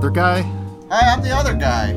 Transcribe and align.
joined 0.00 0.14
by 0.14 0.40
that 0.40 0.42
other 0.42 0.42
guy. 0.42 0.42
Hi, 0.90 1.12
I'm 1.12 1.22
the 1.22 1.30
other 1.30 1.54
guy. 1.54 1.90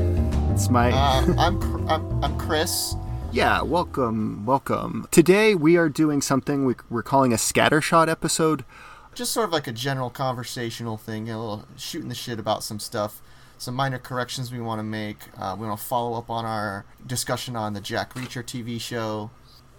It's 0.53 0.69
my. 0.69 0.91
Uh, 0.91 1.33
I'm, 1.37 1.89
I'm 1.89 2.23
I'm 2.23 2.37
Chris. 2.37 2.95
Yeah, 3.31 3.61
welcome, 3.61 4.45
welcome. 4.45 5.07
Today 5.11 5.53
we 5.53 5.77
are 5.77 5.89
doing 5.89 6.21
something 6.21 6.65
we, 6.65 6.75
we're 6.89 7.03
calling 7.03 7.31
a 7.33 7.35
scattershot 7.35 8.09
episode. 8.09 8.65
Just 9.13 9.31
sort 9.31 9.45
of 9.45 9.53
like 9.53 9.67
a 9.67 9.71
general 9.71 10.09
conversational 10.09 10.97
thing, 10.97 11.29
a 11.29 11.39
little 11.39 11.65
shooting 11.77 12.09
the 12.09 12.15
shit 12.15 12.39
about 12.39 12.63
some 12.63 12.79
stuff, 12.79 13.21
some 13.57 13.75
minor 13.75 13.99
corrections 13.99 14.51
we 14.51 14.61
want 14.61 14.79
to 14.79 14.83
make. 14.83 15.17
Uh, 15.37 15.55
we 15.59 15.67
want 15.67 15.79
to 15.79 15.85
follow 15.85 16.17
up 16.17 16.29
on 16.29 16.45
our 16.45 16.85
discussion 17.05 17.55
on 17.55 17.73
the 17.73 17.81
Jack 17.81 18.13
Reacher 18.15 18.43
TV 18.43 18.79
show, 18.79 19.29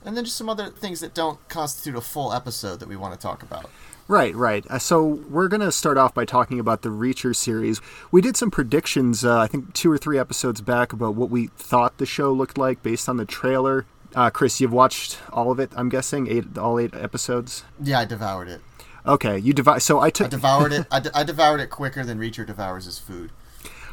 and 0.05 0.17
then 0.17 0.25
just 0.25 0.37
some 0.37 0.49
other 0.49 0.69
things 0.69 1.01
that 1.01 1.15
don't 1.15 1.49
constitute 1.49 1.97
a 1.97 2.01
full 2.01 2.33
episode 2.33 2.81
that 2.81 2.89
we 2.89 2.97
want 2.97 3.15
to 3.15 3.21
talk 3.21 3.43
about. 3.43 3.71
Right, 4.11 4.35
right. 4.35 4.67
Uh, 4.69 4.81
so 4.81 5.05
we're 5.05 5.47
going 5.47 5.61
to 5.61 5.71
start 5.71 5.97
off 5.97 6.15
by 6.15 6.25
talking 6.25 6.59
about 6.59 6.83
the 6.83 6.89
Reacher 6.89 7.35
series. 7.35 7.81
We 8.11 8.21
did 8.21 8.37
some 8.37 8.51
predictions, 8.51 9.25
uh, 9.25 9.39
I 9.39 9.47
think 9.47 9.73
two 9.73 9.89
or 9.89 9.99
three 9.99 10.19
episodes 10.19 10.61
back, 10.61 10.93
about 10.93 11.15
what 11.15 11.31
we 11.31 11.47
thought 11.57 11.99
the 11.99 12.07
show 12.07 12.33
looked 12.33 12.59
like 12.59 12.83
based 12.83 13.09
on 13.09 13.19
the 13.19 13.25
trailer. 13.25 13.87
Uh, 14.17 14.29
Chris, 14.29 14.61
you've 14.61 14.73
watched 14.73 15.21
all 15.33 15.53
of 15.53 15.61
it, 15.61 15.71
I'm 15.77 15.89
guessing, 15.89 16.27
eight, 16.27 16.59
all 16.59 16.81
eight 16.81 16.93
episodes. 16.93 17.63
Yeah, 17.81 18.01
I 18.01 18.05
devoured 18.05 18.49
it. 18.49 18.61
Okay, 19.07 19.39
you 19.39 19.53
devour. 19.53 19.79
So 19.79 20.01
I 20.01 20.11
took. 20.11 20.27
I 20.27 20.31
devoured 20.31 20.73
it. 20.73 20.89
I, 20.91 20.99
de- 20.99 21.17
I 21.17 21.23
devoured 21.23 21.61
it 21.61 21.71
quicker 21.71 22.05
than 22.05 22.19
Reacher 22.19 22.45
devours 22.45 22.87
his 22.87 22.99
food. 22.99 23.31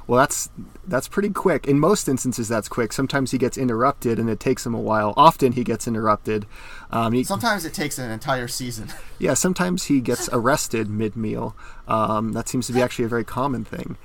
Well, 0.08 0.20
that's 0.20 0.50
that's 0.88 1.10
pretty 1.10 1.30
quick. 1.30 1.68
In 1.68 1.80
most 1.80 2.08
instances, 2.08 2.48
that's 2.48 2.70
quick. 2.70 2.94
Sometimes 2.94 3.32
he 3.32 3.38
gets 3.38 3.58
interrupted, 3.58 4.18
and 4.18 4.30
it 4.30 4.40
takes 4.40 4.66
him 4.66 4.74
a 4.74 4.80
while. 4.80 5.14
Often 5.18 5.52
he 5.52 5.64
gets 5.64 5.88
interrupted. 5.88 6.46
Um, 6.92 7.14
he, 7.14 7.24
sometimes 7.24 7.66
it 7.66 7.74
takes 7.74 7.98
an 7.98 8.12
entire 8.12 8.48
season. 8.48 8.90
Yeah, 9.20 9.34
sometimes 9.34 9.86
he 9.86 10.00
gets 10.00 10.30
arrested 10.32 10.92
mid-meal. 10.92 11.56
Um, 11.88 12.34
that 12.34 12.48
seems 12.48 12.68
to 12.68 12.74
be 12.74 12.84
actually 12.84 13.06
a 13.06 13.08
very 13.08 13.24
common 13.24 13.66
thing. 13.66 13.98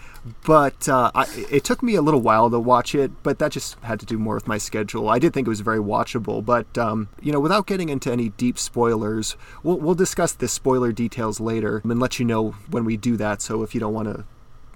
But 0.43 0.89
uh, 0.89 1.11
I, 1.15 1.27
it 1.51 1.65
took 1.65 1.83
me 1.83 1.97
a 1.97 2.01
little 2.01 2.23
while 2.23 2.49
to 2.49 2.59
watch 2.59 2.95
it, 2.95 3.11
but 3.23 3.39
that 3.39 3.53
just 3.53 3.79
had 3.81 4.01
to 4.01 4.07
do 4.07 4.19
more 4.19 4.37
with 4.37 4.49
my 4.49 4.57
schedule. 4.57 5.11
I 5.11 5.19
did 5.19 5.35
think 5.35 5.47
it 5.47 5.51
was 5.51 5.61
very 5.61 5.81
watchable, 5.81 6.43
but 6.43 6.79
um, 6.79 7.11
you 7.21 7.31
know, 7.31 7.41
without 7.41 7.67
getting 7.67 7.91
into 7.91 8.11
any 8.11 8.31
deep 8.31 8.59
spoilers, 8.59 9.37
we'll, 9.63 9.77
we'll 9.77 9.95
discuss 9.95 10.33
the 10.33 10.49
spoiler 10.49 10.93
details 10.93 11.41
later 11.41 11.83
and 11.85 12.01
let 12.01 12.19
you 12.19 12.25
know 12.25 12.53
when 12.71 12.87
we 12.87 12.97
do 12.97 13.19
that. 13.19 13.43
So 13.43 13.63
if 13.63 13.75
you 13.75 13.81
don't 13.81 13.93
want 13.93 14.09
to 14.09 14.25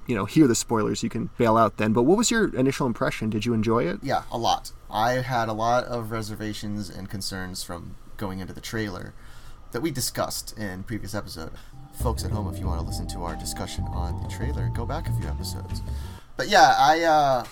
you 0.06 0.14
know 0.14 0.24
hear 0.24 0.46
the 0.46 0.54
spoilers 0.54 1.02
you 1.02 1.08
can 1.08 1.30
bail 1.38 1.56
out 1.56 1.76
then. 1.76 1.92
But 1.92 2.04
what 2.04 2.16
was 2.16 2.30
your 2.30 2.54
initial 2.54 2.86
impression? 2.86 3.30
Did 3.30 3.44
you 3.44 3.52
enjoy 3.54 3.84
it? 3.84 3.98
Yeah 4.02 4.22
a 4.30 4.38
lot. 4.38 4.72
I 4.90 5.14
had 5.14 5.48
a 5.48 5.52
lot 5.52 5.84
of 5.84 6.10
reservations 6.10 6.88
and 6.88 7.08
concerns 7.08 7.62
from 7.62 7.96
going 8.16 8.38
into 8.38 8.52
the 8.52 8.60
trailer 8.60 9.14
that 9.72 9.80
we 9.80 9.90
discussed 9.90 10.56
in 10.58 10.84
previous 10.84 11.14
episode. 11.14 11.52
Folks 12.00 12.24
at 12.24 12.30
home 12.30 12.52
if 12.52 12.58
you 12.60 12.66
want 12.66 12.80
to 12.80 12.86
listen 12.86 13.06
to 13.08 13.24
our 13.24 13.36
discussion 13.36 13.84
on 13.88 14.22
the 14.22 14.28
trailer 14.28 14.70
go 14.74 14.86
back 14.86 15.08
a 15.08 15.12
few 15.12 15.26
episodes. 15.26 15.82
But 16.36 16.48
yeah 16.48 16.74
i 16.78 17.02
uh 17.02 17.44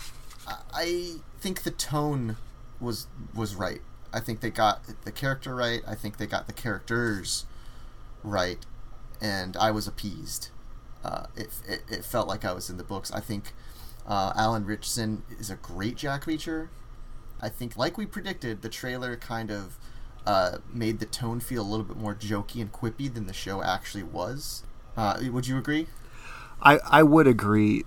i 0.74 1.14
think 1.40 1.62
the 1.62 1.70
tone 1.70 2.36
was 2.80 3.06
was 3.34 3.54
right. 3.54 3.80
I 4.12 4.20
think 4.20 4.40
they 4.40 4.50
got 4.50 4.82
the 5.04 5.10
character 5.10 5.56
right. 5.56 5.82
I 5.86 5.96
think 5.96 6.18
they 6.18 6.26
got 6.26 6.46
the 6.46 6.52
characters 6.52 7.46
right. 8.22 8.64
And 9.20 9.56
i 9.56 9.70
was 9.70 9.86
appeased 9.88 10.50
uh, 11.04 11.26
it, 11.36 11.50
it, 11.68 11.82
it, 11.90 12.04
felt 12.04 12.26
like 12.26 12.44
I 12.44 12.52
was 12.52 12.70
in 12.70 12.76
the 12.76 12.84
books. 12.84 13.12
I 13.12 13.20
think 13.20 13.52
uh, 14.06 14.32
Alan 14.36 14.64
Ritchson 14.64 15.22
is 15.38 15.50
a 15.50 15.56
great 15.56 15.96
Jack 15.96 16.24
Reacher. 16.24 16.68
I 17.40 17.48
think, 17.48 17.76
like 17.76 17.98
we 17.98 18.06
predicted, 18.06 18.62
the 18.62 18.68
trailer 18.68 19.16
kind 19.16 19.50
of 19.50 19.76
uh, 20.26 20.58
made 20.72 21.00
the 21.00 21.06
tone 21.06 21.40
feel 21.40 21.62
a 21.62 21.68
little 21.68 21.84
bit 21.84 21.96
more 21.96 22.14
jokey 22.14 22.60
and 22.60 22.72
quippy 22.72 23.12
than 23.12 23.26
the 23.26 23.34
show 23.34 23.62
actually 23.62 24.02
was. 24.02 24.62
Uh, 24.96 25.20
would 25.30 25.46
you 25.46 25.58
agree? 25.58 25.88
I, 26.62 26.78
I 26.84 27.02
would 27.02 27.26
agree. 27.26 27.84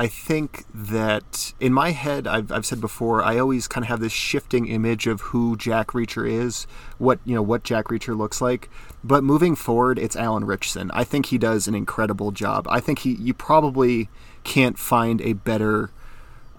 I 0.00 0.06
think 0.06 0.64
that 0.72 1.52
in 1.58 1.72
my 1.72 1.90
head, 1.90 2.28
I've, 2.28 2.52
I've 2.52 2.64
said 2.64 2.80
before, 2.80 3.20
I 3.20 3.38
always 3.38 3.66
kind 3.66 3.84
of 3.84 3.88
have 3.88 3.98
this 3.98 4.12
shifting 4.12 4.68
image 4.68 5.08
of 5.08 5.20
who 5.22 5.56
Jack 5.56 5.88
Reacher 5.88 6.28
is, 6.30 6.68
what 6.98 7.18
you 7.24 7.34
know, 7.34 7.42
what 7.42 7.64
Jack 7.64 7.86
Reacher 7.86 8.16
looks 8.16 8.40
like. 8.40 8.70
But 9.02 9.24
moving 9.24 9.56
forward, 9.56 9.98
it's 9.98 10.14
Alan 10.14 10.44
Ritchson. 10.44 10.92
I 10.92 11.02
think 11.02 11.26
he 11.26 11.38
does 11.38 11.66
an 11.66 11.74
incredible 11.74 12.30
job. 12.30 12.68
I 12.70 12.78
think 12.78 13.00
he, 13.00 13.14
you 13.14 13.34
probably 13.34 14.08
can't 14.44 14.78
find 14.78 15.20
a 15.20 15.32
better 15.32 15.90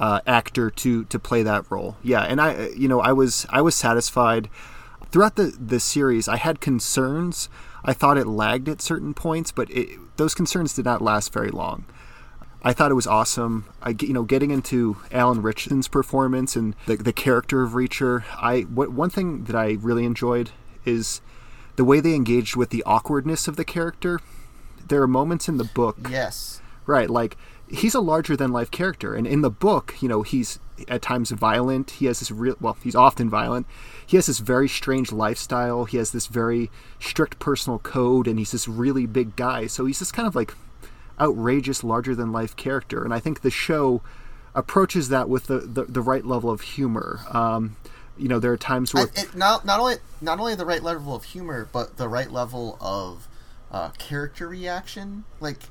uh, 0.02 0.20
actor 0.28 0.70
to 0.70 1.06
to 1.06 1.18
play 1.18 1.42
that 1.42 1.70
role. 1.72 1.96
Yeah, 2.04 2.22
and 2.22 2.42
I, 2.42 2.68
you 2.70 2.90
know, 2.90 3.00
I 3.00 3.14
was 3.14 3.46
I 3.50 3.62
was 3.62 3.74
satisfied 3.74 4.50
throughout 5.12 5.38
the 5.38 5.56
the 5.58 5.80
series. 5.80 6.28
I 6.28 6.36
had 6.36 6.60
concerns. 6.60 7.48
I 7.86 7.94
thought 7.94 8.18
it 8.18 8.28
lagged 8.28 8.68
at 8.68 8.82
certain 8.82 9.14
points, 9.14 9.54
but 9.54 9.72
it, 9.72 9.98
those 10.18 10.36
concerns 10.36 10.74
did 10.74 10.84
not 10.84 11.02
last 11.02 11.32
very 11.32 11.52
long. 11.52 11.86
I 12.62 12.74
thought 12.74 12.92
it 12.92 12.96
was 12.96 13.08
awesome. 13.08 13.66
I, 13.82 13.96
you 14.00 14.14
know, 14.14 14.24
getting 14.24 14.52
into 14.52 14.98
Alan 15.12 15.42
Ritchson's 15.42 15.88
performance 15.88 16.56
and 16.56 16.76
the, 16.88 16.98
the 16.98 17.14
character 17.14 17.62
of 17.62 17.72
Reacher. 17.72 18.24
I 18.38 18.62
what, 18.62 18.92
one 18.92 19.10
thing 19.10 19.46
that 19.46 19.56
I 19.56 19.78
really 19.80 20.06
enjoyed 20.06 20.52
is 20.86 21.22
the 21.78 21.86
way 21.86 22.00
they 22.02 22.16
engaged 22.16 22.56
with 22.56 22.70
the 22.70 22.84
awkwardness 22.84 23.48
of 23.48 23.56
the 23.56 23.66
character. 23.66 24.20
There 24.86 25.02
are 25.02 25.08
moments 25.08 25.48
in 25.48 25.58
the 25.58 25.64
book, 25.64 25.98
yes, 26.10 26.62
right, 26.86 27.10
like 27.10 27.38
he's 27.70 27.94
a 27.94 28.02
larger 28.02 28.36
than 28.36 28.52
life 28.52 28.72
character, 28.72 29.14
and 29.14 29.28
in 29.28 29.42
the 29.42 29.52
book, 29.52 29.96
you 30.02 30.10
know, 30.10 30.24
he's 30.24 30.60
at 30.88 31.02
times 31.02 31.32
violent. 31.32 31.92
He 31.92 32.08
has 32.08 32.20
this 32.20 32.32
real, 32.32 32.56
well, 32.60 32.78
he's 32.84 32.96
often 32.96 33.30
violent. 33.30 33.68
He 34.06 34.18
has 34.18 34.26
this 34.26 34.40
very 34.40 34.68
strange 34.68 35.12
lifestyle. 35.12 35.86
He 35.86 35.98
has 35.98 36.12
this 36.12 36.26
very 36.28 36.72
strict 37.00 37.40
personal 37.40 37.80
code, 37.80 38.28
and 38.28 38.40
he's 38.40 38.52
this 38.52 38.68
really 38.68 39.06
big 39.06 39.36
guy. 39.36 39.68
So 39.68 39.86
he's 39.86 40.00
just 40.00 40.14
kind 40.14 40.28
of 40.28 40.36
like 40.36 40.54
outrageous, 41.20 41.84
larger 41.84 42.16
than 42.16 42.32
life 42.32 42.56
character. 42.56 43.04
And 43.04 43.14
I 43.14 43.20
think 43.20 43.42
the 43.42 43.52
show 43.52 44.02
approaches 44.56 45.10
that 45.10 45.30
with 45.30 45.48
the, 45.48 45.60
the, 45.60 45.84
the 45.86 46.02
right 46.02 46.26
level 46.26 46.50
of 46.50 46.62
humor. 46.62 47.22
Um, 47.32 47.76
you 48.18 48.28
know, 48.28 48.40
there 48.40 48.52
are 48.52 48.58
times 48.58 48.94
where 48.94 49.08
it, 49.16 49.34
not 49.34 49.64
not 49.66 49.80
only 49.80 49.96
not 50.20 50.40
only 50.40 50.54
the 50.54 50.66
right 50.66 50.84
level 50.84 51.16
of 51.16 51.24
humor, 51.24 51.70
but 51.72 51.96
the 51.96 52.10
right 52.10 52.30
level 52.30 52.78
of 52.82 53.30
uh, 53.72 53.90
character 53.92 54.48
reaction. 54.48 55.24
Like 55.40 55.62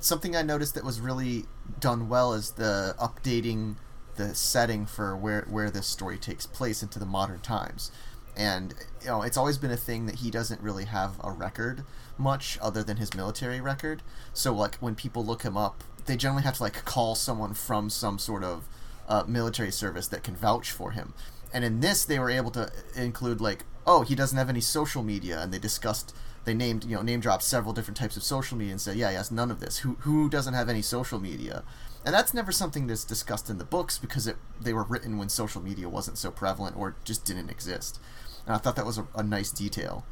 something 0.00 0.34
I 0.34 0.42
noticed 0.42 0.74
that 0.74 0.84
was 0.84 1.00
really 1.00 1.44
done 1.78 2.08
well 2.08 2.34
is 2.34 2.52
the 2.52 2.96
updating 2.98 3.76
the 4.16 4.34
setting 4.34 4.86
for 4.86 5.16
where 5.16 5.46
where 5.48 5.70
this 5.70 5.86
story 5.86 6.18
takes 6.18 6.46
place 6.46 6.82
into 6.82 6.98
the 6.98 7.06
modern 7.06 7.40
times. 7.40 7.92
And 8.36 8.74
you 9.00 9.08
know, 9.08 9.22
it's 9.22 9.36
always 9.36 9.58
been 9.58 9.70
a 9.70 9.76
thing 9.76 10.06
that 10.06 10.16
he 10.16 10.30
doesn't 10.30 10.60
really 10.60 10.86
have 10.86 11.12
a 11.22 11.30
record 11.30 11.84
much 12.18 12.58
other 12.60 12.82
than 12.82 12.96
his 12.96 13.14
military 13.14 13.60
record. 13.60 14.02
So 14.32 14.54
like 14.54 14.76
when 14.76 14.94
people 14.94 15.24
look 15.24 15.42
him 15.42 15.56
up, 15.56 15.82
they 16.06 16.16
generally 16.16 16.42
have 16.42 16.56
to 16.56 16.62
like 16.62 16.84
call 16.84 17.14
someone 17.14 17.54
from 17.54 17.90
some 17.90 18.18
sort 18.18 18.44
of 18.44 18.68
uh, 19.08 19.24
military 19.26 19.70
service 19.70 20.08
that 20.08 20.22
can 20.22 20.36
vouch 20.36 20.70
for 20.70 20.92
him. 20.92 21.14
And 21.52 21.64
in 21.64 21.80
this, 21.80 22.04
they 22.04 22.18
were 22.18 22.30
able 22.30 22.50
to 22.52 22.70
include 22.96 23.40
like, 23.40 23.64
oh, 23.86 24.02
he 24.02 24.14
doesn't 24.14 24.36
have 24.36 24.48
any 24.48 24.60
social 24.60 25.02
media, 25.02 25.40
and 25.40 25.52
they 25.52 25.58
discussed, 25.58 26.14
they 26.44 26.54
named, 26.54 26.84
you 26.84 26.96
know, 26.96 27.02
name 27.02 27.20
dropped 27.20 27.44
several 27.44 27.72
different 27.72 27.96
types 27.96 28.16
of 28.16 28.24
social 28.24 28.58
media 28.58 28.72
and 28.72 28.80
said, 28.80 28.96
yeah, 28.96 29.10
he 29.10 29.16
has 29.16 29.30
none 29.30 29.50
of 29.50 29.60
this. 29.60 29.78
Who 29.78 29.96
who 30.00 30.28
doesn't 30.28 30.54
have 30.54 30.68
any 30.68 30.82
social 30.82 31.20
media? 31.20 31.62
And 32.04 32.14
that's 32.14 32.34
never 32.34 32.52
something 32.52 32.86
that's 32.86 33.04
discussed 33.04 33.48
in 33.48 33.58
the 33.58 33.64
books 33.64 33.98
because 33.98 34.26
it 34.26 34.36
they 34.60 34.72
were 34.72 34.82
written 34.82 35.16
when 35.16 35.28
social 35.28 35.62
media 35.62 35.88
wasn't 35.88 36.18
so 36.18 36.30
prevalent 36.30 36.76
or 36.76 36.96
just 37.04 37.24
didn't 37.24 37.50
exist. 37.50 38.00
And 38.46 38.54
I 38.54 38.58
thought 38.58 38.76
that 38.76 38.86
was 38.86 38.98
a, 38.98 39.06
a 39.14 39.22
nice 39.22 39.50
detail. 39.50 40.04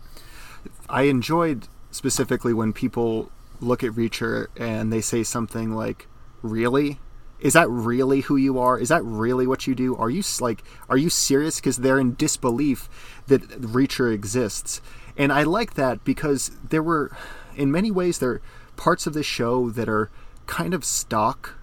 I 0.88 1.02
enjoyed 1.02 1.66
specifically 1.92 2.52
when 2.52 2.72
people 2.72 3.30
look 3.60 3.84
at 3.84 3.92
Reacher 3.92 4.48
and 4.56 4.92
they 4.92 5.00
say 5.00 5.22
something 5.22 5.72
like, 5.72 6.08
"Really? 6.42 6.98
Is 7.38 7.52
that 7.52 7.68
really 7.70 8.22
who 8.22 8.36
you 8.36 8.58
are? 8.58 8.78
Is 8.78 8.88
that 8.88 9.04
really 9.04 9.46
what 9.46 9.66
you 9.66 9.74
do? 9.74 9.96
Are 9.96 10.10
you 10.10 10.22
like, 10.40 10.64
are 10.88 10.96
you 10.96 11.10
serious?" 11.10 11.56
Because 11.56 11.76
they're 11.76 11.98
in 12.00 12.16
disbelief 12.16 12.88
that 13.28 13.42
Reacher 13.60 14.12
exists, 14.12 14.80
and 15.16 15.32
I 15.32 15.44
like 15.44 15.74
that 15.74 16.02
because 16.04 16.50
there 16.68 16.82
were, 16.82 17.16
in 17.54 17.70
many 17.70 17.90
ways, 17.90 18.18
there 18.18 18.30
are 18.30 18.42
parts 18.76 19.06
of 19.06 19.14
the 19.14 19.22
show 19.22 19.70
that 19.70 19.88
are 19.88 20.10
kind 20.46 20.74
of 20.74 20.84
stock. 20.84 21.54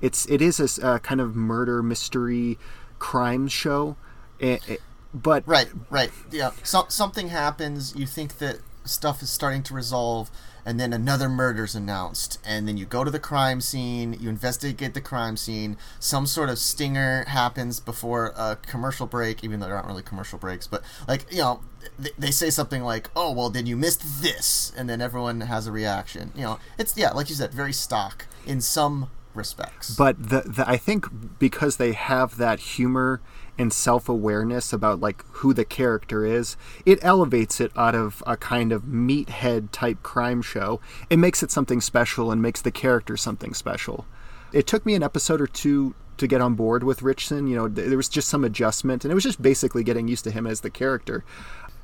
It's 0.00 0.26
it 0.26 0.40
is 0.40 0.78
a, 0.78 0.98
kind 1.00 1.20
of 1.20 1.34
murder 1.34 1.82
mystery 1.82 2.58
crime 2.98 3.48
show. 3.48 3.96
It, 4.38 4.68
it, 4.68 4.80
but 5.12 5.42
right, 5.46 5.68
right, 5.90 6.10
yeah. 6.30 6.52
So, 6.62 6.86
something 6.88 7.28
happens. 7.28 7.94
You 7.96 8.06
think 8.06 8.38
that 8.38 8.60
stuff 8.84 9.22
is 9.22 9.30
starting 9.30 9.62
to 9.64 9.74
resolve 9.74 10.30
and 10.64 10.78
then 10.78 10.92
another 10.92 11.28
murder's 11.28 11.74
announced. 11.74 12.38
And 12.44 12.68
then 12.68 12.76
you 12.76 12.84
go 12.84 13.02
to 13.04 13.10
the 13.10 13.18
crime 13.18 13.60
scene 13.60 14.16
you 14.20 14.28
investigate 14.28 14.94
the 14.94 15.00
crime 15.00 15.36
scene. 15.36 15.76
Some 15.98 16.26
sort 16.26 16.50
of 16.50 16.58
stinger 16.58 17.24
happens 17.24 17.80
before 17.80 18.32
a 18.36 18.56
commercial 18.56 19.06
break 19.06 19.42
even 19.44 19.60
though 19.60 19.66
there 19.66 19.76
aren't 19.76 19.88
really 19.88 20.02
commercial 20.02 20.38
breaks 20.38 20.66
but 20.66 20.82
like 21.08 21.26
you 21.30 21.38
know 21.38 21.60
they, 21.98 22.10
they 22.18 22.30
say 22.30 22.50
something 22.50 22.82
like 22.82 23.10
oh 23.16 23.32
well 23.32 23.50
then 23.50 23.66
you 23.66 23.76
missed 23.76 24.22
this 24.22 24.72
and 24.76 24.88
then 24.88 25.00
everyone 25.00 25.42
has 25.42 25.66
a 25.66 25.72
reaction. 25.72 26.32
You 26.34 26.42
know 26.42 26.58
it's 26.78 26.96
yeah 26.96 27.10
like 27.10 27.28
you 27.28 27.34
said 27.34 27.52
very 27.52 27.72
stock 27.72 28.26
in 28.46 28.60
some 28.60 29.10
respects. 29.34 29.94
But 29.94 30.30
the, 30.30 30.42
the 30.42 30.68
I 30.68 30.76
think 30.76 31.06
because 31.38 31.76
they 31.76 31.92
have 31.92 32.36
that 32.36 32.60
humor 32.60 33.20
and 33.60 33.72
self-awareness 33.72 34.72
about 34.72 35.00
like 35.00 35.24
who 35.32 35.52
the 35.52 35.64
character 35.64 36.24
is, 36.24 36.56
it 36.86 36.98
elevates 37.02 37.60
it 37.60 37.70
out 37.76 37.94
of 37.94 38.22
a 38.26 38.36
kind 38.36 38.72
of 38.72 38.84
meathead 38.84 39.70
type 39.70 40.02
crime 40.02 40.40
show. 40.40 40.80
It 41.10 41.18
makes 41.18 41.42
it 41.42 41.50
something 41.50 41.80
special 41.80 42.30
and 42.32 42.40
makes 42.40 42.62
the 42.62 42.70
character 42.70 43.16
something 43.16 43.52
special. 43.52 44.06
It 44.52 44.66
took 44.66 44.86
me 44.86 44.94
an 44.94 45.02
episode 45.02 45.40
or 45.40 45.46
two 45.46 45.94
to 46.16 46.26
get 46.26 46.40
on 46.40 46.54
board 46.54 46.82
with 46.82 47.02
Ritchson. 47.02 47.46
You 47.46 47.56
know, 47.56 47.68
there 47.68 47.96
was 47.96 48.08
just 48.08 48.28
some 48.28 48.44
adjustment, 48.44 49.04
and 49.04 49.12
it 49.12 49.14
was 49.14 49.24
just 49.24 49.42
basically 49.42 49.84
getting 49.84 50.08
used 50.08 50.24
to 50.24 50.30
him 50.30 50.46
as 50.46 50.62
the 50.62 50.70
character. 50.70 51.24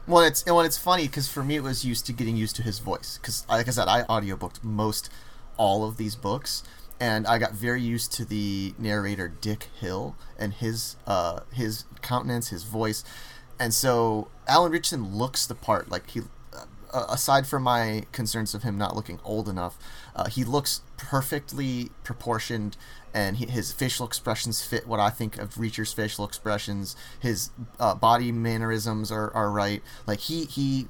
Well, 0.07 0.23
it's 0.23 0.47
when 0.47 0.65
it's 0.65 0.79
funny 0.79 1.07
because 1.07 1.29
for 1.29 1.43
me 1.43 1.57
it 1.57 1.63
was 1.63 1.85
used 1.85 2.07
to 2.07 2.13
getting 2.13 2.37
used 2.37 2.57
to 2.57 2.63
his 2.63 2.79
voice 2.79 3.19
because, 3.21 3.47
like 3.49 3.69
I 3.69 3.71
said, 3.71 3.89
I 3.89 4.05
audiobooked 4.05 4.63
most 4.63 5.11
all 5.57 5.87
of 5.87 5.97
these 5.97 6.15
books, 6.15 6.63
and 7.01 7.27
I 7.27 7.39
got 7.39 7.53
very 7.53 7.81
used 7.81 8.13
to 8.15 8.25
the 8.25 8.75
narrator 8.79 9.29
Dick 9.29 9.69
Hill 9.81 10.17
and 10.39 10.55
his 10.55 10.97
uh, 11.07 11.41
his 11.53 11.85
countenance, 12.03 12.49
his 12.49 12.65
voice, 12.65 13.05
and 13.59 13.73
so 13.75 14.29
Alan 14.47 14.73
Ritchson 14.73 15.17
looks 15.17 15.47
the 15.47 15.55
part. 15.55 15.91
Like 15.91 16.11
he, 16.11 16.23
uh, 16.53 17.07
aside 17.09 17.47
from 17.47 17.63
my 17.63 18.05
concerns 18.13 18.55
of 18.55 18.63
him 18.63 18.79
not 18.79 18.97
looking 18.97 19.21
old 19.25 19.49
enough, 19.49 19.79
uh, 20.15 20.27
he 20.27 20.45
looks 20.45 20.83
perfectly 20.97 21.91
proportioned 22.05 22.77
and 23.17 23.39
he, 23.39 23.47
his 23.47 23.73
facial 23.73 24.07
expressions 24.07 24.63
fit 24.63 24.87
what 24.87 25.01
I 25.01 25.09
think 25.09 25.39
of 25.39 25.59
Reacher's 25.59 25.93
facial 25.93 26.27
expressions. 26.27 26.95
His 27.19 27.51
uh, 27.81 27.95
body 27.95 28.31
mannerisms 28.31 29.11
are, 29.11 29.33
are 29.35 29.51
right. 29.51 29.83
Like 30.07 30.21
he 30.21 30.45
he 30.45 30.89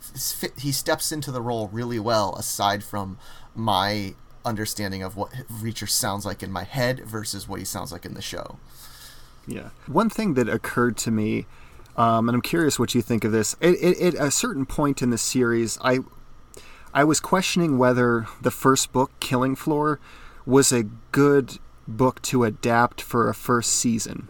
he 0.59 0.73
steps 0.73 1.13
into 1.13 1.31
the 1.31 1.41
role 1.41 1.69
really 1.69 2.01
well. 2.01 2.35
Aside 2.37 2.83
from 2.83 3.19
my 3.55 4.15
understanding 4.47 5.03
of 5.03 5.17
what 5.17 5.33
Reacher 5.51 5.89
sounds 5.89 6.25
like 6.25 6.43
in 6.43 6.51
my 6.51 6.65
head 6.65 7.01
versus 7.01 7.49
what 7.49 7.59
he 7.59 7.65
sounds 7.65 7.93
like 7.93 8.07
in 8.07 8.15
the 8.15 8.23
show. 8.23 8.59
Yeah. 9.47 9.71
One 9.87 10.09
thing 10.09 10.35
that 10.35 10.49
occurred 10.49 10.97
to 10.99 11.11
me, 11.11 11.47
um, 11.97 12.29
and 12.29 12.35
I'm 12.35 12.43
curious 12.43 12.79
what 12.79 12.95
you 12.95 13.03
think 13.03 13.25
of 13.25 13.33
this. 13.33 13.55
At 13.61 13.75
a 13.75 14.31
certain 14.31 14.67
point 14.67 15.03
in 15.03 15.11
the 15.11 15.19
series, 15.19 15.79
I 15.83 16.01
I 16.95 17.05
was 17.05 17.21
questioning 17.21 17.77
whether 17.77 18.27
the 18.41 18.51
first 18.51 18.91
book, 18.91 19.11
Killing 19.21 19.55
Floor, 19.55 20.01
was 20.47 20.73
a 20.73 20.85
good 21.13 21.59
book 21.87 22.23
to 22.23 22.45
adapt 22.45 23.03
for 23.03 23.29
a 23.29 23.35
first 23.35 23.73
season. 23.73 24.29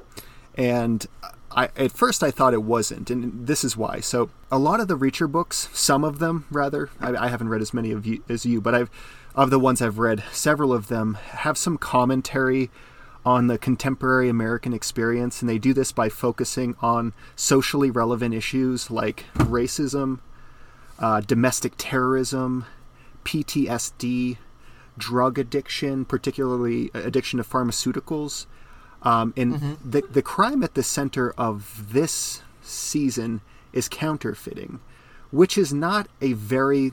And 0.56 1.06
I, 1.52 1.70
at 1.76 1.92
first 1.92 2.22
I 2.22 2.30
thought 2.30 2.54
it 2.54 2.62
wasn't, 2.62 3.10
and 3.10 3.46
this 3.46 3.62
is 3.62 3.76
why. 3.76 4.00
So 4.00 4.30
a 4.50 4.58
lot 4.58 4.80
of 4.80 4.88
the 4.88 4.96
Reacher 4.96 5.30
books, 5.30 5.69
some 5.72 6.04
of 6.04 6.19
them 6.19 6.46
rather, 6.50 6.90
I, 7.00 7.14
I 7.14 7.28
haven't 7.28 7.48
read 7.48 7.62
as 7.62 7.72
many 7.72 7.92
of 7.92 8.04
you 8.04 8.22
as 8.28 8.44
you, 8.44 8.60
but 8.60 8.74
I've 8.74 8.90
of 9.36 9.50
the 9.50 9.58
ones 9.58 9.82
I've 9.82 9.98
read, 9.98 10.24
several 10.32 10.72
of 10.72 10.88
them 10.88 11.14
have 11.14 11.58
some 11.58 11.76
commentary 11.76 12.70
on 13.24 13.48
the 13.48 13.58
contemporary 13.58 14.28
American 14.28 14.72
experience, 14.72 15.42
and 15.42 15.48
they 15.48 15.58
do 15.58 15.74
this 15.74 15.92
by 15.92 16.08
focusing 16.08 16.76
on 16.80 17.12
socially 17.34 17.90
relevant 17.90 18.34
issues 18.34 18.90
like 18.90 19.24
racism, 19.34 20.20
uh, 20.98 21.20
domestic 21.20 21.74
terrorism, 21.76 22.64
PTSD, 23.24 24.38
drug 24.96 25.38
addiction, 25.38 26.04
particularly 26.04 26.90
addiction 26.94 27.38
to 27.38 27.44
pharmaceuticals. 27.44 28.46
Um, 29.02 29.34
and 29.36 29.54
mm-hmm. 29.54 29.90
the, 29.90 30.02
the 30.02 30.22
crime 30.22 30.62
at 30.62 30.74
the 30.74 30.82
center 30.82 31.32
of 31.36 31.92
this 31.92 32.42
season 32.62 33.40
is 33.72 33.88
counterfeiting, 33.88 34.80
which 35.30 35.58
is 35.58 35.74
not 35.74 36.08
a 36.20 36.32
very, 36.32 36.92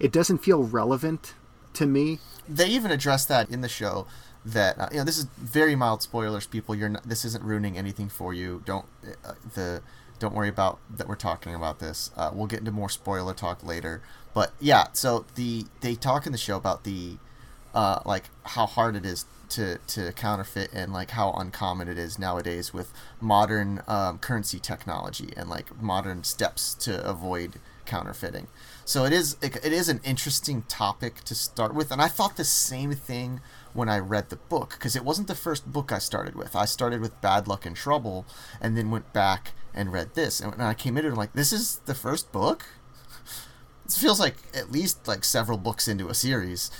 it 0.00 0.12
doesn't 0.12 0.38
feel 0.38 0.64
relevant 0.64 1.34
to 1.74 1.86
me. 1.86 2.18
They 2.48 2.66
even 2.68 2.90
address 2.90 3.24
that 3.26 3.50
in 3.50 3.60
the 3.60 3.68
show 3.68 4.06
that 4.44 4.78
uh, 4.78 4.88
you 4.90 4.98
know 4.98 5.04
this 5.04 5.18
is 5.18 5.24
very 5.36 5.76
mild 5.76 6.00
spoilers 6.00 6.46
people 6.46 6.74
you're 6.74 6.88
not, 6.88 7.06
this 7.06 7.26
isn't 7.26 7.44
ruining 7.44 7.76
anything 7.76 8.08
for 8.08 8.32
you 8.32 8.62
don't 8.64 8.86
uh, 9.22 9.34
the 9.54 9.82
don't 10.18 10.34
worry 10.34 10.48
about 10.48 10.78
that 10.88 11.06
we're 11.06 11.14
talking 11.14 11.54
about 11.54 11.78
this 11.78 12.10
uh, 12.16 12.30
we'll 12.32 12.46
get 12.46 12.60
into 12.60 12.72
more 12.72 12.88
spoiler 12.88 13.34
talk 13.34 13.62
later 13.62 14.00
but 14.32 14.52
yeah, 14.60 14.86
so 14.92 15.26
the 15.34 15.66
they 15.80 15.94
talk 15.94 16.26
in 16.26 16.32
the 16.32 16.38
show 16.38 16.56
about 16.56 16.84
the 16.84 17.16
uh, 17.74 18.00
like 18.04 18.30
how 18.44 18.66
hard 18.66 18.96
it 18.96 19.04
is 19.04 19.26
to 19.50 19.78
to 19.88 20.12
counterfeit 20.12 20.70
and 20.72 20.92
like 20.92 21.10
how 21.10 21.32
uncommon 21.32 21.88
it 21.88 21.98
is 21.98 22.18
nowadays 22.18 22.72
with 22.72 22.92
modern 23.20 23.82
um, 23.88 24.18
currency 24.18 24.60
technology 24.60 25.32
and 25.36 25.48
like 25.48 25.80
modern 25.82 26.22
steps 26.22 26.74
to 26.74 27.04
avoid 27.04 27.58
counterfeiting. 27.86 28.46
So 28.90 29.04
it 29.04 29.12
is 29.12 29.36
it, 29.40 29.54
it 29.64 29.72
is 29.72 29.88
an 29.88 30.00
interesting 30.02 30.62
topic 30.62 31.20
to 31.20 31.32
start 31.36 31.76
with, 31.76 31.92
and 31.92 32.02
I 32.02 32.08
thought 32.08 32.36
the 32.36 32.42
same 32.42 32.90
thing 32.90 33.40
when 33.72 33.88
I 33.88 34.00
read 34.00 34.30
the 34.30 34.36
book 34.36 34.70
because 34.70 34.96
it 34.96 35.04
wasn't 35.04 35.28
the 35.28 35.36
first 35.36 35.72
book 35.72 35.92
I 35.92 35.98
started 35.98 36.34
with. 36.34 36.56
I 36.56 36.64
started 36.64 37.00
with 37.00 37.20
Bad 37.20 37.46
Luck 37.46 37.64
and 37.64 37.76
Trouble, 37.76 38.26
and 38.60 38.76
then 38.76 38.90
went 38.90 39.12
back 39.12 39.52
and 39.72 39.92
read 39.92 40.14
this, 40.14 40.40
and 40.40 40.50
when 40.50 40.60
I 40.60 40.74
came 40.74 40.96
into 40.96 41.08
it, 41.08 41.12
I'm 41.12 41.18
like, 41.18 41.34
this 41.34 41.52
is 41.52 41.78
the 41.86 41.94
first 41.94 42.32
book 42.32 42.66
it 43.84 43.92
feels 43.92 44.18
like 44.18 44.34
at 44.52 44.72
least 44.72 45.06
like 45.06 45.22
several 45.22 45.56
books 45.56 45.86
into 45.86 46.08
a 46.08 46.14
series. 46.14 46.72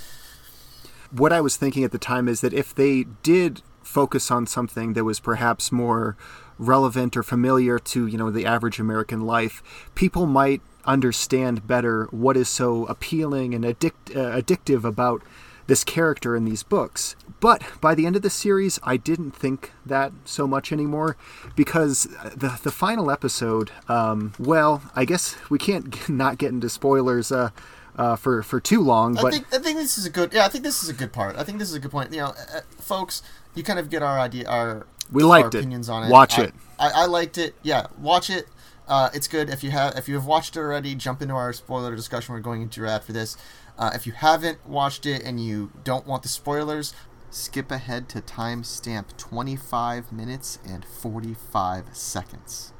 What 1.13 1.33
I 1.33 1.41
was 1.41 1.57
thinking 1.57 1.85
at 1.85 1.93
the 1.93 1.99
time 1.99 2.27
is 2.27 2.41
that 2.41 2.53
if 2.53 2.75
they 2.75 3.05
did 3.23 3.63
focus 3.85 4.33
on 4.33 4.49
something 4.49 4.95
that 4.95 5.05
was 5.05 5.21
perhaps 5.21 5.71
more 5.71 6.17
relevant 6.59 7.17
or 7.17 7.23
familiar 7.23 7.79
to 7.79 8.09
you 8.09 8.19
know 8.19 8.33
the 8.33 8.47
average 8.47 8.81
American 8.81 9.21
life, 9.21 9.63
people 9.95 10.27
might 10.27 10.61
understand 10.85 11.67
better 11.67 12.07
what 12.11 12.37
is 12.37 12.49
so 12.49 12.87
appealing 12.87 13.55
and 13.55 13.65
addict, 13.65 14.11
uh, 14.11 14.31
addictive 14.31 14.85
about 14.85 15.23
this 15.67 15.85
character 15.85 16.35
in 16.35 16.45
these 16.45 16.63
books. 16.63 17.15
But 17.39 17.63
by 17.81 17.95
the 17.95 18.05
end 18.05 18.17
of 18.17 18.23
the 18.23 18.31
series, 18.31 18.79
I 18.83 18.97
didn't 18.97 19.31
think 19.31 19.73
that 19.87 20.13
so 20.25 20.47
much 20.47 20.73
anymore 20.73 21.17
because 21.55 22.05
the 22.35 22.59
the 22.63 22.73
final 22.73 23.11
episode. 23.11 23.71
Um, 23.89 24.33
well, 24.39 24.83
I 24.95 25.05
guess 25.05 25.37
we 25.49 25.59
can't 25.59 26.09
not 26.09 26.39
get 26.39 26.51
into 26.51 26.69
spoilers. 26.69 27.33
Uh, 27.33 27.51
uh, 27.97 28.17
for 28.17 28.43
for 28.43 28.61
too 28.61 28.81
long, 28.81 29.15
but 29.15 29.27
I 29.27 29.31
think, 29.31 29.47
I 29.53 29.59
think 29.59 29.77
this 29.77 29.99
is 29.99 30.07
a 30.07 30.11
good. 30.11 30.33
Yeah, 30.33 30.47
I 30.47 30.49
think 30.49 30.65
this 30.65 30.83
is 30.83 30.89
a 30.89 30.95
good 30.95 31.13
part. 31.13 31.37
I 31.37 31.43
think 31.43 31.59
this 31.59 31.69
is 31.69 31.75
a 31.75 31.81
good 31.81 31.91
point. 31.91 32.13
You 32.13 32.21
know, 32.21 32.27
uh, 32.29 32.59
uh 32.59 32.61
folks, 32.79 33.21
you 33.55 33.63
kind 33.63 33.79
of 33.79 33.91
get 33.91 34.03
our 34.03 34.19
idea, 34.19 34.49
our 34.49 34.87
we 35.13 35.23
liked 35.23 35.55
our 35.55 35.61
opinions 35.61 35.89
it. 35.89 35.93
on 35.93 36.05
it. 36.05 36.11
Watch 36.11 36.39
I, 36.39 36.45
it. 36.45 36.55
I, 36.79 36.91
I, 36.95 37.07
liked 37.07 37.37
it. 37.37 37.55
Yeah, 37.63 37.89
watch 37.99 38.31
it. 38.31 38.49
Uh, 38.91 39.09
it's 39.15 39.29
good 39.29 39.49
if 39.49 39.63
you 39.63 39.71
have 39.71 39.97
if 39.97 40.09
you 40.09 40.17
have 40.17 40.27
watched 40.27 40.57
it 40.57 40.59
already. 40.59 40.97
Jump 40.97 41.23
into 41.23 41.33
our 41.33 41.53
spoiler 41.53 41.95
discussion. 41.95 42.35
We're 42.35 42.41
going 42.41 42.63
into 42.63 42.85
ad 42.87 43.05
for 43.05 43.13
this. 43.13 43.37
Uh, 43.79 43.93
if 43.95 44.05
you 44.05 44.13
haven't 44.13 44.67
watched 44.67 45.07
it 45.07 45.23
and 45.23 45.43
you 45.43 45.71
don't 45.85 46.09
want 46.09 46.25
the 46.25 46.29
spoilers, 46.29 46.93
skip 47.31 47.71
ahead 47.71 48.09
to 48.11 48.21
timestamp 48.21 49.17
25 49.17 50.11
minutes 50.11 50.59
and 50.69 50.85
45 50.85 51.85
seconds. 51.93 52.73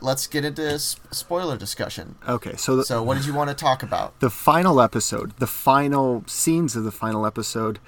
Let's 0.00 0.26
get 0.26 0.44
into 0.44 0.78
spoiler 0.78 1.56
discussion. 1.56 2.16
Okay, 2.26 2.56
so 2.56 2.76
the, 2.76 2.84
so 2.84 3.02
what 3.02 3.16
did 3.16 3.26
you 3.26 3.34
want 3.34 3.50
to 3.50 3.54
talk 3.56 3.82
about? 3.84 4.18
The 4.18 4.30
final 4.30 4.80
episode, 4.80 5.36
the 5.38 5.46
final 5.46 6.24
scenes 6.26 6.74
of 6.74 6.82
the 6.84 6.90
final 6.90 7.24
episode 7.24 7.78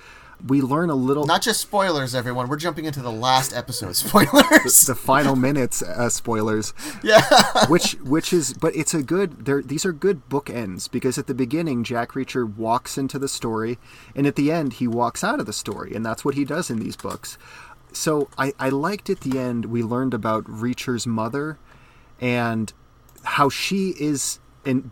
we 0.46 0.60
learn 0.60 0.90
a 0.90 0.94
little. 0.94 1.26
Not 1.26 1.42
just 1.42 1.60
spoilers, 1.60 2.14
everyone. 2.14 2.48
We're 2.48 2.56
jumping 2.56 2.84
into 2.84 3.00
the 3.00 3.12
last 3.12 3.54
episode 3.54 3.96
spoilers. 3.96 4.80
the, 4.82 4.84
the 4.88 4.94
final 4.94 5.36
minutes 5.36 5.82
uh, 5.82 6.08
spoilers. 6.08 6.74
Yeah. 7.02 7.22
which 7.68 7.92
which 8.02 8.32
is, 8.32 8.54
but 8.54 8.74
it's 8.74 8.94
a 8.94 9.02
good. 9.02 9.44
These 9.68 9.84
are 9.84 9.92
good 9.92 10.28
bookends 10.28 10.90
because 10.90 11.18
at 11.18 11.26
the 11.26 11.34
beginning, 11.34 11.84
Jack 11.84 12.12
Reacher 12.12 12.52
walks 12.56 12.98
into 12.98 13.18
the 13.18 13.28
story, 13.28 13.78
and 14.16 14.26
at 14.26 14.36
the 14.36 14.50
end, 14.50 14.74
he 14.74 14.88
walks 14.88 15.22
out 15.22 15.40
of 15.40 15.46
the 15.46 15.52
story, 15.52 15.94
and 15.94 16.04
that's 16.04 16.24
what 16.24 16.34
he 16.34 16.44
does 16.44 16.70
in 16.70 16.78
these 16.78 16.96
books. 16.96 17.38
So 17.92 18.28
I, 18.38 18.54
I 18.58 18.70
liked 18.70 19.10
at 19.10 19.20
the 19.20 19.38
end 19.38 19.66
we 19.66 19.82
learned 19.82 20.14
about 20.14 20.44
Reacher's 20.48 21.06
mother, 21.06 21.58
and 22.20 22.72
how 23.24 23.48
she 23.48 23.94
is 24.00 24.40
in 24.64 24.90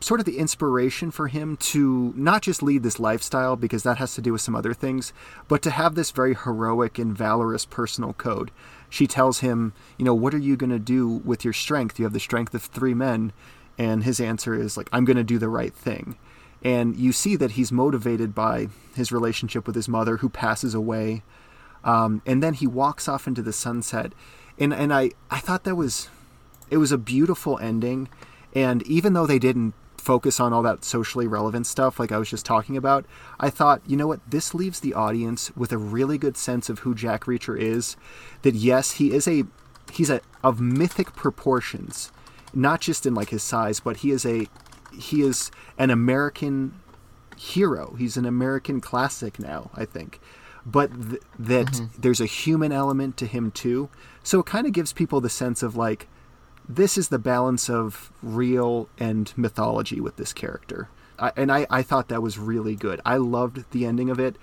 sort 0.00 0.20
of 0.20 0.26
the 0.26 0.38
inspiration 0.38 1.10
for 1.10 1.28
him 1.28 1.56
to 1.58 2.12
not 2.16 2.42
just 2.42 2.62
lead 2.62 2.82
this 2.82 2.98
lifestyle 2.98 3.54
because 3.54 3.82
that 3.82 3.98
has 3.98 4.14
to 4.14 4.22
do 4.22 4.32
with 4.32 4.40
some 4.40 4.56
other 4.56 4.72
things, 4.72 5.12
but 5.46 5.60
to 5.62 5.70
have 5.70 5.94
this 5.94 6.10
very 6.10 6.34
heroic 6.34 6.98
and 6.98 7.16
valorous 7.16 7.66
personal 7.66 8.14
code. 8.14 8.50
She 8.88 9.06
tells 9.06 9.40
him, 9.40 9.72
you 9.98 10.04
know, 10.04 10.14
what 10.14 10.34
are 10.34 10.38
you 10.38 10.56
going 10.56 10.70
to 10.70 10.78
do 10.78 11.06
with 11.06 11.44
your 11.44 11.52
strength? 11.52 11.98
You 11.98 12.04
have 12.04 12.12
the 12.12 12.20
strength 12.20 12.54
of 12.54 12.62
three 12.62 12.94
men. 12.94 13.32
And 13.78 14.04
his 14.04 14.20
answer 14.20 14.54
is 14.54 14.76
like, 14.76 14.88
I'm 14.92 15.04
going 15.04 15.16
to 15.16 15.24
do 15.24 15.38
the 15.38 15.48
right 15.48 15.72
thing. 15.72 16.16
And 16.62 16.96
you 16.96 17.12
see 17.12 17.36
that 17.36 17.52
he's 17.52 17.72
motivated 17.72 18.34
by 18.34 18.68
his 18.94 19.12
relationship 19.12 19.66
with 19.66 19.76
his 19.76 19.88
mother, 19.88 20.18
who 20.18 20.28
passes 20.28 20.74
away. 20.74 21.22
Um, 21.84 22.20
and 22.26 22.42
then 22.42 22.54
he 22.54 22.66
walks 22.66 23.08
off 23.08 23.26
into 23.26 23.42
the 23.42 23.52
sunset. 23.52 24.12
And, 24.58 24.74
and 24.74 24.92
I, 24.92 25.12
I 25.30 25.38
thought 25.38 25.64
that 25.64 25.76
was, 25.76 26.08
it 26.68 26.76
was 26.76 26.92
a 26.92 26.98
beautiful 26.98 27.58
ending. 27.58 28.08
And 28.54 28.82
even 28.82 29.14
though 29.14 29.26
they 29.26 29.38
didn't 29.38 29.72
focus 30.00 30.40
on 30.40 30.52
all 30.52 30.62
that 30.62 30.84
socially 30.84 31.26
relevant 31.26 31.66
stuff 31.66 32.00
like 32.00 32.10
I 32.12 32.18
was 32.18 32.30
just 32.30 32.46
talking 32.46 32.76
about, 32.76 33.04
I 33.38 33.50
thought, 33.50 33.82
you 33.86 33.96
know 33.96 34.06
what, 34.06 34.20
this 34.30 34.54
leaves 34.54 34.80
the 34.80 34.94
audience 34.94 35.54
with 35.56 35.72
a 35.72 35.78
really 35.78 36.18
good 36.18 36.36
sense 36.36 36.68
of 36.68 36.80
who 36.80 36.94
Jack 36.94 37.24
Reacher 37.24 37.58
is. 37.58 37.96
That 38.42 38.54
yes, 38.54 38.92
he 38.92 39.12
is 39.12 39.28
a 39.28 39.44
he's 39.92 40.10
a 40.10 40.20
of 40.42 40.60
mythic 40.60 41.14
proportions, 41.14 42.10
not 42.54 42.80
just 42.80 43.06
in 43.06 43.14
like 43.14 43.30
his 43.30 43.42
size, 43.42 43.80
but 43.80 43.98
he 43.98 44.10
is 44.10 44.24
a 44.26 44.46
he 44.98 45.22
is 45.22 45.50
an 45.78 45.90
American 45.90 46.74
hero. 47.36 47.94
He's 47.98 48.16
an 48.16 48.26
American 48.26 48.80
classic 48.80 49.38
now, 49.38 49.70
I 49.74 49.84
think. 49.84 50.20
but 50.66 50.90
th- 51.10 51.22
that 51.38 51.66
Mm-hmm. 51.68 52.00
there's 52.02 52.20
a 52.20 52.26
human 52.26 52.70
element 52.72 53.16
to 53.18 53.26
him 53.26 53.50
too. 53.50 53.88
So 54.22 54.40
it 54.40 54.46
kind 54.46 54.66
of 54.66 54.72
gives 54.74 54.92
people 54.92 55.20
the 55.20 55.30
sense 55.30 55.62
of 55.62 55.74
like 55.76 56.06
this 56.74 56.96
is 56.98 57.08
the 57.08 57.18
balance 57.18 57.68
of 57.68 58.12
real 58.22 58.88
and 58.98 59.32
mythology 59.36 60.00
with 60.00 60.16
this 60.16 60.32
character. 60.32 60.88
I, 61.18 61.32
and 61.36 61.50
I, 61.52 61.66
I 61.70 61.82
thought 61.82 62.08
that 62.08 62.22
was 62.22 62.38
really 62.38 62.74
good. 62.76 63.00
I 63.04 63.16
loved 63.16 63.64
the 63.72 63.84
ending 63.86 64.08
of 64.10 64.18
it. 64.20 64.36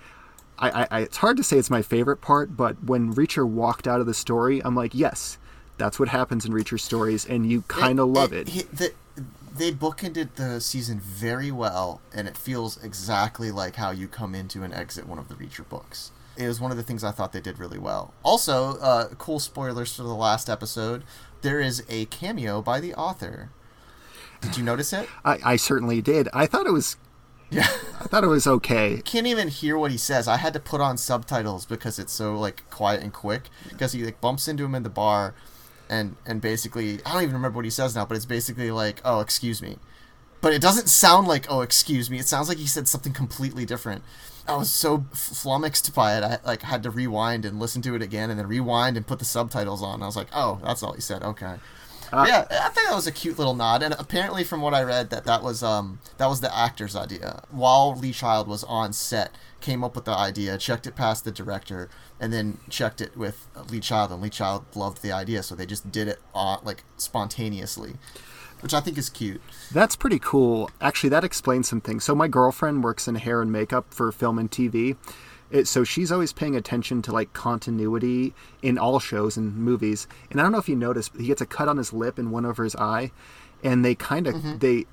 I, 0.58 0.86
I, 0.90 1.00
it's 1.02 1.18
hard 1.18 1.36
to 1.36 1.44
say 1.44 1.56
it's 1.56 1.70
my 1.70 1.82
favorite 1.82 2.20
part, 2.20 2.56
but 2.56 2.82
when 2.84 3.14
Reacher 3.14 3.46
walked 3.48 3.86
out 3.86 4.00
of 4.00 4.06
the 4.06 4.14
story, 4.14 4.60
I'm 4.64 4.74
like, 4.74 4.92
yes, 4.94 5.38
that's 5.76 6.00
what 6.00 6.08
happens 6.08 6.44
in 6.44 6.52
Reacher 6.52 6.80
stories, 6.80 7.24
and 7.24 7.48
you 7.48 7.62
kind 7.62 8.00
of 8.00 8.08
love 8.08 8.32
it. 8.32 8.48
he- 8.48 8.62
the- 8.64 8.92
they 9.56 9.72
bookended 9.72 10.34
the 10.36 10.60
season 10.60 11.00
very 11.00 11.50
well, 11.50 12.00
and 12.14 12.28
it 12.28 12.36
feels 12.36 12.82
exactly 12.82 13.50
like 13.50 13.74
how 13.76 13.90
you 13.90 14.06
come 14.06 14.34
into 14.34 14.62
and 14.62 14.72
exit 14.72 15.06
one 15.08 15.18
of 15.18 15.28
the 15.28 15.34
Reacher 15.34 15.68
books. 15.68 16.12
It 16.36 16.46
was 16.46 16.60
one 16.60 16.70
of 16.70 16.76
the 16.76 16.84
things 16.84 17.02
I 17.02 17.10
thought 17.10 17.32
they 17.32 17.40
did 17.40 17.58
really 17.58 17.78
well. 17.78 18.14
Also, 18.22 18.78
uh, 18.78 19.08
cool 19.18 19.40
spoilers 19.40 19.96
for 19.96 20.04
the 20.04 20.14
last 20.14 20.48
episode. 20.48 21.02
There 21.42 21.60
is 21.60 21.84
a 21.88 22.06
cameo 22.06 22.60
by 22.62 22.80
the 22.80 22.94
author. 22.94 23.50
Did 24.40 24.56
you 24.56 24.62
notice 24.64 24.92
it? 24.92 25.08
I, 25.24 25.38
I 25.44 25.56
certainly 25.56 26.00
did. 26.00 26.28
I 26.32 26.46
thought 26.46 26.66
it 26.66 26.72
was, 26.72 26.96
Yeah. 27.50 27.66
I 28.00 28.04
thought 28.04 28.24
it 28.24 28.28
was 28.28 28.46
okay. 28.46 29.00
can't 29.04 29.26
even 29.26 29.48
hear 29.48 29.76
what 29.76 29.90
he 29.90 29.96
says. 29.96 30.28
I 30.28 30.36
had 30.36 30.52
to 30.52 30.60
put 30.60 30.80
on 30.80 30.96
subtitles 30.96 31.66
because 31.66 31.98
it's 31.98 32.12
so 32.12 32.36
like 32.38 32.68
quiet 32.70 33.02
and 33.02 33.12
quick. 33.12 33.44
Because 33.68 33.92
he 33.92 34.04
like 34.04 34.20
bumps 34.20 34.46
into 34.48 34.64
him 34.64 34.74
in 34.74 34.82
the 34.84 34.90
bar, 34.90 35.34
and 35.88 36.16
and 36.26 36.40
basically 36.40 37.00
I 37.04 37.14
don't 37.14 37.22
even 37.22 37.34
remember 37.34 37.56
what 37.56 37.64
he 37.64 37.70
says 37.70 37.96
now, 37.96 38.04
but 38.04 38.16
it's 38.16 38.26
basically 38.26 38.70
like, 38.70 39.00
"Oh, 39.04 39.20
excuse 39.20 39.60
me," 39.62 39.78
but 40.40 40.52
it 40.52 40.62
doesn't 40.62 40.88
sound 40.88 41.26
like 41.26 41.46
"Oh, 41.50 41.62
excuse 41.62 42.10
me." 42.10 42.18
It 42.18 42.28
sounds 42.28 42.48
like 42.48 42.58
he 42.58 42.66
said 42.66 42.86
something 42.86 43.12
completely 43.12 43.64
different. 43.64 44.02
I 44.48 44.56
was 44.56 44.70
so 44.70 45.04
flummoxed 45.12 45.94
by 45.94 46.16
it. 46.16 46.24
I 46.24 46.38
like 46.44 46.62
had 46.62 46.82
to 46.84 46.90
rewind 46.90 47.44
and 47.44 47.60
listen 47.60 47.82
to 47.82 47.94
it 47.94 48.02
again, 48.02 48.30
and 48.30 48.38
then 48.38 48.46
rewind 48.46 48.96
and 48.96 49.06
put 49.06 49.18
the 49.18 49.24
subtitles 49.24 49.82
on. 49.82 50.02
I 50.02 50.06
was 50.06 50.16
like, 50.16 50.28
"Oh, 50.32 50.60
that's 50.64 50.82
all 50.82 50.92
he 50.94 51.00
said." 51.00 51.22
Okay. 51.22 51.56
yeah, 52.10 52.46
I 52.50 52.70
think 52.70 52.88
that 52.88 52.94
was 52.94 53.06
a 53.06 53.12
cute 53.12 53.38
little 53.38 53.54
nod, 53.54 53.82
and 53.82 53.94
apparently, 53.98 54.42
from 54.42 54.62
what 54.62 54.72
I 54.72 54.82
read, 54.82 55.10
that 55.10 55.24
that 55.24 55.42
was 55.42 55.62
um 55.62 56.00
that 56.16 56.26
was 56.26 56.40
the 56.40 56.56
actor's 56.56 56.96
idea. 56.96 57.42
While 57.50 57.94
Lee 57.96 58.12
Child 58.12 58.48
was 58.48 58.64
on 58.64 58.94
set, 58.94 59.32
came 59.60 59.84
up 59.84 59.94
with 59.94 60.06
the 60.06 60.12
idea, 60.12 60.56
checked 60.56 60.86
it 60.86 60.96
past 60.96 61.24
the 61.24 61.30
director, 61.30 61.90
and 62.18 62.32
then 62.32 62.58
checked 62.70 63.02
it 63.02 63.16
with 63.16 63.46
Lee 63.70 63.80
Child, 63.80 64.12
and 64.12 64.22
Lee 64.22 64.30
Child 64.30 64.64
loved 64.74 65.02
the 65.02 65.12
idea, 65.12 65.42
so 65.42 65.54
they 65.54 65.66
just 65.66 65.92
did 65.92 66.08
it 66.08 66.20
on 66.34 66.60
like 66.64 66.84
spontaneously, 66.96 67.96
which 68.60 68.74
I 68.74 68.80
think 68.80 68.98
is 68.98 69.08
cute. 69.08 69.40
That's 69.72 69.96
pretty 69.96 70.18
cool. 70.18 70.70
Actually, 70.80 71.10
that 71.10 71.24
explains 71.24 71.68
some 71.68 71.80
things. 71.80 72.04
So 72.04 72.14
my 72.14 72.28
girlfriend 72.28 72.84
works 72.84 73.08
in 73.08 73.16
hair 73.16 73.42
and 73.42 73.52
makeup 73.52 73.92
for 73.92 74.10
film 74.12 74.38
and 74.38 74.50
TV. 74.50 74.96
It, 75.50 75.66
so 75.66 75.82
she's 75.82 76.12
always 76.12 76.32
paying 76.32 76.56
attention 76.56 77.00
to 77.02 77.12
like 77.12 77.32
continuity 77.32 78.34
in 78.62 78.76
all 78.76 78.98
shows 78.98 79.36
and 79.36 79.56
movies. 79.56 80.06
And 80.30 80.40
I 80.40 80.42
don't 80.42 80.52
know 80.52 80.58
if 80.58 80.68
you 80.68 80.76
noticed, 80.76 81.12
he 81.16 81.26
gets 81.26 81.40
a 81.40 81.46
cut 81.46 81.68
on 81.68 81.78
his 81.78 81.92
lip 81.92 82.18
and 82.18 82.30
one 82.30 82.44
over 82.44 82.64
his 82.64 82.76
eye, 82.76 83.12
and 83.64 83.84
they 83.84 83.94
kind 83.94 84.26
of 84.26 84.34
mm-hmm. 84.34 84.58
they 84.58 84.84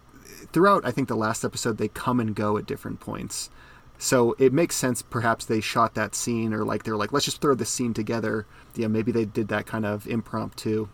throughout. 0.53 0.85
I 0.85 0.91
think 0.91 1.07
the 1.07 1.15
last 1.15 1.43
episode 1.43 1.77
they 1.77 1.89
come 1.89 2.19
and 2.19 2.35
go 2.35 2.57
at 2.57 2.65
different 2.65 2.99
points. 2.99 3.49
So 3.97 4.35
it 4.39 4.53
makes 4.53 4.75
sense. 4.75 5.01
Perhaps 5.01 5.45
they 5.45 5.61
shot 5.61 5.93
that 5.95 6.15
scene, 6.15 6.53
or 6.53 6.63
like 6.63 6.83
they're 6.83 6.97
like, 6.97 7.11
let's 7.11 7.25
just 7.25 7.41
throw 7.41 7.55
this 7.55 7.69
scene 7.69 7.93
together. 7.93 8.45
Yeah, 8.75 8.87
maybe 8.87 9.11
they 9.11 9.25
did 9.25 9.47
that 9.49 9.65
kind 9.65 9.85
of 9.85 10.07
impromptu. 10.07 10.89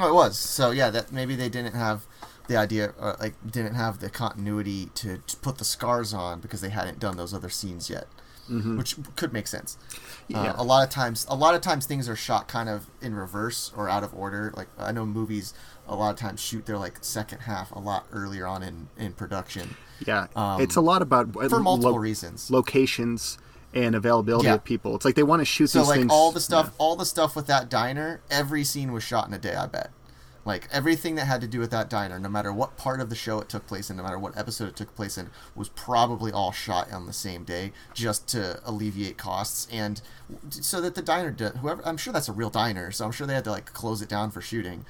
Oh, 0.00 0.08
it 0.08 0.14
was. 0.14 0.38
So 0.38 0.70
yeah, 0.70 0.90
that 0.90 1.12
maybe 1.12 1.36
they 1.36 1.48
didn't 1.48 1.74
have 1.74 2.06
the 2.48 2.56
idea, 2.56 2.94
uh, 2.98 3.14
like 3.20 3.34
didn't 3.48 3.74
have 3.74 4.00
the 4.00 4.10
continuity 4.10 4.86
to, 4.94 5.18
to 5.18 5.36
put 5.36 5.58
the 5.58 5.64
scars 5.64 6.12
on 6.12 6.40
because 6.40 6.60
they 6.60 6.70
hadn't 6.70 6.98
done 6.98 7.16
those 7.16 7.32
other 7.32 7.48
scenes 7.50 7.88
yet, 7.88 8.06
which 8.48 8.96
could 9.14 9.32
make 9.32 9.46
sense. 9.46 9.78
Yeah. 10.26 10.40
Uh, 10.52 10.54
a 10.62 10.64
lot 10.64 10.82
of 10.84 10.90
times, 10.92 11.26
a 11.28 11.36
lot 11.36 11.54
of 11.54 11.60
times 11.60 11.86
things 11.86 12.08
are 12.08 12.16
shot 12.16 12.48
kind 12.48 12.68
of 12.68 12.86
in 13.00 13.14
reverse 13.14 13.72
or 13.76 13.88
out 13.88 14.02
of 14.02 14.12
order. 14.14 14.52
Like 14.56 14.66
I 14.78 14.90
know 14.90 15.06
movies, 15.06 15.54
a 15.86 15.94
lot 15.94 16.10
of 16.10 16.16
times 16.18 16.40
shoot 16.40 16.66
their 16.66 16.78
like 16.78 16.98
second 17.02 17.40
half 17.40 17.70
a 17.72 17.78
lot 17.78 18.06
earlier 18.12 18.46
on 18.46 18.62
in 18.62 18.88
in 18.96 19.12
production 19.12 19.76
Yeah, 20.06 20.26
Um, 20.34 20.60
it's 20.60 20.76
a 20.76 20.80
lot 20.80 21.02
about 21.02 21.32
for 21.50 21.60
multiple 21.60 21.98
reasons. 21.98 22.50
locations 22.50 23.38
and 23.74 23.94
availability 23.94 24.46
Yeah. 24.48 24.54
of 24.54 24.64
people. 24.64 24.96
It's 24.96 25.04
like 25.04 25.14
they 25.14 25.22
want 25.22 25.40
to 25.40 25.44
shoot 25.44 25.68
So 25.70 25.80
these 25.80 25.88
like 25.88 25.98
things. 26.00 26.12
all 26.12 26.32
the 26.32 26.40
stuff, 26.40 26.72
all 26.78 26.96
the 26.96 27.06
stuff 27.06 27.36
with 27.36 27.46
that 27.46 27.68
diner, 27.68 28.20
every 28.30 28.64
scene 28.64 28.92
was 28.92 29.02
shot 29.02 29.28
in 29.28 29.34
a 29.34 29.38
day. 29.38 29.54
I 29.54 29.66
bet. 29.66 29.90
Like 30.44 30.68
everything 30.72 31.16
that 31.16 31.26
had 31.26 31.42
to 31.42 31.46
do 31.46 31.60
with 31.60 31.70
that 31.70 31.90
diner, 31.90 32.18
no 32.18 32.30
matter 32.30 32.50
what 32.52 32.78
part 32.78 33.00
of 33.00 33.10
the 33.10 33.14
show 33.14 33.40
it 33.40 33.48
took 33.50 33.66
place 33.66 33.90
in, 33.90 33.98
no 33.98 34.02
matter 34.02 34.18
what 34.18 34.36
episode 34.38 34.68
it 34.68 34.76
took 34.76 34.96
place 34.96 35.18
in, 35.18 35.28
was 35.54 35.68
probably 35.68 36.32
all 36.32 36.50
shot 36.50 36.90
on 36.90 37.06
the 37.06 37.12
same 37.12 37.44
day, 37.44 37.72
just 37.92 38.26
to 38.28 38.58
alleviate 38.64 39.18
costs 39.18 39.68
and 39.70 40.00
so 40.48 40.80
that 40.80 40.94
the 40.94 41.02
diner, 41.02 41.30
did, 41.30 41.56
whoever, 41.56 41.86
I'm 41.86 41.98
sure 41.98 42.12
that's 42.12 42.28
a 42.28 42.32
real 42.32 42.48
diner, 42.50 42.90
so 42.90 43.04
I'm 43.04 43.12
sure 43.12 43.26
they 43.26 43.34
had 43.34 43.44
to 43.44 43.50
like 43.50 43.72
close 43.74 44.00
it 44.00 44.08
down 44.08 44.30
for 44.30 44.40
shooting, 44.40 44.86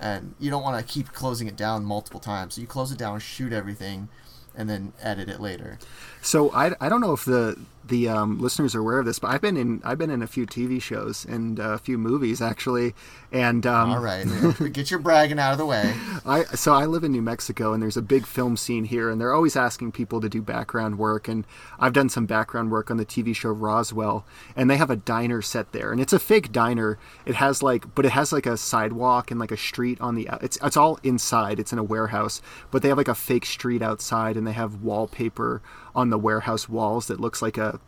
and 0.00 0.34
you 0.38 0.50
don't 0.50 0.62
want 0.62 0.78
to 0.78 0.90
keep 0.90 1.12
closing 1.12 1.48
it 1.48 1.56
down 1.56 1.84
multiple 1.84 2.20
times. 2.20 2.54
So 2.54 2.60
you 2.60 2.66
close 2.68 2.92
it 2.92 2.98
down, 2.98 3.18
shoot 3.18 3.52
everything, 3.52 4.08
and 4.54 4.70
then 4.70 4.92
edit 5.02 5.28
it 5.28 5.40
later. 5.40 5.78
So 6.22 6.50
I, 6.52 6.72
I 6.80 6.88
don't 6.88 7.00
know 7.00 7.12
if 7.12 7.24
the 7.24 7.58
the 7.84 8.08
um, 8.08 8.40
listeners 8.40 8.74
are 8.74 8.80
aware 8.80 9.00
of 9.00 9.06
this, 9.06 9.18
but 9.18 9.28
I've 9.28 9.40
been 9.40 9.56
in 9.56 9.82
I've 9.84 9.98
been 9.98 10.10
in 10.10 10.22
a 10.22 10.26
few 10.26 10.46
TV 10.46 10.80
shows 10.80 11.24
and 11.24 11.58
uh, 11.58 11.70
a 11.70 11.78
few 11.78 11.98
movies 11.98 12.40
actually, 12.40 12.94
and 13.32 13.66
um, 13.66 13.90
All 13.90 14.00
right, 14.00 14.24
get 14.72 14.90
your 14.90 15.00
bragging 15.00 15.38
out 15.38 15.52
of 15.52 15.58
the 15.58 15.66
way. 15.66 15.92
I 16.24 16.44
so 16.44 16.72
I 16.72 16.86
live 16.86 17.02
in 17.02 17.12
New 17.12 17.22
Mexico 17.22 17.72
and 17.72 17.82
there's 17.82 17.96
a 17.96 18.02
big 18.02 18.24
film 18.24 18.56
scene 18.56 18.84
here 18.84 19.10
and 19.10 19.20
they're 19.20 19.34
always 19.34 19.56
asking 19.56 19.92
people 19.92 20.20
to 20.20 20.28
do 20.28 20.40
background 20.40 20.96
work 20.96 21.26
and 21.26 21.44
I've 21.78 21.92
done 21.92 22.08
some 22.08 22.24
background 22.24 22.70
work 22.70 22.90
on 22.90 22.98
the 22.98 23.06
TV 23.06 23.34
show 23.34 23.50
Roswell 23.50 24.24
and 24.54 24.70
they 24.70 24.76
have 24.76 24.90
a 24.90 24.96
diner 24.96 25.42
set 25.42 25.72
there 25.72 25.90
and 25.90 26.00
it's 26.00 26.12
a 26.12 26.20
fake 26.20 26.52
diner. 26.52 26.98
It 27.26 27.34
has 27.34 27.62
like 27.62 27.92
but 27.94 28.06
it 28.06 28.12
has 28.12 28.32
like 28.32 28.46
a 28.46 28.56
sidewalk 28.56 29.30
and 29.32 29.40
like 29.40 29.52
a 29.52 29.56
street 29.56 30.00
on 30.00 30.14
the 30.14 30.28
it's 30.40 30.56
it's 30.62 30.76
all 30.76 31.00
inside. 31.02 31.58
It's 31.58 31.72
in 31.72 31.78
a 31.78 31.84
warehouse, 31.84 32.40
but 32.70 32.82
they 32.82 32.88
have 32.88 32.98
like 32.98 33.08
a 33.08 33.14
fake 33.14 33.44
street 33.44 33.82
outside 33.82 34.36
and 34.36 34.46
they 34.46 34.52
have 34.52 34.82
wallpaper 34.82 35.62
on 35.94 36.10
the 36.10 36.18
warehouse 36.18 36.68
walls 36.68 37.06
that 37.08 37.20
looks 37.20 37.42
like 37.42 37.58
a 37.58 37.80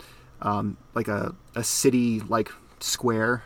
um, 0.43 0.77
like 0.95 1.09
a, 1.09 1.35
a 1.55 1.65
city 1.65 2.21
like 2.21 2.51
square 2.81 3.43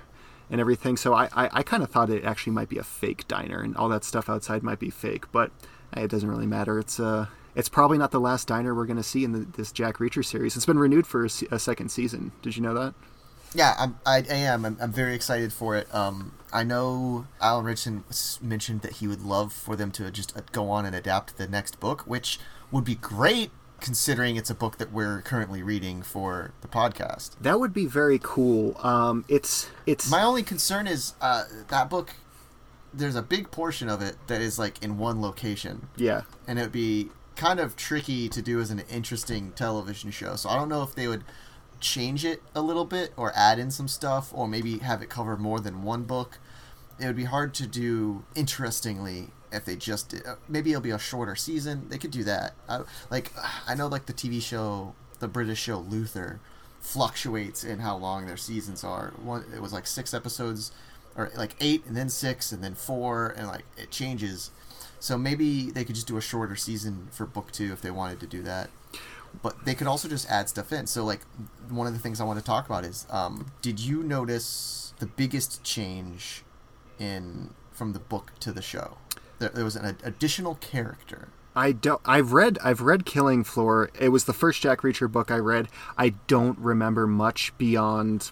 and 0.51 0.61
everything. 0.61 0.97
So 0.97 1.15
I, 1.15 1.29
I, 1.35 1.51
I 1.53 1.63
kind 1.63 1.83
of 1.83 1.91
thought 1.91 2.11
it 2.11 2.25
actually 2.25 2.53
might 2.55 2.69
be 2.69 2.79
a 2.79 2.83
fake 2.83 3.29
diner 3.29 3.61
and 3.61 3.77
all 3.77 3.89
that 3.91 4.05
stuff 4.05 4.29
outside 4.29 4.63
might 4.63 4.81
be 4.81 4.91
fake, 4.91 5.31
but 5.31 5.51
eh, 5.97 6.03
it 6.03 6.11
doesn't 6.11 6.29
really 6.29 6.47
matter. 6.47 6.79
It's 6.79 6.99
uh 6.99 7.27
it's 7.55 7.69
probably 7.69 7.99
not 7.99 8.13
the 8.13 8.21
last 8.21 8.47
diner 8.47 8.73
we're 8.75 8.87
going 8.87 8.99
to 8.99 9.03
see 9.03 9.25
in 9.25 9.33
the, 9.33 9.41
this 9.41 9.73
Jack 9.73 9.97
Reacher 9.97 10.25
series. 10.25 10.55
It's 10.55 10.67
been 10.67 10.79
renewed 10.79 11.09
for 11.09 11.25
a, 11.25 11.31
a 11.51 11.59
second 11.59 11.89
season. 11.89 12.31
Did 12.41 12.57
you 12.57 12.63
know 12.63 12.75
that? 12.75 12.95
Yeah, 13.53 13.75
I'm, 13.79 13.99
I, 14.07 14.19
I 14.31 14.35
am. 14.35 14.65
I'm, 14.65 14.77
I'm 14.81 14.93
very 14.93 15.15
excited 15.15 15.53
for 15.53 15.75
it. 15.75 15.93
Um, 15.93 16.35
I 16.53 16.63
know 16.63 17.27
Alan 17.41 17.65
Ritchson 17.65 18.05
mentioned 18.41 18.83
that 18.83 18.95
he 18.95 19.09
would 19.09 19.23
love 19.23 19.53
for 19.53 19.75
them 19.75 19.91
to 19.93 20.11
just 20.13 20.37
uh, 20.37 20.43
go 20.53 20.71
on 20.71 20.87
and 20.87 20.95
adapt 20.95 21.37
the 21.37 21.49
next 21.49 21.81
book, 21.81 22.03
which 22.03 22.39
would 22.71 22.85
be 22.85 22.95
great 22.95 23.51
considering 23.81 24.37
it's 24.37 24.51
a 24.51 24.55
book 24.55 24.79
that 24.79 24.93
we're 24.93 25.23
currently 25.23 25.63
reading 25.63 26.03
for 26.03 26.53
the 26.61 26.69
podcast. 26.69 27.33
That 27.41 27.61
would 27.61 27.73
be 27.73 27.87
very 27.87 28.19
cool. 28.23 28.77
Um, 28.85 29.25
it's 29.29 29.71
it's 29.87 30.11
My 30.11 30.23
only 30.23 30.43
concern 30.43 30.87
is 30.87 31.15
uh, 31.21 31.45
that 31.69 31.89
book. 31.89 32.15
There's 32.93 33.17
a 33.17 33.23
big 33.23 33.51
portion 33.51 33.89
of 33.89 34.01
it 34.01 34.17
that 34.29 34.41
is 34.41 34.59
like 34.59 34.83
in 34.83 34.99
one 34.99 35.21
location, 35.21 35.89
yeah. 35.97 36.23
and 36.47 36.59
it 36.59 36.63
would 36.63 36.73
be 36.73 37.11
kind 37.37 37.61
of 37.61 37.77
tricky 37.77 38.29
to 38.29 38.43
do 38.43 38.61
as 38.61 38.71
an 38.71 38.83
interesting 38.91 39.53
television 39.53 40.11
show. 40.11 40.37
So 40.37 40.49
I 40.49 40.57
don't 40.57 40.69
know 40.69 40.83
if 40.83 40.95
they 40.95 41.07
would 41.07 41.23
change 41.81 42.25
it 42.25 42.43
a 42.55 42.61
little 42.61 42.85
bit 42.85 43.13
or 43.17 43.33
add 43.37 43.59
in 43.59 43.71
some 43.71 43.87
stuff 43.87 44.33
or 44.35 44.49
maybe 44.49 44.79
have 44.79 45.03
it 45.03 45.09
cover 45.09 45.37
more 45.37 45.61
than 45.61 45.83
one 45.83 46.03
book. 46.03 46.39
It 46.99 47.07
would 47.07 47.17
be 47.17 47.25
hard 47.25 47.55
to 47.55 47.67
do 47.67 48.25
interestingly 48.35 49.29
if 49.53 49.65
they 49.65 49.77
just 49.77 50.11
did, 50.11 50.27
uh, 50.27 50.37
maybe 50.49 50.71
it'll 50.71 50.83
be 50.83 50.91
a 50.91 50.99
shorter 50.99 51.37
season. 51.37 51.89
They 51.89 51.99
could 51.99 52.11
do 52.11 52.25
that. 52.25 52.55
I, 52.69 52.83
like 53.11 53.33
I 53.67 53.75
know 53.75 53.87
like 53.87 54.07
the 54.07 54.13
TV 54.13 54.43
show, 54.43 54.95
the 55.21 55.29
British 55.29 55.61
show 55.61 55.79
Luther 55.79 56.41
fluctuates 56.81 57.65
in 57.65 57.81
how 57.81 57.97
long 57.97 58.27
their 58.27 58.37
seasons 58.37 58.85
are. 58.85 59.13
One 59.23 59.45
it 59.55 59.61
was 59.61 59.73
like 59.73 59.87
6 59.87 60.15
episodes 60.15 60.73
or 61.17 61.31
like 61.37 61.57
8 61.61 61.87
and 61.87 61.97
then 61.97 62.09
6 62.09 62.53
and 62.53 62.63
then 62.63 62.75
4 62.75 63.35
and 63.37 63.47
like 63.49 63.65
it 63.77 63.91
changes. 63.91 64.51
So 65.01 65.17
maybe 65.17 65.71
they 65.71 65.85
could 65.85 65.95
just 65.95 66.09
do 66.09 66.17
a 66.17 66.21
shorter 66.21 66.57
season 66.57 67.09
for 67.13 67.27
book 67.27 67.53
2 67.53 67.73
if 67.73 67.81
they 67.81 67.91
wanted 67.91 68.21
to 68.21 68.27
do 68.27 68.43
that 68.43 68.71
but 69.43 69.65
they 69.65 69.75
could 69.75 69.87
also 69.87 70.09
just 70.09 70.29
add 70.31 70.49
stuff 70.49 70.73
in. 70.73 70.87
So, 70.87 71.05
like, 71.05 71.21
one 71.69 71.87
of 71.87 71.93
the 71.93 71.99
things 71.99 72.21
I 72.21 72.25
want 72.25 72.39
to 72.39 72.45
talk 72.45 72.67
about 72.67 72.85
is, 72.85 73.07
um, 73.11 73.53
did 73.63 73.81
you 73.81 74.03
notice 74.03 74.95
the 74.99 75.07
biggest 75.07 75.63
change 75.63 76.43
in 76.99 77.51
from 77.73 77.93
the 77.93 77.99
book 77.99 78.33
to 78.41 78.53
the 78.53 78.63
show? 78.63 78.97
There, 79.39 79.49
there 79.51 79.65
was 79.65 79.77
an 79.77 79.97
additional 80.03 80.57
character. 80.57 81.29
I 81.57 81.73
don't. 81.73 82.01
I've 82.05 82.33
read. 82.33 82.59
I've 82.63 82.81
read 82.83 83.05
Killing 83.05 83.43
Floor. 83.45 83.91
It 83.99 84.11
was 84.11 84.25
the 84.25 84.33
first 84.33 84.61
Jack 84.61 84.81
Reacher 84.83 85.11
book 85.11 85.31
I 85.31 85.39
read. 85.39 85.69
I 85.97 86.11
don't 86.27 86.59
remember 86.59 87.07
much 87.07 87.57
beyond 87.59 88.31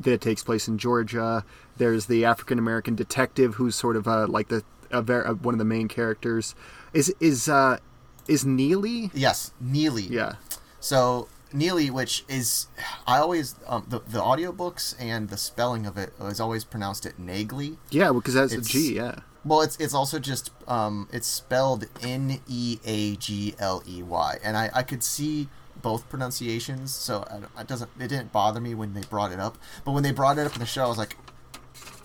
that 0.00 0.12
it 0.12 0.20
takes 0.20 0.42
place 0.42 0.66
in 0.68 0.78
Georgia. 0.78 1.44
There's 1.76 2.06
the 2.06 2.24
African 2.24 2.58
American 2.58 2.94
detective 2.96 3.54
who's 3.54 3.76
sort 3.76 3.94
of 3.96 4.08
uh, 4.08 4.26
like 4.26 4.48
the 4.48 4.64
a 4.90 5.02
ver- 5.02 5.26
uh, 5.26 5.34
one 5.34 5.54
of 5.54 5.58
the 5.58 5.64
main 5.64 5.86
characters. 5.86 6.54
Is 6.92 7.14
is 7.20 7.48
uh, 7.48 7.78
is 8.26 8.44
Neely? 8.44 9.10
Yes, 9.14 9.52
Neely. 9.60 10.02
Yeah. 10.04 10.34
So 10.80 11.28
Neely, 11.52 11.88
which 11.90 12.24
is 12.28 12.66
I 13.06 13.18
always 13.18 13.54
um, 13.68 13.86
the 13.88 14.00
the 14.00 14.18
audiobooks 14.20 14.96
and 14.98 15.28
the 15.28 15.36
spelling 15.36 15.86
of 15.86 15.96
it 15.96 16.12
is 16.20 16.40
always 16.40 16.64
pronounced 16.64 17.06
it 17.06 17.20
Nagley. 17.20 17.76
Yeah, 17.90 18.10
because 18.12 18.34
that's 18.34 18.52
a 18.52 18.56
It's- 18.56 18.68
G. 18.72 18.96
Yeah. 18.96 19.20
Well, 19.44 19.62
it's 19.62 19.76
it's 19.76 19.94
also 19.94 20.18
just 20.18 20.50
um, 20.68 21.08
it's 21.12 21.26
spelled 21.26 21.86
N 22.02 22.40
E 22.48 22.78
A 22.84 23.16
G 23.16 23.54
L 23.58 23.82
E 23.86 24.02
Y, 24.02 24.38
and 24.42 24.56
I, 24.56 24.70
I 24.74 24.82
could 24.82 25.02
see 25.02 25.48
both 25.80 26.08
pronunciations, 26.08 26.92
so 26.94 27.24
I 27.56 27.60
it 27.60 27.66
doesn't 27.66 27.90
it 27.98 28.08
didn't 28.08 28.32
bother 28.32 28.60
me 28.60 28.74
when 28.74 28.94
they 28.94 29.02
brought 29.02 29.32
it 29.32 29.40
up. 29.40 29.56
But 29.84 29.92
when 29.92 30.02
they 30.02 30.12
brought 30.12 30.38
it 30.38 30.46
up 30.46 30.54
in 30.54 30.60
the 30.60 30.66
show, 30.66 30.84
I 30.84 30.88
was 30.88 30.98
like, 30.98 31.16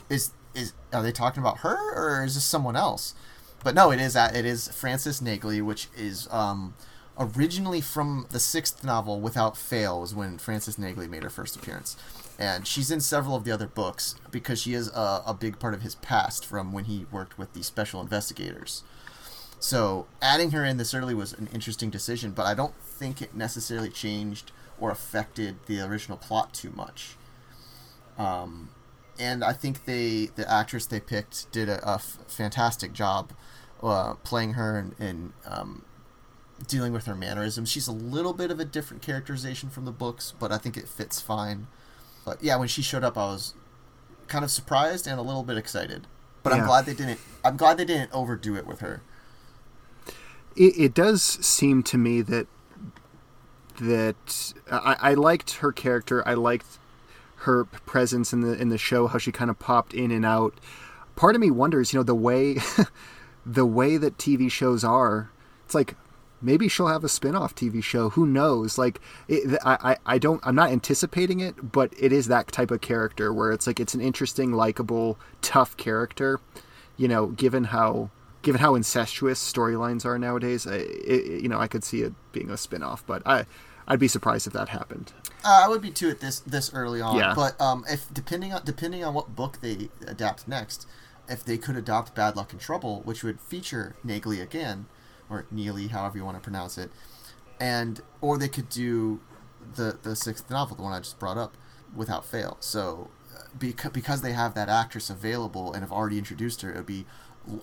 is 0.10 0.32
is 0.54 0.74
are 0.92 1.02
they 1.02 1.12
talking 1.12 1.42
about 1.42 1.60
her 1.60 1.94
or 1.96 2.24
is 2.24 2.36
this 2.36 2.46
someone 2.46 2.76
else? 2.76 3.16
But 3.64 3.76
no, 3.76 3.92
it 3.92 4.00
is 4.00 4.16
uh, 4.16 4.32
it 4.34 4.46
is 4.46 4.68
Frances 4.68 5.22
Nagley, 5.22 5.62
which 5.62 5.88
is 5.96 6.28
um, 6.32 6.76
originally 7.18 7.82
from 7.82 8.28
the 8.30 8.40
sixth 8.40 8.84
novel, 8.84 9.20
Without 9.22 9.58
Fail, 9.58 10.02
was 10.02 10.14
when 10.14 10.38
Frances 10.38 10.76
Nagley 10.76 11.10
made 11.10 11.24
her 11.24 11.30
first 11.30 11.56
appearance, 11.56 11.96
and 12.40 12.68
she's 12.68 12.92
in 12.92 13.00
several 13.00 13.36
of 13.36 13.44
the 13.44 13.52
other 13.52 13.68
books 13.68 14.16
because 14.32 14.62
she 14.62 14.74
is 14.74 14.88
a, 14.90 15.24
a 15.26 15.36
big 15.40 15.60
part 15.60 15.74
of 15.74 15.82
his 15.82 15.96
past 15.96 16.46
from 16.46 16.72
when 16.72 16.86
he 16.86 17.06
worked 17.12 17.38
with 17.38 17.54
the 17.54 17.64
special 17.64 18.02
investigators. 18.02 18.84
So 19.60 20.08
adding 20.22 20.52
her 20.52 20.66
in 20.66 20.78
this 20.78 20.94
early 20.94 21.14
was 21.14 21.34
an 21.34 21.48
interesting 21.54 21.90
decision, 21.90 22.32
but 22.32 22.46
I 22.46 22.54
don't 22.54 22.76
think 22.76 23.22
it 23.22 23.36
necessarily 23.36 23.90
changed 23.90 24.52
or 24.80 24.92
affected 24.92 25.56
the 25.68 25.80
original 25.82 26.18
plot 26.18 26.54
too 26.54 26.72
much. 26.72 27.16
Um, 28.18 28.70
and 29.20 29.44
I 29.44 29.54
think 29.54 29.86
they 29.86 30.30
the 30.36 30.50
actress 30.52 30.86
they 30.86 31.00
picked 31.00 31.52
did 31.52 31.70
a, 31.70 31.88
a 31.88 31.96
f- 31.96 32.18
fantastic 32.28 32.94
job 32.94 33.32
uh, 33.82 34.16
playing 34.16 34.54
her 34.54 34.78
and, 34.78 34.96
and 35.00 35.34
um, 35.46 35.86
dealing 36.68 36.94
with 36.94 37.06
her 37.06 37.16
mannerisms. 37.16 37.70
She's 37.70 37.88
a 37.88 37.92
little 37.92 38.34
bit 38.34 38.52
of 38.52 38.60
a 38.60 38.66
different 38.66 39.04
characterization 39.04 39.70
from 39.70 39.86
the 39.86 39.92
books, 39.92 40.34
but 40.40 40.52
I 40.52 40.58
think 40.58 40.78
it 40.78 40.88
fits 40.88 41.22
fine. 41.22 41.68
But 42.26 42.44
yeah, 42.44 42.56
when 42.58 42.68
she 42.68 42.82
showed 42.82 43.04
up, 43.04 43.18
I 43.18 43.26
was 43.26 43.54
kind 44.28 44.44
of 44.44 44.52
surprised 44.52 45.08
and 45.08 45.20
a 45.20 45.24
little 45.24 45.44
bit 45.44 45.58
excited. 45.58 46.08
But 46.42 46.54
I'm 46.54 46.66
glad 46.66 46.86
they 46.86 46.94
didn't. 46.94 47.20
I'm 47.44 47.56
glad 47.56 47.78
they 47.78 47.86
didn't 47.86 48.12
overdo 48.14 48.56
it 48.56 48.68
with 48.68 48.82
her. 48.82 49.02
it, 50.56 50.78
it 50.78 50.94
does 50.94 51.24
seem 51.24 51.84
to 51.84 51.98
me 51.98 52.22
that 52.22 52.48
that 53.80 54.54
I, 54.70 54.96
I 55.00 55.14
liked 55.14 55.56
her 55.56 55.72
character. 55.72 56.28
I 56.28 56.34
liked 56.34 56.80
her 57.38 57.66
presence 57.66 58.34
in 58.34 58.42
the 58.42 58.60
in 58.60 58.70
the 58.70 58.78
show. 58.78 59.08
How 59.08 59.18
she 59.18 59.32
kind 59.32 59.50
of 59.50 59.58
popped 59.60 59.94
in 59.94 60.12
and 60.12 60.26
out. 60.26 60.60
Part 61.16 61.36
of 61.36 61.42
me 61.42 61.52
wonders, 61.52 61.94
you 61.94 62.00
know, 62.00 62.04
the 62.04 62.16
way 62.16 62.58
the 63.46 63.66
way 63.66 63.98
that 63.98 64.18
TV 64.18 64.52
shows 64.52 64.84
are. 64.84 65.32
It's 65.66 65.76
like 65.76 65.96
maybe 66.44 66.68
she'll 66.68 66.88
have 66.88 67.04
a 67.04 67.10
spin-off 67.10 67.56
TV 67.56 67.84
show. 67.84 68.10
Who 68.10 68.28
knows? 68.28 68.78
Like 68.78 69.00
it, 69.28 69.58
I, 69.66 69.78
I 69.92 70.14
I 70.16 70.18
don't. 70.18 70.42
I'm 70.44 70.56
not 70.56 70.70
anticipating 70.72 71.40
it, 71.40 71.72
but 71.72 71.94
it 71.98 72.12
is 72.12 72.28
that 72.28 72.52
type 72.52 72.72
of 72.72 72.82
character 72.82 73.34
where 73.34 73.52
it's 73.52 73.66
like 73.66 73.80
it's 73.80 73.94
an 73.94 74.02
interesting, 74.02 74.52
likable, 74.52 75.18
tough 75.42 75.76
character. 75.78 76.40
You 76.98 77.08
know, 77.08 77.28
given 77.28 77.66
how 77.66 78.12
given 78.44 78.62
how 78.62 78.76
incestuous 78.76 79.40
storylines 79.40 80.06
are 80.06 80.20
nowadays, 80.20 80.68
I, 80.68 80.76
it, 80.76 81.42
you 81.42 81.50
know, 81.50 81.60
I 81.60 81.68
could 81.68 81.84
see 81.84 82.02
it 82.02 82.14
being 82.34 82.52
a 82.52 82.58
spin-off, 82.58 83.04
but 83.08 83.26
I, 83.26 83.46
I'd 83.88 84.00
be 84.00 84.08
surprised 84.08 84.46
if 84.46 84.54
that 84.54 84.70
happened. 84.70 85.14
Uh, 85.44 85.62
I 85.66 85.68
would 85.68 85.82
be 85.82 85.92
too 85.92 86.10
at 86.10 86.20
this 86.20 86.40
this 86.42 86.74
early 86.74 87.02
on. 87.02 87.18
Yeah. 87.18 87.34
But 87.36 87.60
um, 87.60 87.84
if 87.90 88.14
depending 88.14 88.54
on 88.54 88.64
depending 88.64 89.04
on 89.04 89.14
what 89.14 89.36
book 89.36 89.60
they 89.62 89.90
adapt 90.08 90.48
next, 90.48 90.88
if 91.28 91.44
they 91.44 91.58
could 91.58 91.76
adopt 91.76 92.16
Bad 92.16 92.36
Luck 92.36 92.52
and 92.52 92.62
Trouble, 92.62 93.02
which 93.04 93.24
would 93.24 93.40
feature 93.42 93.96
Nagley 94.06 94.42
again, 94.42 94.86
or 95.30 95.46
Neely, 95.52 95.88
however 95.88 96.18
you 96.18 96.26
want 96.26 96.38
to 96.38 96.44
pronounce 96.44 96.78
it, 96.78 96.92
and 97.60 98.02
or 98.22 98.38
they 98.38 98.48
could 98.48 98.70
do 98.70 99.20
the 99.76 99.98
the 100.02 100.16
sixth 100.16 100.50
novel, 100.50 100.76
the 100.76 100.84
one 100.84 100.94
I 100.94 101.00
just 101.00 101.20
brought 101.20 101.38
up, 101.38 101.56
without 101.96 102.26
fail. 102.26 102.58
So 102.60 103.10
uh, 103.36 103.44
because 103.58 103.92
because 103.92 104.22
they 104.22 104.34
have 104.34 104.54
that 104.56 104.70
actress 104.70 105.10
available 105.10 105.74
and 105.74 105.82
have 105.82 105.92
already 105.92 106.18
introduced 106.18 106.62
her, 106.62 106.72
it 106.72 106.78
would 106.78 106.86
be 106.86 107.06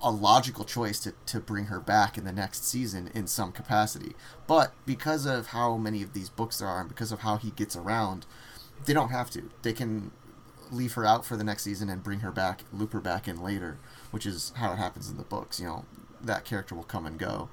a 0.03 0.11
logical 0.11 0.65
choice 0.65 1.01
to, 1.01 1.15
to 1.27 1.41
bring 1.41 1.67
her 1.67 1.81
back 1.81 2.19
in 2.19 2.25
the 2.25 2.33
next 2.33 2.65
season 2.65 3.11
in 3.15 3.27
some 3.27 3.53
capacity. 3.53 4.15
But 4.47 4.73
because 4.85 5.27
of 5.27 5.49
how 5.49 5.77
many 5.77 6.03
of 6.03 6.13
these 6.13 6.29
books 6.29 6.59
there 6.59 6.69
are 6.69 6.81
and 6.81 6.89
because 6.89 7.13
of 7.13 7.21
how 7.21 7.37
he 7.37 7.51
gets 7.51 7.77
around, 7.77 8.27
they 8.85 8.93
don't 8.93 9.09
have 9.09 9.31
to. 9.31 9.51
They 9.63 9.73
can 9.73 10.11
leave 10.71 10.93
her 10.95 11.07
out 11.07 11.25
for 11.25 11.37
the 11.37 11.45
next 11.45 11.63
season 11.63 11.89
and 11.89 12.03
bring 12.03 12.21
her 12.21 12.31
back, 12.31 12.65
loop 12.73 12.93
her 12.93 13.01
back 13.01 13.27
in 13.27 13.43
later, 13.43 13.79
which 14.11 14.27
is 14.27 14.53
how 14.57 14.73
it 14.73 14.77
happens 14.77 15.09
in 15.11 15.17
the 15.17 15.25
books. 15.25 15.59
You 15.59 15.67
know, 15.67 15.85
that 16.23 16.45
character 16.45 16.75
will 16.75 16.85
come 16.85 17.07
and 17.07 17.19
go. 17.19 17.49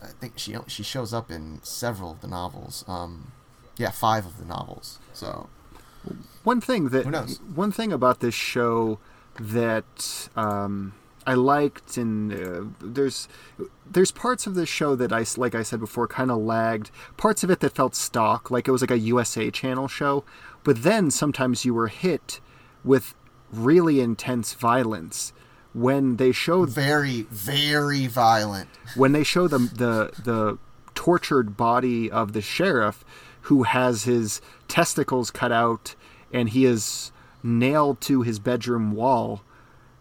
I 0.00 0.06
think 0.08 0.34
she 0.36 0.54
she 0.66 0.82
shows 0.82 1.12
up 1.14 1.30
in 1.30 1.60
several 1.62 2.12
of 2.12 2.20
the 2.20 2.28
novels. 2.28 2.84
Um, 2.86 3.32
yeah, 3.76 3.90
five 3.90 4.26
of 4.26 4.38
the 4.38 4.44
novels. 4.44 4.98
So 5.12 5.48
One 6.44 6.60
thing 6.60 6.90
that 6.90 7.04
Who 7.04 7.10
knows? 7.10 7.40
one 7.54 7.72
thing 7.72 7.92
about 7.92 8.20
this 8.20 8.34
show 8.34 8.98
that 9.40 10.28
um, 10.36 10.94
I 11.26 11.34
liked, 11.34 11.96
and 11.96 12.32
uh, 12.32 12.64
there's 12.80 13.28
there's 13.90 14.12
parts 14.12 14.46
of 14.46 14.54
this 14.54 14.68
show 14.68 14.94
that 14.96 15.12
I 15.12 15.24
like 15.36 15.54
I 15.54 15.62
said 15.62 15.80
before 15.80 16.06
kind 16.06 16.30
of 16.30 16.38
lagged. 16.38 16.90
Parts 17.16 17.42
of 17.42 17.50
it 17.50 17.60
that 17.60 17.74
felt 17.74 17.94
stock, 17.94 18.50
like 18.50 18.68
it 18.68 18.70
was 18.72 18.82
like 18.82 18.90
a 18.90 18.98
USA 18.98 19.50
Channel 19.50 19.88
show. 19.88 20.24
But 20.62 20.82
then 20.82 21.10
sometimes 21.10 21.64
you 21.64 21.74
were 21.74 21.88
hit 21.88 22.40
with 22.84 23.14
really 23.52 24.00
intense 24.00 24.54
violence 24.54 25.32
when 25.76 26.16
they 26.16 26.32
showed 26.32 26.70
very 26.70 27.22
very 27.30 28.06
violent. 28.06 28.68
when 28.94 29.12
they 29.12 29.22
show 29.22 29.46
the 29.46 29.58
the 29.58 30.10
the 30.22 30.58
tortured 30.94 31.54
body 31.56 32.10
of 32.10 32.32
the 32.32 32.40
sheriff 32.40 33.04
who 33.42 33.64
has 33.64 34.04
his 34.04 34.40
testicles 34.68 35.30
cut 35.30 35.52
out 35.52 35.94
and 36.32 36.48
he 36.48 36.64
is 36.64 37.12
nailed 37.42 38.00
to 38.00 38.22
his 38.22 38.38
bedroom 38.38 38.92
wall 38.92 39.42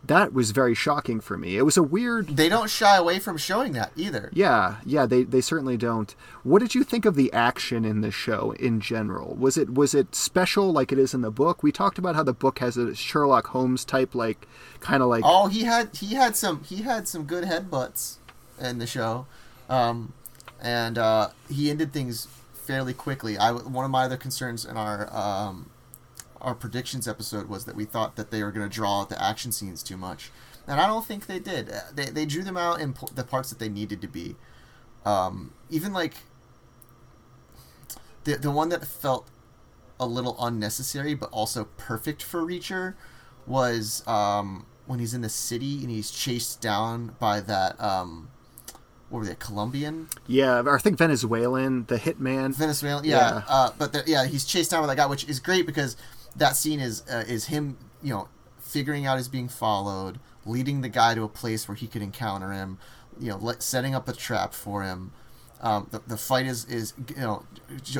that 0.07 0.33
was 0.33 0.51
very 0.51 0.73
shocking 0.75 1.19
for 1.19 1.37
me. 1.37 1.57
It 1.57 1.63
was 1.63 1.77
a 1.77 1.83
weird 1.83 2.35
They 2.37 2.49
don't 2.49 2.69
shy 2.69 2.95
away 2.97 3.19
from 3.19 3.37
showing 3.37 3.73
that 3.73 3.91
either. 3.95 4.29
yeah 4.33 4.77
yeah 4.85 5.05
they, 5.05 5.23
they 5.23 5.41
certainly 5.41 5.77
don't. 5.77 6.15
What 6.43 6.59
did 6.59 6.75
you 6.75 6.83
think 6.83 7.05
of 7.05 7.15
the 7.15 7.31
action 7.33 7.85
in 7.85 8.01
the 8.01 8.11
show 8.11 8.51
in 8.59 8.79
general? 8.79 9.35
Was 9.35 9.57
it 9.57 9.73
was 9.73 9.93
it 9.95 10.13
special 10.15 10.71
like 10.71 10.91
it 10.91 10.99
is 10.99 11.13
in 11.13 11.21
the 11.21 11.31
book? 11.31 11.63
We 11.63 11.71
talked 11.71 11.97
about 11.97 12.15
how 12.15 12.23
the 12.23 12.33
book 12.33 12.59
has 12.59 12.77
a 12.77 12.93
sherlock 12.95 13.47
holmes 13.47 13.83
type 13.85 14.13
like 14.15 14.47
kind 14.79 15.01
of 15.01 15.09
like 15.09 15.23
Oh, 15.25 15.47
he 15.47 15.63
had 15.63 15.95
he 15.95 16.15
had 16.15 16.35
some 16.35 16.63
he 16.63 16.83
had 16.83 17.07
some 17.07 17.23
good 17.23 17.43
headbutts 17.45 18.15
in 18.59 18.77
the 18.77 18.87
show, 18.87 19.25
um, 19.69 20.13
and 20.61 20.97
uh, 20.97 21.29
he 21.49 21.69
ended 21.69 21.91
things 21.93 22.27
fairly 22.53 22.93
quickly. 22.93 23.37
I 23.37 23.51
one 23.51 23.85
of 23.85 23.91
my 23.91 24.05
other 24.05 24.17
concerns 24.17 24.65
in 24.65 24.77
our 24.77 25.13
um, 25.15 25.69
our 26.41 26.55
predictions 26.55 27.07
episode 27.07 27.47
was 27.49 27.65
that 27.65 27.75
we 27.75 27.85
thought 27.85 28.15
that 28.15 28.31
they 28.31 28.43
were 28.43 28.51
going 28.51 28.67
to 28.69 28.73
draw 28.73 29.01
out 29.01 29.09
the 29.09 29.21
action 29.23 29.51
scenes 29.51 29.81
too 29.83 29.97
much, 29.97 30.31
and 30.67 30.79
I 30.79 30.87
don't 30.87 31.05
think 31.05 31.25
they 31.27 31.39
did. 31.39 31.69
Uh, 31.69 31.79
They 31.93 32.05
they 32.05 32.25
drew 32.25 32.43
them 32.43 32.57
out 32.57 32.79
in 32.81 32.93
po- 32.93 33.07
the 33.13 33.23
parts 33.23 33.49
that 33.49 33.59
they 33.59 33.69
needed 33.69 34.01
to 34.01 34.07
be. 34.07 34.35
Um, 35.05 35.53
even 35.69 35.93
like 35.93 36.15
the 38.23 38.35
the 38.35 38.51
one 38.51 38.69
that 38.69 38.85
felt 38.85 39.27
a 39.99 40.05
little 40.05 40.35
unnecessary 40.39 41.13
but 41.13 41.29
also 41.31 41.65
perfect 41.77 42.21
for 42.21 42.41
Reacher 42.41 42.95
was 43.47 44.05
um, 44.07 44.65
when 44.87 44.99
he's 44.99 45.13
in 45.13 45.21
the 45.21 45.29
city 45.29 45.79
and 45.81 45.89
he's 45.89 46.11
chased 46.11 46.59
down 46.61 47.15
by 47.19 47.39
that 47.39 47.79
um, 47.81 48.27
what 49.09 49.19
were 49.19 49.25
they 49.25 49.35
Colombian 49.35 50.07
yeah 50.27 50.63
i 50.67 50.77
think 50.79 50.97
venezuelan 50.97 51.85
the 51.85 51.97
hitman 51.97 52.53
Venezuelan 52.55 53.05
yeah, 53.05 53.35
Yeah. 53.35 53.41
Uh, 53.47 53.69
but 53.77 53.93
the, 53.93 54.03
yeah 54.05 54.25
he's 54.25 54.43
chased 54.43 54.71
down 54.71 54.81
by 54.81 54.87
that 54.87 54.97
guy 54.97 55.05
which 55.05 55.29
is 55.29 55.39
great 55.39 55.65
because 55.65 55.95
that 56.35 56.55
scene 56.55 56.79
is 56.79 57.03
uh, 57.11 57.23
is 57.27 57.45
him 57.45 57.77
you 58.03 58.13
know 58.13 58.27
figuring 58.59 59.05
out 59.05 59.17
he's 59.17 59.27
being 59.27 59.47
followed 59.47 60.19
leading 60.45 60.81
the 60.81 60.89
guy 60.89 61.15
to 61.15 61.23
a 61.23 61.27
place 61.29 61.67
where 61.67 61.75
he 61.75 61.87
could 61.87 62.01
encounter 62.01 62.51
him 62.51 62.77
you 63.19 63.29
know 63.29 63.37
let, 63.37 63.61
setting 63.63 63.95
up 63.95 64.07
a 64.09 64.13
trap 64.13 64.53
for 64.53 64.83
him. 64.83 65.11
Um, 65.61 65.87
the, 65.89 66.01
the 66.05 66.17
fight 66.17 66.45
is 66.45 66.65
is 66.65 66.93
you 67.09 67.15
know 67.15 67.43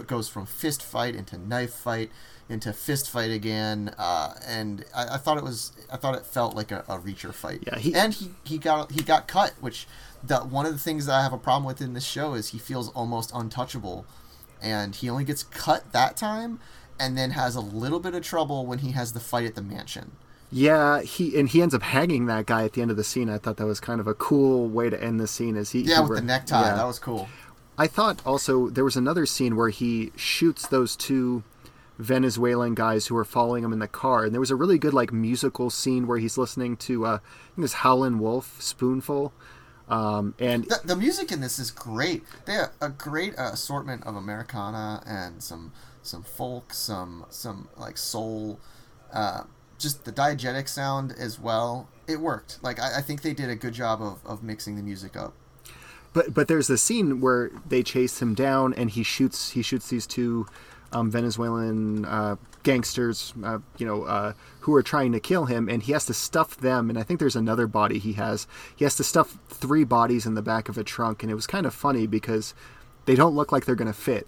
goes 0.08 0.28
from 0.28 0.46
fist 0.46 0.84
fight 0.84 1.16
into 1.16 1.38
knife 1.38 1.74
fight 1.74 2.12
into 2.50 2.74
fist 2.74 3.10
fight 3.10 3.32
again 3.32 3.96
uh, 3.98 4.34
and 4.46 4.84
I, 4.94 5.16
I 5.16 5.18
thought 5.18 5.38
it 5.38 5.44
was 5.44 5.72
I 5.92 5.96
thought 5.98 6.16
it 6.16 6.26
felt 6.26 6.54
like 6.56 6.72
a, 6.72 6.80
a 6.88 7.00
reacher 7.00 7.34
fight. 7.34 7.64
Yeah, 7.66 7.78
he- 7.80 7.96
and 7.96 8.14
he, 8.14 8.32
he 8.44 8.58
got 8.58 8.92
he 8.92 9.02
got 9.02 9.28
cut 9.28 9.54
which 9.62 9.88
the, 10.22 10.40
one 10.40 10.66
of 10.66 10.74
the 10.74 10.80
things 10.80 11.06
that 11.06 11.14
I 11.14 11.24
have 11.24 11.34
a 11.34 11.38
problem 11.38 11.66
with 11.66 11.82
in 11.82 11.94
this 11.94 12.06
show 12.06 12.34
is 12.34 12.50
he 12.50 12.60
feels 12.60 12.90
almost 12.90 13.32
untouchable. 13.34 14.06
And 14.62 14.96
he 14.96 15.10
only 15.10 15.24
gets 15.24 15.44
cut 15.44 15.92
that 15.92 16.18
time 16.18 16.60
and 17.00 17.18
then 17.18 17.32
has 17.32 17.56
a 17.56 17.62
little 17.62 18.00
bit 18.00 18.14
of 18.14 18.24
trouble 18.24 18.66
when 18.66 18.80
he 18.80 18.92
has 18.92 19.14
the 19.14 19.20
fight 19.20 19.46
at 19.46 19.56
the 19.56 19.62
mansion 19.62 20.12
Yeah, 20.52 21.02
he 21.02 21.38
and 21.38 21.50
he 21.50 21.62
ends 21.62 21.74
up 21.74 21.82
hanging 21.82 22.28
that 22.28 22.46
guy 22.46 22.64
at 22.64 22.74
the 22.74 22.82
end 22.82 22.92
of 22.92 22.98
the 22.98 23.04
scene. 23.04 23.30
I 23.30 23.38
thought 23.38 23.58
that 23.58 23.66
was 23.66 23.80
kind 23.80 24.00
of 24.00 24.08
a 24.08 24.14
cool 24.14 24.68
way 24.68 24.90
to 24.90 25.04
end 25.04 25.20
the 25.20 25.28
scene. 25.28 25.58
As 25.58 25.72
he 25.72 25.82
yeah 25.82 25.96
he 25.96 26.02
with 26.02 26.10
re- 26.12 26.20
the 26.20 26.26
necktie 26.26 26.62
yeah. 26.62 26.76
that 26.76 26.86
was 26.86 27.00
cool 27.00 27.28
I 27.78 27.88
thought 27.88 28.22
also 28.26 28.70
there 28.70 28.84
was 28.84 28.96
another 28.96 29.26
scene 29.26 29.56
where 29.56 29.70
he 29.70 30.12
shoots 30.16 30.68
those 30.68 30.96
two 30.96 31.44
Venezuelan 31.98 32.74
guys 32.74 33.08
who 33.08 33.18
are 33.18 33.26
following 33.26 33.64
him 33.64 33.74
in 33.74 33.80
the 33.80 33.88
car, 33.88 34.26
and 34.26 34.34
there 34.34 34.40
was 34.40 34.52
a 34.52 34.56
really 34.56 34.78
good 34.78 34.94
like 34.94 35.12
musical 35.12 35.70
scene 35.70 36.08
where 36.08 36.18
he's 36.18 36.38
listening 36.38 36.78
to 36.78 37.06
uh, 37.06 37.18
I 37.18 37.56
think 37.56 37.66
it's 37.66 37.74
Howlin' 37.74 38.20
Wolf 38.20 38.62
Spoonful. 38.62 39.34
Um, 39.88 40.34
and 40.40 40.66
The, 40.66 40.82
the 40.84 40.96
music 40.96 41.32
in 41.32 41.42
this 41.42 41.60
is 41.60 41.70
great. 41.70 42.24
They 42.46 42.54
have 42.54 42.72
a 42.82 42.90
great 42.90 43.38
uh, 43.38 43.52
assortment 43.54 44.06
of 44.06 44.16
Americana 44.16 45.04
and 45.06 45.44
some 45.44 45.74
some 46.06 46.24
folk, 46.24 46.74
some 46.74 47.26
some 47.30 47.68
like 47.78 47.98
soul, 47.98 48.60
uh, 49.14 49.44
just 49.78 50.06
the 50.06 50.12
diegetic 50.12 50.68
sound 50.68 51.14
as 51.18 51.40
well. 51.40 51.88
It 52.08 52.20
worked. 52.20 52.60
Like 52.62 52.80
I, 52.80 53.00
I 53.00 53.02
think 53.02 53.22
they 53.22 53.34
did 53.34 53.50
a 53.50 53.56
good 53.56 53.74
job 53.74 54.02
of, 54.02 54.26
of 54.26 54.44
mixing 54.44 54.76
the 54.76 54.84
music 54.84 55.16
up. 55.16 55.34
but 56.14 56.34
but 56.34 56.48
there's 56.48 56.68
the 56.68 56.78
scene 56.78 57.22
where 57.22 57.52
they 57.68 57.84
chase 57.84 58.22
him 58.22 58.34
down 58.34 58.74
and 58.74 58.90
he 58.92 59.04
shoots 59.04 59.52
he 59.52 59.62
shoots 59.62 59.90
these 59.90 60.08
two 60.08 60.48
um, 60.92 61.12
Venezuelan 61.12 62.06
uh, 62.06 62.36
gangsters, 62.64 63.34
uh, 63.44 63.60
you 63.78 63.86
know, 63.86 64.04
uh, 64.04 64.34
who 64.62 64.74
are 64.74 64.84
trying 64.84 65.12
to 65.12 65.20
kill 65.20 65.46
him, 65.46 65.68
and 65.68 65.84
he 65.84 65.92
has 65.92 66.06
to 66.06 66.14
stuff 66.14 66.58
them. 66.58 66.90
And 66.90 66.98
I 66.98 67.04
think 67.04 67.20
there's 67.20 67.36
another 67.36 67.68
body 67.68 68.00
he 68.00 68.14
has. 68.14 68.48
He 68.76 68.86
has 68.86 68.96
to 68.96 69.04
stuff 69.04 69.38
three 69.50 69.84
bodies 69.84 70.26
in 70.26 70.36
the 70.36 70.42
back 70.42 70.70
of 70.70 70.78
a 70.78 70.84
trunk, 70.84 71.22
and 71.22 71.32
it 71.32 71.36
was 71.36 71.48
kind 71.48 71.66
of 71.66 71.74
funny 71.74 72.08
because 72.08 72.54
they 73.06 73.16
don't 73.16 73.36
look 73.36 73.52
like 73.52 73.66
they're 73.66 73.76
going 73.76 73.92
to 73.92 73.94
fit. 73.94 74.28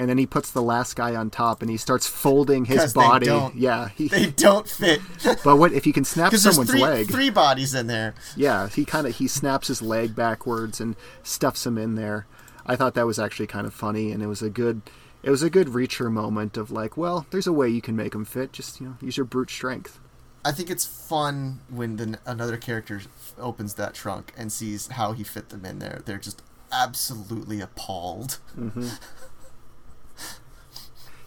And 0.00 0.08
then 0.08 0.16
he 0.16 0.24
puts 0.24 0.50
the 0.50 0.62
last 0.62 0.96
guy 0.96 1.14
on 1.14 1.28
top, 1.28 1.60
and 1.60 1.70
he 1.70 1.76
starts 1.76 2.06
folding 2.06 2.64
his 2.64 2.94
body. 2.94 3.26
Yeah, 3.54 3.90
he, 3.90 4.08
They 4.08 4.30
don't 4.30 4.66
fit 4.66 5.02
but 5.44 5.58
what 5.58 5.74
if 5.74 5.86
you 5.86 5.92
can 5.92 6.06
snap 6.06 6.34
someone's 6.34 6.70
three 6.70 6.80
leg? 6.80 7.10
three 7.10 7.28
bodies 7.28 7.74
in 7.74 7.86
there. 7.86 8.14
Yeah, 8.34 8.70
he 8.70 8.86
kind 8.86 9.06
of 9.06 9.18
he 9.18 9.28
snaps 9.28 9.68
his 9.68 9.82
leg 9.82 10.16
backwards 10.16 10.80
and 10.80 10.96
stuffs 11.22 11.66
him 11.66 11.76
in 11.76 11.96
there. 11.96 12.26
I 12.64 12.76
thought 12.76 12.94
that 12.94 13.04
was 13.04 13.18
actually 13.18 13.48
kind 13.48 13.66
of 13.66 13.74
funny, 13.74 14.10
and 14.10 14.22
it 14.22 14.26
was 14.26 14.40
a 14.40 14.48
good 14.48 14.80
it 15.22 15.28
was 15.28 15.42
a 15.42 15.50
good 15.50 15.66
reacher 15.66 16.10
moment 16.10 16.56
of 16.56 16.70
like, 16.70 16.96
well, 16.96 17.26
there's 17.30 17.46
a 17.46 17.52
way 17.52 17.68
you 17.68 17.82
can 17.82 17.94
make 17.94 18.12
them 18.12 18.24
fit. 18.24 18.52
Just 18.52 18.80
you 18.80 18.86
know, 18.86 18.96
use 19.02 19.18
your 19.18 19.26
brute 19.26 19.50
strength. 19.50 20.00
I 20.46 20.52
think 20.52 20.70
it's 20.70 20.86
fun 20.86 21.60
when 21.68 21.96
the, 21.96 22.18
another 22.24 22.56
character 22.56 23.02
opens 23.38 23.74
that 23.74 23.92
trunk 23.92 24.32
and 24.34 24.50
sees 24.50 24.86
how 24.86 25.12
he 25.12 25.24
fit 25.24 25.50
them 25.50 25.66
in 25.66 25.78
there. 25.78 26.00
They're 26.06 26.16
just 26.16 26.40
absolutely 26.72 27.60
appalled. 27.60 28.38
Mm-hmm. 28.58 28.88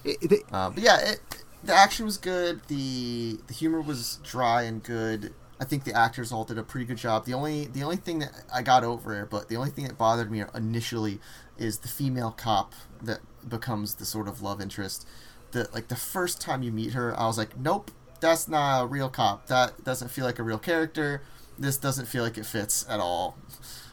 It, 0.03 0.31
it, 0.31 0.43
Uh, 0.51 0.69
but 0.69 0.83
yeah, 0.83 0.99
it, 0.99 1.19
the 1.63 1.73
action 1.73 2.05
was 2.05 2.17
good. 2.17 2.61
the 2.67 3.39
The 3.47 3.53
humor 3.53 3.81
was 3.81 4.19
dry 4.23 4.63
and 4.63 4.83
good. 4.83 5.33
I 5.59 5.65
think 5.65 5.85
the 5.85 5.93
actors 5.93 6.31
all 6.31 6.43
did 6.43 6.57
a 6.57 6.63
pretty 6.63 6.85
good 6.85 6.97
job. 6.97 7.25
The 7.25 7.33
only 7.33 7.65
the 7.67 7.83
only 7.83 7.95
thing 7.95 8.19
that 8.19 8.31
I 8.53 8.61
got 8.61 8.83
over 8.83 9.21
it, 9.21 9.29
but 9.29 9.47
the 9.49 9.55
only 9.55 9.69
thing 9.69 9.85
that 9.85 9.97
bothered 9.97 10.29
me 10.29 10.43
initially 10.53 11.19
is 11.57 11.79
the 11.79 11.87
female 11.87 12.31
cop 12.31 12.73
that 13.01 13.19
becomes 13.47 13.95
the 13.95 14.05
sort 14.05 14.27
of 14.27 14.41
love 14.41 14.59
interest. 14.59 15.07
The 15.51 15.69
like 15.73 15.87
the 15.87 15.95
first 15.95 16.41
time 16.41 16.63
you 16.63 16.71
meet 16.71 16.93
her, 16.93 17.17
I 17.17 17.27
was 17.27 17.37
like, 17.37 17.57
nope, 17.57 17.91
that's 18.19 18.47
not 18.47 18.83
a 18.83 18.87
real 18.87 19.09
cop. 19.09 19.47
That 19.47 19.83
doesn't 19.83 20.09
feel 20.09 20.25
like 20.25 20.39
a 20.39 20.43
real 20.43 20.59
character. 20.59 21.21
This 21.57 21.77
doesn't 21.77 22.07
feel 22.07 22.23
like 22.23 22.37
it 22.37 22.45
fits 22.47 22.85
at 22.89 22.99
all. 22.99 23.37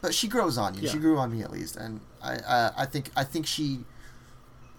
But 0.01 0.15
she 0.15 0.27
grows 0.27 0.57
on 0.57 0.73
you. 0.73 0.81
Yeah. 0.81 0.91
She 0.91 0.97
grew 0.97 1.19
on 1.19 1.31
me 1.31 1.43
at 1.43 1.51
least, 1.51 1.77
and 1.77 2.01
I 2.21 2.33
I, 2.39 2.71
I 2.79 2.85
think 2.85 3.11
I 3.15 3.23
think 3.23 3.45
she 3.45 3.85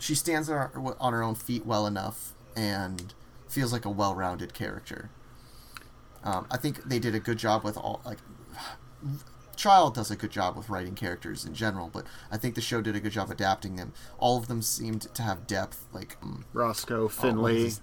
she 0.02 0.14
stands 0.14 0.48
on 0.50 0.56
her, 0.56 0.94
on 1.00 1.12
her 1.12 1.22
own 1.22 1.34
feet 1.34 1.64
well 1.64 1.86
enough 1.86 2.32
and 2.56 3.14
feels 3.48 3.72
like 3.72 3.84
a 3.84 3.90
well-rounded 3.90 4.52
character. 4.54 5.10
Um, 6.24 6.46
I 6.50 6.56
think 6.56 6.84
they 6.84 6.98
did 6.98 7.14
a 7.14 7.20
good 7.20 7.38
job 7.38 7.64
with 7.64 7.76
all 7.76 8.00
like 8.04 8.18
Child 9.54 9.94
does 9.94 10.10
a 10.10 10.16
good 10.16 10.30
job 10.30 10.56
with 10.56 10.68
writing 10.70 10.94
characters 10.94 11.44
in 11.44 11.54
general, 11.54 11.88
but 11.92 12.04
I 12.30 12.36
think 12.38 12.54
the 12.54 12.60
show 12.62 12.80
did 12.80 12.96
a 12.96 13.00
good 13.00 13.12
job 13.12 13.30
adapting 13.30 13.76
them. 13.76 13.92
All 14.18 14.38
of 14.38 14.48
them 14.48 14.62
seemed 14.62 15.02
to 15.14 15.22
have 15.22 15.46
depth, 15.46 15.84
like 15.92 16.16
um, 16.22 16.46
Roscoe 16.52 17.06
Finley. 17.08 17.64
his- 17.64 17.80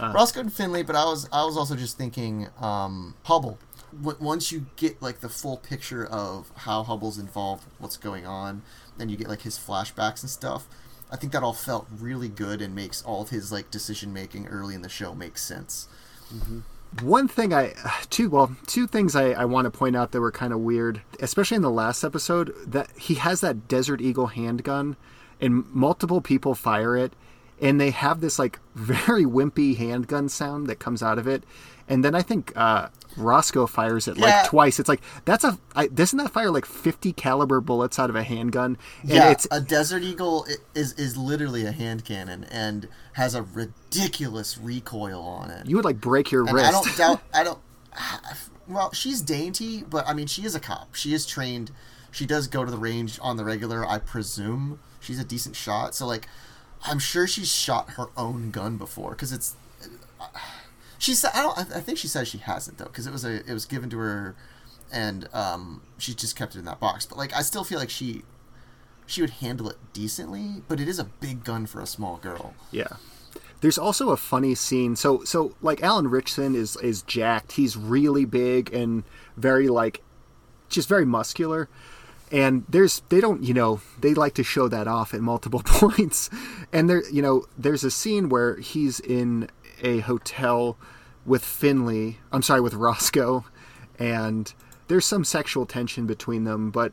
Roscoe 0.00 0.40
and 0.40 0.52
Finley. 0.52 0.82
But 0.82 0.96
I 0.96 1.04
was 1.04 1.28
I 1.30 1.44
was 1.44 1.56
also 1.56 1.76
just 1.76 1.98
thinking 1.98 2.48
um, 2.58 3.14
Hubble. 3.24 3.58
W- 4.00 4.16
once 4.20 4.50
you 4.50 4.66
get 4.76 5.02
like 5.02 5.20
the 5.20 5.28
full 5.28 5.58
picture 5.58 6.06
of 6.06 6.50
how 6.56 6.82
Hubble's 6.82 7.18
involved, 7.18 7.64
what's 7.78 7.98
going 7.98 8.26
on, 8.26 8.62
and 8.98 9.10
you 9.10 9.16
get 9.18 9.28
like 9.28 9.42
his 9.42 9.58
flashbacks 9.58 10.22
and 10.22 10.30
stuff. 10.30 10.66
I 11.12 11.16
think 11.16 11.32
that 11.34 11.42
all 11.42 11.52
felt 11.52 11.86
really 12.00 12.28
good 12.28 12.62
and 12.62 12.74
makes 12.74 13.02
all 13.02 13.22
of 13.22 13.28
his 13.28 13.52
like 13.52 13.70
decision 13.70 14.12
making 14.14 14.48
early 14.48 14.74
in 14.74 14.80
the 14.80 14.88
show 14.88 15.14
make 15.14 15.36
sense. 15.36 15.86
Mm-hmm. 16.34 16.60
One 17.06 17.28
thing 17.28 17.52
I 17.52 17.74
two 18.10 18.30
well 18.30 18.56
two 18.66 18.86
things 18.86 19.14
I, 19.14 19.32
I 19.32 19.44
want 19.44 19.66
to 19.66 19.70
point 19.70 19.94
out 19.94 20.12
that 20.12 20.20
were 20.20 20.32
kind 20.32 20.52
of 20.52 20.60
weird, 20.60 21.02
especially 21.20 21.56
in 21.56 21.62
the 21.62 21.70
last 21.70 22.02
episode. 22.02 22.54
That 22.66 22.90
he 22.98 23.14
has 23.14 23.42
that 23.42 23.68
Desert 23.68 24.00
Eagle 24.00 24.28
handgun, 24.28 24.96
and 25.40 25.66
multiple 25.72 26.22
people 26.22 26.54
fire 26.54 26.96
it, 26.96 27.12
and 27.62 27.80
they 27.80 27.90
have 27.90 28.20
this 28.20 28.38
like 28.38 28.58
very 28.74 29.24
wimpy 29.24 29.76
handgun 29.76 30.28
sound 30.28 30.66
that 30.66 30.76
comes 30.76 31.02
out 31.02 31.18
of 31.18 31.26
it, 31.26 31.44
and 31.88 32.04
then 32.04 32.14
I 32.14 32.20
think 32.22 32.52
uh, 32.56 32.88
Roscoe 33.16 33.66
fires 33.66 34.08
it 34.08 34.16
Yeah. 34.18 34.24
like 34.26 34.48
twice. 34.48 34.78
It's 34.80 34.88
like 34.88 35.00
that's 35.24 35.44
a 35.44 35.58
I, 35.74 35.86
doesn't 35.86 36.18
that 36.18 36.30
fire 36.32 36.50
like 36.50 36.66
fifty 36.66 37.12
caliber 37.12 37.60
bullets 37.60 37.98
out 37.98 38.10
of 38.10 38.16
a 38.16 38.22
handgun? 38.22 38.76
And 39.02 39.10
Yeah, 39.10 39.30
it's 39.30 39.46
a 39.50 39.60
Desert 39.60 40.02
Eagle 40.02 40.46
is 40.74 40.92
is 40.94 41.16
literally 41.16 41.64
a 41.64 41.72
hand 41.72 42.04
cannon 42.04 42.44
and 42.50 42.88
has 43.14 43.34
a 43.34 43.42
ridiculous 43.42 44.58
recoil 44.58 45.20
on 45.22 45.50
it. 45.50 45.66
you 45.66 45.76
would 45.76 45.84
like 45.84 46.00
break 46.00 46.30
your 46.30 46.42
And 46.46 46.52
wrist. 46.54 46.68
I 46.68 46.72
don't 46.72 46.96
doubt. 46.98 47.22
I 47.32 47.44
don't. 47.44 47.58
Well, 48.68 48.92
she's 48.92 49.20
dainty, 49.20 49.82
but 49.82 50.06
I 50.08 50.14
mean, 50.14 50.28
she 50.28 50.44
is 50.44 50.54
a 50.54 50.60
cop. 50.60 50.94
She 50.94 51.12
is 51.12 51.26
trained. 51.26 51.72
She 52.12 52.24
does 52.26 52.46
go 52.46 52.64
to 52.64 52.70
the 52.70 52.78
range 52.78 53.18
on 53.20 53.36
the 53.36 53.44
regular. 53.44 53.84
I 53.84 53.98
presume 53.98 54.78
she's 55.00 55.18
a 55.18 55.24
decent 55.24 55.56
shot. 55.56 55.94
So 55.96 56.06
like, 56.06 56.28
I'm 56.84 56.98
sure 56.98 57.26
she's 57.26 57.52
shot 57.52 57.90
her 57.90 58.06
own 58.16 58.50
gun 58.50 58.76
before 58.76 59.10
because 59.10 59.32
it's. 59.32 59.56
She 60.98 61.14
said, 61.14 61.30
"I 61.34 61.42
don't." 61.42 61.58
I 61.58 61.80
think 61.80 61.98
she 61.98 62.08
said 62.08 62.28
she 62.28 62.38
hasn't 62.38 62.78
though, 62.78 62.84
because 62.86 63.06
it 63.06 63.12
was 63.12 63.24
a 63.24 63.36
it 63.48 63.52
was 63.52 63.64
given 63.64 63.90
to 63.90 63.98
her, 63.98 64.34
and 64.92 65.28
um, 65.32 65.82
she 65.98 66.14
just 66.14 66.36
kept 66.36 66.54
it 66.54 66.60
in 66.60 66.64
that 66.66 66.80
box. 66.80 67.06
But 67.06 67.18
like, 67.18 67.34
I 67.34 67.42
still 67.42 67.64
feel 67.64 67.78
like 67.78 67.90
she, 67.90 68.22
she 69.06 69.20
would 69.20 69.30
handle 69.30 69.68
it 69.68 69.76
decently. 69.92 70.62
But 70.68 70.80
it 70.80 70.88
is 70.88 70.98
a 70.98 71.04
big 71.04 71.44
gun 71.44 71.66
for 71.66 71.80
a 71.80 71.86
small 71.86 72.18
girl. 72.18 72.54
Yeah. 72.70 72.96
There's 73.62 73.78
also 73.78 74.10
a 74.10 74.16
funny 74.16 74.56
scene. 74.56 74.96
So 74.96 75.22
so 75.24 75.54
like 75.62 75.82
Alan 75.82 76.08
Ritchson 76.08 76.54
is 76.54 76.76
is 76.76 77.02
jacked. 77.02 77.52
He's 77.52 77.76
really 77.76 78.24
big 78.24 78.72
and 78.74 79.04
very 79.36 79.68
like 79.68 80.02
just 80.68 80.88
very 80.88 81.04
muscular. 81.04 81.68
And 82.32 82.64
there's 82.68 83.02
they 83.10 83.20
don't, 83.20 83.44
you 83.44 83.54
know, 83.54 83.80
they 84.00 84.14
like 84.14 84.34
to 84.34 84.42
show 84.42 84.66
that 84.68 84.88
off 84.88 85.12
at 85.14 85.20
multiple 85.20 85.62
points. 85.64 86.30
And 86.72 86.88
there, 86.88 87.08
you 87.10 87.22
know, 87.22 87.44
there's 87.56 87.84
a 87.84 87.90
scene 87.90 88.30
where 88.30 88.56
he's 88.56 88.98
in 88.98 89.48
a 89.82 90.00
hotel 90.00 90.78
with 91.24 91.44
Finley. 91.44 92.18
I'm 92.32 92.42
sorry, 92.42 92.60
with 92.60 92.74
Roscoe 92.74 93.44
and 93.98 94.52
there's 94.88 95.06
some 95.06 95.24
sexual 95.24 95.64
tension 95.64 96.06
between 96.06 96.44
them, 96.44 96.70
but 96.70 96.92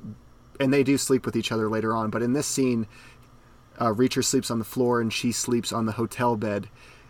and 0.60 0.72
they 0.74 0.84
do 0.84 0.98
sleep 0.98 1.26
with 1.26 1.36
each 1.36 1.52
other 1.52 1.70
later 1.70 1.96
on, 1.96 2.10
but 2.10 2.22
in 2.22 2.34
this 2.34 2.48
scene 2.48 2.86
uh, 3.80 3.94
Reacher 3.94 4.24
sleeps 4.24 4.52
on 4.52 4.60
the 4.60 4.66
floor 4.66 5.00
and 5.02 5.12
she 5.12 5.32
sleeps 5.32 5.72
on 5.72 5.86
the 5.86 5.94
hotel 5.94 6.36
bed, 6.36 6.70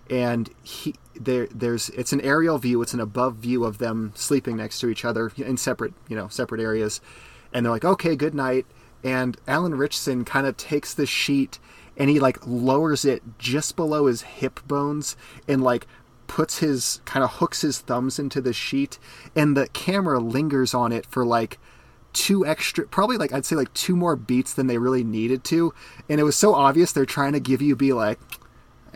and 0.09 0.49
he 0.63 0.95
there 1.15 1.47
there's 1.47 1.89
it's 1.89 2.13
an 2.13 2.21
aerial 2.21 2.57
view, 2.57 2.81
it's 2.81 2.93
an 2.93 2.99
above 2.99 3.35
view 3.35 3.65
of 3.65 3.77
them 3.77 4.13
sleeping 4.15 4.57
next 4.57 4.79
to 4.79 4.89
each 4.89 5.03
other 5.03 5.31
in 5.35 5.57
separate 5.57 5.93
you 6.07 6.15
know 6.15 6.27
separate 6.29 6.61
areas, 6.61 7.01
and 7.53 7.65
they're 7.65 7.73
like 7.73 7.85
okay 7.85 8.15
good 8.15 8.35
night, 8.35 8.65
and 9.03 9.37
Alan 9.47 9.75
Ritchson 9.75 10.25
kind 10.25 10.47
of 10.47 10.57
takes 10.57 10.93
the 10.93 11.05
sheet 11.05 11.59
and 11.99 12.09
he 12.09 12.19
like 12.19 12.39
lowers 12.47 13.03
it 13.03 13.21
just 13.37 13.75
below 13.75 14.07
his 14.07 14.21
hip 14.21 14.61
bones 14.65 15.17
and 15.47 15.61
like 15.61 15.85
puts 16.27 16.59
his 16.59 17.01
kind 17.05 17.23
of 17.23 17.33
hooks 17.33 17.61
his 17.61 17.79
thumbs 17.79 18.17
into 18.17 18.39
the 18.39 18.53
sheet 18.53 18.97
and 19.35 19.57
the 19.57 19.67
camera 19.67 20.19
lingers 20.19 20.73
on 20.73 20.91
it 20.91 21.05
for 21.05 21.25
like 21.25 21.59
two 22.13 22.45
extra 22.45 22.87
probably 22.87 23.17
like 23.17 23.33
i'd 23.33 23.45
say 23.45 23.55
like 23.55 23.71
two 23.73 23.95
more 23.95 24.15
beats 24.15 24.53
than 24.53 24.67
they 24.67 24.77
really 24.77 25.03
needed 25.03 25.43
to 25.43 25.73
and 26.07 26.19
it 26.19 26.23
was 26.23 26.35
so 26.35 26.55
obvious 26.55 26.91
they're 26.91 27.05
trying 27.05 27.33
to 27.33 27.39
give 27.39 27.61
you 27.61 27.75
be 27.75 27.93
like 27.93 28.19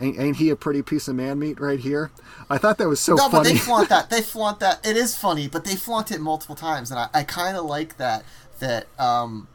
ain't, 0.00 0.18
ain't 0.18 0.36
he 0.38 0.48
a 0.48 0.56
pretty 0.56 0.82
piece 0.82 1.06
of 1.06 1.14
man 1.14 1.38
meat 1.38 1.60
right 1.60 1.80
here 1.80 2.10
i 2.50 2.58
thought 2.58 2.78
that 2.78 2.88
was 2.88 3.00
so 3.00 3.16
funny. 3.16 3.32
No, 3.32 3.38
but 3.38 3.44
they 3.44 3.56
flaunt 3.56 3.88
that. 3.88 4.10
They 4.14 4.22
flaunt 4.22 4.60
that. 4.60 4.86
It 4.86 4.96
is 4.96 5.16
funny, 5.16 5.48
but 5.48 5.64
they 5.64 5.76
flaunt 5.76 6.12
it 6.12 6.20
multiple 6.20 6.54
times, 6.54 6.90
and 6.90 7.00
I, 7.00 7.08
I 7.14 7.22
kind 7.24 7.56
of 7.56 7.64
like 7.64 7.96
that. 7.96 8.24
That 8.60 8.86
um, 8.98 9.48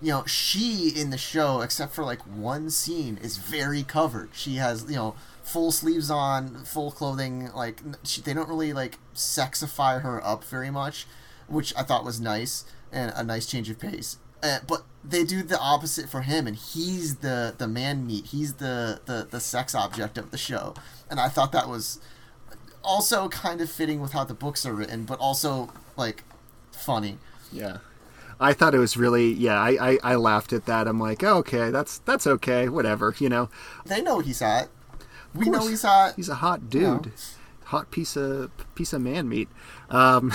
you 0.00 0.12
know, 0.12 0.24
she 0.26 0.90
in 0.94 1.10
the 1.10 1.18
show, 1.18 1.60
except 1.60 1.94
for 1.94 2.04
like 2.04 2.20
one 2.20 2.70
scene, 2.70 3.18
is 3.20 3.36
very 3.36 3.82
covered. 3.82 4.30
She 4.32 4.56
has 4.56 4.84
you 4.88 4.96
know 4.96 5.14
full 5.42 5.72
sleeves 5.72 6.10
on, 6.10 6.64
full 6.64 6.90
clothing. 6.90 7.50
Like 7.54 7.80
she, 8.04 8.20
they 8.20 8.34
don't 8.34 8.48
really 8.48 8.72
like 8.72 8.98
sexify 9.14 10.02
her 10.02 10.24
up 10.24 10.44
very 10.44 10.70
much, 10.70 11.06
which 11.48 11.74
I 11.76 11.82
thought 11.82 12.04
was 12.04 12.20
nice 12.20 12.64
and 12.92 13.12
a 13.16 13.24
nice 13.24 13.46
change 13.46 13.68
of 13.70 13.78
pace. 13.78 14.18
Uh, 14.42 14.58
but 14.68 14.84
they 15.04 15.24
do 15.24 15.42
the 15.42 15.58
opposite 15.58 16.08
for 16.08 16.22
him, 16.22 16.46
and 16.46 16.56
he's 16.56 17.16
the 17.16 17.54
the 17.58 17.66
man 17.66 18.06
meat. 18.06 18.26
He's 18.26 18.54
the 18.54 19.00
the 19.06 19.26
the 19.28 19.40
sex 19.40 19.74
object 19.74 20.16
of 20.16 20.30
the 20.30 20.38
show, 20.38 20.74
and 21.10 21.18
I 21.18 21.28
thought 21.28 21.50
that 21.52 21.68
was 21.68 21.98
also 22.84 23.28
kind 23.28 23.60
of 23.60 23.70
fitting 23.70 24.00
with 24.00 24.12
how 24.12 24.22
the 24.22 24.34
books 24.34 24.64
are 24.64 24.72
written, 24.72 25.04
but 25.04 25.18
also 25.18 25.72
like 25.96 26.22
funny. 26.70 27.18
yeah 27.52 27.78
i 28.40 28.52
thought 28.52 28.74
it 28.74 28.78
was 28.78 28.96
really 28.96 29.32
yeah 29.32 29.60
i 29.60 29.92
i, 29.92 29.98
I 30.12 30.14
laughed 30.16 30.52
at 30.52 30.66
that 30.66 30.86
i'm 30.88 31.00
like 31.00 31.22
oh, 31.22 31.38
okay 31.38 31.70
that's 31.70 31.98
that's 32.00 32.26
okay 32.26 32.68
whatever 32.68 33.14
you 33.18 33.28
know 33.28 33.48
They 33.86 34.02
know 34.02 34.20
he's 34.20 34.40
hot. 34.40 34.68
We 35.34 35.50
know 35.50 35.66
he's 35.66 35.82
hot. 35.82 36.14
he's 36.16 36.28
a 36.28 36.36
hot 36.36 36.70
dude 36.70 37.12
hot 37.68 37.90
piece 37.90 38.16
of 38.16 38.50
piece 38.74 38.92
of 38.92 39.00
man 39.00 39.28
meat. 39.28 39.48
Um, 39.90 40.32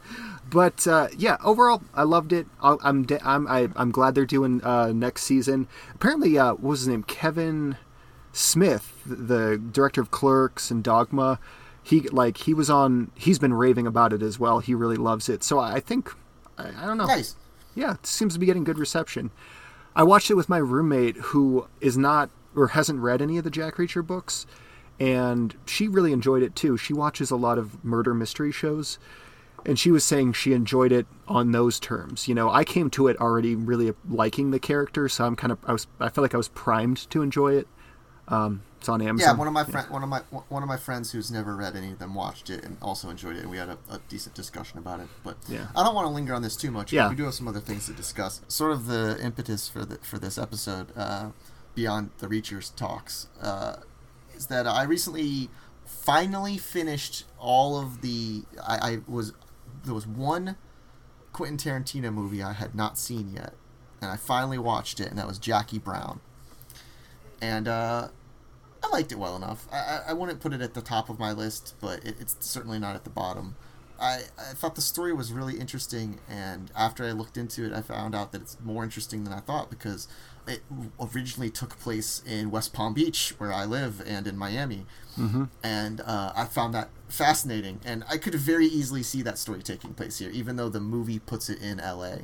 but 0.50 0.86
uh, 0.86 1.08
yeah, 1.16 1.36
overall, 1.44 1.82
I 1.94 2.04
loved 2.04 2.32
it. 2.32 2.46
I'm 2.62 3.04
de- 3.04 3.24
I'm 3.26 3.46
I, 3.46 3.60
am 3.60 3.74
i 3.76 3.82
am 3.82 3.90
glad 3.90 4.14
they're 4.14 4.24
doing 4.24 4.62
uh, 4.64 4.92
next 4.92 5.24
season. 5.24 5.68
Apparently, 5.94 6.38
uh, 6.38 6.52
what 6.52 6.62
was 6.62 6.80
his 6.80 6.88
name? 6.88 7.02
Kevin 7.02 7.76
Smith, 8.32 9.02
the 9.04 9.58
director 9.58 10.00
of 10.00 10.10
Clerks 10.10 10.70
and 10.70 10.82
Dogma. 10.82 11.38
He 11.82 12.00
like 12.00 12.38
he 12.38 12.54
was 12.54 12.70
on. 12.70 13.10
He's 13.14 13.38
been 13.38 13.54
raving 13.54 13.86
about 13.86 14.12
it 14.12 14.22
as 14.22 14.38
well. 14.38 14.60
He 14.60 14.74
really 14.74 14.96
loves 14.96 15.28
it. 15.28 15.42
So 15.42 15.58
I 15.58 15.80
think 15.80 16.12
I, 16.56 16.68
I 16.68 16.86
don't 16.86 16.96
know. 16.96 17.06
Nice. 17.06 17.36
Yeah, 17.76 17.94
it 17.94 18.06
seems 18.06 18.34
to 18.34 18.40
be 18.40 18.46
getting 18.46 18.64
good 18.64 18.78
reception. 18.78 19.30
I 19.94 20.02
watched 20.02 20.30
it 20.30 20.34
with 20.34 20.48
my 20.48 20.58
roommate 20.58 21.16
who 21.16 21.68
is 21.80 21.96
not 21.96 22.30
or 22.56 22.68
hasn't 22.68 23.00
read 23.00 23.22
any 23.22 23.38
of 23.38 23.44
the 23.44 23.50
Jack 23.50 23.76
Reacher 23.76 24.04
books, 24.04 24.46
and 24.98 25.54
she 25.66 25.86
really 25.86 26.12
enjoyed 26.12 26.42
it 26.42 26.56
too. 26.56 26.76
She 26.76 26.92
watches 26.92 27.30
a 27.30 27.36
lot 27.36 27.58
of 27.58 27.84
murder 27.84 28.14
mystery 28.14 28.50
shows, 28.50 28.98
and 29.64 29.78
she 29.78 29.90
was 29.90 30.04
saying 30.04 30.32
she 30.32 30.54
enjoyed 30.54 30.90
it 30.90 31.06
on 31.28 31.52
those 31.52 31.78
terms. 31.78 32.28
You 32.28 32.34
know, 32.34 32.50
I 32.50 32.64
came 32.64 32.88
to 32.90 33.08
it 33.08 33.20
already 33.20 33.54
really 33.54 33.92
liking 34.08 34.50
the 34.50 34.58
character, 34.58 35.08
so 35.08 35.24
I'm 35.24 35.36
kind 35.36 35.52
of 35.52 35.58
I 35.66 35.72
was 35.72 35.86
I 36.00 36.08
felt 36.08 36.22
like 36.22 36.34
I 36.34 36.38
was 36.38 36.48
primed 36.48 37.08
to 37.10 37.22
enjoy 37.22 37.54
it. 37.54 37.68
Um, 38.28 38.62
it's 38.86 38.88
on 38.88 39.02
Amazon. 39.02 39.34
Yeah, 39.34 39.38
one 39.38 39.48
of 39.48 39.52
my 39.52 39.64
friend, 39.64 39.90
one 39.90 40.02
of 40.04 40.08
my 40.08 40.20
one 40.48 40.62
of 40.62 40.68
my 40.68 40.76
friends 40.76 41.10
who's 41.10 41.30
never 41.30 41.56
read 41.56 41.74
any 41.74 41.90
of 41.90 41.98
them 41.98 42.14
watched 42.14 42.50
it 42.50 42.64
and 42.64 42.76
also 42.80 43.10
enjoyed 43.10 43.36
it, 43.36 43.40
and 43.40 43.50
we 43.50 43.56
had 43.56 43.68
a, 43.68 43.78
a 43.90 43.98
decent 44.08 44.36
discussion 44.36 44.78
about 44.78 45.00
it. 45.00 45.08
But 45.24 45.36
yeah. 45.48 45.66
I 45.74 45.82
don't 45.82 45.94
want 45.94 46.06
to 46.06 46.12
linger 46.12 46.34
on 46.34 46.42
this 46.42 46.56
too 46.56 46.70
much. 46.70 46.92
Yeah. 46.92 47.08
we 47.08 47.16
do 47.16 47.24
have 47.24 47.34
some 47.34 47.48
other 47.48 47.60
things 47.60 47.86
to 47.86 47.92
discuss. 47.92 48.42
Sort 48.46 48.70
of 48.70 48.86
the 48.86 49.18
impetus 49.20 49.68
for 49.68 49.84
the 49.84 49.96
for 49.98 50.18
this 50.18 50.38
episode, 50.38 50.92
uh, 50.96 51.30
beyond 51.74 52.10
the 52.18 52.28
Reachers 52.28 52.74
talks, 52.74 53.26
uh, 53.42 53.78
is 54.36 54.46
that 54.46 54.68
I 54.68 54.84
recently 54.84 55.50
finally 55.84 56.56
finished 56.56 57.24
all 57.40 57.80
of 57.80 58.02
the. 58.02 58.44
I, 58.64 58.92
I 58.92 58.98
was 59.08 59.32
there 59.84 59.94
was 59.94 60.06
one 60.06 60.56
Quentin 61.32 61.56
Tarantino 61.56 62.12
movie 62.12 62.42
I 62.42 62.52
had 62.52 62.76
not 62.76 62.98
seen 62.98 63.32
yet, 63.32 63.54
and 64.00 64.12
I 64.12 64.16
finally 64.16 64.58
watched 64.58 65.00
it, 65.00 65.08
and 65.08 65.18
that 65.18 65.26
was 65.26 65.38
Jackie 65.38 65.80
Brown. 65.80 66.20
And 67.42 67.68
uh, 67.68 68.08
I 68.86 68.90
liked 68.92 69.12
it 69.12 69.18
well 69.18 69.36
enough. 69.36 69.66
I, 69.72 70.02
I 70.08 70.12
wouldn't 70.12 70.40
put 70.40 70.52
it 70.52 70.60
at 70.60 70.74
the 70.74 70.80
top 70.80 71.08
of 71.08 71.18
my 71.18 71.32
list, 71.32 71.74
but 71.80 72.04
it, 72.04 72.16
it's 72.20 72.36
certainly 72.40 72.78
not 72.78 72.94
at 72.94 73.04
the 73.04 73.10
bottom. 73.10 73.56
I, 73.98 74.22
I 74.38 74.52
thought 74.52 74.74
the 74.74 74.82
story 74.82 75.12
was 75.12 75.32
really 75.32 75.58
interesting, 75.58 76.20
and 76.28 76.70
after 76.76 77.04
I 77.04 77.12
looked 77.12 77.36
into 77.36 77.64
it, 77.64 77.72
I 77.72 77.80
found 77.80 78.14
out 78.14 78.32
that 78.32 78.42
it's 78.42 78.58
more 78.62 78.84
interesting 78.84 79.24
than 79.24 79.32
I 79.32 79.40
thought 79.40 79.70
because 79.70 80.06
it 80.46 80.62
originally 81.00 81.50
took 81.50 81.78
place 81.80 82.22
in 82.26 82.50
West 82.50 82.72
Palm 82.74 82.94
Beach, 82.94 83.34
where 83.38 83.52
I 83.52 83.64
live, 83.64 84.02
and 84.06 84.26
in 84.26 84.36
Miami. 84.36 84.86
Mm-hmm. 85.18 85.44
And 85.62 86.02
uh, 86.02 86.32
I 86.36 86.44
found 86.44 86.74
that 86.74 86.90
fascinating, 87.08 87.80
and 87.84 88.04
I 88.08 88.18
could 88.18 88.34
very 88.34 88.66
easily 88.66 89.02
see 89.02 89.22
that 89.22 89.38
story 89.38 89.62
taking 89.62 89.94
place 89.94 90.18
here, 90.18 90.30
even 90.30 90.56
though 90.56 90.68
the 90.68 90.80
movie 90.80 91.18
puts 91.18 91.48
it 91.48 91.60
in 91.62 91.78
LA. 91.78 92.16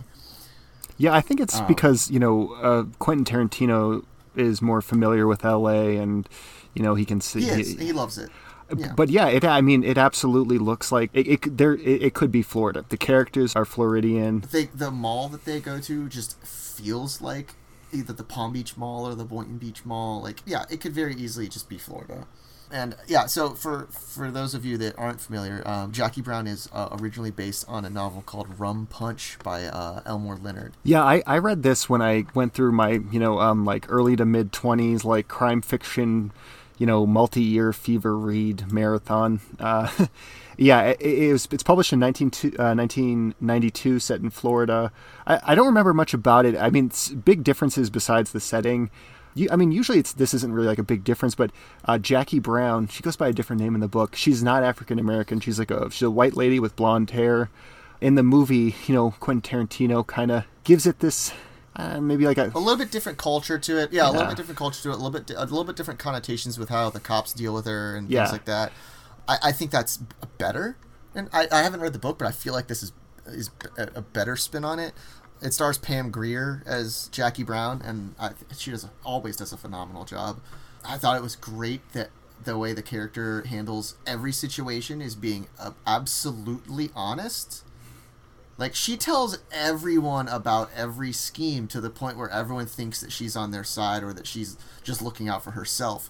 Yeah, 0.99 1.15
I 1.15 1.21
think 1.21 1.41
it's 1.41 1.59
Um, 1.59 1.67
because 1.67 2.11
you 2.11 2.21
know 2.21 2.53
uh, 2.63 2.85
Quentin 2.99 3.25
Tarantino 3.25 4.05
is 4.37 4.63
more 4.63 4.81
familiar 4.83 5.27
with 5.27 5.45
L.A. 5.45 5.97
and 5.97 6.29
you 6.75 6.83
know 6.83 6.95
he 6.95 7.05
can 7.05 7.21
see. 7.21 7.43
He 7.43 7.49
is. 7.61 7.79
He 7.79 7.93
loves 7.93 8.19
it. 8.19 8.31
Uh, 8.71 8.77
yeah. 8.79 8.93
But 8.97 9.09
yeah, 9.11 9.29
it. 9.29 9.45
I 9.45 9.61
mean, 9.61 9.85
it 9.85 9.99
absolutely 9.99 10.59
looks 10.59 10.91
like 10.93 11.11
it. 11.13 11.27
it 11.29 11.43
could- 11.43 11.59
there, 11.59 11.75
it, 11.75 12.03
it 12.03 12.15
could 12.15 12.31
be 12.33 12.43
Florida. 12.43 12.85
The 12.89 12.97
characters 12.97 13.55
are 13.57 13.65
Floridian. 13.65 14.45
they, 14.51 14.67
the 14.67 14.91
mall 14.91 15.29
that 15.29 15.45
they 15.45 15.61
go 15.61 15.81
to 15.81 16.09
just 16.09 16.39
feels 16.43 17.21
like 17.21 17.55
either 17.93 18.13
the 18.15 18.25
Palm 18.25 18.53
Beach 18.55 18.77
Mall 18.77 19.07
or 19.07 19.15
the 19.15 19.25
Boynton 19.25 19.59
Beach 19.59 19.85
Mall. 19.85 20.23
Like, 20.23 20.41
yeah, 20.47 20.65
it 20.71 20.81
could 20.81 20.93
very 20.95 21.15
easily 21.15 21.49
just 21.49 21.69
be 21.69 21.77
Florida. 21.77 22.27
And 22.73 22.97
yeah, 23.07 23.27
so 23.27 23.51
for 23.51 23.87
for 23.91 24.31
those 24.31 24.55
of 24.55 24.65
you 24.65 24.79
that 24.79 24.99
aren't 24.99 25.21
familiar, 25.21 25.63
um, 25.67 25.93
Jackie 25.93 26.23
Brown 26.23 26.47
is 26.47 26.69
uh, 26.73 26.89
originally 26.93 27.31
based 27.31 27.67
on 27.69 27.85
a 27.85 27.91
novel 27.91 28.23
called 28.23 28.59
Rum 28.59 28.87
Punch 28.87 29.39
by 29.45 29.65
uh, 29.65 30.01
Elmore 30.07 30.37
Leonard. 30.37 30.73
Yeah, 30.83 31.03
I, 31.05 31.23
I 31.27 31.39
read 31.39 31.63
this 31.63 31.91
when 31.91 32.01
I 32.01 32.25
went 32.35 32.55
through 32.55 32.73
my 32.73 33.01
you 33.11 33.21
know 33.21 33.39
um 33.41 33.67
like 33.67 33.85
early 33.91 34.17
to 34.17 34.25
mid 34.25 34.53
twenties 34.53 35.05
like 35.05 35.29
crime 35.29 35.61
fiction, 35.61 36.33
you 36.79 36.87
know 36.87 37.07
multi 37.07 37.43
year 37.43 37.75
fever 37.75 38.17
read 38.17 38.73
marathon. 38.73 39.41
Uh, 39.61 39.91
yeah, 40.57 40.83
it, 40.83 41.01
it 41.01 41.33
was 41.33 41.47
it's 41.51 41.63
published 41.63 41.93
in 41.93 41.99
19, 41.99 42.29
uh, 42.59 42.75
1992, 42.75 43.99
set 43.99 44.21
in 44.21 44.31
Florida. 44.31 44.93
I, 45.27 45.41
I 45.49 45.55
don't 45.55 45.67
remember 45.67 45.93
much 45.93 46.15
about 46.15 46.47
it. 46.47 46.57
I 46.57 46.71
mean, 46.71 46.91
big 47.25 47.45
differences 47.45 47.91
besides 47.91 48.33
the 48.33 48.41
setting. 48.41 48.91
You, 49.35 49.49
I 49.51 49.57
mean, 49.57 49.73
usually 49.73 49.99
it's 49.99 50.13
this 50.13 50.35
isn't 50.35 50.53
really 50.53 50.67
like 50.67 50.79
a 50.79 50.83
big 50.83 51.05
difference, 51.05 51.35
but 51.35 51.51
uh, 51.85 51.99
Jackie 51.99 52.39
Brown, 52.39 52.89
she 52.89 53.03
goes 53.03 53.17
by 53.17 53.29
a 53.29 53.33
different 53.33 53.61
name 53.63 53.75
in 53.75 53.81
the 53.81 53.89
book. 53.89 54.15
She's 54.15 54.43
not 54.43 54.63
African 54.63 54.99
American. 54.99 55.41
She's 55.41 55.59
like 55.59 55.71
a 55.71 55.91
she's 55.91 56.03
a 56.03 56.11
white 56.11 56.37
lady 56.37 56.61
with 56.61 56.77
blonde 56.77 57.11
hair. 57.11 57.51
In 58.01 58.17
the 58.17 58.23
movie, 58.23 58.75
you 58.87 58.95
know, 58.95 59.13
Quentin 59.21 59.67
Tarantino 59.67 60.05
kind 60.07 60.31
of 60.33 60.45
gives 60.65 60.87
it 60.87 60.99
this 60.99 61.33
uh, 61.77 62.01
maybe 62.01 62.27
like 62.27 62.37
a 62.37 62.51
A 62.55 62.59
little 62.59 62.77
bit 62.77 62.91
different 62.91 63.17
culture 63.17 63.59
to 63.59 63.79
it. 63.79 63.93
Yeah, 63.93 64.11
a 64.11 64.13
little 64.13 64.27
bit 64.27 64.37
different 64.37 64.59
culture 64.59 64.83
to 64.83 64.91
it. 64.91 64.95
A 64.95 64.97
little 64.97 65.11
bit 65.13 65.31
a 65.31 65.41
little 65.41 65.65
bit 65.65 65.77
different 65.77 66.01
connotations 66.01 66.59
with 66.59 66.69
how 66.69 66.91
the 66.91 67.01
cops 67.01 67.33
deal 67.33 67.55
with 67.55 67.65
her 67.67 67.97
and 67.97 68.11
Yeah. 68.11 68.25
things 68.25 68.33
like 68.33 68.45
that. 68.47 68.73
I, 69.29 69.39
I 69.45 69.53
think 69.53 69.71
that's 69.71 69.99
better. 70.37 70.77
And 71.15 71.29
I, 71.33 71.47
I 71.53 71.63
haven't 71.63 71.81
read 71.81 71.93
the 71.93 71.99
book, 71.99 72.19
but 72.19 72.27
I 72.27 72.33
feel 72.33 72.53
like 72.53 72.67
this 72.67 72.83
is 72.83 72.93
is 73.27 73.51
a 73.79 74.03
better 74.03 74.35
spin 74.37 74.65
on 74.65 74.79
it. 74.81 74.93
It 75.43 75.53
stars 75.53 75.77
Pam 75.77 76.11
Grier 76.11 76.63
as 76.67 77.09
Jackie 77.11 77.43
Brown, 77.43 77.83
and 77.85 78.15
I, 78.19 78.31
she 78.57 78.71
does 78.71 78.87
always 79.05 79.37
does 79.37 79.53
a 79.53 79.57
phenomenal 79.57 80.05
job. 80.05 80.41
I 80.85 80.99
thought 80.99 81.17
it 81.17 81.23
was 81.23 81.35
great 81.35 81.93
that 81.93 82.11
the 82.45 82.57
way 82.57 82.73
the 82.73 82.83
character 82.83 83.43
handles 83.43 83.97
every 84.07 84.33
situation 84.33 85.01
is 85.03 85.15
being 85.15 85.49
absolutely 85.87 86.91
honest. 86.95 87.65
Like 88.57 88.75
she 88.75 88.97
tells 88.97 89.39
everyone 89.51 90.29
about 90.29 90.71
every 90.77 91.13
scheme 91.13 91.67
to 91.69 91.81
the 91.81 91.91
point 91.91 92.17
where 92.17 92.29
everyone 92.29 92.67
thinks 92.67 93.01
that 93.01 93.11
she's 93.11 93.35
on 93.37 93.51
their 93.51 93.65
side 93.65 94.05
or 94.05 94.13
that 94.13 94.27
she's 94.27 94.57
just 94.85 95.03
looking 95.03 95.29
out 95.29 95.43
for 95.43 95.53
herself. 95.53 96.09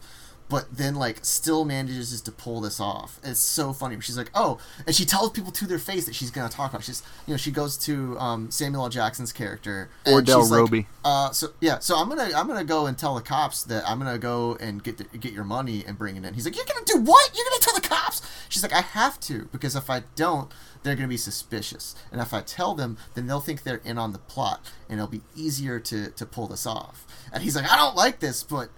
But 0.53 0.67
then 0.71 0.97
like 0.97 1.25
still 1.25 1.65
manages 1.65 2.21
to 2.21 2.31
pull 2.31 2.61
this 2.61 2.79
off. 2.79 3.19
It's 3.25 3.41
so 3.41 3.73
funny. 3.73 3.99
She's 4.03 4.19
like, 4.19 4.31
"Oh," 4.35 4.59
and 4.87 4.95
she 4.95 5.07
tells 5.07 5.31
people 5.31 5.51
to 5.51 5.67
their 5.67 5.79
face 5.79 6.05
that 6.05 6.15
she's 6.15 6.31
going 6.31 6.47
to 6.47 6.55
talk 6.55 6.73
about. 6.73 6.85
She's, 6.85 7.03
you 7.27 7.33
know, 7.33 7.38
she 7.38 7.51
goes 7.51 7.79
to 7.79 8.19
um, 8.19 8.51
Samuel 8.51 8.83
L. 8.83 8.91
Jackson's 8.91 9.33
character, 9.33 9.88
and 10.05 10.27
Ordell 10.27 10.43
she's 10.43 10.51
like, 10.51 10.61
Robbie. 10.61 10.87
uh, 11.07 11.31
so 11.31 11.55
yeah, 11.62 11.79
so 11.79 11.97
I'm 11.97 12.07
gonna 12.11 12.33
I'm 12.37 12.47
gonna 12.47 12.65
go 12.65 12.85
and 12.85 12.99
tell 12.99 13.15
the 13.15 13.23
cops 13.23 13.62
that 13.62 13.88
I'm 13.88 13.99
gonna 13.99 14.19
go 14.19 14.59
and 14.61 14.85
get 14.85 14.99
the, 14.99 15.05
get 15.17 15.33
your 15.33 15.45
money 15.45 15.85
and 15.87 15.97
bring 15.97 16.17
it 16.17 16.25
in. 16.27 16.35
He's 16.35 16.45
like, 16.45 16.55
you're 16.55 16.67
gonna 16.67 16.85
do 16.85 17.01
what? 17.01 17.31
You're 17.35 17.47
gonna 17.47 17.62
tell 17.62 17.75
the 17.75 17.88
cops? 17.88 18.21
She's 18.51 18.62
like, 18.62 18.75
I 18.75 18.83
have 18.83 19.19
to 19.21 19.49
because 19.53 19.75
if 19.75 19.88
I 19.88 20.03
don't, 20.17 20.53
they're 20.83 20.97
gonna 20.97 21.09
be 21.09 21.17
suspicious, 21.17 21.95
and 22.11 22.21
if 22.21 22.35
I 22.35 22.43
tell 22.43 22.75
them, 22.75 22.99
then 23.15 23.27
they'll 23.27 23.41
think 23.41 23.62
they're 23.62 23.81
in 23.87 23.97
on 23.97 24.12
the 24.12 24.19
plot, 24.19 24.71
and 24.91 25.01
it'll 25.01 25.11
be 25.11 25.23
easier 25.35 25.81
to 25.81 26.11
to 26.11 26.27
pull 26.27 26.47
this 26.47 26.67
off. 26.67 27.07
And 27.33 27.43
he's 27.43 27.57
like, 27.57 27.73
I 27.73 27.77
don't 27.77 27.97
like 27.97 28.21
this, 28.21 28.43
but 28.43 28.69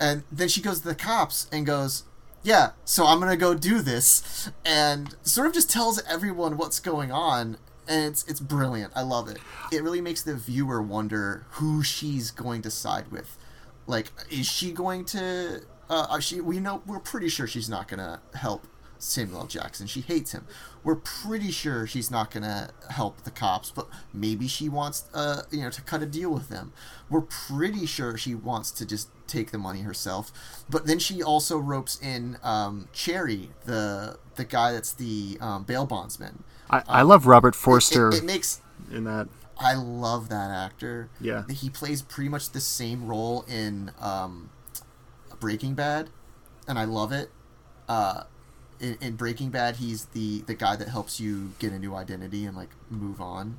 and 0.00 0.24
then 0.30 0.48
she 0.48 0.60
goes 0.60 0.80
to 0.80 0.88
the 0.88 0.94
cops 0.94 1.46
and 1.52 1.66
goes, 1.66 2.04
"Yeah, 2.42 2.72
so 2.84 3.06
I'm 3.06 3.20
gonna 3.20 3.36
go 3.36 3.54
do 3.54 3.80
this," 3.80 4.50
and 4.64 5.14
sort 5.22 5.46
of 5.46 5.54
just 5.54 5.70
tells 5.70 6.02
everyone 6.04 6.56
what's 6.56 6.80
going 6.80 7.10
on, 7.12 7.58
and 7.86 8.04
it's 8.06 8.24
it's 8.24 8.40
brilliant. 8.40 8.92
I 8.94 9.02
love 9.02 9.28
it. 9.28 9.38
It 9.72 9.82
really 9.82 10.00
makes 10.00 10.22
the 10.22 10.34
viewer 10.34 10.82
wonder 10.82 11.46
who 11.52 11.82
she's 11.82 12.30
going 12.30 12.62
to 12.62 12.70
side 12.70 13.10
with. 13.10 13.36
Like, 13.86 14.12
is 14.30 14.46
she 14.46 14.72
going 14.72 15.04
to? 15.06 15.62
Uh, 15.90 16.06
uh, 16.10 16.20
she 16.20 16.40
we 16.40 16.60
know 16.60 16.82
we're 16.86 16.98
pretty 17.00 17.28
sure 17.28 17.46
she's 17.46 17.68
not 17.68 17.88
gonna 17.88 18.20
help 18.34 18.66
Samuel 18.98 19.40
L. 19.40 19.46
Jackson. 19.46 19.86
She 19.86 20.00
hates 20.00 20.32
him. 20.32 20.46
We're 20.84 20.96
pretty 20.96 21.50
sure 21.50 21.86
she's 21.86 22.10
not 22.10 22.30
gonna 22.30 22.70
help 22.90 23.22
the 23.22 23.30
cops, 23.30 23.70
but 23.70 23.88
maybe 24.12 24.48
she 24.48 24.68
wants, 24.68 25.04
uh, 25.14 25.42
you 25.50 25.60
know, 25.60 25.70
to 25.70 25.82
cut 25.82 26.02
a 26.02 26.06
deal 26.06 26.30
with 26.30 26.48
them. 26.48 26.72
We're 27.08 27.22
pretty 27.22 27.86
sure 27.86 28.16
she 28.16 28.34
wants 28.34 28.70
to 28.72 28.86
just 28.86 29.08
take 29.26 29.50
the 29.50 29.58
money 29.58 29.82
herself. 29.82 30.32
But 30.68 30.86
then 30.86 30.98
she 30.98 31.22
also 31.22 31.58
ropes 31.58 32.00
in 32.00 32.38
um, 32.42 32.88
Cherry, 32.92 33.50
the 33.64 34.18
the 34.36 34.44
guy 34.44 34.72
that's 34.72 34.92
the 34.92 35.38
um, 35.40 35.64
bail 35.64 35.86
bondsman. 35.86 36.44
I, 36.70 36.82
I 36.88 37.02
love 37.02 37.26
Robert 37.26 37.54
It, 37.54 37.58
Forster 37.58 38.10
it 38.10 38.24
makes 38.24 38.60
in 38.90 39.04
that. 39.04 39.28
I 39.58 39.74
love 39.74 40.28
that 40.28 40.50
actor. 40.50 41.10
Yeah. 41.20 41.44
He 41.50 41.68
plays 41.68 42.00
pretty 42.00 42.28
much 42.28 42.50
the 42.50 42.60
same 42.60 43.06
role 43.06 43.44
in 43.48 43.90
um, 44.00 44.50
Breaking 45.40 45.74
Bad, 45.74 46.10
and 46.68 46.78
I 46.78 46.84
love 46.84 47.12
it. 47.12 47.30
Uh, 47.88 48.24
in, 48.80 48.98
in 49.00 49.16
Breaking 49.16 49.50
Bad, 49.50 49.76
he's 49.76 50.06
the 50.06 50.42
the 50.42 50.54
guy 50.54 50.76
that 50.76 50.88
helps 50.88 51.20
you 51.20 51.52
get 51.58 51.72
a 51.72 51.78
new 51.78 51.94
identity 51.94 52.44
and 52.44 52.56
like 52.56 52.70
move 52.90 53.20
on. 53.20 53.58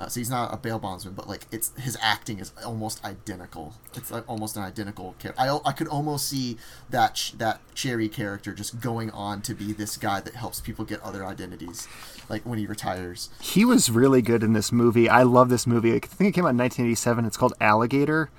Uh, 0.00 0.08
so 0.08 0.18
he's 0.18 0.30
not 0.30 0.52
a 0.52 0.56
bail 0.56 0.78
bondsman, 0.78 1.12
but 1.12 1.28
like 1.28 1.42
it's 1.52 1.78
his 1.78 1.96
acting 2.00 2.38
is 2.38 2.52
almost 2.64 3.04
identical. 3.04 3.74
It's 3.94 4.10
like 4.10 4.26
almost 4.26 4.56
an 4.56 4.62
identical 4.62 5.14
character. 5.18 5.42
I, 5.42 5.58
I 5.62 5.72
could 5.72 5.88
almost 5.88 6.26
see 6.26 6.56
that 6.88 7.32
that 7.36 7.60
Cherry 7.74 8.08
character 8.08 8.54
just 8.54 8.80
going 8.80 9.10
on 9.10 9.42
to 9.42 9.54
be 9.54 9.74
this 9.74 9.98
guy 9.98 10.20
that 10.20 10.34
helps 10.34 10.58
people 10.58 10.86
get 10.86 11.02
other 11.02 11.26
identities, 11.26 11.86
like 12.30 12.46
when 12.46 12.58
he 12.58 12.64
retires. 12.64 13.28
He 13.42 13.66
was 13.66 13.90
really 13.90 14.22
good 14.22 14.42
in 14.42 14.54
this 14.54 14.72
movie. 14.72 15.06
I 15.06 15.22
love 15.22 15.50
this 15.50 15.66
movie. 15.66 15.94
I 15.94 15.98
think 15.98 16.30
it 16.30 16.32
came 16.32 16.46
out 16.46 16.56
in 16.56 16.58
1987. 16.58 17.26
It's 17.26 17.36
called 17.36 17.52
Alligator, 17.60 18.30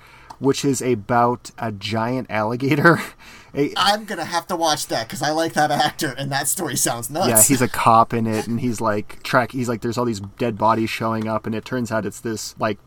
which 0.42 0.64
is 0.64 0.82
about 0.82 1.50
a 1.58 1.72
giant 1.72 2.30
alligator. 2.30 3.00
A- 3.54 3.72
I'm 3.76 4.04
gonna 4.06 4.24
have 4.24 4.46
to 4.46 4.56
watch 4.56 4.86
that 4.88 5.06
because 5.06 5.20
I 5.22 5.30
like 5.30 5.52
that 5.52 5.70
actor, 5.70 6.14
and 6.16 6.32
that 6.32 6.48
story 6.48 6.74
sounds 6.76 7.10
nuts. 7.10 7.28
yeah, 7.28 7.42
he's 7.42 7.60
a 7.60 7.68
cop 7.84 8.14
in 8.14 8.26
it, 8.26 8.46
and 8.46 8.60
he's 8.60 8.80
like 8.80 9.22
track. 9.22 9.52
He's 9.52 9.68
like, 9.68 9.82
there's 9.82 9.98
all 9.98 10.06
these 10.06 10.20
dead 10.20 10.56
bodies 10.56 10.88
showing 10.90 11.28
up, 11.28 11.44
and 11.46 11.54
it 11.54 11.64
turns 11.64 11.92
out 11.92 12.06
it's 12.06 12.20
this 12.20 12.58
like 12.58 12.78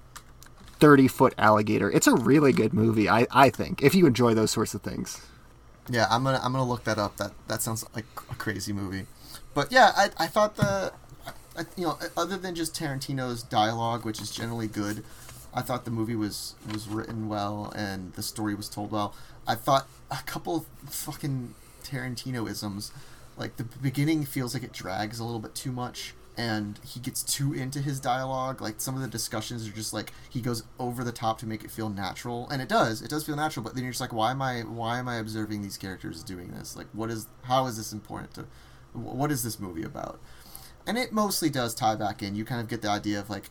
thirty 0.79 1.07
foot 1.07 1.33
alligator. 1.37 1.89
It's 1.91 2.07
a 2.07 2.15
really 2.15 2.51
good 2.51 2.73
movie, 2.73 3.07
I 3.07 3.27
I 3.31 3.49
think, 3.51 3.83
if 3.83 3.93
you 3.95 4.07
enjoy 4.07 4.33
those 4.33 4.51
sorts 4.51 4.73
of 4.73 4.81
things. 4.81 5.21
Yeah, 5.87 6.07
I'm 6.09 6.23
gonna 6.23 6.39
I'm 6.43 6.51
gonna 6.51 6.65
look 6.65 6.83
that 6.85 6.97
up. 6.97 7.17
That 7.17 7.33
that 7.47 7.61
sounds 7.61 7.85
like 7.95 8.05
a 8.31 8.35
crazy 8.35 8.73
movie. 8.73 9.05
But 9.53 9.71
yeah, 9.71 9.91
I 9.95 10.09
I 10.17 10.25
thought 10.27 10.55
the, 10.55 10.91
I, 11.55 11.65
you 11.77 11.85
know, 11.85 11.99
other 12.17 12.37
than 12.37 12.55
just 12.55 12.73
Tarantino's 12.73 13.43
dialogue, 13.43 14.03
which 14.03 14.19
is 14.19 14.31
generally 14.31 14.67
good, 14.67 15.03
I 15.55 15.61
thought 15.61 15.85
the 15.85 15.91
movie 15.91 16.15
was 16.15 16.55
was 16.71 16.87
written 16.87 17.29
well 17.29 17.71
and 17.75 18.13
the 18.13 18.21
story 18.21 18.53
was 18.53 18.69
told 18.69 18.91
well. 18.91 19.15
I 19.47 19.55
thought 19.55 19.87
a 20.11 20.17
couple 20.25 20.55
of 20.57 20.91
fucking 20.91 21.55
Tarantino 21.83 22.49
isms, 22.49 22.91
like 23.37 23.55
the 23.55 23.63
beginning 23.63 24.25
feels 24.25 24.53
like 24.53 24.63
it 24.63 24.73
drags 24.73 25.19
a 25.19 25.23
little 25.23 25.39
bit 25.39 25.55
too 25.55 25.71
much. 25.71 26.13
And 26.37 26.81
he 26.85 26.99
gets 26.99 27.23
too 27.23 27.53
into 27.53 27.79
his 27.79 28.01
dialogue. 28.01 28.59
Like 28.59 28.81
some 28.81 28.93
of 28.93 29.01
the 29.01 29.07
discussions 29.07 29.65
are 29.65 29.71
just 29.71 29.93
like 29.93 30.11
he 30.29 30.41
goes 30.41 30.63
over 30.77 31.01
the 31.01 31.13
top 31.13 31.39
to 31.39 31.45
make 31.45 31.63
it 31.63 31.71
feel 31.71 31.87
natural, 31.87 32.49
and 32.49 32.61
it 32.61 32.67
does. 32.67 33.01
It 33.01 33.09
does 33.09 33.25
feel 33.25 33.37
natural. 33.37 33.63
But 33.63 33.73
then 33.73 33.85
you're 33.85 33.93
just 33.93 34.01
like, 34.01 34.11
why 34.11 34.31
am 34.31 34.41
I? 34.41 34.63
Why 34.63 34.99
am 34.99 35.07
I 35.07 35.15
observing 35.15 35.61
these 35.61 35.77
characters 35.77 36.23
doing 36.23 36.49
this? 36.51 36.75
Like, 36.75 36.87
what 36.91 37.09
is? 37.09 37.27
How 37.43 37.67
is 37.67 37.77
this 37.77 37.93
important 37.93 38.33
to? 38.33 38.47
What 38.91 39.31
is 39.31 39.43
this 39.43 39.61
movie 39.61 39.83
about? 39.83 40.19
And 40.85 40.97
it 40.97 41.13
mostly 41.13 41.49
does 41.49 41.73
tie 41.73 41.95
back 41.95 42.21
in. 42.21 42.35
You 42.35 42.43
kind 42.43 42.59
of 42.59 42.67
get 42.67 42.81
the 42.81 42.89
idea 42.89 43.17
of 43.17 43.29
like 43.29 43.49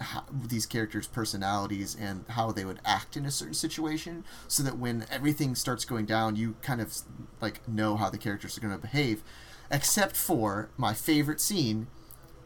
how, 0.00 0.24
these 0.32 0.66
characters' 0.66 1.06
personalities 1.06 1.96
and 1.98 2.24
how 2.30 2.52
they 2.52 2.64
would 2.64 2.80
act 2.84 3.16
in 3.16 3.26
a 3.26 3.30
certain 3.30 3.54
situation, 3.54 4.24
so 4.46 4.62
that 4.62 4.78
when 4.78 5.06
everything 5.10 5.54
starts 5.54 5.84
going 5.84 6.06
down, 6.06 6.36
you 6.36 6.56
kind 6.62 6.80
of 6.80 6.96
like 7.40 7.66
know 7.68 7.96
how 7.96 8.10
the 8.10 8.18
characters 8.18 8.56
are 8.56 8.60
going 8.60 8.74
to 8.74 8.80
behave. 8.80 9.22
Except 9.70 10.16
for 10.16 10.70
my 10.76 10.94
favorite 10.94 11.40
scene, 11.40 11.88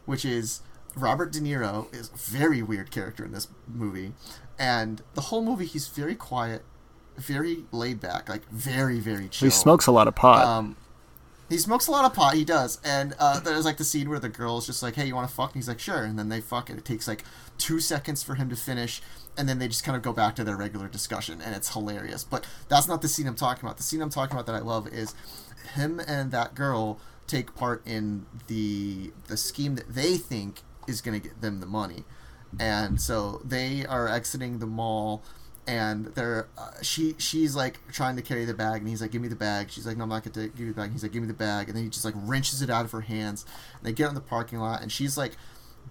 which 0.06 0.24
is 0.24 0.62
Robert 0.96 1.32
De 1.32 1.40
Niro 1.40 1.92
is 1.94 2.10
a 2.10 2.16
very 2.16 2.62
weird 2.62 2.90
character 2.90 3.24
in 3.24 3.32
this 3.32 3.48
movie, 3.66 4.12
and 4.58 5.02
the 5.14 5.22
whole 5.22 5.42
movie 5.42 5.66
he's 5.66 5.88
very 5.88 6.14
quiet, 6.14 6.64
very 7.16 7.64
laid 7.70 8.00
back, 8.00 8.28
like 8.28 8.48
very 8.50 8.98
very 8.98 9.28
chill. 9.28 9.46
He 9.46 9.50
smokes 9.50 9.86
a 9.86 9.92
lot 9.92 10.08
of 10.08 10.14
pot. 10.14 10.44
Um, 10.44 10.76
he 11.52 11.58
smokes 11.58 11.86
a 11.86 11.90
lot 11.90 12.04
of 12.04 12.14
pot. 12.14 12.34
He 12.34 12.44
does, 12.44 12.80
and 12.84 13.14
uh, 13.18 13.40
there's 13.40 13.64
like 13.64 13.76
the 13.76 13.84
scene 13.84 14.08
where 14.08 14.18
the 14.18 14.28
girl 14.28 14.58
is 14.58 14.66
just 14.66 14.82
like, 14.82 14.94
"Hey, 14.94 15.06
you 15.06 15.14
want 15.14 15.28
to 15.28 15.34
fuck?" 15.34 15.50
And 15.50 15.56
he's 15.56 15.68
like, 15.68 15.78
"Sure," 15.78 16.02
and 16.02 16.18
then 16.18 16.28
they 16.28 16.40
fuck, 16.40 16.70
and 16.70 16.78
it 16.78 16.84
takes 16.84 17.06
like 17.06 17.24
two 17.58 17.80
seconds 17.80 18.22
for 18.22 18.34
him 18.34 18.48
to 18.48 18.56
finish, 18.56 19.02
and 19.36 19.48
then 19.48 19.58
they 19.58 19.68
just 19.68 19.84
kind 19.84 19.96
of 19.96 20.02
go 20.02 20.12
back 20.12 20.34
to 20.36 20.44
their 20.44 20.56
regular 20.56 20.88
discussion, 20.88 21.40
and 21.40 21.54
it's 21.54 21.72
hilarious. 21.72 22.24
But 22.24 22.46
that's 22.68 22.88
not 22.88 23.02
the 23.02 23.08
scene 23.08 23.26
I'm 23.26 23.34
talking 23.34 23.64
about. 23.64 23.76
The 23.76 23.82
scene 23.82 24.00
I'm 24.00 24.10
talking 24.10 24.34
about 24.34 24.46
that 24.46 24.54
I 24.54 24.60
love 24.60 24.88
is 24.88 25.14
him 25.74 26.00
and 26.00 26.32
that 26.32 26.54
girl 26.54 26.98
take 27.26 27.54
part 27.54 27.86
in 27.86 28.26
the 28.46 29.12
the 29.28 29.36
scheme 29.36 29.74
that 29.76 29.94
they 29.94 30.16
think 30.16 30.62
is 30.88 31.00
going 31.00 31.20
to 31.20 31.28
get 31.28 31.40
them 31.40 31.60
the 31.60 31.66
money, 31.66 32.04
and 32.58 33.00
so 33.00 33.40
they 33.44 33.84
are 33.86 34.08
exiting 34.08 34.58
the 34.58 34.66
mall 34.66 35.22
and 35.66 36.06
they're 36.06 36.48
uh, 36.58 36.70
she 36.82 37.14
she's 37.18 37.54
like 37.54 37.78
trying 37.92 38.16
to 38.16 38.22
carry 38.22 38.44
the 38.44 38.54
bag 38.54 38.80
and 38.80 38.88
he's 38.88 39.00
like 39.00 39.10
give 39.12 39.22
me 39.22 39.28
the 39.28 39.36
bag. 39.36 39.70
She's 39.70 39.86
like 39.86 39.96
no 39.96 40.02
i'm 40.04 40.08
not 40.10 40.24
gonna 40.24 40.48
give 40.48 40.60
you 40.60 40.72
the 40.72 40.80
bag. 40.80 40.92
He's 40.92 41.02
like 41.02 41.12
give 41.12 41.22
me 41.22 41.28
the 41.28 41.34
bag. 41.34 41.68
And 41.68 41.76
then 41.76 41.84
he 41.84 41.90
just 41.90 42.04
like 42.04 42.14
wrenches 42.16 42.62
it 42.62 42.70
out 42.70 42.84
of 42.84 42.90
her 42.92 43.02
hands. 43.02 43.44
And 43.78 43.86
they 43.86 43.92
get 43.92 44.08
in 44.08 44.14
the 44.14 44.20
parking 44.20 44.58
lot 44.58 44.82
and 44.82 44.90
she's 44.90 45.16
like 45.16 45.36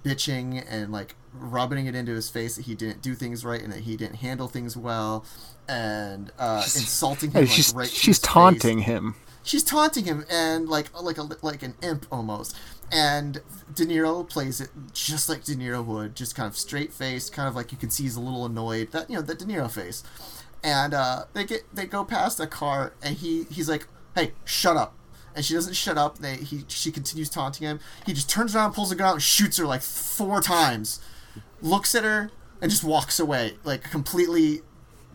bitching 0.03 0.65
and 0.69 0.91
like 0.91 1.15
rubbing 1.34 1.86
it 1.86 1.95
into 1.95 2.13
his 2.13 2.29
face 2.29 2.55
that 2.55 2.65
he 2.65 2.75
didn't 2.75 3.01
do 3.01 3.13
things 3.13 3.45
right 3.45 3.62
and 3.62 3.71
that 3.71 3.81
he 3.81 3.95
didn't 3.95 4.15
handle 4.15 4.47
things 4.47 4.75
well 4.75 5.23
and 5.67 6.31
uh, 6.39 6.63
insulting 6.63 7.31
him 7.34 7.45
Hey, 7.45 7.45
like, 7.45 7.49
she's 7.49 7.73
right 7.73 7.89
she's 7.89 8.17
his 8.17 8.27
face. 8.34 8.34
taunting 8.34 8.79
him. 8.79 9.15
she's 9.43 9.63
taunting 9.63 10.05
him 10.05 10.25
and 10.29 10.67
like 10.69 10.88
like 11.01 11.17
a 11.17 11.23
like 11.41 11.63
an 11.63 11.75
imp 11.81 12.05
almost. 12.12 12.55
And 12.91 13.41
De 13.73 13.86
Niro 13.86 14.27
plays 14.27 14.60
it 14.60 14.69
just 14.93 15.30
like 15.30 15.43
De 15.43 15.56
Niro 15.56 15.84
would, 15.84 16.15
just 16.15 16.36
kind 16.36 16.47
of 16.47 16.58
straight 16.58 16.93
faced, 16.93 17.32
kind 17.32 17.47
of 17.47 17.56
like 17.56 17.71
you 17.71 17.77
can 17.77 17.89
see 17.89 18.04
he's 18.04 18.17
a 18.17 18.21
little 18.21 18.45
annoyed. 18.45 18.91
That 18.91 19.10
you 19.10 19.15
know, 19.15 19.21
the 19.21 19.36
De 19.36 19.45
Niro 19.45 19.71
face. 19.71 20.04
And 20.63 20.93
uh, 20.93 21.25
they 21.34 21.45
get 21.45 21.63
they 21.73 21.86
go 21.86 22.04
past 22.04 22.39
a 22.39 22.47
car 22.47 22.93
and 23.01 23.17
he 23.17 23.45
he's 23.45 23.69
like, 23.69 23.88
"Hey, 24.15 24.34
shut 24.45 24.77
up." 24.77 24.93
And 25.34 25.45
she 25.45 25.54
doesn't 25.54 25.75
shut 25.75 25.97
up. 25.97 26.19
They 26.19 26.36
he 26.36 26.65
she 26.67 26.91
continues 26.91 27.30
taunting 27.30 27.65
him. 27.65 27.80
He 28.06 28.13
just 28.13 28.30
turns 28.30 28.56
around, 28.56 28.73
pulls 28.73 28.91
a 28.91 28.95
gun 28.95 29.08
out, 29.08 29.13
and 29.13 29.23
shoots 29.23 29.58
her 29.58 29.65
like 29.65 29.82
four 29.82 30.41
times. 30.41 30.99
Looks 31.62 31.95
at 31.95 32.04
her 32.04 32.32
and 32.62 32.69
just 32.69 32.84
walks 32.84 33.19
away, 33.19 33.58
like 33.63 33.84
completely 33.89 34.62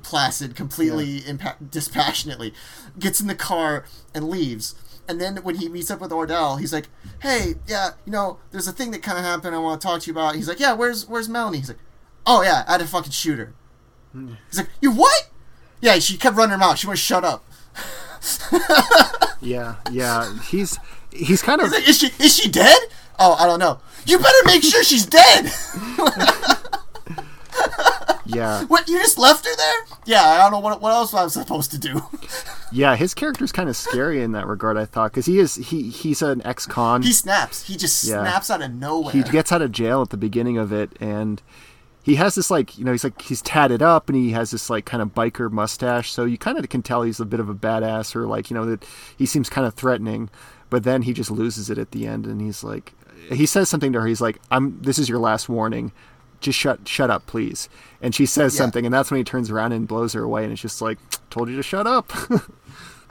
placid, 0.02 0.54
completely 0.54 1.20
impa- 1.20 1.70
dispassionately, 1.70 2.54
gets 2.98 3.20
in 3.20 3.26
the 3.26 3.34
car 3.34 3.84
and 4.14 4.28
leaves. 4.28 4.74
And 5.08 5.20
then 5.20 5.36
when 5.38 5.56
he 5.56 5.68
meets 5.68 5.90
up 5.90 6.00
with 6.00 6.10
Ordell, 6.10 6.58
he's 6.58 6.72
like, 6.72 6.88
"Hey, 7.20 7.54
yeah, 7.66 7.90
you 8.04 8.12
know, 8.12 8.38
there's 8.50 8.66
a 8.68 8.72
thing 8.72 8.90
that 8.90 9.02
kind 9.02 9.18
of 9.18 9.24
happened. 9.24 9.54
I 9.54 9.58
want 9.58 9.80
to 9.80 9.86
talk 9.86 10.00
to 10.02 10.06
you 10.06 10.12
about." 10.12 10.34
He's 10.34 10.48
like, 10.48 10.60
"Yeah, 10.60 10.72
where's 10.72 11.06
where's 11.06 11.28
Melanie?" 11.28 11.58
He's 11.58 11.68
like, 11.68 11.78
"Oh 12.26 12.42
yeah, 12.42 12.64
I 12.66 12.72
had 12.72 12.80
to 12.80 12.86
fucking 12.86 13.12
shoot 13.12 13.38
her." 13.38 13.54
He's 14.48 14.58
like, 14.58 14.68
"You 14.80 14.90
what?" 14.92 15.30
Yeah, 15.80 15.98
she 15.98 16.16
kept 16.16 16.36
running 16.36 16.52
her 16.52 16.58
mouth. 16.58 16.78
She 16.78 16.86
wouldn't 16.86 16.98
shut 16.98 17.24
up. 17.24 17.44
Yeah, 19.40 19.76
yeah. 19.92 20.38
He's 20.48 20.78
he's 21.12 21.42
kind 21.42 21.60
of 21.60 21.68
He's 21.68 21.74
like, 21.78 21.88
"Is 21.88 21.98
she 21.98 22.06
is 22.22 22.36
she 22.36 22.50
dead?" 22.50 22.78
Oh, 23.18 23.34
I 23.34 23.46
don't 23.46 23.58
know. 23.58 23.78
You 24.04 24.18
better 24.18 24.44
make 24.44 24.62
sure 24.62 24.82
she's 24.84 25.06
dead. 25.06 25.46
yeah, 28.26 28.64
what? 28.68 28.88
You 28.88 28.98
just 28.98 29.18
left 29.18 29.44
her 29.46 29.56
there? 29.56 29.98
Yeah, 30.04 30.22
I 30.22 30.38
don't 30.38 30.52
know 30.52 30.60
what 30.60 30.80
what 30.80 30.92
else 30.92 31.12
I'm 31.14 31.28
supposed 31.28 31.70
to 31.72 31.78
do. 31.78 32.02
yeah. 32.72 32.96
His 32.96 33.14
character's 33.14 33.52
kind 33.52 33.68
of 33.68 33.76
scary 33.76 34.22
in 34.22 34.32
that 34.32 34.46
regard. 34.46 34.76
I 34.76 34.84
thought 34.84 35.12
because 35.12 35.26
he 35.26 35.38
is 35.38 35.54
he 35.56 35.88
he's 35.90 36.22
an 36.22 36.40
ex-con. 36.44 37.02
he 37.02 37.12
snaps. 37.12 37.66
He 37.66 37.76
just 37.76 38.04
Yeah. 38.04 38.22
snaps 38.22 38.50
out 38.50 38.62
of 38.62 38.72
nowhere. 38.74 39.12
he 39.12 39.22
gets 39.22 39.52
out 39.52 39.62
of 39.62 39.72
jail 39.72 40.02
at 40.02 40.10
the 40.10 40.16
beginning 40.16 40.58
of 40.58 40.72
it 40.72 40.92
and 41.00 41.40
he 42.02 42.14
has 42.16 42.36
this 42.36 42.50
like 42.52 42.78
you 42.78 42.84
know 42.84 42.92
he's 42.92 43.02
like 43.04 43.20
he's 43.22 43.42
tatted 43.42 43.82
up 43.82 44.08
and 44.08 44.16
he 44.16 44.30
has 44.30 44.52
this 44.52 44.70
like 44.70 44.84
kind 44.84 45.02
of 45.02 45.12
biker 45.14 45.50
mustache 45.50 46.12
so 46.12 46.24
you 46.24 46.38
kind 46.38 46.56
of 46.56 46.68
can 46.68 46.80
tell 46.82 47.02
he's 47.02 47.18
a 47.18 47.24
bit 47.24 47.40
of 47.40 47.48
a 47.48 47.54
badass 47.54 48.14
or 48.14 48.26
like 48.26 48.48
you 48.48 48.54
know 48.54 48.64
that 48.64 48.84
he 49.18 49.26
seems 49.26 49.48
kind 49.50 49.66
of 49.66 49.74
threatening 49.74 50.30
but 50.70 50.84
then 50.84 51.02
he 51.02 51.12
just 51.12 51.32
loses 51.32 51.68
it 51.68 51.78
at 51.78 51.90
the 51.90 52.06
end 52.06 52.24
and 52.24 52.40
he's 52.40 52.62
like 52.62 52.92
he 53.32 53.44
says 53.44 53.68
something 53.68 53.92
to 53.92 54.00
her 54.00 54.06
he's 54.06 54.20
like 54.20 54.38
i'm 54.52 54.80
this 54.82 55.00
is 55.00 55.08
your 55.08 55.18
last 55.18 55.48
warning 55.48 55.90
just 56.46 56.58
shut 56.58 56.88
shut 56.88 57.10
up 57.10 57.26
please 57.26 57.68
and 58.00 58.14
she 58.14 58.24
says 58.26 58.54
Yeah. 58.54 58.58
something 58.58 58.84
and 58.86 58.92
that's 58.94 59.10
when 59.10 59.18
he 59.18 59.24
turns 59.24 59.50
around 59.50 59.72
and 59.72 59.86
blows 59.86 60.14
her 60.14 60.22
away 60.22 60.42
and 60.44 60.52
it's 60.52 60.62
just 60.62 60.80
like 60.80 60.98
told 61.30 61.48
you 61.50 61.56
to 61.56 61.62
shut 61.62 61.86
up 61.86 62.10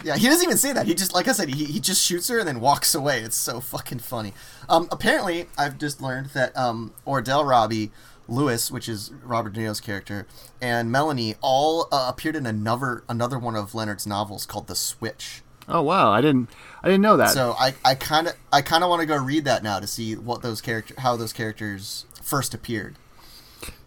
Yeah, 0.03 0.17
he 0.17 0.27
doesn't 0.27 0.43
even 0.43 0.57
say 0.57 0.73
that. 0.73 0.85
He 0.87 0.93
just, 0.93 1.13
like 1.15 1.29
I 1.29 1.31
said, 1.31 1.47
he, 1.47 1.63
he 1.63 1.79
just 1.79 2.03
shoots 2.05 2.27
her 2.27 2.37
and 2.37 2.45
then 2.47 2.59
walks 2.59 2.93
away. 2.93 3.21
It's 3.21 3.37
so 3.37 3.61
fucking 3.61 3.99
funny. 3.99 4.33
Um, 4.67 4.89
apparently, 4.91 5.47
I've 5.57 5.77
just 5.77 6.01
learned 6.01 6.27
that 6.35 6.55
um, 6.55 6.93
Ordell 7.07 7.47
Robbie, 7.47 7.91
Louis, 8.27 8.69
which 8.69 8.89
is 8.89 9.13
Robert 9.23 9.53
De 9.53 9.61
Niro's 9.61 9.79
character, 9.79 10.27
and 10.61 10.91
Melanie 10.91 11.35
all 11.39 11.87
uh, 11.93 12.07
appeared 12.09 12.35
in 12.35 12.45
another 12.45 13.03
another 13.07 13.39
one 13.39 13.55
of 13.55 13.73
Leonard's 13.73 14.05
novels 14.05 14.45
called 14.45 14.67
The 14.67 14.75
Switch. 14.75 15.41
oh 15.69 15.81
wow 15.81 16.11
i 16.11 16.19
didn't 16.21 16.49
i 16.83 16.87
didn't 16.89 17.01
know 17.01 17.15
that 17.17 17.29
So 17.31 17.55
I 17.57 17.73
I 17.83 17.95
kind 17.95 18.27
of 18.27 18.35
I 18.51 18.61
kind 18.61 18.83
of 18.83 18.89
want 18.89 18.99
to 18.99 19.05
go 19.07 19.15
read 19.15 19.45
that 19.45 19.63
now 19.63 19.79
to 19.79 19.87
see 19.87 20.15
what 20.15 20.41
those 20.43 20.59
character 20.61 20.93
how 20.97 21.15
those 21.15 21.31
characters 21.33 22.05
first 22.21 22.53
appeared. 22.53 22.97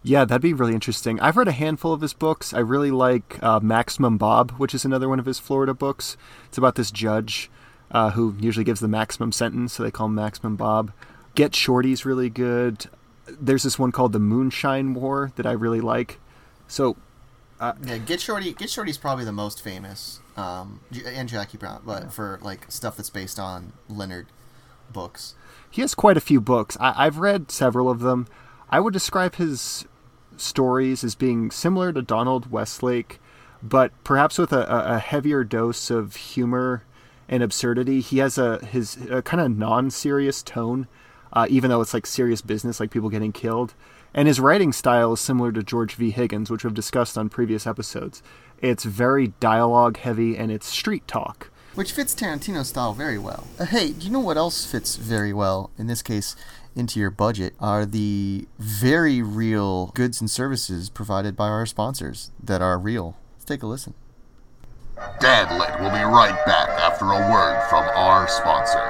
Yeah, 0.03 0.25
that'd 0.25 0.41
be 0.41 0.53
really 0.53 0.73
interesting. 0.73 1.19
I've 1.19 1.37
read 1.37 1.47
a 1.47 1.51
handful 1.53 1.93
of 1.93 2.01
his 2.01 2.13
books. 2.13 2.53
I 2.53 2.59
really 2.59 2.91
like 2.91 3.41
uh, 3.43 3.59
Maximum 3.61 4.17
Bob, 4.17 4.51
which 4.51 4.73
is 4.73 4.85
another 4.85 5.09
one 5.09 5.19
of 5.19 5.25
his 5.25 5.39
Florida 5.39 5.73
books. 5.73 6.17
It's 6.47 6.57
about 6.57 6.75
this 6.75 6.91
judge 6.91 7.49
uh, 7.91 8.11
who 8.11 8.35
usually 8.39 8.63
gives 8.63 8.79
the 8.79 8.87
maximum 8.87 9.31
sentence, 9.31 9.73
so 9.73 9.83
they 9.83 9.91
call 9.91 10.07
him 10.07 10.15
Maximum 10.15 10.55
Bob. 10.55 10.91
Get 11.35 11.53
Shorty's 11.55 12.05
really 12.05 12.29
good. 12.29 12.85
There's 13.27 13.63
this 13.63 13.77
one 13.77 13.91
called 13.91 14.13
The 14.13 14.19
Moonshine 14.19 14.93
War 14.93 15.31
that 15.35 15.45
I 15.45 15.51
really 15.51 15.81
like. 15.81 16.19
So, 16.67 16.97
Yeah, 17.59 17.97
Get 17.99 18.21
Shorty 18.21 18.53
Get 18.53 18.69
Shorty's 18.69 18.97
probably 18.97 19.25
the 19.25 19.31
most 19.31 19.61
famous, 19.61 20.19
um, 20.37 20.79
and 21.05 21.27
Jackie 21.27 21.57
Brown, 21.57 21.81
but 21.85 22.11
for 22.13 22.39
like 22.41 22.71
stuff 22.71 22.95
that's 22.97 23.09
based 23.09 23.37
on 23.39 23.73
Leonard 23.89 24.27
books. 24.91 25.35
he 25.69 25.81
has 25.81 25.93
quite 25.93 26.17
a 26.17 26.21
few 26.21 26.41
books. 26.41 26.75
I- 26.79 27.05
I've 27.05 27.17
read 27.19 27.51
several 27.51 27.89
of 27.89 27.99
them. 27.99 28.27
I 28.69 28.79
would 28.79 28.93
describe 28.93 29.35
his 29.35 29.85
stories 30.37 31.03
as 31.03 31.15
being 31.15 31.51
similar 31.51 31.91
to 31.93 32.01
Donald 32.01 32.51
Westlake, 32.51 33.19
but 33.61 33.91
perhaps 34.03 34.37
with 34.37 34.53
a, 34.53 34.65
a 34.95 34.99
heavier 34.99 35.43
dose 35.43 35.89
of 35.89 36.15
humor 36.15 36.83
and 37.27 37.43
absurdity. 37.43 38.01
He 38.01 38.19
has 38.19 38.37
a 38.37 38.63
his 38.65 38.97
a 39.09 39.21
kind 39.21 39.41
of 39.41 39.55
non-serious 39.55 40.41
tone, 40.41 40.87
uh, 41.33 41.45
even 41.49 41.69
though 41.69 41.81
it's 41.81 41.93
like 41.93 42.05
serious 42.05 42.41
business, 42.41 42.79
like 42.79 42.91
people 42.91 43.09
getting 43.09 43.31
killed. 43.31 43.73
And 44.13 44.27
his 44.27 44.39
writing 44.39 44.73
style 44.73 45.13
is 45.13 45.19
similar 45.19 45.51
to 45.51 45.61
George 45.61 45.93
V. 45.93 46.09
Higgins, 46.09 46.49
which 46.49 46.63
we've 46.63 46.73
discussed 46.73 47.17
on 47.17 47.29
previous 47.29 47.67
episodes. 47.67 48.23
It's 48.59 48.83
very 48.83 49.33
dialogue 49.39 49.97
heavy 49.97 50.35
and 50.35 50.51
it's 50.51 50.65
street 50.65 51.07
talk. 51.07 51.51
which 51.75 51.91
fits 51.91 52.15
Tarantino's 52.15 52.69
style 52.69 52.93
very 52.93 53.19
well. 53.19 53.45
Uh, 53.59 53.65
hey, 53.65 53.91
do 53.91 54.05
you 54.05 54.11
know 54.11 54.19
what 54.19 54.37
else 54.37 54.65
fits 54.65 54.95
very 54.95 55.31
well 55.31 55.69
in 55.77 55.85
this 55.87 56.01
case? 56.01 56.35
Into 56.75 56.99
your 56.99 57.11
budget 57.11 57.53
are 57.59 57.85
the 57.85 58.47
very 58.57 59.21
real 59.21 59.87
goods 59.87 60.21
and 60.21 60.29
services 60.29 60.89
provided 60.89 61.35
by 61.35 61.47
our 61.47 61.65
sponsors 61.65 62.31
that 62.41 62.61
are 62.61 62.77
real. 62.77 63.15
Let's 63.33 63.45
take 63.45 63.63
a 63.63 63.67
listen. 63.67 63.93
Dadlit 65.21 65.79
will 65.79 65.91
be 65.91 66.03
right 66.03 66.37
back 66.45 66.69
after 66.79 67.05
a 67.05 67.31
word 67.31 67.61
from 67.69 67.85
our 67.95 68.27
sponsor. 68.27 68.83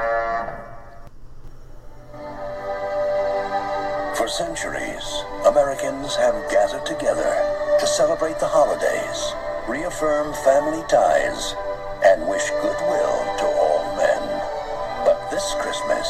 For 4.15 4.27
centuries, 4.27 5.23
Americans 5.45 6.15
have 6.15 6.49
gathered 6.51 6.86
together 6.86 7.32
to 7.80 7.88
celebrate 7.88 8.39
the 8.39 8.47
holidays, 8.47 9.34
reaffirm 9.67 10.34
family 10.43 10.84
ties, 10.89 11.55
and 12.03 12.27
wish 12.27 12.49
goodwill 12.61 13.19
to 13.38 13.45
all 13.45 13.95
men. 13.95 14.23
But 15.05 15.30
this 15.32 15.53
Christmas, 15.59 16.07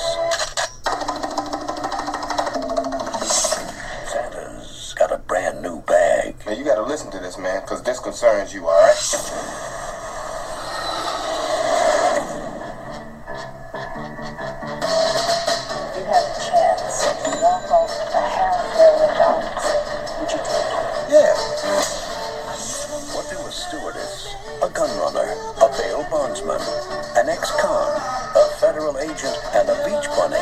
ex-con, 27.39 27.93
a 28.36 28.43
federal 28.60 28.97
agent, 29.00 29.38
and 29.54 29.70
a 29.70 29.76
beach 29.86 30.08
bunny 30.18 30.36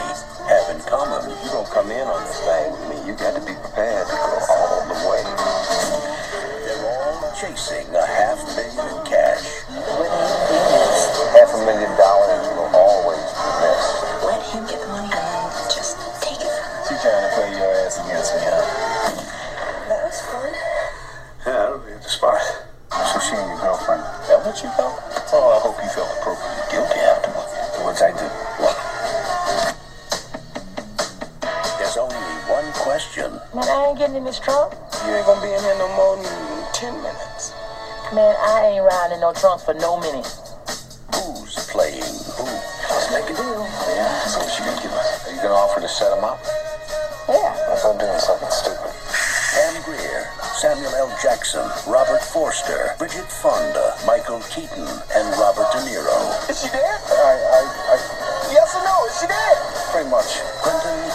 have 0.48 0.70
in 0.74 0.82
common? 0.82 1.30
You 1.30 1.50
gonna 1.52 1.70
come 1.70 1.92
in 1.92 2.08
on 2.08 2.24
this 2.26 2.40
thing 2.42 2.72
with 2.72 2.90
me, 2.90 3.08
you 3.08 3.14
got 3.14 3.36
to 3.36 3.42
be 3.46 3.54
prepared 3.54 4.08
all 7.68 8.00
a 8.00 8.08
half 8.08 8.40
million 8.56 8.80
in 8.80 9.04
cash. 9.04 9.44
What 9.68 10.08
do 10.08 10.16
you? 10.16 10.68
Half 11.36 11.52
a 11.52 11.60
million 11.68 11.92
dollars 12.00 12.48
will 12.56 12.72
always 12.72 13.28
be 13.28 13.50
missed. 13.60 13.92
Let 14.24 14.40
him 14.48 14.64
get 14.72 14.80
the 14.80 14.88
money 14.88 15.12
and 15.12 15.28
then 15.28 15.52
just 15.68 16.00
take 16.24 16.40
it. 16.40 16.56
She 16.88 16.96
trying 17.04 17.28
to 17.28 17.32
play 17.36 17.52
your 17.60 17.68
ass 17.84 18.00
against 18.00 18.40
me, 18.40 18.48
huh? 18.48 18.64
That 19.92 20.00
was 20.08 20.16
fun. 20.32 20.48
Yeah, 21.44 21.68
that'll 21.68 21.84
be 21.84 21.92
at 21.92 22.04
the 22.04 22.08
spot. 22.08 22.40
So 22.88 23.20
she 23.20 23.36
and 23.36 23.52
your 23.52 23.60
girlfriend, 23.60 24.00
that 24.32 24.40
what 24.48 24.56
you 24.64 24.72
felt? 24.80 25.04
Oh, 25.36 25.52
I 25.52 25.60
hope 25.60 25.76
you 25.84 25.92
felt 25.92 26.08
appropriately 26.24 26.72
guilty 26.72 27.04
afterward. 27.04 27.52
Afterwards, 27.52 28.00
I 28.00 28.16
did. 28.16 28.32
What? 28.64 28.80
There's 31.76 32.00
only 32.00 32.16
one 32.48 32.72
question. 32.80 33.28
Man, 33.52 33.68
I 33.68 33.92
ain't 33.92 34.00
getting 34.00 34.16
in 34.16 34.24
this 34.24 34.40
trunk. 34.40 34.72
You 35.04 35.20
ain't 35.20 35.28
gonna 35.28 35.44
be 35.44 35.52
in 35.52 35.60
here 35.60 35.76
no 35.76 35.92
more 36.00 36.16
than 36.16 36.58
10 36.74 36.96
minutes. 37.04 37.57
Man, 38.16 38.36
I 38.40 38.72
ain't 38.72 38.86
riding 38.88 39.20
no 39.20 39.34
trunk 39.36 39.60
for 39.68 39.74
no 39.76 40.00
minute. 40.00 40.24
Who's 41.12 41.60
playing 41.68 42.08
who? 42.40 42.48
Let's 42.88 43.12
make 43.12 43.28
a 43.28 43.36
deal. 43.36 43.68
Yeah, 43.92 44.16
so 44.24 44.40
what 44.40 44.48
you 44.56 44.64
gonna 44.64 44.80
give 44.80 44.96
us? 44.96 45.28
Are 45.28 45.36
you 45.36 45.42
gonna 45.44 45.60
offer 45.60 45.82
to 45.84 45.92
set 45.92 46.16
them 46.16 46.24
up? 46.24 46.40
Yeah. 47.28 47.52
Let's 47.68 47.84
not 47.84 48.00
doing 48.00 48.16
something 48.24 48.48
stupid. 48.48 48.96
Pam 49.52 49.76
Grier, 49.84 50.24
Samuel 50.56 50.96
L. 50.96 51.12
Jackson, 51.20 51.68
Robert 51.84 52.24
Forster, 52.24 52.96
Bridget 52.96 53.28
Fonda, 53.28 54.00
Michael 54.08 54.40
Keaton, 54.48 54.88
and 54.88 55.28
Robert 55.36 55.68
De 55.76 55.84
Niro. 55.84 56.16
Is 56.48 56.64
she 56.64 56.72
there? 56.72 56.96
I, 57.12 57.36
I, 57.36 57.62
I, 57.92 57.96
yes 58.56 58.72
or 58.72 58.88
no? 58.88 58.96
Is 59.12 59.20
she 59.20 59.28
there? 59.28 59.56
Pretty 59.92 60.08
much. 60.08 60.40
Quentin 60.64 61.07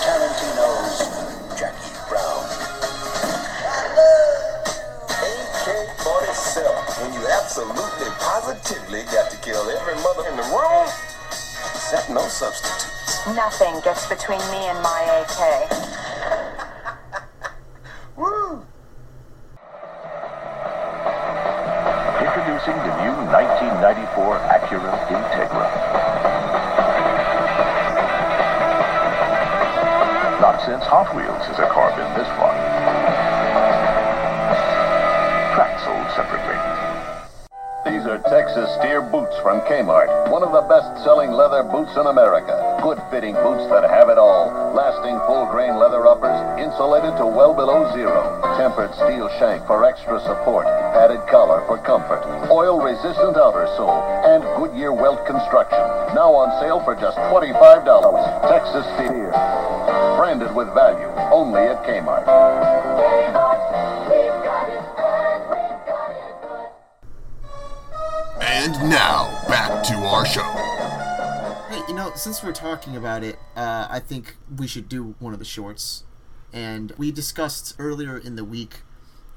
absolutely, 7.53 8.09
positively 8.18 9.03
got 9.12 9.30
to 9.30 9.36
kill 9.38 9.68
every 9.68 9.94
mother 9.96 10.26
in 10.26 10.36
the 10.36 10.42
room, 10.42 10.88
except 11.28 12.09
no 12.09 12.26
substitutes. 12.26 13.26
Nothing 13.26 13.78
gets 13.84 14.09
between 14.09 14.40
me 14.50 14.68
and 14.68 14.82
my 14.82 15.03
AK. 15.20 15.91
Tempered 48.93 49.14
steel 49.14 49.28
shank 49.38 49.66
for 49.66 49.84
extra 49.84 50.20
support. 50.20 50.66
Padded 50.93 51.20
collar 51.28 51.64
for 51.66 51.78
comfort. 51.78 52.22
Oil-resistant 52.51 53.36
outer 53.36 53.66
sole. 53.76 54.03
And 54.24 54.43
Goodyear 54.57 54.93
welt 54.93 55.24
construction. 55.26 55.78
Now 56.14 56.32
on 56.32 56.61
sale 56.61 56.80
for 56.84 56.95
just 56.95 57.16
$25. 57.16 57.84
Texas 58.49 58.84
Steer. 58.95 59.30
Branded 60.16 60.55
with 60.55 60.68
value. 60.74 61.09
Only 61.32 61.61
at 61.61 61.82
Kmart. 61.84 62.26
And 68.40 68.74
now, 68.90 69.43
back 69.49 69.82
to 69.84 69.95
our 69.95 70.26
show. 70.26 70.43
Hey, 71.70 71.82
you 71.88 71.95
know, 71.95 72.12
since 72.14 72.43
we're 72.43 72.53
talking 72.53 72.97
about 72.97 73.24
it, 73.24 73.36
uh, 73.57 73.86
I 73.88 74.01
think 74.01 74.36
we 74.55 74.66
should 74.66 74.88
do 74.88 75.14
one 75.18 75.32
of 75.32 75.38
the 75.38 75.45
shorts. 75.45 76.05
And 76.53 76.92
we 76.98 77.11
discussed 77.11 77.74
earlier 77.78 78.18
in 78.18 78.36
the 78.36 78.44
week 78.44 78.82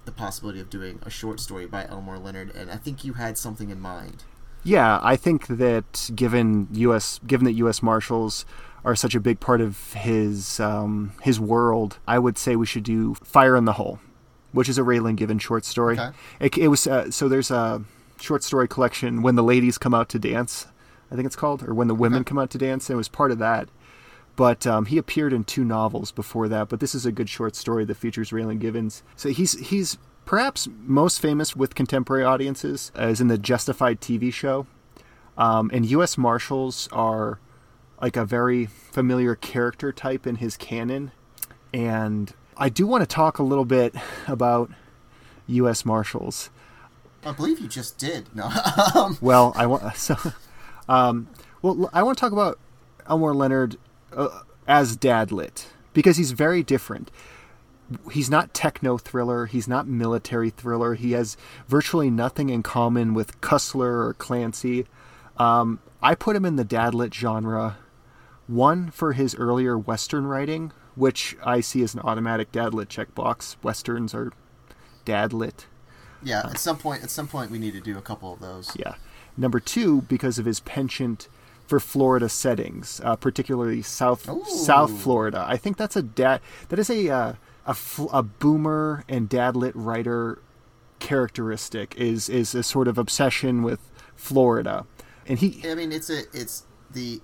the 0.06 0.12
possibility 0.12 0.60
of 0.60 0.70
doing 0.70 1.00
a 1.04 1.10
short 1.10 1.40
story 1.40 1.66
by 1.66 1.88
Elmore 1.88 2.18
Leonard, 2.18 2.56
and 2.56 2.70
I 2.70 2.78
think 2.78 3.04
you 3.04 3.14
had 3.14 3.38
something 3.38 3.70
in 3.70 3.80
mind. 3.80 4.24
Yeah, 4.64 5.00
I 5.04 5.16
think 5.16 5.48
that 5.48 6.10
given 6.16 6.68
U.S. 6.74 7.20
given 7.26 7.46
that 7.46 7.54
U.S. 7.54 7.84
Marshals 7.84 8.46
are 8.84 8.96
such 8.96 9.16
a 9.16 9.20
big 9.20 9.40
part 9.40 9.62
of 9.62 9.94
his 9.94 10.60
um, 10.60 11.14
his 11.22 11.40
world, 11.40 12.00
I 12.08 12.20
would 12.20 12.38
say 12.38 12.56
we 12.56 12.66
should 12.66 12.84
do 12.84 13.16
Fire 13.16 13.56
in 13.56 13.66
the 13.66 13.74
Hole, 13.74 14.00
which 14.52 14.68
is 14.68 14.78
a 14.78 14.82
Raylan 14.82 15.16
Given 15.16 15.40
short 15.40 15.66
story. 15.66 16.00
Okay. 16.00 16.16
It, 16.40 16.58
it 16.58 16.68
was 16.68 16.88
uh, 16.88 17.12
so 17.12 17.30
there's 17.30 17.52
a 17.52 17.84
short 18.20 18.44
story 18.44 18.68
collection 18.68 19.22
when 19.22 19.36
the 19.36 19.44
ladies 19.44 19.78
come 19.78 19.94
out 19.94 20.10
to 20.10 20.20
dance, 20.20 20.68
I 21.12 21.16
think 21.16 21.26
it's 21.26 21.36
called, 21.36 21.64
or 21.68 21.74
when 21.74 21.88
the 21.88 21.96
women 21.96 22.24
come 22.24 22.40
out 22.40 22.50
to 22.52 22.58
dance. 22.58 22.90
And 22.90 22.96
it 22.96 22.98
was 22.98 23.10
part 23.10 23.32
of 23.32 23.40
that. 23.40 23.70
But 24.36 24.68
um, 24.68 24.86
he 24.86 24.98
appeared 24.98 25.34
in 25.34 25.44
two 25.44 25.64
novels 25.64 26.12
before 26.12 26.48
that. 26.50 26.70
But 26.70 26.80
this 26.80 26.94
is 26.94 27.06
a 27.06 27.12
good 27.12 27.30
short 27.30 27.56
story 27.56 27.86
that 27.86 27.96
features 27.96 28.32
Raylan 28.32 28.60
Givens. 28.60 29.04
So 29.16 29.30
he's 29.30 29.54
he's 29.70 29.98
perhaps 30.26 30.68
most 30.82 31.22
famous 31.22 31.56
with 31.56 31.76
contemporary 31.76 32.24
audiences 32.24 32.92
as 32.96 33.22
in 33.22 33.28
the 33.28 33.38
Justified 33.38 34.02
TV 34.02 34.34
show. 34.34 34.68
Um, 35.38 35.70
and 35.74 35.86
U.S. 35.88 36.18
Marshals 36.18 36.90
are 36.92 37.40
like 38.02 38.18
a 38.18 38.26
very 38.26 38.66
familiar 38.66 39.36
character 39.36 39.92
type 39.92 40.28
in 40.28 40.36
his 40.36 40.58
canon. 40.58 41.12
And 41.74 42.34
I 42.58 42.70
do 42.70 42.88
want 42.88 43.02
to 43.02 43.08
talk 43.08 43.38
a 43.38 43.44
little 43.44 43.66
bit 43.66 43.96
about 44.28 44.72
U.S. 45.48 45.86
Marshals. 45.86 46.50
I 47.26 47.32
believe 47.32 47.60
you 47.60 47.68
just 47.68 47.98
did. 47.98 48.34
No. 48.36 48.50
um, 48.96 49.18
Well, 49.22 49.54
I 49.56 49.66
want 49.66 49.96
so. 49.98 50.16
Um, 50.88 51.28
well, 51.62 51.90
I 51.94 52.04
want 52.04 52.18
to 52.18 52.22
talk 52.22 52.32
about 52.32 52.60
Elmore 53.10 53.34
Leonard 53.34 53.78
uh, 54.16 54.42
as 54.68 54.98
Dadlit 54.98 55.68
because 55.94 56.18
he's 56.18 56.32
very 56.32 56.64
different. 56.64 57.12
He's 58.12 58.30
not 58.30 58.54
techno 58.54 58.98
thriller. 58.98 59.46
He's 59.46 59.68
not 59.68 59.88
military 59.88 60.50
thriller. 60.50 60.96
He 60.96 61.12
has 61.12 61.38
virtually 61.68 62.10
nothing 62.10 62.50
in 62.50 62.64
common 62.64 63.14
with 63.14 63.40
Cussler 63.42 64.08
or 64.08 64.16
Clancy. 64.18 64.88
Um, 65.38 65.80
I 66.02 66.16
put 66.16 66.36
him 66.36 66.46
in 66.46 66.56
the 66.56 66.66
Dadlit 66.66 67.14
genre. 67.14 67.78
One 68.48 68.90
for 68.92 69.14
his 69.14 69.36
earlier 69.36 69.78
Western 69.78 70.26
writing, 70.26 70.72
which 70.96 71.36
I 71.44 71.62
see 71.62 71.84
as 71.84 71.94
an 71.94 72.02
automatic 72.02 72.52
Dadlit 72.52 72.88
checkbox. 72.88 73.56
Westerns 73.62 74.14
are 74.16 74.32
Dadlit. 75.06 75.66
yeah, 76.24 76.42
at 76.50 76.60
some 76.60 76.78
point, 76.78 77.04
at 77.04 77.12
some 77.12 77.28
point, 77.28 77.52
we 77.52 77.60
need 77.60 77.74
to 77.74 77.82
do 77.82 77.98
a 77.98 78.02
couple 78.02 78.34
of 78.34 78.40
those. 78.40 78.76
Yeah. 78.76 78.96
Number 79.38 79.60
two, 79.60 80.02
because 80.04 80.40
of 80.40 80.46
his 80.46 80.60
penchant 80.62 81.28
for 81.68 81.80
Florida 81.80 82.30
settings, 82.30 83.02
uh, 83.04 83.16
particularly 83.16 83.82
South 83.82 84.30
Ooh. 84.30 84.44
South 84.46 84.92
Florida. 85.02 85.46
I 85.48 85.58
think 85.58 85.78
that's 85.78 85.96
a 85.96 86.04
dad. 86.04 86.42
That 86.70 86.80
is 86.80 86.90
a 86.90 87.10
uh, 87.10 87.34
a, 87.66 87.74
fl- 87.74 88.10
a 88.12 88.24
boomer 88.24 89.04
and 89.10 89.30
dadlit 89.30 89.74
writer 89.76 90.40
characteristic. 91.00 91.96
Is 91.98 92.30
is 92.30 92.56
a 92.56 92.64
sort 92.64 92.88
of 92.88 92.98
obsession 92.98 93.64
with 93.64 93.80
Florida, 94.16 94.86
and 95.28 95.40
he 95.40 95.62
I 95.70 95.76
mean, 95.76 95.92
it's 95.92 96.10
a 96.10 96.24
it's 96.34 96.64
the 96.92 97.22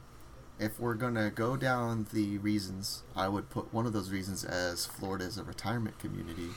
if 0.59 0.79
we're 0.79 0.93
gonna 0.93 1.31
go 1.31 1.57
down 1.57 2.07
the 2.13 2.37
reasons, 2.37 3.03
I 3.15 3.27
would 3.27 3.49
put 3.49 3.73
one 3.73 3.85
of 3.85 3.93
those 3.93 4.11
reasons 4.11 4.43
as 4.43 4.85
Florida 4.85 5.25
is 5.25 5.37
a 5.37 5.43
retirement 5.43 5.97
community, 5.99 6.49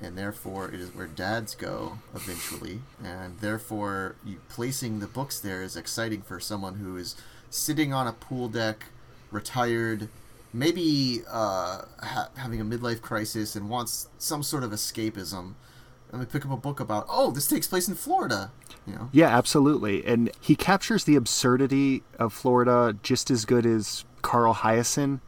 and 0.00 0.16
therefore 0.16 0.68
it 0.68 0.80
is 0.80 0.94
where 0.94 1.06
dads 1.06 1.54
go 1.54 1.98
eventually, 2.14 2.80
and 3.02 3.38
therefore 3.40 4.16
you, 4.24 4.36
placing 4.48 5.00
the 5.00 5.06
books 5.06 5.40
there 5.40 5.62
is 5.62 5.76
exciting 5.76 6.22
for 6.22 6.38
someone 6.40 6.74
who 6.74 6.96
is 6.96 7.16
sitting 7.50 7.92
on 7.92 8.06
a 8.06 8.12
pool 8.12 8.48
deck, 8.48 8.86
retired, 9.30 10.08
maybe 10.52 11.22
uh, 11.28 11.82
ha- 12.00 12.28
having 12.36 12.60
a 12.60 12.64
midlife 12.64 13.00
crisis 13.00 13.56
and 13.56 13.68
wants 13.68 14.08
some 14.18 14.42
sort 14.42 14.62
of 14.62 14.70
escapism. 14.70 15.54
And 16.10 16.20
we 16.20 16.26
pick 16.26 16.46
up 16.46 16.52
a 16.52 16.56
book 16.56 16.78
about, 16.78 17.04
oh, 17.08 17.32
this 17.32 17.48
takes 17.48 17.66
place 17.66 17.88
in 17.88 17.94
Florida. 17.94 18.52
You 18.86 18.94
know, 18.94 19.10
Yeah, 19.12 19.36
absolutely. 19.36 20.04
And 20.06 20.30
he 20.40 20.54
captures 20.54 21.04
the 21.04 21.16
absurdity 21.16 22.04
of 22.18 22.32
Florida 22.32 22.96
just 23.02 23.30
as 23.30 23.44
good 23.44 23.66
as 23.66 24.04
Carl 24.22 24.54
Hiaasen, 24.54 25.20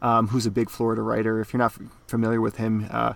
um, 0.00 0.28
who's 0.28 0.46
a 0.46 0.50
big 0.50 0.70
Florida 0.70 1.02
writer. 1.02 1.40
If 1.40 1.52
you're 1.52 1.58
not 1.58 1.72
f- 1.72 1.80
familiar 2.06 2.40
with 2.40 2.56
him, 2.56 2.86
uh, 2.90 3.14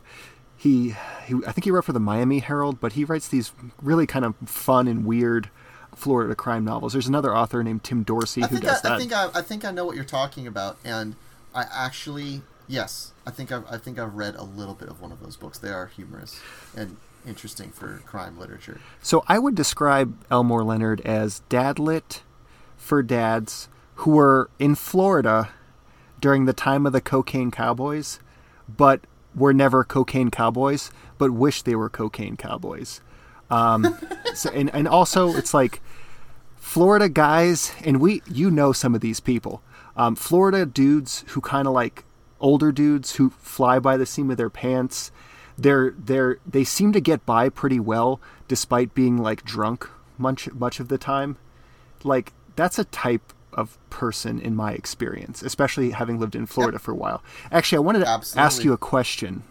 he, 0.64 0.94
he 1.26 1.34
I 1.46 1.52
think 1.52 1.64
he 1.64 1.70
wrote 1.70 1.84
for 1.84 1.92
the 1.92 2.00
Miami 2.00 2.38
Herald, 2.38 2.80
but 2.80 2.94
he 2.94 3.04
writes 3.04 3.28
these 3.28 3.52
really 3.82 4.06
kind 4.06 4.24
of 4.24 4.34
fun 4.46 4.88
and 4.88 5.04
weird 5.04 5.50
Florida 5.94 6.34
crime 6.34 6.64
novels. 6.64 6.94
There's 6.94 7.06
another 7.06 7.36
author 7.36 7.62
named 7.62 7.84
Tim 7.84 8.02
Dorsey 8.02 8.40
who 8.40 8.46
think 8.46 8.64
I, 8.64 8.68
does 8.68 8.82
that. 8.82 8.92
I 8.92 8.98
think 8.98 9.12
I, 9.12 9.28
I 9.34 9.42
think 9.42 9.64
I 9.66 9.70
know 9.70 9.84
what 9.84 9.94
you're 9.94 10.04
talking 10.04 10.46
about, 10.46 10.78
and 10.82 11.16
I 11.54 11.66
actually 11.70 12.40
yes, 12.66 13.12
I 13.26 13.30
think 13.30 13.52
I've, 13.52 13.66
I 13.70 13.76
think 13.76 13.98
I've 13.98 14.14
read 14.14 14.36
a 14.36 14.42
little 14.42 14.72
bit 14.72 14.88
of 14.88 15.02
one 15.02 15.12
of 15.12 15.20
those 15.20 15.36
books. 15.36 15.58
They 15.58 15.68
are 15.68 15.86
humorous 15.86 16.40
and 16.74 16.96
interesting 17.26 17.70
for 17.70 18.02
crime 18.06 18.38
literature. 18.38 18.80
So 19.02 19.22
I 19.28 19.38
would 19.38 19.54
describe 19.54 20.16
Elmore 20.30 20.64
Leonard 20.64 21.02
as 21.02 21.42
dadlit 21.50 22.20
for 22.78 23.02
dads 23.02 23.68
who 23.96 24.12
were 24.12 24.48
in 24.58 24.76
Florida 24.76 25.50
during 26.20 26.46
the 26.46 26.54
time 26.54 26.86
of 26.86 26.94
the 26.94 27.02
cocaine 27.02 27.50
cowboys, 27.50 28.18
but 28.66 29.02
were 29.34 29.52
never 29.52 29.84
cocaine 29.84 30.30
cowboys, 30.30 30.90
but 31.18 31.30
wish 31.30 31.62
they 31.62 31.74
were 31.74 31.90
cocaine 31.90 32.36
cowboys. 32.36 33.00
Um, 33.50 33.98
so, 34.34 34.50
and, 34.50 34.72
and 34.74 34.88
also, 34.88 35.34
it's 35.34 35.54
like 35.54 35.80
Florida 36.56 37.08
guys, 37.08 37.74
and 37.84 38.00
we, 38.00 38.22
you 38.26 38.50
know, 38.50 38.72
some 38.72 38.94
of 38.94 39.00
these 39.00 39.20
people. 39.20 39.62
Um, 39.96 40.16
Florida 40.16 40.66
dudes 40.66 41.24
who 41.28 41.40
kind 41.40 41.68
of 41.68 41.74
like 41.74 42.04
older 42.40 42.72
dudes 42.72 43.16
who 43.16 43.30
fly 43.30 43.78
by 43.78 43.96
the 43.96 44.06
seam 44.06 44.30
of 44.30 44.36
their 44.36 44.50
pants. 44.50 45.12
They're 45.56 45.94
they're 45.96 46.38
they 46.44 46.64
seem 46.64 46.92
to 46.92 47.00
get 47.00 47.24
by 47.24 47.48
pretty 47.48 47.78
well 47.78 48.20
despite 48.48 48.94
being 48.94 49.18
like 49.18 49.44
drunk 49.44 49.88
much 50.18 50.52
much 50.52 50.80
of 50.80 50.88
the 50.88 50.98
time. 50.98 51.36
Like 52.02 52.32
that's 52.56 52.78
a 52.78 52.84
type 52.84 53.32
of 53.54 53.78
person 53.90 54.38
in 54.38 54.54
my 54.56 54.72
experience, 54.72 55.42
especially 55.42 55.90
having 55.90 56.18
lived 56.20 56.34
in 56.34 56.46
Florida 56.46 56.78
for 56.78 56.92
a 56.92 56.96
while. 56.96 57.22
Actually, 57.50 57.76
I 57.76 57.80
wanted 57.80 58.00
to 58.00 58.22
ask 58.36 58.64
you 58.64 58.72
a 58.72 58.78
question. 58.78 59.42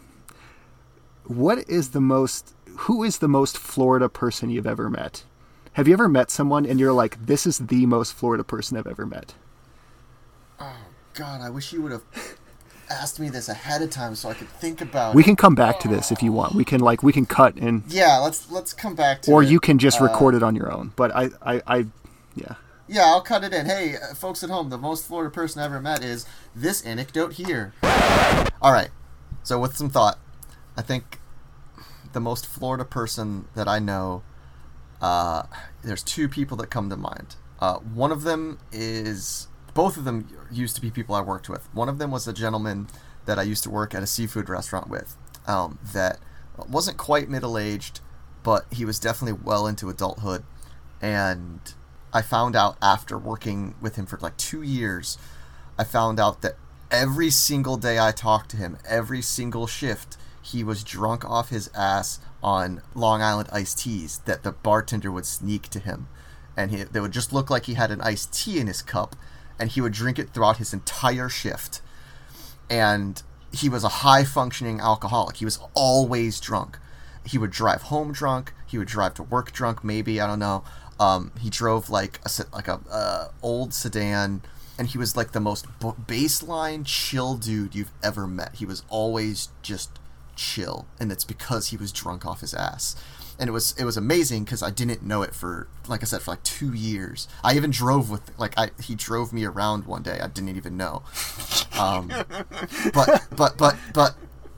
What 1.26 1.68
is 1.70 1.90
the 1.92 2.02
most 2.02 2.54
who 2.78 3.04
is 3.04 3.20
the 3.20 3.28
most 3.28 3.58
Florida 3.58 4.10
person 4.10 4.50
you've 4.50 4.68
ever 4.68 4.90
met? 4.90 5.24
Have 5.74 5.88
you 5.88 5.94
ever 5.94 6.10
met 6.10 6.30
someone 6.30 6.66
and 6.66 6.80
you're 6.80 6.94
like, 6.94 7.24
this 7.26 7.46
is 7.48 7.58
the 7.60 7.86
most 7.86 8.14
Florida 8.14 8.44
person 8.44 8.78
I've 8.78 8.88
ever 8.88 9.06
met? 9.06 9.34
Oh 10.60 10.76
God, 11.14 11.42
I 11.42 11.50
wish 11.50 11.72
you 11.74 11.82
would 11.82 11.92
have 11.92 12.04
asked 12.90 13.20
me 13.20 13.30
this 13.30 13.48
ahead 13.50 13.82
of 13.82 13.90
time 13.90 14.16
so 14.16 14.30
I 14.30 14.34
could 14.34 14.50
think 14.50 14.82
about. 14.82 15.16
We 15.16 15.22
it. 15.22 15.26
can 15.26 15.36
come 15.36 15.56
back 15.56 15.80
to 15.82 15.88
this 15.88 16.12
if 16.12 16.22
you 16.22 16.32
want. 16.32 16.54
We 16.56 16.66
can 16.66 16.82
like 16.82 17.04
we 17.04 17.14
can 17.14 17.26
cut 17.26 17.56
and 17.56 17.84
Yeah, 17.88 18.18
let's 18.18 18.52
let's 18.52 18.74
come 18.74 18.96
back 18.96 19.22
to. 19.24 19.32
or 19.32 19.44
it. 19.44 19.50
you 19.50 19.60
can 19.60 19.78
just 19.80 20.02
Uh, 20.02 20.06
record 20.06 20.36
it 20.36 20.44
on 20.44 20.56
your 20.56 20.72
own. 20.72 20.92
But 20.96 21.16
I 21.16 21.30
I, 21.42 21.62
I 21.68 21.86
yeah. 22.36 22.56
Yeah, 22.88 23.06
I'll 23.06 23.22
cut 23.22 23.46
it 23.46 23.54
in. 23.54 23.66
Hey, 23.66 23.96
uh, 23.96 24.14
folks 24.14 24.44
at 24.44 24.50
home, 24.50 24.70
the 24.70 24.78
most 24.78 25.06
Florida 25.06 25.32
person 25.32 25.62
I 25.62 25.66
ever 25.66 25.80
met 25.80 26.04
is 26.04 26.26
this 26.54 26.82
anecdote 26.86 27.34
here. 27.34 27.74
All 28.62 28.74
right. 28.74 28.90
So, 29.42 29.60
with 29.60 29.78
some 29.78 29.90
thought, 29.90 30.20
I 30.76 30.82
think 30.82 31.20
the 32.12 32.20
most 32.20 32.46
Florida 32.46 32.84
person 32.84 33.48
that 33.56 33.70
I 33.70 33.80
know, 33.80 34.24
uh, 35.02 35.44
there's 35.82 36.04
two 36.04 36.28
people 36.28 36.58
that 36.58 36.68
come 36.68 36.90
to 36.90 36.98
mind. 36.98 37.38
Uh, 37.60 37.78
one 37.78 38.12
of 38.12 38.24
them 38.24 38.60
is, 38.74 39.48
both 39.74 39.96
of 39.96 40.04
them 40.04 40.28
used 40.52 40.76
to 40.76 40.82
be 40.82 40.92
people 40.92 41.16
I 41.16 41.22
worked 41.22 41.48
with. 41.48 41.74
One 41.74 41.88
of 41.88 42.00
them 42.00 42.12
was 42.12 42.28
a 42.28 42.34
gentleman 42.34 42.88
that 43.26 43.40
I 43.40 43.44
used 43.44 43.64
to 43.64 43.70
work 43.70 43.96
at 43.96 44.04
a 44.04 44.08
seafood 44.08 44.50
restaurant 44.50 44.90
with 44.90 45.16
um, 45.48 45.80
that 45.94 46.20
wasn't 46.68 46.98
quite 46.98 47.30
middle 47.30 47.58
aged, 47.58 48.02
but 48.44 48.66
he 48.72 48.84
was 48.84 49.00
definitely 49.00 49.40
well 49.42 49.68
into 49.68 49.90
adulthood. 49.90 50.44
And 51.02 51.62
I 52.14 52.22
found 52.22 52.56
out 52.56 52.78
after 52.82 53.18
working 53.18 53.76
with 53.82 53.96
him 53.96 54.06
for 54.06 54.18
like 54.20 54.38
two 54.38 54.62
years, 54.62 55.18
I 55.78 55.84
found 55.84 56.20
out 56.20 56.42
that 56.44 56.56
every 56.92 57.32
single 57.32 57.76
day 57.76 58.00
I 58.00 58.12
talked 58.12 58.52
to 58.52 58.58
him, 58.58 58.78
every 58.88 59.22
single 59.22 59.66
shift, 59.66 60.16
he 60.42 60.64
was 60.64 60.84
drunk 60.84 61.26
off 61.26 61.50
his 61.50 61.70
ass 61.74 62.20
on 62.44 62.82
Long 62.94 63.22
Island 63.22 63.50
iced 63.52 63.80
teas 63.80 64.20
that 64.26 64.44
the 64.44 64.52
bartender 64.52 65.12
would 65.12 65.26
sneak 65.26 65.70
to 65.70 65.80
him. 65.80 66.08
And 66.56 66.70
he, 66.70 66.84
they 66.84 67.00
would 67.00 67.14
just 67.14 67.34
look 67.34 67.50
like 67.50 67.66
he 67.66 67.74
had 67.74 67.90
an 67.90 68.02
iced 68.02 68.34
tea 68.34 68.60
in 68.60 68.68
his 68.68 68.84
cup, 68.84 69.16
and 69.60 69.72
he 69.72 69.82
would 69.82 69.94
drink 69.94 70.20
it 70.20 70.30
throughout 70.30 70.58
his 70.58 70.74
entire 70.74 71.30
shift. 71.30 71.82
And 72.70 73.24
he 73.52 73.70
was 73.70 73.84
a 73.84 73.90
high 73.90 74.24
functioning 74.24 74.80
alcoholic. 74.80 75.38
He 75.38 75.46
was 75.46 75.60
always 75.74 76.40
drunk. 76.40 76.78
He 77.26 77.38
would 77.38 77.52
drive 77.52 77.84
home 77.84 78.12
drunk. 78.12 78.54
He 78.68 78.78
would 78.78 78.88
drive 78.88 79.14
to 79.16 79.24
work 79.24 79.52
drunk. 79.52 79.84
Maybe 79.84 80.20
I 80.20 80.28
don't 80.28 80.40
know. 80.40 80.64
Um, 81.00 81.32
he 81.40 81.50
drove 81.50 81.90
like 81.90 82.20
a 82.26 82.30
like 82.54 82.68
a 82.68 82.80
uh, 82.90 83.28
old 83.42 83.74
sedan, 83.74 84.42
and 84.78 84.88
he 84.88 84.98
was 84.98 85.18
like 85.18 85.32
the 85.32 85.40
most 85.40 85.66
b- 85.80 85.94
baseline 86.06 86.86
chill 86.86 87.36
dude 87.36 87.76
you've 87.76 87.92
ever 88.04 88.28
met. 88.28 88.56
He 88.56 88.66
was 88.66 88.84
always 88.90 89.50
just 89.62 90.00
chill, 90.36 90.86
and 91.00 91.12
it's 91.12 91.24
because 91.24 91.68
he 91.70 91.78
was 91.78 91.92
drunk 91.92 92.26
off 92.26 92.42
his 92.42 92.54
ass. 92.54 92.96
And 93.40 93.50
it 93.50 93.52
was 93.52 93.74
it 93.80 93.84
was 93.84 93.98
amazing 93.98 94.44
because 94.44 94.62
I 94.62 94.70
didn't 94.70 95.02
know 95.02 95.24
it 95.24 95.34
for 95.34 95.68
like 95.88 96.04
I 96.04 96.06
said 96.06 96.22
for 96.22 96.32
like 96.32 96.44
two 96.44 96.74
years. 96.74 97.28
I 97.44 97.56
even 97.56 97.72
drove 97.72 98.10
with 98.10 98.32
like 98.38 98.54
I 98.58 98.70
he 98.82 98.94
drove 98.94 99.34
me 99.34 99.44
around 99.44 99.86
one 99.86 100.04
day. 100.04 100.20
I 100.22 100.28
didn't 100.28 100.56
even 100.56 100.78
know. 100.78 101.02
Um, 101.78 102.08
but 102.94 103.28
but 103.36 103.58
but 103.58 103.76
but 103.94 104.16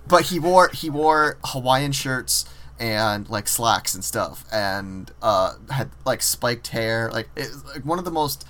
but 0.08 0.24
he 0.24 0.40
wore 0.40 0.70
he 0.70 0.90
wore 0.90 1.38
Hawaiian 1.46 1.94
shirts 1.94 2.46
and 2.80 3.30
like 3.30 3.48
slacks 3.48 3.96
and 3.96 4.04
stuff 4.04 4.44
and 4.52 5.12
uh 5.22 5.54
had 5.70 5.90
like 6.06 6.22
spiked 6.22 6.68
hair 6.68 7.10
like 7.12 7.30
it 7.36 7.50
like 7.74 7.86
one 7.86 7.98
of 7.98 8.06
the 8.06 8.12
most 8.12 8.46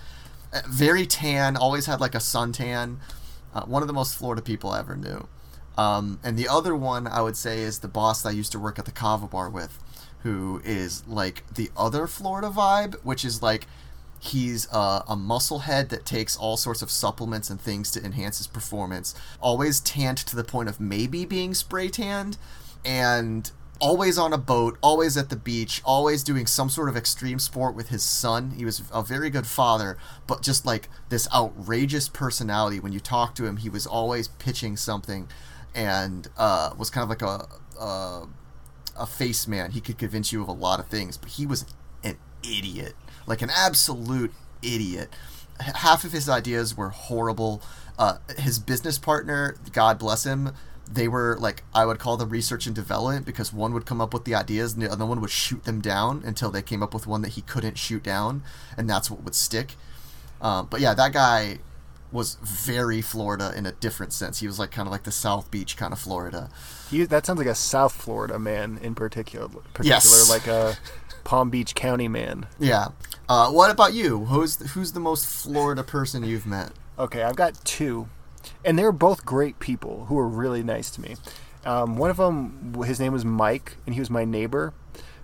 uh, 0.53 0.61
very 0.67 1.05
tan 1.05 1.55
always 1.55 1.85
had 1.85 1.99
like 2.01 2.15
a 2.15 2.19
suntan 2.19 2.97
uh, 3.53 3.61
one 3.63 3.81
of 3.81 3.87
the 3.87 3.93
most 3.93 4.15
Florida 4.15 4.41
people 4.41 4.71
I 4.71 4.79
ever 4.79 4.95
knew 4.95 5.27
um, 5.77 6.19
and 6.23 6.37
the 6.37 6.47
other 6.47 6.75
one 6.75 7.05
I 7.05 7.21
would 7.21 7.37
say 7.37 7.59
is 7.59 7.79
the 7.79 7.87
boss 7.87 8.23
that 8.23 8.29
I 8.29 8.31
used 8.31 8.51
to 8.53 8.59
work 8.59 8.79
at 8.79 8.85
the 8.85 8.91
Kava 8.91 9.27
bar 9.27 9.49
with 9.49 9.79
who 10.23 10.61
is 10.65 11.05
like 11.07 11.43
the 11.53 11.69
other 11.77 12.07
Florida 12.07 12.49
vibe 12.49 12.95
which 13.03 13.23
is 13.23 13.43
like 13.43 13.67
He's 14.25 14.67
uh, 14.71 15.03
a 15.07 15.15
muscle 15.15 15.59
head 15.59 15.89
that 15.89 16.03
takes 16.03 16.35
all 16.35 16.57
sorts 16.57 16.81
of 16.81 16.89
supplements 16.89 17.51
and 17.51 17.61
things 17.61 17.91
to 17.91 18.03
enhance 18.03 18.39
his 18.39 18.47
performance. 18.47 19.13
Always 19.39 19.79
tanned 19.79 20.17
to 20.17 20.35
the 20.35 20.43
point 20.43 20.67
of 20.67 20.79
maybe 20.79 21.25
being 21.25 21.53
spray 21.53 21.89
tanned, 21.89 22.37
and 22.83 23.51
always 23.79 24.17
on 24.17 24.33
a 24.33 24.37
boat, 24.37 24.77
always 24.81 25.17
at 25.17 25.29
the 25.29 25.35
beach, 25.35 25.81
always 25.85 26.23
doing 26.23 26.45
some 26.45 26.69
sort 26.69 26.89
of 26.89 26.95
extreme 26.95 27.39
sport 27.39 27.75
with 27.75 27.89
his 27.89 28.03
son. 28.03 28.51
He 28.51 28.65
was 28.65 28.83
a 28.93 29.01
very 29.03 29.29
good 29.29 29.47
father, 29.47 29.97
but 30.27 30.41
just 30.41 30.65
like 30.65 30.89
this 31.09 31.27
outrageous 31.33 32.09
personality. 32.09 32.79
When 32.79 32.93
you 32.93 32.99
talk 32.99 33.35
to 33.35 33.45
him, 33.45 33.57
he 33.57 33.69
was 33.69 33.85
always 33.85 34.27
pitching 34.27 34.77
something, 34.77 35.27
and 35.73 36.27
uh, 36.37 36.71
was 36.77 36.89
kind 36.89 37.03
of 37.03 37.09
like 37.09 37.21
a. 37.21 37.47
a 37.79 38.27
a 38.97 39.05
face 39.05 39.45
man. 39.47 39.71
He 39.71 39.81
could 39.81 39.97
convince 39.97 40.31
you 40.31 40.41
of 40.41 40.47
a 40.47 40.53
lot 40.53 40.79
of 40.79 40.87
things, 40.87 41.17
but 41.17 41.31
he 41.31 41.45
was 41.45 41.65
an 42.01 42.17
idiot, 42.43 42.93
like 43.27 43.41
an 43.41 43.49
absolute 43.49 44.31
idiot. 44.61 45.09
Half 45.59 46.03
of 46.05 46.11
his 46.11 46.29
ideas 46.29 46.77
were 46.77 46.89
horrible. 46.89 47.61
Uh, 47.97 48.19
his 48.37 48.59
business 48.59 48.97
partner, 48.97 49.57
God 49.71 49.99
bless 49.99 50.23
him, 50.25 50.53
they 50.91 51.07
were 51.07 51.35
like 51.39 51.63
I 51.73 51.85
would 51.85 51.99
call 51.99 52.17
them 52.17 52.29
research 52.29 52.67
and 52.67 52.75
development 52.75 53.25
because 53.25 53.51
one 53.51 53.73
would 53.73 53.85
come 53.85 53.99
up 54.01 54.13
with 54.13 54.25
the 54.25 54.35
ideas 54.35 54.73
and 54.73 54.81
the 54.81 54.91
other 54.91 55.05
one 55.05 55.19
would 55.21 55.31
shoot 55.31 55.63
them 55.63 55.81
down 55.81 56.21
until 56.25 56.51
they 56.51 56.61
came 56.61 56.83
up 56.83 56.93
with 56.93 57.07
one 57.07 57.21
that 57.23 57.29
he 57.29 57.41
couldn't 57.41 57.77
shoot 57.77 58.03
down, 58.03 58.43
and 58.77 58.89
that's 58.89 59.09
what 59.09 59.23
would 59.23 59.35
stick. 59.35 59.73
Um, 60.41 60.67
but 60.69 60.81
yeah, 60.81 60.93
that 60.93 61.13
guy 61.13 61.59
was 62.11 62.35
very 62.35 63.01
Florida 63.01 63.51
in 63.57 63.65
a 63.65 63.71
different 63.73 64.13
sense. 64.13 64.39
He 64.39 64.47
was 64.47 64.59
like 64.59 64.71
kind 64.71 64.87
of 64.87 64.91
like 64.91 65.03
the 65.03 65.11
South 65.11 65.49
Beach 65.51 65.75
kind 65.75 65.91
of 65.91 65.99
Florida. 65.99 66.49
He, 66.89 67.03
that 67.05 67.25
sounds 67.25 67.39
like 67.39 67.47
a 67.47 67.55
South 67.55 67.93
Florida 67.93 68.37
man 68.39 68.77
in 68.81 68.95
particular. 68.95 69.47
particular 69.73 69.95
Yes. 69.95 70.29
like 70.29 70.47
a 70.47 70.77
Palm 71.23 71.49
Beach 71.49 71.73
County 71.75 72.07
man. 72.07 72.45
Yeah. 72.59 72.89
Uh, 73.27 73.49
what 73.51 73.71
about 73.71 73.93
you? 73.93 74.25
Who's 74.25 74.57
who's 74.73 74.91
the 74.91 74.99
most 74.99 75.25
Florida 75.25 75.83
person 75.83 76.23
you've 76.23 76.45
met? 76.45 76.71
Okay, 76.97 77.23
I've 77.23 77.35
got 77.35 77.65
two, 77.65 78.07
and 78.63 78.77
they're 78.77 78.91
both 78.91 79.25
great 79.25 79.59
people 79.59 80.05
who 80.05 80.15
were 80.15 80.27
really 80.27 80.63
nice 80.63 80.89
to 80.91 81.01
me. 81.01 81.15
Um, 81.65 81.97
one 81.97 82.09
of 82.09 82.17
them, 82.17 82.75
his 82.85 82.99
name 82.99 83.13
was 83.13 83.25
Mike, 83.25 83.77
and 83.85 83.95
he 83.95 83.99
was 83.99 84.09
my 84.09 84.23
neighbor 84.23 84.73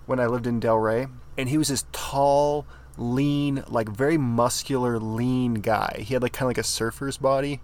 when 0.06 0.18
I 0.18 0.26
lived 0.26 0.46
in 0.46 0.60
Delray, 0.60 1.08
and 1.38 1.48
he 1.48 1.56
was 1.56 1.68
this 1.68 1.84
tall, 1.92 2.66
lean, 2.96 3.64
like 3.68 3.88
very 3.88 4.18
muscular, 4.18 4.98
lean 4.98 5.54
guy. 5.54 6.02
He 6.04 6.14
had 6.14 6.22
like 6.22 6.32
kind 6.32 6.46
of 6.46 6.50
like 6.50 6.58
a 6.58 6.64
surfer's 6.64 7.16
body. 7.16 7.60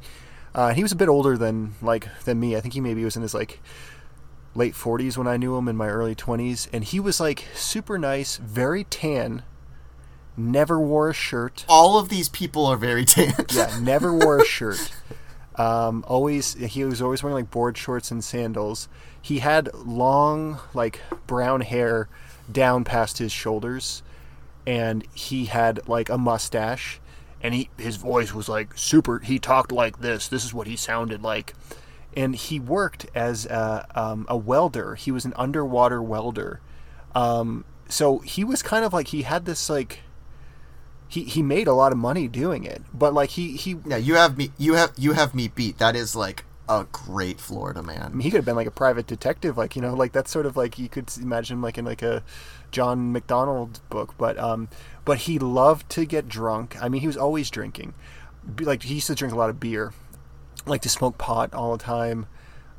Uh, 0.55 0.73
he 0.73 0.83
was 0.83 0.93
a 0.93 0.97
bit 0.97 1.09
older 1.09 1.37
than 1.37 1.75
like 1.83 2.09
than 2.25 2.41
me. 2.41 2.57
I 2.57 2.61
think 2.61 2.75
he 2.75 2.81
maybe 2.81 3.05
was 3.05 3.17
in 3.17 3.23
his 3.23 3.35
like 3.35 3.61
late 4.55 4.75
40s 4.75 5.17
when 5.17 5.27
I 5.27 5.37
knew 5.37 5.57
him 5.57 5.69
in 5.69 5.77
my 5.77 5.89
early 5.89 6.15
20s, 6.15 6.69
and 6.73 6.85
he 6.85 7.01
was 7.01 7.21
like 7.21 7.45
super 7.55 7.99
nice, 7.99 8.37
very 8.37 8.85
tan, 8.85 9.43
never 10.37 10.81
wore 10.81 11.11
a 11.11 11.15
shirt. 11.15 11.65
All 11.69 11.99
of 11.99 12.09
these 12.09 12.29
people 12.29 12.67
are 12.67 12.77
very 12.77 13.05
tan. 13.05 13.35
Yeah, 13.51 13.79
never 13.81 14.13
wore 14.15 14.39
a 14.39 14.45
shirt. 14.45 14.93
Um, 15.59 16.05
always, 16.07 16.55
he 16.55 16.85
was 16.85 17.03
always 17.03 17.23
wearing 17.23 17.35
like 17.35 17.51
board 17.51 17.77
shorts 17.77 18.11
and 18.11 18.23
sandals. 18.23 18.89
He 19.21 19.41
had 19.41 19.75
long, 19.75 20.61
like 20.73 21.01
brown 21.27 21.63
hair 21.63 22.09
down 22.51 22.85
past 22.85 23.19
his 23.19 23.33
shoulders, 23.33 24.03
and 24.67 25.05
he 25.15 25.47
had 25.47 25.87
like 25.89 26.09
a 26.09 26.17
mustache. 26.17 27.01
And 27.41 27.55
he, 27.55 27.71
his 27.77 27.97
voice 27.97 28.33
was 28.33 28.49
like 28.49 28.77
super. 28.77 29.19
He 29.19 29.39
talked 29.39 29.73
like 29.73 30.01
this. 30.01 30.29
This 30.29 30.45
is 30.45 30.55
what 30.55 30.67
he 30.67 30.77
sounded 30.77 31.23
like. 31.23 31.55
And 32.17 32.35
he 32.35 32.59
worked 32.59 33.07
as 33.15 33.47
a, 33.47 33.87
um, 33.95 34.27
a 34.29 34.37
welder. 34.37 34.97
He 34.97 35.13
was 35.13 35.25
an 35.25 35.35
underwater 35.37 36.03
welder. 36.03 36.61
Um, 37.15 37.65
so 37.89 38.19
he 38.19 38.45
was 38.45 38.63
kind 38.63 38.85
of 38.85 38.93
like 38.93 39.09
he 39.09 39.23
had 39.23 39.45
this 39.45 39.71
like 39.71 40.01
he 41.09 41.25
he 41.25 41.43
made 41.43 41.67
a 41.67 41.73
lot 41.73 41.91
of 41.91 41.99
money 41.99 42.29
doing 42.29 42.65
it, 42.65 42.83
but 42.93 43.15
like 43.15 43.31
he 43.31 43.57
he 43.57 43.77
Yeah, 43.87 43.97
you 43.97 44.15
have 44.15 44.37
me. 44.37 44.53
You 44.59 44.75
have 44.75 44.93
you 44.97 45.13
have 45.15 45.35
me 45.35 45.49
beat. 45.49 45.79
That 45.79 45.97
is 45.97 46.15
like 46.15 46.45
a 46.69 46.87
great 46.93 47.41
Florida 47.41 47.83
man. 47.83 48.03
I 48.03 48.09
mean, 48.11 48.21
he 48.21 48.31
could 48.31 48.37
have 48.39 48.45
been 48.45 48.57
like 48.57 48.67
a 48.67 48.73
private 48.73 49.07
detective, 49.07 49.57
like 49.57 49.75
you 49.75 49.83
know, 49.83 49.95
like 49.95 50.13
that's 50.13 50.31
sort 50.31 50.45
of 50.45 50.57
like 50.57 50.79
you 50.79 50.89
could 50.89 51.11
imagine 51.17 51.63
like 51.63 51.79
in 51.79 51.85
like 51.87 52.03
a 52.03 52.23
John 52.71 53.11
MacDonald 53.11 53.81
book. 53.89 54.15
But 54.19 54.39
um, 54.39 54.69
but 55.07 55.19
he 55.19 55.39
loved 55.39 55.89
to 55.91 56.05
get 56.05 56.29
drunk. 56.29 56.77
I 56.81 56.89
mean, 56.91 57.01
he 57.01 57.07
was 57.07 57.17
always 57.17 57.51
drinking. 57.51 57.95
Like 58.61 58.83
he 58.83 58.95
used 58.95 59.07
to 59.07 59.15
drink 59.15 59.33
a 59.33 59.39
lot 59.39 59.49
of 59.49 59.59
beer, 59.59 59.95
like 60.67 60.83
to 60.83 60.91
smoke 60.91 61.17
pot 61.17 61.55
all 61.55 61.77
the 61.77 61.83
time, 61.83 62.27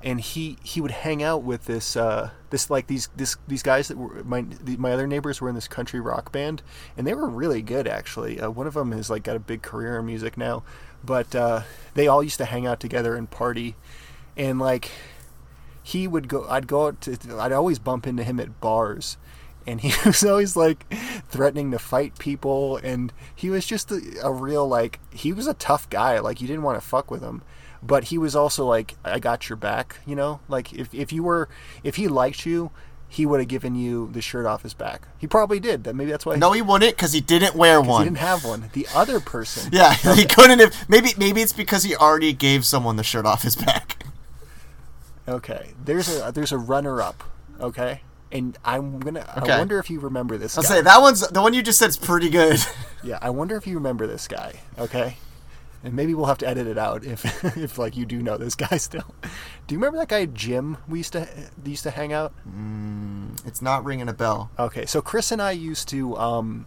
and 0.04 0.22
he 0.22 0.58
he 0.64 0.80
would 0.80 0.92
hang 0.92 1.22
out 1.22 1.44
with 1.44 1.66
this 1.66 1.96
uh 1.98 2.30
this 2.50 2.70
like 2.70 2.88
these 2.88 3.10
this 3.16 3.38
these 3.48 3.64
guys 3.64 3.88
that 3.88 3.98
were 3.98 4.24
my 4.24 4.46
my 4.78 4.92
other 4.92 5.08
neighbors 5.08 5.42
were 5.42 5.50
in 5.50 5.56
this 5.56 5.68
country 5.68 6.00
rock 6.00 6.32
band, 6.32 6.62
and 6.98 7.06
they 7.06 7.14
were 7.14 7.28
really 7.28 7.62
good 7.62 7.88
actually. 7.88 8.40
Uh, 8.40 8.50
one 8.50 8.68
of 8.68 8.74
them 8.74 8.92
has 8.92 9.10
like 9.10 9.24
got 9.24 9.36
a 9.36 9.40
big 9.40 9.62
career 9.62 10.00
in 10.00 10.06
music 10.06 10.38
now, 10.38 10.64
but 11.04 11.36
uh, 11.36 11.62
they 11.94 12.08
all 12.08 12.24
used 12.24 12.38
to 12.38 12.46
hang 12.46 12.66
out 12.66 12.80
together 12.80 13.16
and 13.16 13.30
party, 13.30 13.76
and 14.38 14.60
like 14.60 14.92
he 15.90 16.08
would 16.08 16.28
go 16.28 16.46
i'd 16.50 16.68
go 16.68 16.88
out 16.88 17.02
to 17.02 17.18
i'd 17.40 17.52
always 17.52 17.80
bump 17.80 18.06
into 18.06 18.24
him 18.24 18.40
at 18.40 18.62
bars 18.62 19.18
and 19.66 19.82
he 19.82 19.92
was 20.06 20.24
always 20.24 20.56
like 20.56 20.86
threatening 21.30 21.72
to 21.72 21.80
fight 21.80 22.18
people 22.20 22.78
and 22.78 23.12
he 23.36 23.50
was 23.50 23.66
just 23.66 23.92
a, 23.92 24.02
a 24.24 24.32
real 24.32 24.68
like 24.68 25.00
he 25.12 25.34
was 25.34 25.48
a 25.48 25.54
tough 25.56 25.90
guy 25.90 26.20
like 26.20 26.42
you 26.42 26.48
didn't 26.48 26.64
want 26.64 26.80
to 26.80 26.88
fuck 26.88 27.10
with 27.10 27.22
him 27.22 27.42
but 27.82 28.06
he 28.06 28.18
was 28.18 28.36
also 28.36 28.66
like 28.66 28.96
i 29.06 29.20
got 29.20 29.50
your 29.50 29.56
back 29.56 29.98
you 30.06 30.16
know 30.16 30.40
like 30.48 30.74
if, 30.74 30.94
if 30.94 31.12
you 31.14 31.24
were 31.24 31.48
if 31.84 31.96
he 31.96 32.08
liked 32.08 32.46
you 32.46 32.72
he 33.12 33.26
would 33.26 33.40
have 33.40 33.50
given 33.50 33.74
you 33.74 34.08
the 34.12 34.22
shirt 34.22 34.46
off 34.46 34.62
his 34.64 34.74
back 34.74 35.08
he 35.18 35.26
probably 35.26 35.60
did 35.60 35.84
that 35.84 35.96
maybe 35.96 36.12
that's 36.12 36.26
why 36.26 36.36
No, 36.36 36.52
he 36.52 36.62
wouldn't 36.62 36.96
because 36.96 37.12
he 37.14 37.22
didn't 37.22 37.56
wear 37.56 37.82
one. 37.82 38.04
he 38.04 38.10
didn't 38.10 38.20
have 38.20 38.46
one 38.46 38.70
the 38.74 38.88
other 38.94 39.20
person 39.20 39.70
yeah, 39.74 39.94
he 39.96 40.26
couldn't 40.26 40.60
have. 40.60 40.76
Maybe 40.90 41.10
maybe 41.18 41.42
it's 41.42 41.54
because 41.54 41.84
he 41.84 41.96
already 41.96 42.34
gave 42.34 42.66
someone 42.66 42.98
the 42.98 43.04
shirt 43.04 43.26
off 43.26 43.42
his 43.44 43.56
back. 43.56 44.04
okay 45.28 45.72
there's 45.84 46.10
a 46.22 46.32
there's 46.32 46.52
a 46.52 46.58
runner 46.58 47.02
up 47.02 47.24
okay 47.60 48.02
and 48.32 48.58
i'm 48.64 49.00
gonna 49.00 49.26
Okay. 49.38 49.54
i 49.54 49.58
wonder 49.58 49.80
if 49.80 49.90
you 49.90 50.00
remember 50.00 50.38
this 50.38 50.58
I'll 50.58 50.64
guy. 50.64 50.70
say 50.70 50.82
that 50.82 51.02
one's 51.02 51.28
the 51.28 51.42
one 51.42 51.54
you 51.54 51.62
just 51.64 51.80
said's 51.80 51.98
pretty 51.98 52.30
good. 52.30 52.60
Yeah, 53.02 53.18
I 53.22 53.30
wonder 53.30 53.56
if 53.56 53.66
you 53.66 53.76
remember 53.76 54.06
this 54.08 54.28
guy. 54.28 54.60
Okay, 54.78 55.16
and 55.84 55.94
maybe 55.94 56.14
we'll 56.14 56.26
have 56.26 56.38
to 56.40 56.48
edit 56.48 56.68
it 56.68 56.78
out 56.78 57.04
if 57.04 57.24
if 57.58 57.78
like 57.78 57.96
you 57.96 58.06
do 58.06 58.22
know 58.22 58.38
this 58.38 58.56
guy 58.56 58.78
still. 58.78 59.14
Do 59.68 59.76
you 59.76 59.80
remember 59.80 59.98
that 60.00 60.10
guy 60.10 60.26
Jim? 60.26 60.78
We 60.88 61.00
used 61.00 61.14
to 61.14 61.28
used 61.64 61.84
to 61.84 61.92
hang 61.92 62.14
out. 62.14 62.34
it's 63.46 63.62
not 63.62 63.84
ringing 63.86 64.10
a 64.10 64.14
bell. 64.14 64.52
Okay, 64.58 64.86
so 64.86 65.02
Chris 65.02 65.32
and 65.32 65.42
I 65.42 65.52
used 65.52 65.88
to 65.90 66.18
um, 66.18 66.66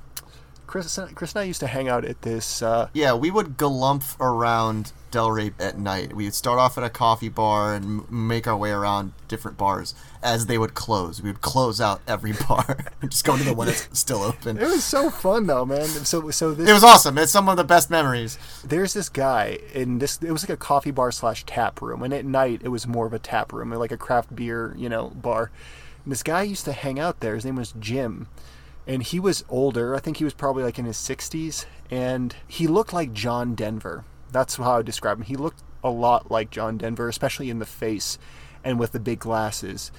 Chris 0.66 0.98
Chris 1.14 1.32
and 1.34 1.40
I 1.40 1.44
used 1.44 1.60
to 1.60 1.66
hang 1.66 1.88
out 1.88 2.04
at 2.04 2.22
this. 2.22 2.62
Uh, 2.62 2.88
Yeah, 2.94 3.14
we 3.14 3.30
would 3.30 3.56
galumph 3.58 4.18
around 4.20 4.92
Delray 5.10 5.52
at 5.60 5.78
night. 5.78 6.14
We 6.16 6.24
would 6.24 6.32
start 6.34 6.58
off 6.58 6.78
at 6.78 6.84
a 6.84 6.88
coffee 6.88 7.28
bar 7.28 7.74
and 7.74 7.84
m- 7.84 8.06
make 8.28 8.46
our 8.46 8.56
way 8.56 8.70
around 8.70 9.12
different 9.28 9.58
bars 9.58 9.94
as 10.22 10.46
they 10.46 10.56
would 10.56 10.72
close. 10.72 11.20
We 11.20 11.28
would 11.28 11.42
close 11.42 11.78
out 11.80 12.00
every 12.08 12.32
bar 12.48 12.78
and 13.02 13.10
just 13.10 13.22
go 13.24 13.36
to 13.36 13.44
the 13.44 13.52
one 13.52 13.66
that's 13.66 13.86
still 13.98 14.22
open. 14.22 14.56
it 14.56 14.64
was 14.64 14.82
so 14.84 15.10
fun 15.10 15.46
though, 15.46 15.66
man. 15.66 15.84
So 15.86 16.30
so 16.30 16.52
this 16.54 16.66
It 16.68 16.72
was 16.72 16.84
awesome. 16.84 17.18
It's 17.18 17.30
some 17.32 17.50
of 17.50 17.58
the 17.58 17.64
best 17.64 17.90
memories. 17.90 18.38
there's 18.64 18.94
this 18.94 19.10
guy 19.10 19.58
in 19.74 19.98
this 19.98 20.18
it 20.22 20.32
was 20.32 20.42
like 20.42 20.50
a 20.50 20.56
coffee 20.56 20.90
bar 20.90 21.12
slash 21.12 21.44
tap 21.44 21.82
room 21.82 22.02
and 22.02 22.14
at 22.14 22.24
night 22.24 22.62
it 22.64 22.68
was 22.68 22.86
more 22.86 23.06
of 23.06 23.12
a 23.12 23.18
tap 23.18 23.52
room 23.52 23.70
like 23.72 23.92
a 23.92 23.98
craft 23.98 24.34
beer 24.34 24.74
you 24.78 24.88
know 24.88 25.08
bar 25.10 25.50
and 26.04 26.10
this 26.12 26.22
guy 26.22 26.42
used 26.42 26.64
to 26.64 26.72
hang 26.72 26.98
out 26.98 27.20
there 27.20 27.34
his 27.34 27.44
name 27.44 27.56
was 27.56 27.74
jim 27.78 28.26
and 28.86 29.02
he 29.02 29.20
was 29.20 29.44
older. 29.48 29.94
I 29.94 30.00
think 30.00 30.16
he 30.16 30.24
was 30.24 30.34
probably 30.34 30.64
like 30.64 30.78
in 30.78 30.84
his 30.84 30.96
60s 30.96 31.66
and 31.90 32.34
he 32.46 32.66
looked 32.66 32.92
like 32.92 33.12
john 33.12 33.54
denver. 33.54 34.04
That's 34.30 34.56
how 34.56 34.72
i 34.72 34.76
would 34.78 34.86
describe 34.86 35.18
him. 35.18 35.24
He 35.24 35.36
looked 35.36 35.62
a 35.84 35.90
lot 35.90 36.30
like 36.30 36.50
john 36.50 36.78
denver 36.78 37.08
especially 37.08 37.50
in 37.50 37.58
the 37.58 37.66
face 37.66 38.18
and 38.64 38.78
with 38.78 38.92
the 38.92 39.00
big 39.00 39.18
glasses. 39.18 39.90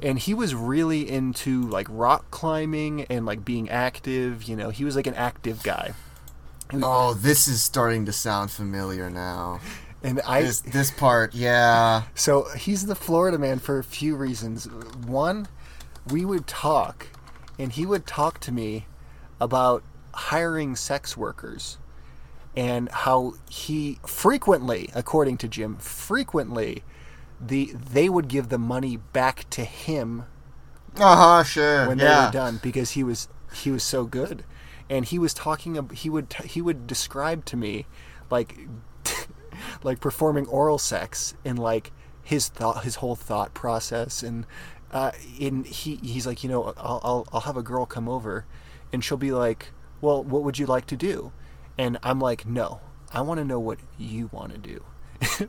And 0.00 0.18
he 0.18 0.32
was 0.32 0.54
really 0.54 1.10
into 1.10 1.62
like 1.62 1.86
rock 1.90 2.30
climbing 2.30 3.02
and 3.10 3.26
like 3.26 3.44
being 3.44 3.68
active 3.68 4.44
you 4.44 4.56
know. 4.56 4.70
He 4.70 4.84
was 4.84 4.96
like 4.96 5.06
an 5.06 5.14
active 5.14 5.62
guy. 5.62 5.94
Oh, 6.72 7.14
this 7.14 7.48
is 7.48 7.62
starting 7.62 8.04
to 8.06 8.12
sound 8.12 8.50
familiar 8.50 9.08
now. 9.08 9.60
and 10.02 10.20
i 10.26 10.42
This 10.42 10.60
this 10.60 10.90
part, 10.90 11.34
yeah. 11.34 12.02
So 12.14 12.46
he's 12.56 12.86
the 12.86 12.94
Florida 12.94 13.38
man 13.38 13.58
for 13.58 13.78
a 13.78 13.84
few 13.84 14.16
reasons. 14.16 14.66
One, 15.06 15.48
we 16.10 16.24
would 16.24 16.46
talk, 16.46 17.08
and 17.58 17.72
he 17.72 17.86
would 17.86 18.06
talk 18.06 18.40
to 18.40 18.52
me 18.52 18.86
about 19.40 19.82
hiring 20.14 20.76
sex 20.76 21.16
workers 21.16 21.78
and 22.56 22.88
how 22.90 23.34
he 23.48 23.98
frequently, 24.06 24.90
according 24.94 25.38
to 25.38 25.48
Jim, 25.48 25.76
frequently 25.76 26.84
the 27.40 27.72
they 27.74 28.08
would 28.08 28.28
give 28.28 28.48
the 28.48 28.58
money 28.58 28.96
back 28.96 29.48
to 29.50 29.64
him 29.64 30.24
Uh 30.96 31.16
huh. 31.16 31.44
Sure. 31.44 31.86
when 31.86 32.00
they 32.00 32.04
yeah. 32.04 32.26
were 32.26 32.26
done 32.26 32.58
because 32.62 32.92
he 32.92 33.02
was 33.04 33.28
he 33.52 33.70
was 33.70 33.82
so 33.82 34.04
good 34.04 34.44
and 34.90 35.04
he 35.06 35.18
was 35.18 35.32
talking 35.34 35.88
he 35.94 36.10
would 36.10 36.32
he 36.44 36.60
would 36.60 36.86
describe 36.86 37.44
to 37.46 37.56
me 37.56 37.86
like 38.30 38.58
like 39.82 40.00
performing 40.00 40.46
oral 40.46 40.78
sex 40.78 41.34
and 41.44 41.58
like 41.58 41.92
his 42.22 42.48
thought 42.48 42.84
his 42.84 42.96
whole 42.96 43.16
thought 43.16 43.54
process 43.54 44.22
and 44.22 44.46
uh 44.92 45.12
in 45.38 45.64
he 45.64 45.96
he's 45.96 46.26
like 46.26 46.42
you 46.42 46.48
know 46.48 46.72
I'll, 46.76 47.00
I'll 47.04 47.28
I'll 47.32 47.40
have 47.40 47.56
a 47.56 47.62
girl 47.62 47.86
come 47.86 48.08
over 48.08 48.44
and 48.92 49.04
she'll 49.04 49.18
be 49.18 49.32
like 49.32 49.70
well 50.00 50.22
what 50.22 50.42
would 50.42 50.58
you 50.58 50.66
like 50.66 50.86
to 50.86 50.96
do 50.96 51.32
and 51.76 51.98
I'm 52.02 52.20
like 52.20 52.46
no 52.46 52.80
I 53.12 53.20
want 53.20 53.38
to 53.38 53.44
know 53.44 53.60
what 53.60 53.78
you 53.98 54.28
want 54.32 54.52
to 54.52 54.58
do 54.58 54.84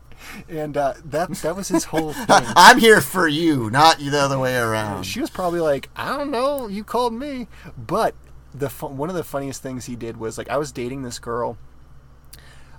and 0.49 0.75
uh 0.75 0.93
that 1.05 1.29
that 1.29 1.55
was 1.55 1.67
his 1.67 1.85
whole 1.85 2.13
thing 2.27 2.43
I'm 2.55 2.79
here 2.79 3.01
for 3.01 3.27
you, 3.27 3.69
not 3.69 3.99
the 3.99 4.17
other 4.19 4.39
way 4.39 4.55
around. 4.57 5.03
she 5.03 5.21
was 5.21 5.29
probably 5.29 5.59
like, 5.59 5.89
I 5.95 6.17
don't 6.17 6.31
know, 6.31 6.67
you 6.67 6.83
called 6.83 7.13
me. 7.13 7.47
But 7.77 8.15
the 8.53 8.69
one 8.69 9.09
of 9.09 9.15
the 9.15 9.23
funniest 9.23 9.61
things 9.61 9.85
he 9.85 9.95
did 9.95 10.17
was 10.17 10.37
like 10.37 10.49
I 10.49 10.57
was 10.57 10.71
dating 10.71 11.03
this 11.03 11.19
girl, 11.19 11.57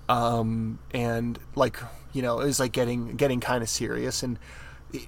um, 0.08 0.78
and 0.90 1.38
like 1.54 1.78
you 2.12 2.22
know 2.22 2.40
it 2.40 2.46
was 2.46 2.58
like 2.60 2.72
getting 2.72 3.16
getting 3.16 3.40
kind 3.40 3.62
of 3.62 3.68
serious, 3.68 4.22
and 4.22 4.38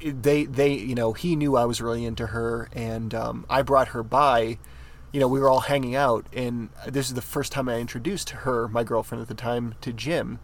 they 0.04 0.44
they 0.44 0.74
you 0.74 0.94
know 0.94 1.12
he 1.12 1.36
knew 1.36 1.56
I 1.56 1.64
was 1.64 1.80
really 1.80 2.04
into 2.04 2.28
her, 2.28 2.68
and 2.72 3.14
um, 3.14 3.46
I 3.48 3.62
brought 3.62 3.88
her 3.88 4.02
by. 4.02 4.58
You 5.12 5.20
know, 5.20 5.28
we 5.28 5.40
were 5.40 5.50
all 5.50 5.60
hanging 5.60 5.94
out, 5.94 6.24
and 6.32 6.70
this 6.88 7.08
is 7.08 7.14
the 7.14 7.20
first 7.20 7.52
time 7.52 7.68
I 7.68 7.78
introduced 7.78 8.30
her, 8.30 8.66
my 8.66 8.82
girlfriend 8.82 9.20
at 9.20 9.28
the 9.28 9.34
time, 9.34 9.74
to 9.82 9.92
Jim. 9.92 10.38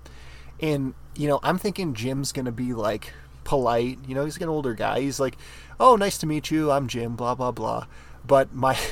And, 0.61 0.93
you 1.16 1.26
know, 1.26 1.41
I'm 1.43 1.57
thinking 1.57 1.95
Jim's 1.95 2.32
to 2.32 2.53
be 2.53 2.74
like 2.74 3.14
polite. 3.45 3.99
You 4.07 4.14
know, 4.14 4.26
he's 4.26 4.36
like 4.36 4.43
an 4.43 4.51
older 4.51 4.74
guy. 4.74 5.01
He's 5.01 5.18
like, 5.18 5.39
oh, 5.80 5.97
nice 5.97 6.18
to 6.18 6.26
meet 6.26 6.51
you. 6.51 6.70
I'm 6.70 6.86
Jim, 6.86 7.16
blah, 7.16 7.34
blah, 7.34 7.51
blah. 7.51 7.86
But 8.26 8.53
my. 8.55 8.78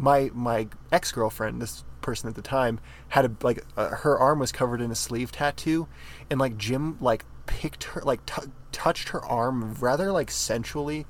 My 0.00 0.30
my 0.32 0.68
ex 0.92 1.10
girlfriend, 1.10 1.60
this 1.60 1.82
person 2.02 2.28
at 2.28 2.36
the 2.36 2.40
time, 2.40 2.78
had 3.08 3.24
a 3.24 3.30
like 3.42 3.64
uh, 3.76 3.88
her 3.88 4.16
arm 4.16 4.38
was 4.38 4.52
covered 4.52 4.80
in 4.80 4.92
a 4.92 4.94
sleeve 4.94 5.32
tattoo, 5.32 5.88
and 6.30 6.38
like 6.38 6.56
Jim 6.56 6.96
like 7.00 7.24
picked 7.46 7.82
her 7.82 8.02
like 8.02 8.24
t- 8.24 8.52
touched 8.78 9.08
her 9.10 9.24
arm 9.24 9.74
rather 9.80 10.12
like 10.12 10.30
sensually, 10.30 11.04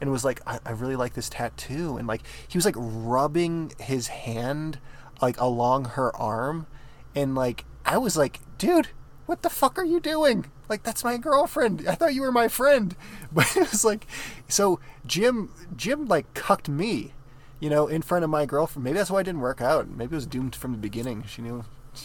and 0.00 0.10
was 0.10 0.24
like 0.24 0.40
I, 0.46 0.58
I 0.66 0.72
really 0.72 0.96
like 0.96 1.14
this 1.14 1.28
tattoo, 1.30 1.96
and 1.96 2.06
like 2.06 2.22
he 2.48 2.58
was 2.58 2.64
like 2.64 2.76
rubbing 2.78 3.72
his 3.80 4.08
hand 4.08 4.78
like 5.22 5.40
along 5.40 5.84
her 5.96 6.14
arm, 6.16 6.66
and 7.14 7.34
like 7.34 7.64
I 7.84 7.96
was 7.98 8.16
like, 8.16 8.40
dude, 8.58 8.88
what 9.26 9.42
the 9.42 9.50
fuck 9.50 9.78
are 9.78 9.84
you 9.84 10.00
doing? 10.00 10.46
Like 10.68 10.82
that's 10.82 11.04
my 11.04 11.16
girlfriend. 11.18 11.86
I 11.88 11.94
thought 11.94 12.14
you 12.14 12.22
were 12.22 12.32
my 12.32 12.48
friend. 12.48 12.94
But 13.32 13.56
it 13.56 13.70
was 13.72 13.84
like 13.84 14.06
so 14.48 14.78
Jim 15.06 15.50
Jim 15.76 16.06
like 16.06 16.26
cucked 16.34 16.68
me. 16.68 17.12
you 17.60 17.70
know, 17.70 17.86
in 17.88 18.02
front 18.02 18.24
of 18.24 18.30
my 18.30 18.44
girlfriend. 18.46 18.84
Maybe 18.84 18.98
that's 18.98 19.10
why 19.10 19.20
it 19.20 19.24
didn't 19.24 19.40
work 19.40 19.60
out. 19.62 19.88
Maybe 19.88 20.12
it 20.12 20.20
was 20.20 20.26
doomed 20.26 20.54
from 20.54 20.72
the 20.72 20.78
beginning. 20.78 21.24
She 21.26 21.40
knew. 21.42 21.64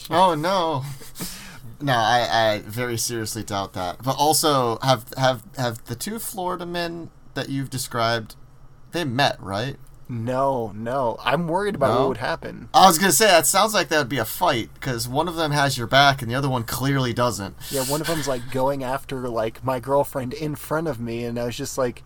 Oh 0.09 0.33
no. 0.35 0.83
No, 1.81 1.93
I, 1.93 2.27
I 2.55 2.59
very 2.65 2.97
seriously 2.97 3.43
doubt 3.43 3.73
that. 3.73 4.03
But 4.03 4.15
also, 4.17 4.77
have 4.81 5.05
have 5.17 5.43
have 5.57 5.83
the 5.85 5.95
two 5.95 6.19
Florida 6.19 6.65
men 6.65 7.09
that 7.33 7.49
you've 7.49 7.69
described, 7.69 8.35
they 8.91 9.03
met, 9.05 9.41
right? 9.41 9.77
No, 10.11 10.71
no. 10.75 11.17
I'm 11.23 11.47
worried 11.47 11.75
about 11.75 11.93
No? 11.93 11.99
what 11.99 12.07
would 12.09 12.17
happen. 12.17 12.67
I 12.73 12.87
was 12.87 12.97
gonna 12.97 13.11
say 13.11 13.27
that 13.27 13.45
sounds 13.45 13.75
like 13.75 13.89
that 13.89 13.99
would 13.99 14.09
be 14.09 14.17
a 14.17 14.25
fight 14.25 14.71
because 14.73 15.07
one 15.07 15.27
of 15.27 15.35
them 15.35 15.51
has 15.51 15.77
your 15.77 15.85
back 15.85 16.21
and 16.23 16.31
the 16.31 16.35
other 16.35 16.49
one 16.49 16.63
clearly 16.63 17.13
doesn't. 17.13 17.55
Yeah, 17.69 17.83
one 17.83 18.01
of 18.01 18.07
them's 18.07 18.27
like 18.27 18.49
going 18.49 18.83
after 18.83 19.29
like 19.29 19.63
my 19.63 19.79
girlfriend 19.79 20.33
in 20.33 20.55
front 20.55 20.87
of 20.87 20.99
me, 20.99 21.23
and 21.25 21.37
I 21.39 21.45
was 21.45 21.55
just 21.55 21.77
like, 21.77 22.01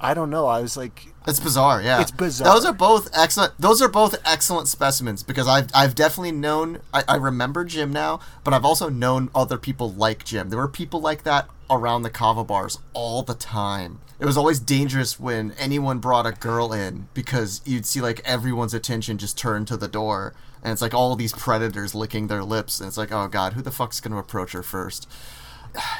I 0.00 0.14
don't 0.14 0.30
know. 0.30 0.46
I 0.46 0.60
was 0.60 0.76
like, 0.76 1.08
It's 1.26 1.38
bizarre, 1.38 1.82
yeah. 1.82 2.00
It's 2.00 2.10
bizarre. 2.10 2.54
Those 2.54 2.64
are 2.64 2.72
both 2.72 3.10
excellent. 3.14 3.52
Those 3.58 3.82
are 3.82 3.88
both 3.88 4.16
excellent 4.24 4.66
specimens 4.68 5.22
because 5.22 5.46
I've 5.46 5.68
I've 5.74 5.94
definitely 5.94 6.32
known. 6.32 6.80
I, 6.92 7.04
I 7.06 7.16
remember 7.16 7.64
Jim 7.64 7.92
now, 7.92 8.20
but 8.42 8.54
I've 8.54 8.64
also 8.64 8.88
known 8.88 9.28
other 9.34 9.58
people 9.58 9.92
like 9.92 10.24
Jim. 10.24 10.48
There 10.48 10.58
were 10.58 10.68
people 10.68 11.00
like 11.00 11.24
that 11.24 11.48
around 11.68 12.02
the 12.02 12.10
kava 12.10 12.44
bars 12.44 12.78
all 12.94 13.22
the 13.22 13.34
time. 13.34 14.00
It 14.18 14.24
was 14.26 14.36
always 14.36 14.58
dangerous 14.60 15.20
when 15.20 15.52
anyone 15.52 15.98
brought 15.98 16.26
a 16.26 16.32
girl 16.32 16.72
in 16.72 17.08
because 17.14 17.60
you'd 17.64 17.86
see 17.86 18.00
like 18.00 18.20
everyone's 18.24 18.74
attention 18.74 19.18
just 19.18 19.38
turn 19.38 19.64
to 19.66 19.76
the 19.76 19.88
door, 19.88 20.34
and 20.62 20.72
it's 20.72 20.82
like 20.82 20.94
all 20.94 21.14
these 21.14 21.32
predators 21.32 21.94
licking 21.94 22.26
their 22.26 22.42
lips, 22.44 22.80
and 22.80 22.88
it's 22.88 22.98
like, 22.98 23.12
oh 23.12 23.28
god, 23.28 23.52
who 23.52 23.62
the 23.62 23.70
fuck's 23.70 24.00
gonna 24.00 24.18
approach 24.18 24.52
her 24.52 24.62
first? 24.62 25.06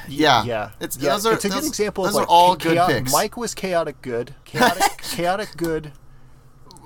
Yeah, 0.08 0.44
yeah, 0.44 0.70
It's 0.80 0.96
yeah. 0.98 1.10
those 1.10 1.26
are 1.26 1.34
it's 1.34 1.44
a 1.44 1.48
good 1.48 1.58
those- 1.58 1.68
example 1.68 2.04
Those 2.04 2.16
of 2.16 2.22
are 2.22 2.26
all 2.26 2.56
cha- 2.56 2.68
good 2.70 2.86
picks. 2.86 3.12
Mike 3.12 3.36
was 3.36 3.54
chaotic 3.54 4.02
good, 4.02 4.34
chaotic, 4.44 4.96
chaotic 5.02 5.56
good 5.56 5.92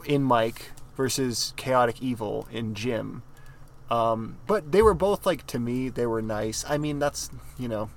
in 0.04 0.22
Mike 0.22 0.70
versus 0.96 1.52
chaotic 1.56 2.02
evil 2.02 2.46
in 2.52 2.74
Jim. 2.74 3.22
Um, 3.90 4.38
but 4.46 4.72
they 4.72 4.82
were 4.82 4.94
both 4.94 5.24
like 5.26 5.46
to 5.48 5.58
me, 5.58 5.88
they 5.88 6.06
were 6.06 6.22
nice. 6.22 6.64
I 6.68 6.78
mean, 6.78 6.98
that's 6.98 7.30
you 7.58 7.68
know, 7.68 7.90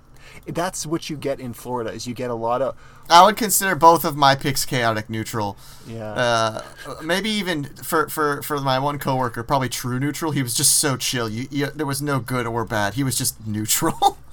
that's 0.45 0.85
what 0.85 1.09
you 1.09 1.17
get 1.17 1.39
in 1.39 1.53
Florida 1.53 1.91
is 1.91 2.07
you 2.07 2.13
get 2.13 2.29
a 2.29 2.35
lot 2.35 2.61
of 2.61 2.75
I 3.09 3.23
would 3.25 3.37
consider 3.37 3.73
both 3.73 4.03
of 4.03 4.17
my 4.17 4.35
picks 4.35 4.65
chaotic 4.65 5.09
neutral. 5.09 5.57
yeah. 5.87 6.11
Uh, 6.11 6.61
maybe 7.01 7.29
even 7.29 7.63
for, 7.63 8.09
for, 8.09 8.41
for 8.41 8.59
my 8.59 8.79
one 8.79 8.99
coworker, 8.99 9.43
probably 9.43 9.69
true 9.69 9.97
neutral. 9.97 10.31
He 10.31 10.43
was 10.43 10.53
just 10.53 10.75
so 10.75 10.97
chill. 10.97 11.29
You, 11.29 11.47
you, 11.49 11.67
there 11.67 11.85
was 11.85 12.01
no 12.01 12.19
good 12.19 12.45
or 12.45 12.65
bad. 12.65 12.95
He 12.95 13.05
was 13.05 13.17
just 13.17 13.47
neutral. 13.47 14.17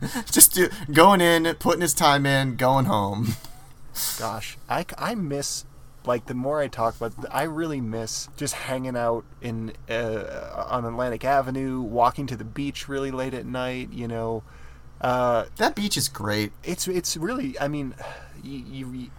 just 0.30 0.54
do, 0.54 0.68
going 0.92 1.20
in, 1.20 1.52
putting 1.56 1.82
his 1.82 1.94
time 1.94 2.26
in, 2.26 2.56
going 2.56 2.86
home. 2.86 3.34
Gosh, 4.18 4.56
I, 4.68 4.86
I 4.96 5.14
miss 5.14 5.64
like 6.06 6.26
the 6.26 6.34
more 6.34 6.60
I 6.60 6.68
talk 6.68 6.96
about, 6.96 7.12
it, 7.18 7.30
I 7.30 7.42
really 7.42 7.80
miss 7.80 8.28
just 8.36 8.54
hanging 8.54 8.96
out 8.96 9.24
in 9.40 9.72
uh, 9.88 10.64
on 10.68 10.84
Atlantic 10.84 11.24
Avenue, 11.24 11.80
walking 11.80 12.26
to 12.28 12.36
the 12.36 12.44
beach 12.44 12.88
really 12.88 13.10
late 13.10 13.34
at 13.34 13.46
night. 13.46 13.92
You 13.92 14.08
know, 14.08 14.42
uh, 15.00 15.46
That 15.56 15.74
beach 15.74 15.96
is 15.96 16.08
great. 16.08 16.52
it's 16.64 16.88
it's 16.88 17.16
really. 17.16 17.58
I 17.60 17.68
mean, 17.68 17.94
you, 18.42 18.64
you 18.90 19.10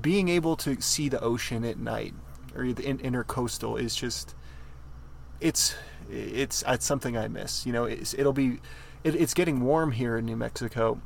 being 0.00 0.28
able 0.28 0.56
to 0.56 0.80
see 0.80 1.08
the 1.08 1.20
ocean 1.20 1.64
at 1.64 1.78
night 1.78 2.14
or 2.54 2.72
the 2.72 2.84
in, 2.84 2.98
intercoastal 2.98 3.80
is 3.80 3.96
just 3.96 4.34
it's 5.40 5.74
it's 6.10 6.62
it's 6.66 6.86
something 6.86 7.16
I 7.16 7.28
miss. 7.28 7.66
You 7.66 7.72
know, 7.72 7.84
it's, 7.84 8.14
it'll 8.14 8.32
be 8.32 8.60
it, 9.04 9.14
it's 9.14 9.34
getting 9.34 9.60
warm 9.60 9.92
here 9.92 10.16
in 10.16 10.24
New 10.24 10.36
Mexico, 10.36 11.00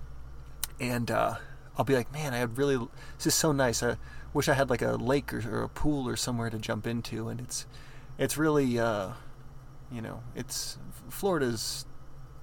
and 0.80 1.11
uh, 1.11 1.34
I'll 1.76 1.84
be 1.84 1.94
like, 1.94 2.12
man, 2.12 2.32
I 2.32 2.38
had 2.38 2.57
really 2.57 2.78
this 3.16 3.26
is 3.26 3.34
so 3.34 3.53
nice. 3.53 3.82
I 3.82 3.96
wish 4.32 4.49
I 4.49 4.55
had 4.55 4.70
like 4.70 4.82
a 4.82 4.92
lake 4.92 5.34
or, 5.34 5.42
or 5.51 5.62
a 5.64 5.68
pool 5.68 6.09
or 6.09 6.16
somewhere 6.16 6.49
to 6.49 6.59
jump 6.59 6.86
into, 6.86 7.28
and 7.28 7.40
it's 7.40 7.66
it's 8.16 8.38
really 8.38 8.78
uh, 8.78 9.11
you 9.92 10.01
know 10.01 10.22
it's 10.34 10.78
Florida's 11.11 11.84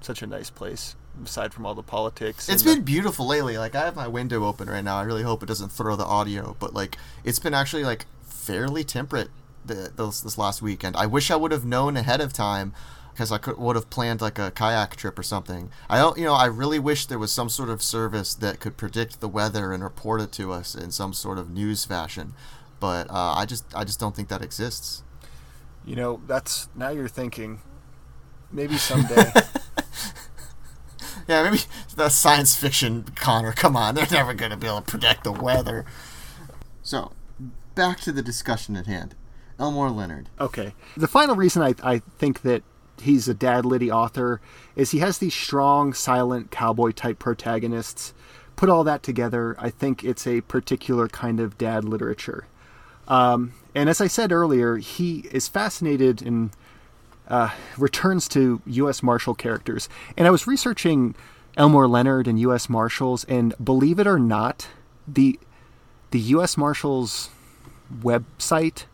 such 0.02 0.22
a 0.22 0.28
nice 0.28 0.50
place 0.52 0.96
aside 1.24 1.54
from 1.54 1.66
all 1.66 1.74
the 1.74 1.82
politics. 1.82 2.50
It's 2.50 2.62
and 2.62 2.72
the- 2.72 2.76
been 2.76 2.84
beautiful 2.84 3.26
lately. 3.26 3.58
Like 3.58 3.74
I 3.74 3.86
have 3.86 3.96
my 3.96 4.08
window 4.08 4.44
open 4.46 4.70
right 4.70 4.84
now. 4.84 4.98
I 4.98 5.04
really 5.04 5.24
hope 5.24 5.42
it 5.42 5.48
doesn't 5.48 5.72
throw 5.72 5.96
the 5.96 6.06
audio, 6.06 6.56
but 6.60 6.74
like 6.74 6.98
it's 7.24 7.40
been 7.40 7.54
actually 7.54 7.84
like 7.84 8.06
fairly 8.22 8.84
temperate 8.84 9.30
the, 9.66 9.92
those, 9.96 10.22
this 10.22 10.38
last 10.38 10.62
weekend. 10.62 10.96
I 10.96 11.06
wish 11.06 11.32
I 11.32 11.36
would 11.36 11.52
have 11.52 11.66
known 11.66 11.98
ahead 11.98 12.22
of 12.22 12.34
time 12.34 12.74
because 13.16 13.32
I 13.32 13.38
could 13.38 13.58
would 13.58 13.78
have 13.78 13.90
planned 13.90 14.20
like 14.20 14.38
a 14.38 14.52
kayak 14.52 14.98
trip 14.98 15.18
or 15.18 15.24
something. 15.24 15.72
I 15.90 15.98
don't, 16.00 16.18
you 16.18 16.26
know, 16.26 16.34
I 16.34 16.46
really 16.48 16.80
wish 16.80 17.06
there 17.06 17.18
was 17.18 17.32
some 17.32 17.48
sort 17.48 17.70
of 17.70 17.82
service 17.82 18.34
that 18.36 18.60
could 18.60 18.76
predict 18.76 19.22
the 19.22 19.30
weather 19.30 19.72
and 19.72 19.82
report 19.82 20.20
it 20.20 20.34
to 20.34 20.52
us 20.52 20.76
in 20.76 20.92
some 20.92 21.14
sort 21.14 21.38
of 21.38 21.50
news 21.50 21.86
fashion. 21.86 22.34
But 22.82 23.10
uh, 23.10 23.34
I 23.38 23.46
just, 23.46 23.64
I 23.74 23.86
just 23.86 24.02
don't 24.02 24.14
think 24.14 24.28
that 24.28 24.42
exists. 24.42 25.02
You 25.86 25.96
know, 25.96 26.20
that's 26.28 26.68
now 26.76 26.90
you're 26.90 27.08
thinking. 27.08 27.62
Maybe 28.52 28.78
someday. 28.78 29.32
Yeah, 31.28 31.44
maybe 31.44 31.62
the 31.96 32.10
science 32.10 32.56
fiction 32.56 33.04
Connor. 33.16 33.52
Come 33.52 33.76
on, 33.76 33.96
they're 33.96 34.06
never 34.12 34.34
going 34.34 34.52
to 34.52 34.58
be 34.58 34.68
able 34.68 34.82
to 34.82 34.86
predict 34.86 35.24
the 35.24 35.32
weather. 35.32 35.86
So, 36.84 37.14
back 37.74 38.00
to 38.02 38.12
the 38.12 38.22
discussion 38.22 38.76
at 38.76 38.86
hand. 38.86 39.16
Elmore 39.58 39.90
Leonard. 39.90 40.30
okay. 40.40 40.74
The 40.98 41.08
final 41.08 41.36
reason 41.36 41.62
I, 41.64 41.74
I 41.82 42.00
think 42.20 42.42
that 42.42 42.62
he's 43.02 43.28
a 43.28 43.34
dad 43.34 43.66
litty 43.66 43.92
author 43.92 44.42
is 44.76 44.92
he 44.92 45.00
has 45.00 45.18
these 45.18 45.34
strong, 45.34 45.94
silent 45.94 46.52
cowboy 46.52 46.92
type 46.92 47.20
protagonists. 47.20 48.14
Put 48.56 48.70
all 48.70 48.84
that 48.86 49.04
together, 49.04 49.56
I 49.60 49.70
think 49.70 50.04
it's 50.04 50.26
a 50.26 50.42
particular 50.42 51.08
kind 51.08 51.40
of 51.40 51.58
dad 51.58 51.84
literature. 51.84 52.48
Um, 53.08 53.54
and 53.74 53.90
as 53.90 54.02
I 54.02 54.08
said 54.08 54.32
earlier, 54.32 54.78
he 54.78 55.26
is 55.32 55.48
fascinated 55.48 56.22
and 56.22 56.52
uh, 57.28 57.50
returns 57.78 58.28
to 58.30 58.62
U.S. 58.66 59.04
Marshal 59.04 59.36
characters. 59.36 59.90
And 60.16 60.28
I 60.28 60.32
was 60.32 60.48
researching 60.48 61.16
Elmore 61.58 61.88
Leonard 61.88 62.28
and 62.28 62.40
U.S. 62.42 62.70
Marshals, 62.70 63.24
and 63.26 63.54
believe 63.64 64.00
it 64.00 64.08
or 64.08 64.20
not, 64.20 64.68
the 65.08 65.40
the 66.12 66.20
U.S. 66.20 66.56
Marshals 66.56 67.30
website 68.02 68.86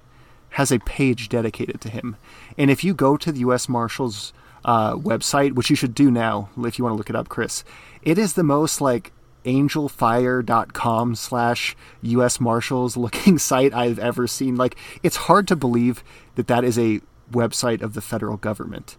has 0.51 0.71
a 0.71 0.79
page 0.79 1.29
dedicated 1.29 1.79
to 1.81 1.89
him. 1.89 2.15
And 2.57 2.69
if 2.71 2.83
you 2.83 2.93
go 2.93 3.17
to 3.17 3.31
the 3.31 3.39
U.S. 3.41 3.67
Marshals 3.69 4.33
uh, 4.65 4.95
website, 4.95 5.53
which 5.53 5.69
you 5.69 5.75
should 5.75 5.95
do 5.95 6.11
now 6.11 6.49
if 6.63 6.77
you 6.77 6.83
want 6.83 6.93
to 6.93 6.97
look 6.97 7.09
it 7.09 7.15
up, 7.15 7.29
Chris, 7.29 7.63
it 8.03 8.17
is 8.17 8.33
the 8.33 8.43
most 8.43 8.81
like 8.81 9.11
angelfire.com 9.45 11.15
slash 11.15 11.75
U.S. 12.01 12.39
Marshals 12.39 12.97
looking 12.97 13.37
site 13.49 13.73
I've 13.73 13.99
ever 13.99 14.27
seen. 14.27 14.55
Like, 14.55 14.75
it's 15.03 15.15
hard 15.15 15.47
to 15.49 15.55
believe 15.55 16.03
that 16.35 16.47
that 16.47 16.63
is 16.63 16.77
a 16.77 17.01
website 17.31 17.81
of 17.81 17.93
the 17.93 18.01
federal 18.01 18.37
government. 18.37 18.97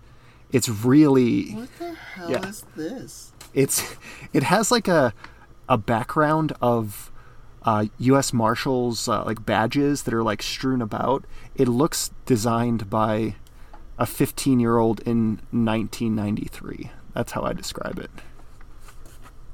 It's 0.51 0.69
really 0.69 1.53
What 1.53 1.79
the 1.79 1.95
hell 1.95 2.31
Yeah. 2.31 2.47
is 2.47 2.65
this? 2.77 3.33
it's 3.55 3.97
it 4.33 4.43
has 4.45 4.71
like 4.71 4.89
a 4.89 5.13
a 5.69 5.77
background 5.79 6.53
of 6.61 7.11
uh, 7.63 7.87
U.S. 7.99 8.33
Marshals 8.33 9.09
uh, 9.09 9.25
like 9.25 9.47
badges 9.47 10.03
that 10.03 10.13
are 10.15 10.23
like 10.23 10.43
strewn 10.43 10.83
about. 10.83 11.25
It 11.55 11.69
looks 11.69 12.11
designed 12.27 12.91
by 12.91 13.37
a 13.99 14.07
15 14.07 14.61
year 14.61 14.79
old 14.79 15.01
in 15.01 15.41
1993. 15.51 16.91
That's 17.15 17.33
how 17.33 17.43
I 17.43 17.53
describe 17.53 17.99
it. 17.99 18.11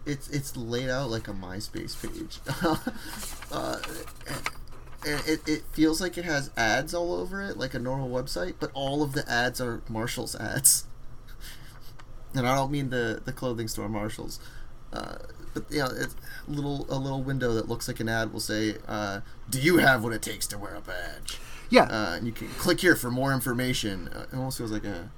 It's 0.06 0.28
it's 0.30 0.56
laid 0.56 0.88
out 0.88 1.10
like 1.10 1.28
a 1.28 1.32
MySpace 1.32 2.00
page. 2.00 2.40
uh, 3.52 3.78
and 5.06 5.22
it, 5.26 5.46
it 5.46 5.62
feels 5.72 6.00
like 6.00 6.18
it 6.18 6.24
has 6.24 6.50
ads 6.56 6.94
all 6.94 7.14
over 7.14 7.42
it, 7.42 7.56
like 7.56 7.74
a 7.74 7.78
normal 7.78 8.08
website, 8.08 8.54
but 8.58 8.70
all 8.74 9.02
of 9.02 9.12
the 9.12 9.28
ads 9.30 9.60
are 9.60 9.82
Marshals 9.88 10.34
ads. 10.36 10.84
And 12.34 12.46
I 12.46 12.54
don't 12.54 12.70
mean 12.70 12.90
the, 12.90 13.22
the 13.24 13.32
clothing 13.32 13.68
store 13.68 13.88
Marshalls. 13.88 14.38
Uh, 14.92 15.16
but 15.54 15.64
you 15.70 15.78
know, 15.78 15.86
it's 15.86 16.14
little 16.46 16.86
a 16.90 16.98
little 16.98 17.22
window 17.22 17.54
that 17.54 17.68
looks 17.68 17.88
like 17.88 18.00
an 18.00 18.08
ad 18.08 18.34
will 18.34 18.40
say, 18.40 18.76
uh, 18.86 19.20
"Do 19.48 19.58
you 19.58 19.78
have 19.78 20.04
what 20.04 20.12
it 20.12 20.20
takes 20.20 20.46
to 20.48 20.58
wear 20.58 20.74
a 20.74 20.80
badge?" 20.82 21.38
Yeah, 21.70 21.84
uh, 21.84 22.16
and 22.16 22.26
you 22.26 22.32
can 22.32 22.48
click 22.50 22.80
here 22.80 22.96
for 22.96 23.10
more 23.10 23.32
information. 23.32 24.08
Uh, 24.08 24.26
it 24.32 24.34
almost 24.36 24.58
feels 24.58 24.70
like 24.72 24.84
a. 24.84 25.10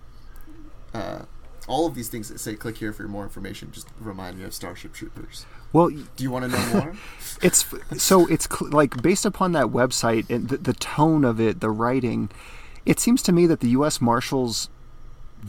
Uh, 0.92 1.22
all 1.68 1.86
of 1.86 1.94
these 1.94 2.09
things 2.09 2.28
that 2.28 2.40
say 2.40 2.55
"click 2.57 2.78
here 2.78 2.92
for 2.92 3.05
more 3.05 3.22
information" 3.22 3.70
just 3.72 3.88
remind 4.01 4.38
me 4.38 4.44
of 4.44 4.53
Starship 4.53 4.92
Troopers. 4.92 5.46
well, 5.72 5.88
Do 5.88 6.24
you 6.24 6.30
want 6.30 6.51
to 6.51 6.51
know 6.51 6.66
more? 6.72 6.96
it's 7.42 7.64
so 7.98 8.26
it's 8.26 8.48
cl- 8.51 8.70
like 8.70 9.01
based 9.03 9.24
upon 9.24 9.53
that 9.53 9.66
website 9.66 10.28
and 10.28 10.48
the, 10.48 10.57
the 10.57 10.72
tone 10.72 11.24
of 11.24 11.40
it, 11.40 11.61
the 11.61 11.70
writing. 11.70 12.30
It 12.86 12.98
seems 12.98 13.22
to 13.22 13.32
me 13.32 13.46
that 13.46 13.61
the 13.61 13.68
U.S. 13.70 14.01
Marshals 14.01 14.70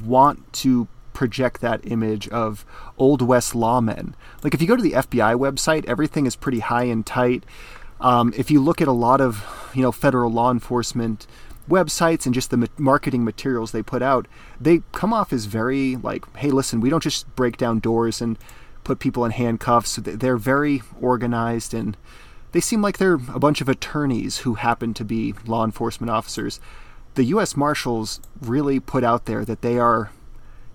want 0.04 0.52
to 0.54 0.88
project 1.14 1.62
that 1.62 1.82
image 1.84 2.28
of 2.30 2.66
old 2.98 3.22
west 3.22 3.54
lawmen. 3.54 4.14
Like 4.44 4.54
if 4.54 4.62
you 4.62 4.68
go 4.68 4.76
to 4.76 4.82
the 4.82 4.94
FBI 4.94 5.38
website, 5.38 5.86
everything 5.86 6.26
is 6.26 6.36
pretty 6.36 6.60
high 6.60 6.84
and 6.84 7.06
tight. 7.06 7.44
Um, 8.02 8.34
if 8.36 8.52
you 8.52 8.60
look 8.62 8.82
at 8.82 8.88
a 8.88 8.94
lot 8.94 9.22
of 9.22 9.72
you 9.74 9.82
know 9.82 9.92
federal 9.92 10.32
law 10.32 10.52
enforcement 10.52 11.28
websites 11.70 12.26
and 12.26 12.34
just 12.34 12.50
the 12.50 12.70
marketing 12.78 13.24
materials 13.24 13.72
they 13.72 13.84
put 13.84 14.02
out, 14.02 14.28
they 14.60 14.82
come 14.92 15.14
off 15.14 15.32
as 15.32 15.46
very 15.46 15.96
like, 15.96 16.26
hey, 16.38 16.52
listen, 16.52 16.82
we 16.82 16.90
don't 16.90 17.04
just 17.04 17.34
break 17.36 17.58
down 17.58 17.80
doors 17.80 18.22
and 18.22 18.38
put 18.84 19.00
people 19.00 19.24
in 19.24 19.32
handcuffs. 19.32 19.96
They're 19.96 20.38
very 20.38 20.82
organized 21.00 21.74
and 21.74 21.96
they 22.52 22.60
seem 22.60 22.82
like 22.82 22.98
they're 22.98 23.14
a 23.34 23.40
bunch 23.40 23.62
of 23.62 23.70
attorneys 23.70 24.40
who 24.40 24.56
happen 24.56 24.94
to 24.96 25.06
be 25.06 25.34
law 25.46 25.64
enforcement 25.64 26.10
officers. 26.10 26.60
The 27.16 27.26
U.S. 27.26 27.56
Marshals 27.56 28.20
really 28.42 28.80
put 28.80 29.04
out 29.04 29.26
there 29.26 29.46
that 29.46 29.62
they 29.62 29.78
are, 29.78 30.12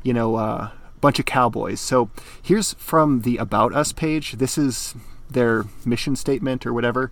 you 0.03 0.15
know, 0.15 0.37
uh, 0.37 0.71
a 0.71 0.99
bunch 1.01 1.19
of 1.19 1.27
cowboys. 1.27 1.81
So 1.81 2.11
here's 2.41 2.75
from 2.75 3.23
the 3.23 3.37
About 3.37 3.75
Us 3.75 3.93
page. 3.93 4.33
This 4.33 4.57
is 4.57 4.95
their 5.31 5.65
mission 5.85 6.17
statement 6.17 6.67
or 6.67 6.73
whatever. 6.73 7.11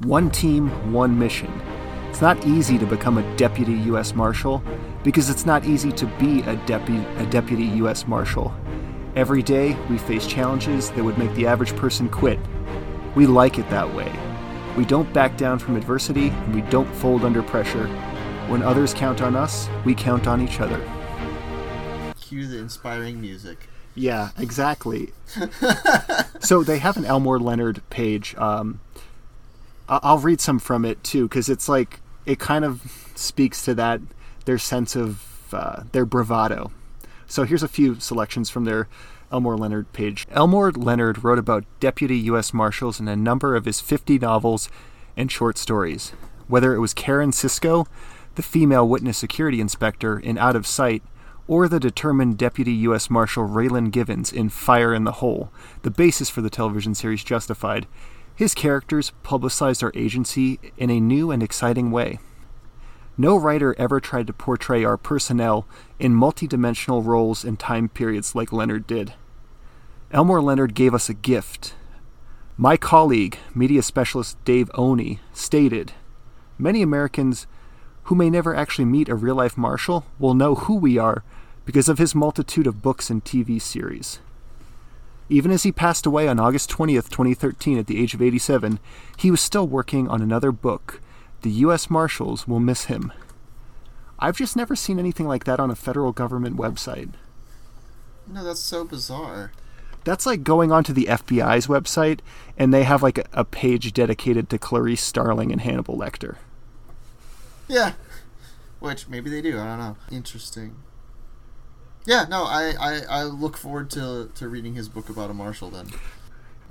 One 0.00 0.30
team, 0.30 0.92
one 0.92 1.18
mission. 1.18 1.52
It's 2.08 2.20
not 2.20 2.46
easy 2.46 2.78
to 2.78 2.86
become 2.86 3.18
a 3.18 3.36
deputy 3.36 3.72
U.S. 3.72 4.14
Marshal 4.14 4.62
because 5.04 5.30
it's 5.30 5.46
not 5.46 5.64
easy 5.64 5.92
to 5.92 6.06
be 6.18 6.40
a, 6.42 6.56
deputy 6.66 7.04
a 7.16 7.26
deputy 7.26 7.64
U.S. 7.64 8.06
Marshal. 8.06 8.54
Every 9.14 9.42
day, 9.42 9.76
we 9.90 9.98
face 9.98 10.26
challenges 10.26 10.90
that 10.90 11.04
would 11.04 11.18
make 11.18 11.34
the 11.34 11.46
average 11.46 11.74
person 11.76 12.08
quit. 12.08 12.38
We 13.14 13.26
like 13.26 13.58
it 13.58 13.68
that 13.70 13.92
way. 13.94 14.12
We 14.76 14.84
don't 14.84 15.12
back 15.12 15.36
down 15.36 15.58
from 15.58 15.76
adversity, 15.76 16.28
and 16.28 16.54
we 16.54 16.62
don't 16.62 16.92
fold 16.96 17.24
under 17.24 17.42
pressure. 17.42 17.86
When 18.48 18.62
others 18.62 18.94
count 18.94 19.20
on 19.20 19.34
us, 19.34 19.68
we 19.84 19.94
count 19.94 20.26
on 20.26 20.40
each 20.40 20.60
other. 20.60 20.80
Cue 22.20 22.46
the 22.46 22.58
inspiring 22.58 23.20
music. 23.20 23.67
Yeah, 23.94 24.30
exactly. 24.38 25.12
so 26.40 26.62
they 26.62 26.78
have 26.78 26.96
an 26.96 27.04
Elmore 27.04 27.40
Leonard 27.40 27.82
page. 27.90 28.34
Um, 28.36 28.80
I'll 29.88 30.18
read 30.18 30.40
some 30.40 30.58
from 30.58 30.84
it 30.84 31.02
too, 31.02 31.28
because 31.28 31.48
it's 31.48 31.68
like 31.68 32.00
it 32.26 32.38
kind 32.38 32.64
of 32.64 33.10
speaks 33.14 33.64
to 33.64 33.74
that 33.74 34.00
their 34.44 34.58
sense 34.58 34.94
of 34.94 35.52
uh, 35.52 35.82
their 35.92 36.04
bravado. 36.04 36.70
So 37.26 37.44
here's 37.44 37.62
a 37.62 37.68
few 37.68 37.98
selections 38.00 38.50
from 38.50 38.64
their 38.64 38.88
Elmore 39.30 39.56
Leonard 39.56 39.92
page. 39.92 40.26
Elmore 40.30 40.72
Leonard 40.72 41.22
wrote 41.22 41.38
about 41.38 41.64
deputy 41.80 42.16
U.S. 42.18 42.54
Marshals 42.54 43.00
in 43.00 43.08
a 43.08 43.16
number 43.16 43.54
of 43.56 43.64
his 43.64 43.80
50 43.80 44.18
novels 44.18 44.70
and 45.16 45.30
short 45.30 45.58
stories. 45.58 46.12
Whether 46.46 46.74
it 46.74 46.78
was 46.78 46.94
Karen 46.94 47.30
Sisco, 47.30 47.86
the 48.36 48.42
female 48.42 48.88
witness 48.88 49.18
security 49.18 49.60
inspector 49.60 50.18
in 50.18 50.38
Out 50.38 50.56
of 50.56 50.66
Sight, 50.66 51.02
or 51.48 51.66
the 51.66 51.80
determined 51.80 52.36
Deputy 52.36 52.72
U.S. 52.72 53.08
Marshal 53.08 53.48
Raylan 53.48 53.90
Givens 53.90 54.32
in 54.32 54.50
Fire 54.50 54.94
in 54.94 55.04
the 55.04 55.12
Hole, 55.12 55.50
the 55.82 55.90
basis 55.90 56.28
for 56.28 56.42
the 56.42 56.50
television 56.50 56.94
series 56.94 57.24
Justified, 57.24 57.86
his 58.36 58.54
characters 58.54 59.12
publicized 59.24 59.82
our 59.82 59.90
agency 59.96 60.60
in 60.76 60.90
a 60.90 61.00
new 61.00 61.30
and 61.30 61.42
exciting 61.42 61.90
way. 61.90 62.20
No 63.16 63.36
writer 63.36 63.74
ever 63.78 63.98
tried 63.98 64.28
to 64.28 64.32
portray 64.32 64.84
our 64.84 64.96
personnel 64.96 65.66
in 65.98 66.14
multidimensional 66.14 67.04
roles 67.04 67.44
and 67.44 67.58
time 67.58 67.88
periods 67.88 68.36
like 68.36 68.52
Leonard 68.52 68.86
did. 68.86 69.14
Elmore 70.12 70.40
Leonard 70.40 70.74
gave 70.74 70.94
us 70.94 71.08
a 71.08 71.14
gift. 71.14 71.74
My 72.56 72.76
colleague, 72.76 73.38
media 73.54 73.82
specialist 73.82 74.42
Dave 74.44 74.70
Oney, 74.74 75.18
stated 75.32 75.92
Many 76.58 76.82
Americans 76.82 77.46
who 78.04 78.14
may 78.14 78.30
never 78.30 78.54
actually 78.54 78.84
meet 78.84 79.08
a 79.08 79.14
real 79.14 79.34
life 79.34 79.58
marshal 79.58 80.06
will 80.18 80.34
know 80.34 80.54
who 80.54 80.74
we 80.74 80.96
are 80.96 81.24
because 81.68 81.90
of 81.90 81.98
his 81.98 82.14
multitude 82.14 82.66
of 82.66 82.80
books 82.80 83.10
and 83.10 83.22
TV 83.22 83.60
series. 83.60 84.20
Even 85.28 85.50
as 85.50 85.64
he 85.64 85.70
passed 85.70 86.06
away 86.06 86.26
on 86.26 86.40
August 86.40 86.70
20th, 86.70 87.10
2013, 87.10 87.76
at 87.76 87.86
the 87.86 88.00
age 88.00 88.14
of 88.14 88.22
87, 88.22 88.78
he 89.18 89.30
was 89.30 89.42
still 89.42 89.68
working 89.68 90.08
on 90.08 90.22
another 90.22 90.50
book. 90.50 91.02
The 91.42 91.50
U.S. 91.50 91.90
Marshals 91.90 92.48
will 92.48 92.58
miss 92.58 92.84
him. 92.84 93.12
I've 94.18 94.38
just 94.38 94.56
never 94.56 94.74
seen 94.74 94.98
anything 94.98 95.28
like 95.28 95.44
that 95.44 95.60
on 95.60 95.70
a 95.70 95.74
federal 95.74 96.12
government 96.12 96.56
website. 96.56 97.10
No, 98.26 98.42
that's 98.42 98.60
so 98.60 98.86
bizarre. 98.86 99.52
That's 100.04 100.24
like 100.24 100.42
going 100.44 100.72
onto 100.72 100.94
the 100.94 101.04
FBI's 101.04 101.66
website 101.66 102.20
and 102.56 102.72
they 102.72 102.84
have 102.84 103.02
like 103.02 103.18
a, 103.18 103.26
a 103.34 103.44
page 103.44 103.92
dedicated 103.92 104.48
to 104.48 104.58
Clarice 104.58 105.02
Starling 105.02 105.52
and 105.52 105.60
Hannibal 105.60 105.98
Lecter. 105.98 106.36
Yeah. 107.68 107.92
Which 108.80 109.06
maybe 109.06 109.28
they 109.28 109.42
do. 109.42 109.58
I 109.60 109.66
don't 109.66 109.78
know. 109.78 109.96
Interesting. 110.10 110.74
Yeah, 112.04 112.24
no, 112.28 112.44
I, 112.44 112.74
I, 112.80 113.00
I 113.08 113.22
look 113.24 113.56
forward 113.56 113.90
to, 113.90 114.30
to 114.34 114.48
reading 114.48 114.74
his 114.74 114.88
book 114.88 115.08
about 115.08 115.30
a 115.30 115.34
marshal 115.34 115.70
then. 115.70 115.88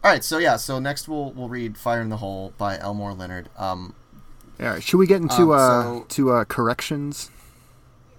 All 0.03 0.11
right, 0.11 0.23
so 0.23 0.37
yeah, 0.37 0.57
so 0.57 0.79
next 0.79 1.07
we'll 1.07 1.31
we'll 1.31 1.49
read 1.49 1.77
"Fire 1.77 2.01
in 2.01 2.09
the 2.09 2.17
Hole" 2.17 2.53
by 2.57 2.77
Elmore 2.77 3.13
Leonard. 3.13 3.49
Um, 3.57 3.95
All 4.59 4.67
right, 4.67 4.83
should 4.83 4.97
we 4.97 5.07
get 5.07 5.21
into 5.21 5.53
Um, 5.53 6.01
uh, 6.01 6.05
to 6.09 6.31
uh, 6.31 6.45
corrections? 6.45 7.29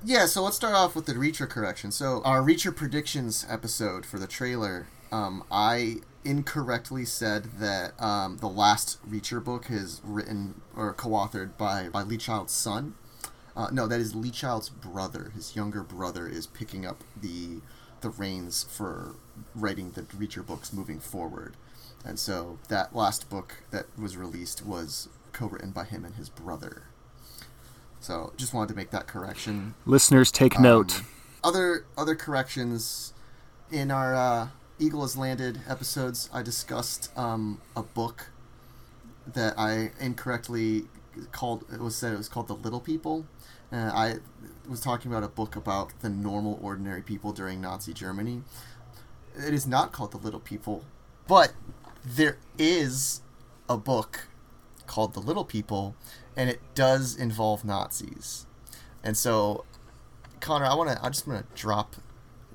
Yeah, 0.05 0.27
so 0.27 0.43
let's 0.43 0.57
start 0.57 0.75
off 0.75 0.95
with 0.95 1.07
the 1.07 1.15
Reacher 1.15 1.49
correction. 1.49 1.91
So 1.91 2.21
our 2.25 2.41
Reacher 2.41 2.75
predictions 2.75 3.47
episode 3.49 4.07
for 4.07 4.19
the 4.19 4.27
trailer, 4.27 4.87
um, 5.11 5.43
I 5.51 5.97
incorrectly 6.25 7.05
said 7.05 7.45
that 7.59 8.01
um, 8.03 8.37
the 8.39 8.49
last 8.49 8.99
Reacher 9.09 9.43
book 9.43 9.67
is 9.71 10.01
written 10.05 10.61
or 10.77 10.93
co-authored 10.93 11.57
by 11.57 11.89
by 11.89 12.03
Lee 12.03 12.17
Child's 12.17 12.53
son. 12.53 12.95
Uh, 13.59 13.69
no, 13.73 13.89
that 13.89 13.99
is 13.99 14.15
Lee 14.15 14.31
Child's 14.31 14.69
brother. 14.69 15.33
His 15.35 15.57
younger 15.57 15.83
brother 15.83 16.29
is 16.29 16.47
picking 16.47 16.87
up 16.87 17.03
the 17.21 17.61
the 18.01 18.11
reins 18.11 18.65
for 18.71 19.17
writing 19.57 19.91
the 19.91 20.03
Reacher 20.03 20.47
books 20.47 20.73
moving 20.73 21.01
forward, 21.01 21.57
and 22.05 22.21
so 22.21 22.61
that 22.69 22.95
last 22.95 23.29
book 23.29 23.65
that 23.73 23.87
was 23.99 24.17
released 24.17 24.65
was 24.65 25.09
co-written 25.33 25.73
by 25.73 25.83
him 25.83 26.05
and 26.05 26.15
his 26.15 26.29
brother. 26.29 26.85
So 27.99 28.33
just 28.37 28.55
wanted 28.55 28.69
to 28.69 28.77
make 28.77 28.91
that 28.93 29.09
correction 29.09 29.75
Listeners, 29.85 30.31
take 30.31 30.61
note. 30.61 31.03
other 31.43 31.85
other 31.97 32.15
corrections 32.15 33.13
in 33.73 33.91
our 33.91 34.15
uh, 34.15 34.49
Eagle 34.79 35.01
has 35.03 35.17
landed 35.17 35.63
episodes. 35.69 36.31
I 36.33 36.43
discussed 36.43 37.11
um, 37.19 37.61
a 37.75 37.83
book 37.83 38.31
that 39.27 39.59
I 39.59 39.91
incorrectly 39.99 40.85
called. 41.33 41.65
It 41.73 41.81
was 41.81 41.97
said 41.97 42.13
it 42.13 42.19
was 42.19 42.29
called 42.29 42.47
The 42.47 42.55
Little 42.55 42.81
People. 42.81 43.27
Uh, 43.73 43.91
I 43.95 44.15
was 44.69 44.81
talking 44.81 45.11
about 45.11 45.23
a 45.23 45.29
book 45.29 45.57
about 45.57 45.93
the 46.01 46.09
normal, 46.09 46.59
ordinary 46.63 47.03
people 47.03 47.33
during 47.33 47.61
Nazi 47.61 47.93
Germany. 47.93 48.43
It 49.37 49.55
is 49.55 49.67
not 49.67 49.93
called 49.93 50.13
The 50.13 50.19
Little 50.19 50.41
People, 50.41 50.85
but 51.27 51.53
there 52.05 52.39
is 52.57 53.21
a 53.69 53.77
book 53.77 54.29
called 54.87 55.15
The 55.15 55.21
Little 55.21 55.45
People, 55.45 55.95
and 56.37 56.49
it 56.49 56.61
does 56.75 57.15
involve 57.15 57.65
Nazis. 57.65 58.47
And 59.05 59.17
so 59.17 59.65
Connor, 60.41 60.67
I 60.67 60.75
want 60.75 60.91
to. 60.91 61.05
I 61.05 61.09
just 61.09 61.27
want 61.27 61.47
to 61.55 61.61
drop 61.61 61.97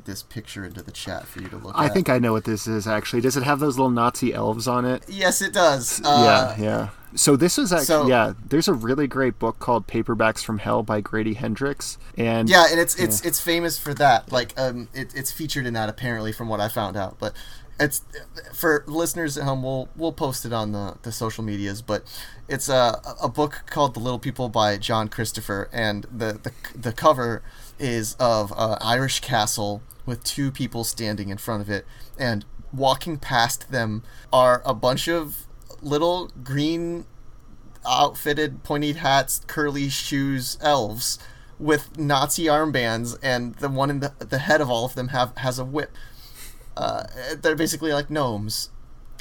this 0.06 0.24
picture 0.24 0.66
into 0.66 0.82
the 0.82 0.92
chat 0.92 1.26
for 1.28 1.42
you 1.42 1.48
to 1.50 1.58
look 1.58 1.76
I 1.76 1.86
at. 1.86 1.92
I 1.92 1.94
think 1.94 2.10
I 2.10 2.20
know 2.20 2.34
what 2.34 2.46
this 2.46 2.68
is 2.68 2.88
actually. 2.88 3.22
Does 3.22 3.38
it 3.38 3.44
have 3.44 3.60
those 3.60 3.78
little 3.78 3.92
Nazi 3.92 4.34
elves 4.34 4.68
on 4.68 4.86
it? 4.86 5.04
yes, 5.08 5.42
it 5.42 5.54
does. 5.54 6.02
Uh, 6.04 6.56
yeah, 6.58 6.64
yeah. 6.64 6.90
So 7.16 7.36
this 7.36 7.58
is 7.58 7.72
actually 7.72 7.86
so- 7.86 8.08
yeah. 8.08 8.34
There's 8.44 8.68
a 8.68 8.74
really 8.74 9.08
great 9.08 9.38
book 9.40 9.60
called 9.60 9.88
Paperbacks 9.88 10.44
from 10.44 10.60
Hell 10.60 10.84
by 10.84 11.02
Grady 11.02 11.36
Hendrix, 11.36 11.98
and 12.18 12.50
yeah, 12.50 12.66
and 12.70 12.80
it's 12.80 12.96
it's 12.96 13.22
it's 13.22 13.40
famous 13.40 13.78
for 13.78 13.94
that. 13.94 14.32
Like, 14.32 14.54
um, 14.58 14.90
it, 14.94 15.14
it's 15.16 15.32
featured 15.32 15.66
in 15.66 15.74
that 15.74 15.90
apparently, 15.90 16.32
from 16.32 16.50
what 16.50 16.60
I 16.60 16.70
found 16.70 16.98
out. 16.98 17.18
But 17.20 17.34
it's 17.80 18.02
for 18.54 18.84
listeners 18.88 19.38
at 19.38 19.44
home. 19.44 19.64
We'll 19.64 19.90
we'll 19.96 20.14
post 20.14 20.46
it 20.46 20.54
on 20.54 20.72
the, 20.72 20.98
the 21.02 21.12
social 21.12 21.44
medias. 21.44 21.82
But 21.82 22.04
it's 22.48 22.70
a 22.70 23.02
a 23.22 23.30
book 23.30 23.64
called 23.68 23.94
The 23.94 24.00
Little 24.00 24.20
People 24.20 24.50
by 24.50 24.78
John 24.78 25.08
Christopher, 25.08 25.70
and 25.72 26.06
the 26.06 26.40
the 26.42 26.52
the 26.76 26.94
cover 26.94 27.44
is 27.80 28.16
of 28.20 28.52
a 28.52 28.78
Irish 28.82 29.20
castle 29.20 29.82
with 30.06 30.24
two 30.24 30.52
people 30.52 30.84
standing 30.84 31.30
in 31.30 31.38
front 31.38 31.62
of 31.62 31.70
it, 31.70 31.86
and 32.18 32.46
walking 32.74 33.18
past 33.18 33.72
them 33.72 34.04
are 34.32 34.62
a 34.66 34.74
bunch 34.74 35.08
of 35.08 35.46
little 35.82 36.32
green 36.44 37.06
outfitted 37.86 38.64
pointy 38.64 38.94
hats, 38.94 39.42
curly 39.48 39.90
shoes 39.90 40.58
elves 40.62 41.20
with 41.60 41.98
Nazi 41.98 42.46
armbands, 42.46 43.18
and 43.22 43.56
the 43.56 43.70
one 43.70 43.90
in 43.90 44.00
the, 44.00 44.14
the 44.20 44.40
head 44.40 44.62
of 44.62 44.70
all 44.70 44.86
of 44.86 44.96
them 44.96 45.10
have 45.10 45.36
has 45.38 45.60
a 45.60 45.66
whip. 45.66 45.92
Uh, 46.76 47.04
they're 47.42 47.56
basically 47.56 47.94
like 47.94 48.10
gnomes. 48.10 48.70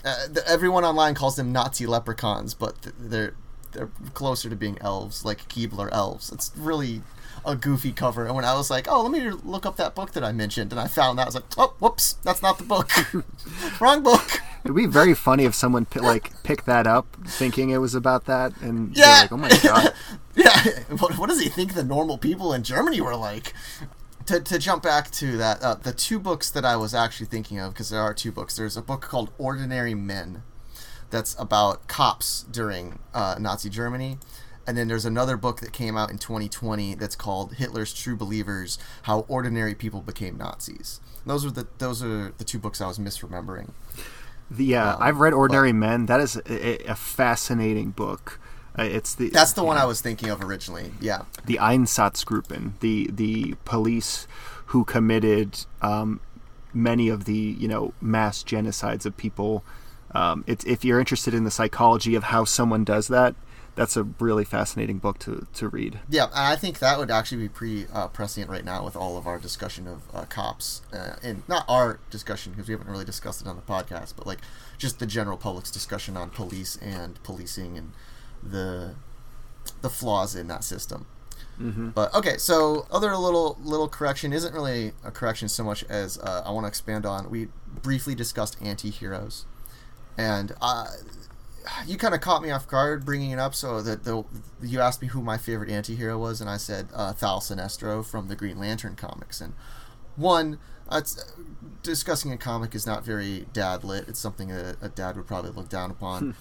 Uh, 0.04 0.26
the, 0.28 0.42
everyone 0.48 0.84
online 0.84 1.14
calls 1.14 1.36
them 1.36 1.52
Nazi 1.52 1.86
leprechauns, 1.86 2.54
but 2.54 2.80
th- 2.82 2.94
they're 2.98 3.34
they're 3.72 3.90
closer 4.14 4.48
to 4.50 4.56
being 4.56 4.78
elves, 4.80 5.24
like 5.24 5.48
Keebler 5.48 5.90
elves. 5.92 6.30
It's 6.32 6.50
really 6.56 7.02
a 7.44 7.56
goofy 7.56 7.92
cover. 7.92 8.26
And 8.26 8.34
when 8.34 8.44
I 8.44 8.54
was 8.54 8.70
like, 8.70 8.86
"Oh, 8.88 9.02
let 9.02 9.10
me 9.12 9.30
look 9.30 9.66
up 9.66 9.76
that 9.76 9.94
book 9.94 10.12
that 10.12 10.24
I 10.24 10.32
mentioned," 10.32 10.72
and 10.72 10.80
I 10.80 10.86
found 10.86 11.18
that, 11.18 11.22
I 11.22 11.26
was 11.26 11.34
like, 11.34 11.44
"Oh, 11.58 11.74
whoops, 11.78 12.14
that's 12.24 12.42
not 12.42 12.58
the 12.58 12.64
book. 12.64 12.90
Wrong 13.80 14.02
book." 14.02 14.40
it'd 14.64 14.76
be 14.76 14.86
very 14.86 15.12
funny 15.12 15.44
if 15.44 15.56
someone 15.56 15.84
like 15.96 16.40
picked 16.44 16.66
that 16.66 16.86
up 16.86 17.06
thinking 17.26 17.70
it 17.70 17.78
was 17.78 17.94
about 17.96 18.26
that, 18.26 18.52
and 18.60 18.96
Yeah. 18.96 19.22
like, 19.22 19.32
oh 19.32 19.36
my 19.36 19.48
god. 19.62 19.92
yeah, 20.36 20.80
what, 20.98 21.18
what 21.18 21.28
does 21.28 21.40
he 21.40 21.48
think 21.48 21.74
the 21.74 21.82
normal 21.82 22.16
people 22.16 22.52
in 22.52 22.62
Germany 22.62 23.00
were 23.00 23.16
like? 23.16 23.54
To, 24.26 24.38
to 24.38 24.56
jump 24.60 24.84
back 24.84 25.10
to 25.12 25.36
that, 25.38 25.60
uh, 25.62 25.74
the 25.74 25.92
two 25.92 26.20
books 26.20 26.48
that 26.52 26.64
I 26.64 26.76
was 26.76 26.94
actually 26.94 27.26
thinking 27.26 27.58
of, 27.58 27.72
because 27.72 27.90
there 27.90 28.00
are 28.00 28.14
two 28.14 28.30
books. 28.30 28.54
There's 28.56 28.76
a 28.76 28.82
book 28.82 29.00
called 29.02 29.32
Ordinary 29.36 29.94
Men, 29.96 30.44
that's 31.10 31.34
about 31.40 31.88
cops 31.88 32.44
during 32.50 33.00
uh, 33.12 33.36
Nazi 33.40 33.68
Germany, 33.68 34.18
and 34.66 34.76
then 34.76 34.88
there's 34.88 35.04
another 35.04 35.36
book 35.36 35.60
that 35.60 35.72
came 35.72 35.96
out 35.96 36.10
in 36.10 36.18
2020 36.18 36.94
that's 36.94 37.16
called 37.16 37.54
Hitler's 37.54 37.92
True 37.92 38.16
Believers: 38.16 38.78
How 39.02 39.20
Ordinary 39.28 39.74
People 39.74 40.00
Became 40.00 40.36
Nazis. 40.36 41.00
Those 41.26 41.44
are 41.44 41.50
the 41.50 41.66
those 41.78 42.02
are 42.02 42.32
the 42.38 42.44
two 42.44 42.58
books 42.58 42.80
I 42.80 42.86
was 42.88 42.98
misremembering. 42.98 43.70
Yeah, 44.56 44.94
Um, 44.94 45.02
I've 45.02 45.18
read 45.18 45.32
Ordinary 45.32 45.72
Men. 45.72 46.06
That 46.06 46.20
is 46.20 46.36
a, 46.36 46.90
a 46.90 46.94
fascinating 46.94 47.90
book. 47.90 48.38
Uh, 48.78 48.84
it's 48.84 49.14
the 49.14 49.28
That's 49.30 49.52
the 49.52 49.64
one 49.64 49.76
I 49.76 49.84
was 49.84 50.00
thinking 50.00 50.30
of 50.30 50.42
originally. 50.42 50.92
Yeah. 51.00 51.22
the 51.44 51.58
Einsatzgruppen, 51.58 52.78
the 52.80 53.08
the 53.12 53.54
police 53.64 54.26
who 54.66 54.84
committed 54.84 55.64
um, 55.82 56.20
many 56.72 57.08
of 57.08 57.24
the 57.24 57.34
you 57.58 57.68
know 57.68 57.92
mass 58.00 58.42
genocides 58.42 59.06
of 59.06 59.16
people. 59.16 59.64
Um, 60.14 60.44
it's 60.46 60.64
if 60.64 60.84
you're 60.84 61.00
interested 61.00 61.32
in 61.34 61.44
the 61.44 61.50
psychology 61.50 62.14
of 62.14 62.24
how 62.24 62.44
someone 62.44 62.84
does 62.84 63.08
that, 63.08 63.34
that's 63.74 63.96
a 63.96 64.02
really 64.02 64.44
fascinating 64.44 64.98
book 64.98 65.18
to, 65.20 65.46
to 65.54 65.68
read. 65.68 66.00
Yeah, 66.08 66.24
and 66.24 66.46
I 66.46 66.56
think 66.56 66.78
that 66.80 66.98
would 66.98 67.10
actually 67.10 67.42
be 67.42 67.48
pretty 67.48 67.86
uh, 67.92 68.08
prescient 68.08 68.50
right 68.50 68.64
now 68.64 68.84
with 68.84 68.96
all 68.96 69.16
of 69.16 69.26
our 69.26 69.38
discussion 69.38 69.86
of 69.88 70.02
uh, 70.14 70.24
cops, 70.26 70.82
uh, 70.92 71.16
and 71.22 71.42
not 71.48 71.64
our 71.68 71.98
discussion 72.10 72.52
because 72.52 72.68
we 72.68 72.72
haven't 72.72 72.88
really 72.88 73.04
discussed 73.04 73.40
it 73.40 73.46
on 73.46 73.56
the 73.56 73.62
podcast, 73.62 74.14
but 74.16 74.26
like 74.26 74.40
just 74.78 74.98
the 74.98 75.06
general 75.06 75.36
public's 75.36 75.70
discussion 75.70 76.16
on 76.16 76.30
police 76.30 76.76
and 76.76 77.22
policing 77.22 77.78
and 77.78 77.92
the 78.42 78.94
the 79.80 79.90
flaws 79.90 80.34
in 80.34 80.48
that 80.48 80.64
system. 80.64 81.06
But 81.94 82.12
okay, 82.14 82.38
so 82.38 82.86
other 82.90 83.16
little 83.16 83.56
little 83.62 83.88
correction 83.88 84.32
isn't 84.32 84.52
really 84.52 84.92
a 85.04 85.12
correction 85.12 85.48
so 85.48 85.62
much 85.62 85.84
as 85.84 86.18
uh, 86.18 86.42
I 86.44 86.50
want 86.50 86.64
to 86.64 86.68
expand 86.68 87.06
on. 87.06 87.30
We 87.30 87.48
briefly 87.82 88.16
discussed 88.16 88.56
anti-heroes, 88.60 89.44
and 90.18 90.54
uh, 90.60 90.86
you 91.86 91.96
kind 91.96 92.14
of 92.14 92.20
caught 92.20 92.42
me 92.42 92.50
off 92.50 92.66
guard 92.66 93.04
bringing 93.04 93.30
it 93.30 93.38
up. 93.38 93.54
So 93.54 93.82
that 93.82 94.04
the 94.04 94.24
you 94.62 94.80
asked 94.80 95.02
me 95.02 95.08
who 95.08 95.22
my 95.22 95.38
favorite 95.38 95.70
anti-hero 95.70 96.18
was, 96.18 96.40
and 96.40 96.48
I 96.48 96.56
said 96.56 96.88
uh, 96.94 97.12
Thal 97.12 97.40
Sinestro 97.40 98.04
from 98.04 98.28
the 98.28 98.36
Green 98.36 98.58
Lantern 98.58 98.96
comics. 98.96 99.40
And 99.40 99.54
one, 100.16 100.58
uh, 100.88 101.00
discussing 101.82 102.32
a 102.32 102.36
comic 102.36 102.74
is 102.74 102.86
not 102.86 103.04
very 103.04 103.46
dad 103.52 103.84
lit. 103.84 104.08
It's 104.08 104.18
something 104.20 104.48
that 104.48 104.76
a 104.82 104.88
dad 104.88 105.16
would 105.16 105.26
probably 105.26 105.50
look 105.50 105.68
down 105.68 105.90
upon. 105.90 106.34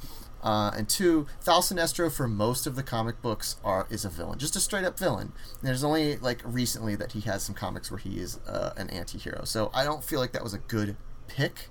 Uh, 0.44 0.72
and 0.76 0.90
two, 0.90 1.28
Thal 1.42 1.62
Sinestro 1.62 2.12
for 2.12 2.28
most 2.28 2.66
of 2.66 2.76
the 2.76 2.82
comic 2.82 3.22
books 3.22 3.58
are 3.64 3.86
is 3.92 4.04
a 4.04 4.10
villain, 4.10 4.40
just 4.40 4.56
a 4.56 4.60
straight 4.60 4.84
up 4.84 4.98
villain. 4.98 5.34
There's 5.62 5.84
only 5.84 6.18
like 6.18 6.42
recently 6.44 6.96
that 6.96 7.12
he 7.12 7.22
has 7.22 7.44
some 7.44 7.54
comics 7.54 7.92
where 7.92 8.00
he 8.00 8.20
is 8.20 8.40
uh, 8.48 8.74
an 8.76 8.90
anti-hero. 8.90 9.44
So 9.44 9.70
I 9.72 9.84
don't 9.84 10.04
feel 10.04 10.20
like 10.20 10.32
that 10.32 10.44
was 10.44 10.56
a 10.56 10.58
good 10.58 10.98
pick. 11.28 11.70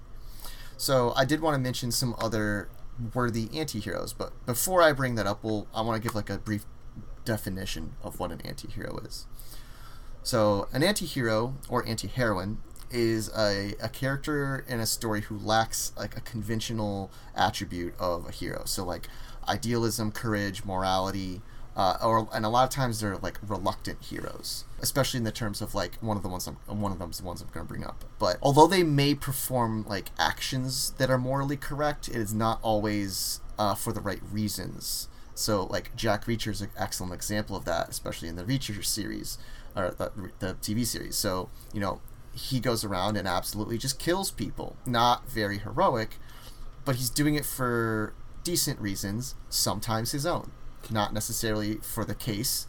So 0.76 1.12
I 1.16 1.24
did 1.24 1.40
want 1.40 1.54
to 1.56 1.58
mention 1.58 1.90
some 1.90 2.14
other 2.18 2.68
worthy 3.14 3.48
anti-heroes, 3.54 4.12
but 4.12 4.32
before 4.46 4.82
I 4.82 4.92
bring 4.92 5.14
that 5.16 5.26
up, 5.26 5.42
we'll, 5.42 5.66
I 5.74 5.82
want 5.82 6.00
to 6.00 6.06
give 6.06 6.14
like 6.14 6.30
a 6.30 6.38
brief 6.38 6.64
definition 7.24 7.94
of 8.02 8.18
what 8.18 8.30
an 8.32 8.40
anti-hero 8.42 8.98
is. 8.98 9.26
So 10.22 10.68
an 10.72 10.82
anti-hero 10.82 11.56
or 11.68 11.86
anti-heroine 11.86 12.58
is 12.90 13.30
a, 13.36 13.74
a 13.80 13.88
character 13.88 14.64
in 14.68 14.80
a 14.80 14.86
story 14.86 15.22
who 15.22 15.38
lacks 15.38 15.92
like 15.96 16.16
a 16.16 16.20
conventional 16.20 17.10
attribute 17.34 17.94
of 17.98 18.28
a 18.28 18.32
hero. 18.32 18.62
So 18.64 18.84
like 18.84 19.08
idealism, 19.48 20.12
courage, 20.12 20.64
morality, 20.64 21.40
uh, 21.80 21.96
or 22.02 22.28
and 22.34 22.44
a 22.44 22.48
lot 22.50 22.64
of 22.64 22.68
times 22.68 23.00
they're 23.00 23.16
like 23.16 23.38
reluctant 23.42 24.02
heroes, 24.02 24.66
especially 24.80 25.16
in 25.16 25.24
the 25.24 25.32
terms 25.32 25.62
of 25.62 25.74
like 25.74 25.94
one 26.02 26.14
of 26.14 26.22
the 26.22 26.28
ones 26.28 26.46
I'm 26.46 26.56
one 26.78 26.92
of 26.92 26.98
them's 26.98 27.20
the 27.20 27.24
ones 27.24 27.40
I'm 27.40 27.48
going 27.48 27.64
to 27.64 27.68
bring 27.68 27.84
up. 27.84 28.04
But 28.18 28.36
although 28.42 28.66
they 28.66 28.82
may 28.82 29.14
perform 29.14 29.86
like 29.88 30.10
actions 30.18 30.90
that 30.98 31.08
are 31.08 31.16
morally 31.16 31.56
correct, 31.56 32.06
it 32.06 32.16
is 32.16 32.34
not 32.34 32.58
always 32.60 33.40
uh, 33.58 33.74
for 33.74 33.94
the 33.94 34.00
right 34.02 34.20
reasons. 34.30 35.08
So 35.34 35.64
like 35.64 35.96
Jack 35.96 36.26
Reacher 36.26 36.48
is 36.48 36.60
an 36.60 36.68
excellent 36.76 37.14
example 37.14 37.56
of 37.56 37.64
that, 37.64 37.88
especially 37.88 38.28
in 38.28 38.36
the 38.36 38.44
Reacher 38.44 38.84
series 38.84 39.38
or 39.74 39.92
the, 39.96 40.12
the 40.40 40.54
TV 40.60 40.84
series. 40.84 41.16
So 41.16 41.48
you 41.72 41.80
know 41.80 42.02
he 42.34 42.60
goes 42.60 42.84
around 42.84 43.16
and 43.16 43.26
absolutely 43.26 43.78
just 43.78 43.98
kills 43.98 44.30
people, 44.30 44.76
not 44.84 45.30
very 45.30 45.56
heroic, 45.56 46.18
but 46.84 46.96
he's 46.96 47.08
doing 47.08 47.36
it 47.36 47.46
for 47.46 48.12
decent 48.44 48.78
reasons, 48.80 49.34
sometimes 49.48 50.12
his 50.12 50.26
own 50.26 50.50
not 50.90 51.12
necessarily 51.12 51.76
for 51.76 52.04
the 52.04 52.14
case. 52.14 52.66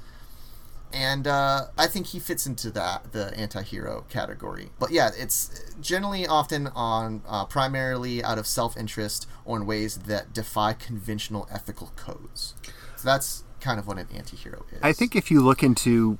And 0.93 1.25
uh, 1.25 1.67
I 1.77 1.87
think 1.87 2.07
he 2.07 2.19
fits 2.19 2.45
into 2.45 2.69
that 2.71 3.13
the 3.13 3.33
anti-hero 3.37 4.05
category. 4.09 4.71
But 4.77 4.91
yeah, 4.91 5.11
it's 5.17 5.73
generally 5.79 6.27
often 6.27 6.67
on 6.67 7.21
uh, 7.27 7.45
primarily 7.45 8.21
out 8.23 8.37
of 8.37 8.45
self-interest 8.45 9.25
or 9.45 9.57
in 9.57 9.65
ways 9.65 9.99
that 9.99 10.33
defy 10.33 10.73
conventional 10.73 11.47
ethical 11.49 11.93
codes. 11.95 12.55
So 12.97 13.07
that's 13.07 13.43
kind 13.61 13.79
of 13.79 13.87
what 13.87 13.97
an 13.99 14.07
anti-hero 14.13 14.65
is. 14.71 14.79
I 14.81 14.91
think 14.91 15.15
if 15.15 15.31
you 15.31 15.41
look 15.41 15.63
into 15.63 16.17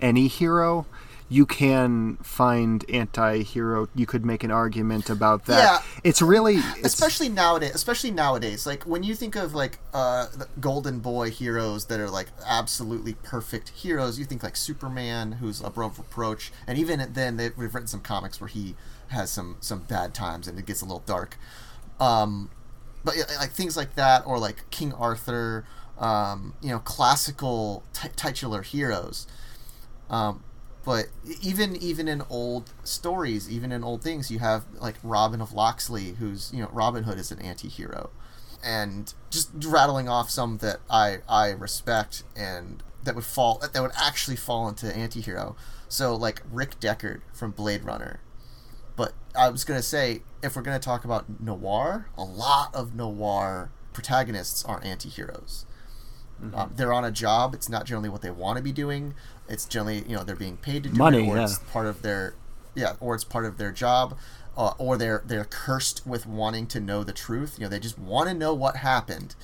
any 0.00 0.28
hero, 0.28 0.86
you 1.28 1.44
can 1.44 2.16
find 2.18 2.84
anti-hero. 2.88 3.88
You 3.94 4.06
could 4.06 4.24
make 4.24 4.44
an 4.44 4.50
argument 4.50 5.10
about 5.10 5.46
that. 5.46 5.58
Yeah. 5.58 6.00
It's 6.04 6.22
really 6.22 6.56
it's, 6.56 6.86
especially 6.86 7.28
nowadays 7.28 7.74
especially 7.74 8.10
nowadays 8.10 8.66
like 8.66 8.84
when 8.84 9.02
you 9.02 9.14
think 9.14 9.34
of 9.34 9.54
like 9.54 9.78
uh 9.92 10.26
the 10.36 10.46
golden 10.60 11.00
boy 11.00 11.30
heroes 11.30 11.86
that 11.86 11.98
are 11.98 12.10
like 12.10 12.28
absolutely 12.46 13.14
perfect 13.14 13.70
heroes 13.70 14.18
you 14.18 14.24
think 14.24 14.42
like 14.42 14.56
superman 14.56 15.32
who's 15.32 15.60
above 15.60 15.98
reproach 15.98 16.52
and 16.66 16.78
even 16.78 17.12
then 17.12 17.36
they've 17.36 17.56
we've 17.56 17.74
written 17.74 17.88
some 17.88 18.00
comics 18.00 18.40
where 18.40 18.48
he 18.48 18.76
has 19.08 19.30
some 19.30 19.56
some 19.60 19.80
bad 19.80 20.14
times 20.14 20.46
and 20.46 20.58
it 20.58 20.66
gets 20.66 20.80
a 20.80 20.84
little 20.84 21.02
dark 21.06 21.36
um 21.98 22.50
but 23.04 23.16
like 23.38 23.50
things 23.50 23.76
like 23.76 23.94
that 23.94 24.24
or 24.26 24.38
like 24.38 24.68
king 24.70 24.92
arthur 24.92 25.64
um 25.98 26.54
you 26.60 26.70
know 26.70 26.78
classical 26.78 27.82
t- 27.92 28.08
titular 28.16 28.62
heroes 28.62 29.26
um 30.10 30.42
but 30.86 31.08
even 31.42 31.74
even 31.74 32.06
in 32.06 32.22
old 32.30 32.72
stories, 32.84 33.50
even 33.50 33.72
in 33.72 33.82
old 33.82 34.02
things, 34.02 34.30
you 34.30 34.38
have 34.38 34.64
like 34.78 34.94
Robin 35.02 35.40
of 35.40 35.52
Locksley, 35.52 36.12
who's 36.12 36.52
you 36.54 36.62
know 36.62 36.70
Robin 36.72 37.02
Hood 37.02 37.18
is 37.18 37.32
an 37.32 37.40
anti-hero, 37.40 38.10
and 38.64 39.12
just 39.28 39.50
rattling 39.66 40.08
off 40.08 40.30
some 40.30 40.58
that 40.58 40.78
I 40.88 41.18
I 41.28 41.50
respect 41.50 42.22
and 42.36 42.84
that 43.02 43.16
would 43.16 43.24
fall 43.24 43.58
that 43.58 43.82
would 43.82 43.90
actually 44.00 44.36
fall 44.36 44.68
into 44.68 44.96
anti-hero. 44.96 45.56
So 45.88 46.14
like 46.14 46.42
Rick 46.52 46.78
Deckard 46.78 47.22
from 47.34 47.50
Blade 47.50 47.84
Runner. 47.84 48.20
But 48.94 49.12
I 49.36 49.48
was 49.48 49.64
gonna 49.64 49.82
say 49.82 50.22
if 50.40 50.54
we're 50.54 50.62
gonna 50.62 50.78
talk 50.78 51.04
about 51.04 51.40
noir, 51.40 52.10
a 52.16 52.22
lot 52.22 52.72
of 52.72 52.94
noir 52.94 53.72
protagonists 53.92 54.64
are 54.64 54.80
anti-heroes. 54.84 55.66
Um, 56.54 56.72
they're 56.76 56.92
on 56.92 57.04
a 57.04 57.10
job. 57.10 57.54
It's 57.54 57.68
not 57.68 57.86
generally 57.86 58.08
what 58.08 58.22
they 58.22 58.30
want 58.30 58.58
to 58.58 58.62
be 58.62 58.72
doing. 58.72 59.14
It's 59.48 59.64
generally 59.64 60.04
you 60.06 60.16
know 60.16 60.24
they're 60.24 60.36
being 60.36 60.56
paid 60.56 60.82
to 60.84 60.90
do 60.90 60.96
Money, 60.96 61.26
it, 61.26 61.30
or 61.30 61.36
yeah. 61.36 61.44
it's 61.44 61.58
part 61.58 61.86
of 61.86 62.02
their 62.02 62.34
yeah, 62.74 62.94
or 63.00 63.14
it's 63.14 63.24
part 63.24 63.44
of 63.44 63.58
their 63.58 63.72
job, 63.72 64.16
uh, 64.56 64.74
or 64.78 64.96
they're 64.96 65.22
they're 65.26 65.46
cursed 65.46 66.06
with 66.06 66.26
wanting 66.26 66.66
to 66.68 66.80
know 66.80 67.02
the 67.02 67.12
truth. 67.12 67.58
You 67.58 67.64
know, 67.64 67.70
they 67.70 67.80
just 67.80 67.98
want 67.98 68.28
to 68.28 68.34
know 68.34 68.52
what 68.54 68.76
happened, 68.76 69.34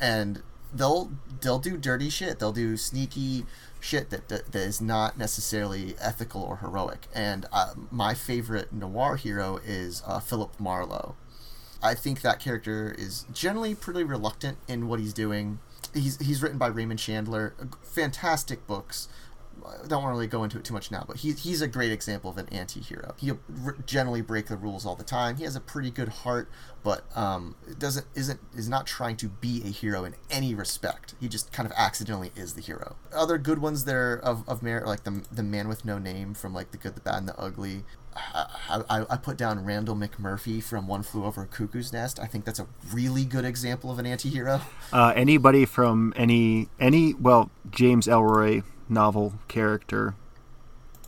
and 0.00 0.42
they'll 0.72 1.12
they'll 1.40 1.58
do 1.58 1.76
dirty 1.76 2.10
shit. 2.10 2.38
They'll 2.38 2.52
do 2.52 2.76
sneaky 2.76 3.44
shit 3.80 4.10
that 4.10 4.28
that, 4.28 4.52
that 4.52 4.62
is 4.62 4.80
not 4.80 5.18
necessarily 5.18 5.94
ethical 6.00 6.42
or 6.42 6.58
heroic. 6.58 7.06
And 7.14 7.46
uh, 7.52 7.74
my 7.90 8.14
favorite 8.14 8.72
noir 8.72 9.16
hero 9.16 9.60
is 9.64 10.02
uh, 10.06 10.20
Philip 10.20 10.58
Marlowe. 10.58 11.14
I 11.82 11.94
think 11.94 12.22
that 12.22 12.40
character 12.40 12.94
is 12.98 13.24
generally 13.32 13.74
pretty 13.74 14.02
reluctant 14.02 14.58
in 14.66 14.88
what 14.88 14.98
he's 14.98 15.12
doing. 15.12 15.60
He's 15.94 16.18
he's 16.18 16.42
written 16.42 16.58
by 16.58 16.68
Raymond 16.68 17.00
Chandler, 17.00 17.54
fantastic 17.82 18.66
books. 18.66 19.08
I 19.66 19.86
don't 19.86 20.02
want 20.02 20.12
to 20.12 20.16
really 20.16 20.26
go 20.28 20.44
into 20.44 20.56
it 20.56 20.64
too 20.64 20.72
much 20.72 20.90
now, 20.90 21.04
but 21.06 21.18
he, 21.18 21.32
he's 21.32 21.60
a 21.60 21.68
great 21.68 21.90
example 21.90 22.30
of 22.30 22.38
an 22.38 22.48
anti-hero. 22.50 23.14
R- 23.66 23.76
generally 23.84 24.22
break 24.22 24.46
the 24.46 24.56
rules 24.56 24.86
all 24.86 24.94
the 24.94 25.04
time. 25.04 25.36
He 25.36 25.44
has 25.44 25.56
a 25.56 25.60
pretty 25.60 25.90
good 25.90 26.08
heart, 26.08 26.48
but 26.82 27.04
um, 27.16 27.56
doesn't 27.78 28.06
isn't 28.14 28.40
is 28.56 28.68
not 28.68 28.86
trying 28.86 29.16
to 29.16 29.28
be 29.28 29.62
a 29.64 29.68
hero 29.68 30.04
in 30.04 30.14
any 30.30 30.54
respect. 30.54 31.14
He 31.20 31.28
just 31.28 31.52
kind 31.52 31.66
of 31.66 31.72
accidentally 31.76 32.30
is 32.36 32.54
the 32.54 32.60
hero. 32.62 32.96
Other 33.12 33.36
good 33.36 33.58
ones 33.58 33.84
there 33.84 34.14
of, 34.14 34.48
of 34.48 34.62
merit, 34.62 34.86
like 34.86 35.04
the 35.04 35.24
the 35.30 35.42
man 35.42 35.68
with 35.68 35.84
no 35.84 35.98
name 35.98 36.34
from 36.34 36.54
like 36.54 36.70
the 36.70 36.78
good, 36.78 36.94
the 36.94 37.00
bad, 37.00 37.16
and 37.16 37.28
the 37.28 37.38
ugly. 37.38 37.84
I, 38.16 38.82
I, 38.88 39.06
I 39.10 39.16
put 39.16 39.36
down 39.36 39.64
Randle 39.64 39.96
McMurphy 39.96 40.62
from 40.62 40.86
One 40.86 41.02
Flew 41.02 41.24
Over 41.24 41.42
a 41.42 41.46
Cuckoo's 41.46 41.92
Nest. 41.92 42.18
I 42.18 42.26
think 42.26 42.44
that's 42.44 42.58
a 42.58 42.66
really 42.92 43.24
good 43.24 43.44
example 43.44 43.90
of 43.90 43.98
an 43.98 44.06
anti-hero. 44.06 44.60
uh, 44.92 45.12
anybody 45.14 45.64
from 45.64 46.12
any 46.16 46.68
any 46.80 47.14
well 47.14 47.50
James 47.70 48.06
Ellroy 48.06 48.64
novel 48.88 49.34
character 49.48 50.14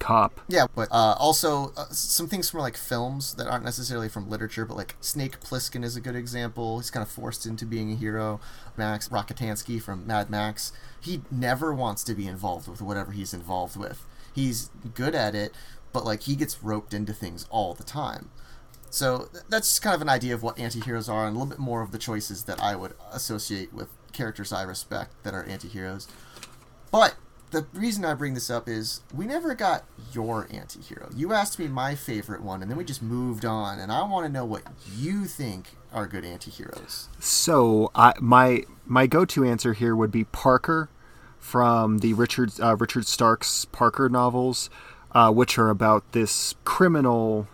cop. 0.00 0.40
Yeah, 0.48 0.66
but 0.74 0.88
uh, 0.90 1.14
also 1.18 1.72
uh, 1.76 1.84
some 1.90 2.26
things 2.26 2.50
from 2.50 2.60
like 2.60 2.76
films 2.76 3.34
that 3.34 3.46
aren't 3.46 3.64
necessarily 3.64 4.08
from 4.08 4.28
literature, 4.28 4.64
but 4.64 4.76
like 4.76 4.96
Snake 5.00 5.38
Plissken 5.40 5.84
is 5.84 5.94
a 5.94 6.00
good 6.00 6.16
example. 6.16 6.78
He's 6.80 6.90
kind 6.90 7.02
of 7.02 7.10
forced 7.10 7.46
into 7.46 7.64
being 7.64 7.92
a 7.92 7.94
hero. 7.94 8.40
Max 8.76 9.08
Rockatansky 9.08 9.80
from 9.80 10.06
Mad 10.06 10.30
Max, 10.30 10.72
he 11.00 11.22
never 11.30 11.72
wants 11.72 12.02
to 12.04 12.14
be 12.14 12.26
involved 12.26 12.66
with 12.66 12.82
whatever 12.82 13.12
he's 13.12 13.32
involved 13.32 13.76
with. 13.76 14.04
He's 14.32 14.70
good 14.94 15.14
at 15.14 15.34
it, 15.34 15.52
but 15.92 16.04
like 16.04 16.22
he 16.22 16.36
gets 16.36 16.62
roped 16.62 16.94
into 16.94 17.12
things 17.12 17.46
all 17.50 17.74
the 17.74 17.84
time. 17.84 18.30
So 18.90 19.28
th- 19.32 19.44
that's 19.48 19.68
just 19.68 19.82
kind 19.82 19.94
of 19.94 20.02
an 20.02 20.08
idea 20.08 20.34
of 20.34 20.42
what 20.42 20.58
anti-heroes 20.58 21.08
are 21.08 21.26
and 21.26 21.36
a 21.36 21.38
little 21.38 21.50
bit 21.50 21.58
more 21.60 21.82
of 21.82 21.92
the 21.92 21.98
choices 21.98 22.44
that 22.44 22.60
I 22.60 22.74
would 22.76 22.94
associate 23.12 23.72
with 23.72 23.88
characters 24.12 24.52
I 24.52 24.62
respect 24.62 25.22
that 25.22 25.32
are 25.32 25.44
anti-heroes. 25.44 26.08
But 26.90 27.14
the 27.52 27.66
reason 27.72 28.04
I 28.04 28.14
bring 28.14 28.34
this 28.34 28.50
up 28.50 28.68
is 28.68 29.00
we 29.14 29.26
never 29.26 29.54
got 29.54 29.84
your 30.12 30.48
anti-hero. 30.50 31.10
You 31.14 31.32
asked 31.32 31.58
me 31.58 31.68
my 31.68 31.94
favorite 31.94 32.42
one, 32.42 32.62
and 32.62 32.70
then 32.70 32.78
we 32.78 32.84
just 32.84 33.02
moved 33.02 33.44
on. 33.44 33.78
And 33.78 33.92
I 33.92 34.02
want 34.04 34.26
to 34.26 34.32
know 34.32 34.44
what 34.44 34.62
you 34.96 35.24
think 35.24 35.76
are 35.92 36.06
good 36.06 36.24
anti-heroes. 36.24 37.08
So 37.18 37.90
I, 37.94 38.14
my 38.20 38.64
my 38.86 39.06
go-to 39.06 39.44
answer 39.44 39.72
here 39.72 39.94
would 39.94 40.12
be 40.12 40.24
Parker 40.24 40.90
from 41.38 41.98
the 41.98 42.12
Richard 42.14 42.52
uh, 42.60 42.76
Richard 42.76 43.06
Stark's 43.06 43.64
Parker 43.66 44.08
novels, 44.08 44.70
uh, 45.12 45.30
which 45.32 45.58
are 45.58 45.68
about 45.68 46.12
this 46.12 46.54
criminal 46.64 47.48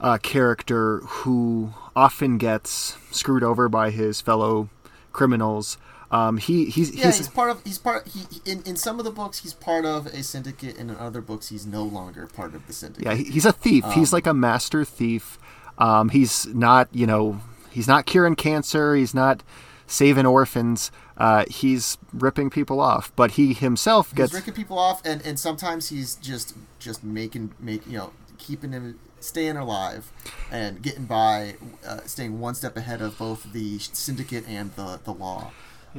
uh, 0.00 0.18
character 0.18 0.98
who 0.98 1.72
often 1.96 2.38
gets 2.38 2.96
screwed 3.10 3.42
over 3.42 3.68
by 3.68 3.90
his 3.90 4.20
fellow 4.20 4.68
criminals. 5.12 5.78
Um, 6.10 6.36
he 6.36 6.66
he's, 6.66 6.94
Yeah, 6.94 7.06
he's, 7.06 7.18
he's, 7.18 7.28
part 7.28 7.50
of. 7.50 7.62
He's 7.64 7.78
part. 7.78 8.06
He 8.08 8.50
in 8.50 8.62
in 8.64 8.76
some 8.76 8.98
of 8.98 9.04
the 9.04 9.10
books 9.10 9.38
he's 9.38 9.54
part 9.54 9.84
of 9.84 10.06
a 10.06 10.22
syndicate, 10.22 10.76
and 10.78 10.90
in 10.90 10.96
other 10.96 11.20
books 11.20 11.48
he's 11.48 11.66
no 11.66 11.82
longer 11.82 12.26
part 12.26 12.54
of 12.54 12.66
the 12.66 12.72
syndicate. 12.72 13.04
yeah 13.04 13.14
he's 13.14 13.46
a 13.46 13.52
thief. 13.52 13.84
he's 13.92 14.12
like 14.12 14.26
a 14.26 14.34
master 14.34 14.84
thief. 14.84 15.38
Um, 15.78 16.10
he's 16.10 16.46
not 16.46 16.88
you 16.92 17.06
know 17.06 17.40
he's 17.70 17.88
not 17.88 18.06
curing 18.06 18.36
cancer. 18.36 18.94
He's 18.94 19.14
not 19.14 19.42
saving 19.86 20.26
orphans. 20.26 20.90
Uh, 21.16 21.44
he's 21.48 21.98
ripping 22.12 22.50
people 22.50 22.80
off, 22.80 23.12
but 23.16 23.32
he 23.32 23.52
himself 23.54 24.10
he's 24.10 24.16
gets 24.16 24.34
ripping 24.34 24.54
people 24.54 24.78
off, 24.78 25.00
and, 25.04 25.22
and 25.22 25.38
sometimes 25.38 25.88
he's 25.88 26.16
just 26.16 26.54
just 26.78 27.04
making 27.04 27.54
make 27.60 27.86
you 27.86 27.98
know 27.98 28.12
keeping 28.38 28.72
him 28.72 28.98
staying 29.20 29.56
alive 29.56 30.12
and 30.50 30.82
getting 30.82 31.04
by, 31.06 31.54
uh, 31.86 32.00
staying 32.04 32.38
one 32.40 32.54
step 32.54 32.76
ahead 32.76 33.00
of 33.00 33.16
both 33.16 33.52
the 33.52 33.78
syndicate 33.78 34.44
and 34.48 34.74
the 34.76 35.00
the 35.04 35.12
law. 35.12 35.50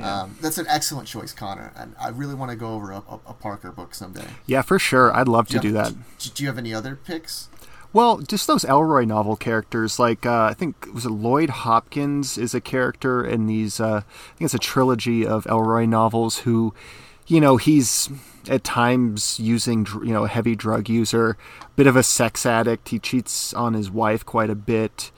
Um, 0.02 0.38
that's 0.42 0.58
an 0.58 0.66
excellent 0.68 1.08
choice, 1.08 1.32
Connor, 1.32 1.72
and 1.74 1.96
I 1.98 2.10
really 2.10 2.36
want 2.36 2.52
to 2.52 2.58
go 2.58 2.74
over 2.74 2.92
a, 2.92 2.98
a, 2.98 3.20
a 3.28 3.34
Parker 3.34 3.72
book 3.72 3.96
someday. 3.96 4.28
yeah 4.46 4.62
for 4.62 4.78
sure. 4.78 5.16
I'd 5.16 5.30
love 5.30 5.48
to 5.48 5.60
do 5.60 5.74
have- 5.74 5.94
that. 5.96 6.20
Do, 6.20 6.30
do 6.32 6.44
you 6.44 6.50
have 6.50 6.58
any 6.58 6.74
other 6.74 6.98
picks? 6.98 7.48
Well, 7.96 8.18
just 8.18 8.46
those 8.46 8.66
Ellroy 8.66 9.08
novel 9.08 9.38
characters, 9.38 10.00
like 10.00 10.26
uh, 10.26 10.48
I 10.52 10.54
think 10.54 10.86
was 10.94 11.06
it 11.06 11.12
Lloyd 11.12 11.50
Hopkins 11.50 12.38
is 12.38 12.54
a 12.54 12.60
character 12.60 13.26
in 13.26 13.48
these. 13.48 13.80
Uh, 13.80 14.02
I 14.04 14.38
think 14.38 14.48
it's 14.48 14.54
a 14.54 14.60
trilogy 14.60 15.26
of 15.26 15.46
Ellroy 15.46 15.88
novels. 15.88 16.40
Who, 16.40 16.74
you 17.26 17.40
know, 17.40 17.56
he's 17.56 18.10
at 18.50 18.66
times 18.66 19.40
using 19.40 19.88
you 20.04 20.12
know 20.12 20.26
a 20.26 20.28
heavy 20.28 20.58
drug 20.58 20.90
user, 20.90 21.38
bit 21.78 21.88
of 21.88 21.96
a 21.96 22.04
sex 22.04 22.46
addict. 22.46 22.90
He 22.90 23.00
cheats 23.00 23.54
on 23.54 23.76
his 23.76 23.90
wife 23.90 24.26
quite 24.26 24.50
a 24.50 24.56
bit, 24.56 25.14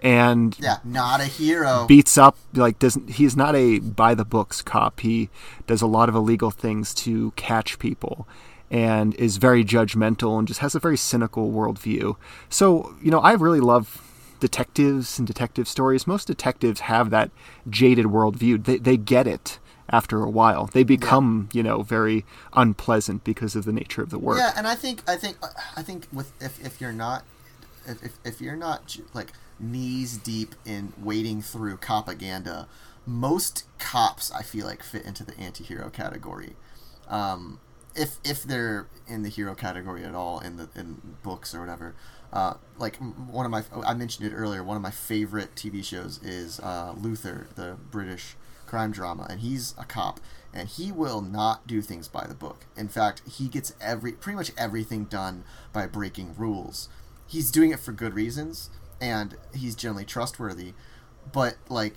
and 0.00 0.58
Yeah, 0.58 0.78
not 0.82 1.20
a 1.20 1.26
hero. 1.26 1.86
beats 1.86 2.18
up 2.18 2.36
like 2.52 2.80
doesn't 2.80 3.10
he's 3.10 3.36
not 3.36 3.54
a 3.54 3.78
by 3.78 4.16
the 4.16 4.24
books 4.24 4.60
cop 4.60 4.98
he 4.98 5.30
does 5.68 5.82
a 5.82 5.86
lot 5.86 6.08
of 6.08 6.16
illegal 6.16 6.50
things 6.50 6.92
to 6.94 7.30
catch 7.36 7.78
people 7.78 8.26
and 8.70 9.14
is 9.14 9.38
very 9.38 9.64
judgmental 9.64 10.38
and 10.38 10.46
just 10.46 10.60
has 10.60 10.74
a 10.74 10.80
very 10.80 10.96
cynical 10.96 11.50
worldview. 11.50 12.16
So 12.48 12.94
you 13.02 13.10
know 13.10 13.20
i 13.20 13.32
really 13.32 13.60
love 13.60 14.02
detectives 14.40 15.18
and 15.18 15.26
detective 15.26 15.68
stories. 15.68 16.06
Most 16.06 16.26
detectives 16.26 16.80
have 16.80 17.10
that 17.10 17.30
jaded 17.68 18.06
worldview. 18.06 18.64
They, 18.64 18.78
they 18.78 18.96
get 18.96 19.26
it 19.26 19.58
after 19.90 20.22
a 20.22 20.30
while. 20.30 20.66
They 20.66 20.84
become 20.84 21.48
you 21.52 21.62
know 21.62 21.82
very 21.82 22.24
unpleasant 22.52 23.24
because 23.24 23.56
of 23.56 23.64
the 23.64 23.72
nature 23.72 24.02
of 24.02 24.10
the 24.10 24.18
work. 24.18 24.38
Yeah, 24.38 24.52
and 24.56 24.66
I 24.66 24.74
think 24.74 25.02
I 25.08 25.16
think 25.16 25.36
I 25.76 25.82
think 25.82 26.06
with 26.12 26.32
if, 26.40 26.64
if 26.64 26.80
you're 26.80 26.92
not 26.92 27.24
if, 27.86 28.02
if, 28.02 28.18
if 28.24 28.40
you're 28.40 28.56
not 28.56 28.96
like 29.14 29.32
knees 29.58 30.16
deep 30.18 30.54
in 30.64 30.92
wading 31.02 31.42
through 31.42 31.78
copaganda, 31.78 32.66
most 33.06 33.64
cops 33.78 34.30
I 34.30 34.42
feel 34.42 34.66
like 34.66 34.82
fit 34.82 35.04
into 35.04 35.24
the 35.24 35.38
anti-hero 35.38 35.90
category. 35.90 36.54
Um, 37.08 37.60
if 37.98 38.18
if 38.24 38.44
they're 38.44 38.86
in 39.06 39.22
the 39.22 39.28
hero 39.28 39.54
category 39.54 40.04
at 40.04 40.14
all 40.14 40.38
in 40.40 40.56
the 40.56 40.68
in 40.74 41.16
books 41.22 41.54
or 41.54 41.60
whatever. 41.60 41.94
Uh, 42.32 42.54
like 42.78 42.96
one 42.96 43.44
of 43.44 43.50
my 43.50 43.64
I 43.84 43.94
mentioned 43.94 44.30
it 44.30 44.34
earlier. 44.34 44.62
One 44.62 44.76
of 44.76 44.82
my 44.82 44.90
favorite 44.90 45.54
TV 45.54 45.84
shows 45.84 46.22
is 46.22 46.60
uh, 46.60 46.94
Luther, 46.96 47.48
the 47.56 47.76
British 47.90 48.36
crime 48.66 48.92
drama, 48.92 49.26
and 49.28 49.40
he's 49.40 49.74
a 49.78 49.84
cop, 49.84 50.20
and 50.52 50.68
he 50.68 50.92
will 50.92 51.20
not 51.22 51.66
do 51.66 51.80
things 51.82 52.06
by 52.06 52.26
the 52.26 52.34
book. 52.34 52.66
In 52.76 52.88
fact, 52.88 53.22
he 53.28 53.48
gets 53.48 53.74
every 53.80 54.12
pretty 54.12 54.36
much 54.36 54.52
everything 54.56 55.04
done 55.04 55.44
by 55.72 55.86
breaking 55.86 56.34
rules. 56.36 56.88
He's 57.26 57.50
doing 57.50 57.70
it 57.70 57.80
for 57.80 57.92
good 57.92 58.14
reasons, 58.14 58.70
and 59.00 59.36
he's 59.54 59.74
generally 59.74 60.04
trustworthy. 60.04 60.74
But 61.32 61.56
like, 61.68 61.96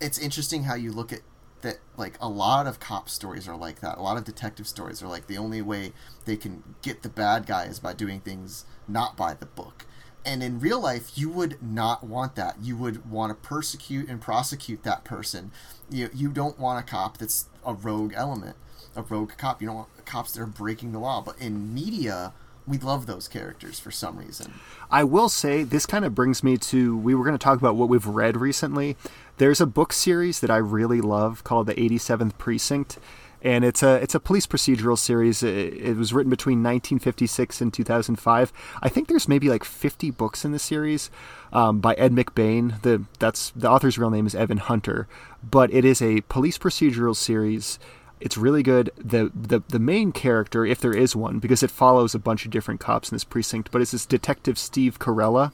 it's 0.00 0.18
interesting 0.18 0.64
how 0.64 0.74
you 0.74 0.92
look 0.92 1.12
at 1.12 1.20
that. 1.62 1.78
Like 1.96 2.16
a 2.20 2.28
lot 2.28 2.66
of 2.66 2.80
cop 2.80 3.08
stories 3.08 3.46
are 3.46 3.56
like 3.56 3.80
that. 3.80 3.98
A 3.98 4.02
lot 4.02 4.16
of 4.16 4.24
detective 4.24 4.66
stories 4.66 5.02
are 5.02 5.08
like 5.08 5.26
the 5.26 5.38
only 5.38 5.62
way 5.62 5.92
they 6.24 6.36
can 6.36 6.62
get 6.82 7.02
the 7.02 7.08
bad 7.08 7.46
guy 7.46 7.64
is 7.64 7.78
by 7.78 7.92
doing 7.92 8.20
things 8.20 8.64
not 8.88 9.16
by 9.16 9.34
the 9.34 9.46
book. 9.46 9.86
And 10.24 10.42
in 10.42 10.60
real 10.60 10.80
life, 10.80 11.12
you 11.16 11.28
would 11.30 11.60
not 11.62 12.04
want 12.04 12.36
that. 12.36 12.56
You 12.62 12.76
would 12.76 13.10
want 13.10 13.30
to 13.30 13.48
persecute 13.48 14.08
and 14.08 14.20
prosecute 14.20 14.84
that 14.84 15.04
person. 15.04 15.50
You, 15.90 16.10
you 16.14 16.28
don't 16.28 16.58
want 16.58 16.84
a 16.84 16.88
cop 16.88 17.18
that's 17.18 17.48
a 17.66 17.74
rogue 17.74 18.12
element, 18.14 18.56
a 18.94 19.02
rogue 19.02 19.32
cop. 19.36 19.60
You 19.60 19.68
don't 19.68 19.76
want 19.76 19.88
cops 20.04 20.32
that 20.32 20.42
are 20.42 20.46
breaking 20.46 20.92
the 20.92 21.00
law. 21.00 21.22
But 21.22 21.40
in 21.40 21.74
media, 21.74 22.32
we 22.66 22.78
love 22.78 23.06
those 23.06 23.26
characters 23.26 23.80
for 23.80 23.90
some 23.90 24.18
reason. 24.18 24.54
I 24.90 25.04
will 25.04 25.28
say 25.28 25.64
this 25.64 25.86
kind 25.86 26.04
of 26.04 26.14
brings 26.14 26.44
me 26.44 26.56
to 26.58 26.96
we 26.96 27.14
were 27.14 27.24
going 27.24 27.36
to 27.36 27.42
talk 27.42 27.58
about 27.58 27.74
what 27.74 27.88
we've 27.88 28.06
read 28.06 28.36
recently. 28.36 28.96
There's 29.38 29.60
a 29.60 29.66
book 29.66 29.92
series 29.92 30.40
that 30.40 30.50
I 30.50 30.58
really 30.58 31.00
love 31.00 31.42
called 31.42 31.66
The 31.66 31.74
87th 31.74 32.36
Precinct, 32.36 32.98
and 33.40 33.64
it's 33.64 33.82
a 33.82 33.94
it's 33.96 34.14
a 34.14 34.20
police 34.20 34.46
procedural 34.46 34.96
series. 34.96 35.42
It, 35.42 35.74
it 35.74 35.96
was 35.96 36.12
written 36.12 36.30
between 36.30 36.58
1956 36.58 37.60
and 37.60 37.72
2005. 37.72 38.52
I 38.82 38.88
think 38.88 39.08
there's 39.08 39.28
maybe 39.28 39.48
like 39.48 39.64
50 39.64 40.10
books 40.10 40.44
in 40.44 40.52
the 40.52 40.58
series 40.58 41.10
um, 41.52 41.80
by 41.80 41.94
Ed 41.94 42.12
McBain. 42.12 42.80
The 42.82 43.04
that's 43.18 43.50
the 43.56 43.70
author's 43.70 43.98
real 43.98 44.10
name 44.10 44.26
is 44.26 44.34
Evan 44.34 44.58
Hunter, 44.58 45.08
but 45.42 45.72
it 45.72 45.84
is 45.84 46.02
a 46.02 46.20
police 46.22 46.58
procedural 46.58 47.16
series. 47.16 47.78
It's 48.20 48.36
really 48.36 48.62
good. 48.62 48.90
The, 48.96 49.32
the 49.34 49.62
the 49.66 49.80
main 49.80 50.12
character, 50.12 50.64
if 50.64 50.80
there 50.80 50.94
is 50.94 51.16
one, 51.16 51.38
because 51.38 51.62
it 51.62 51.70
follows 51.70 52.14
a 52.14 52.20
bunch 52.20 52.44
of 52.44 52.52
different 52.52 52.80
cops 52.80 53.10
in 53.10 53.16
this 53.16 53.24
precinct, 53.24 53.72
but 53.72 53.80
it's 53.80 53.90
this 53.90 54.06
detective 54.06 54.58
Steve 54.58 55.00
Carella, 55.00 55.52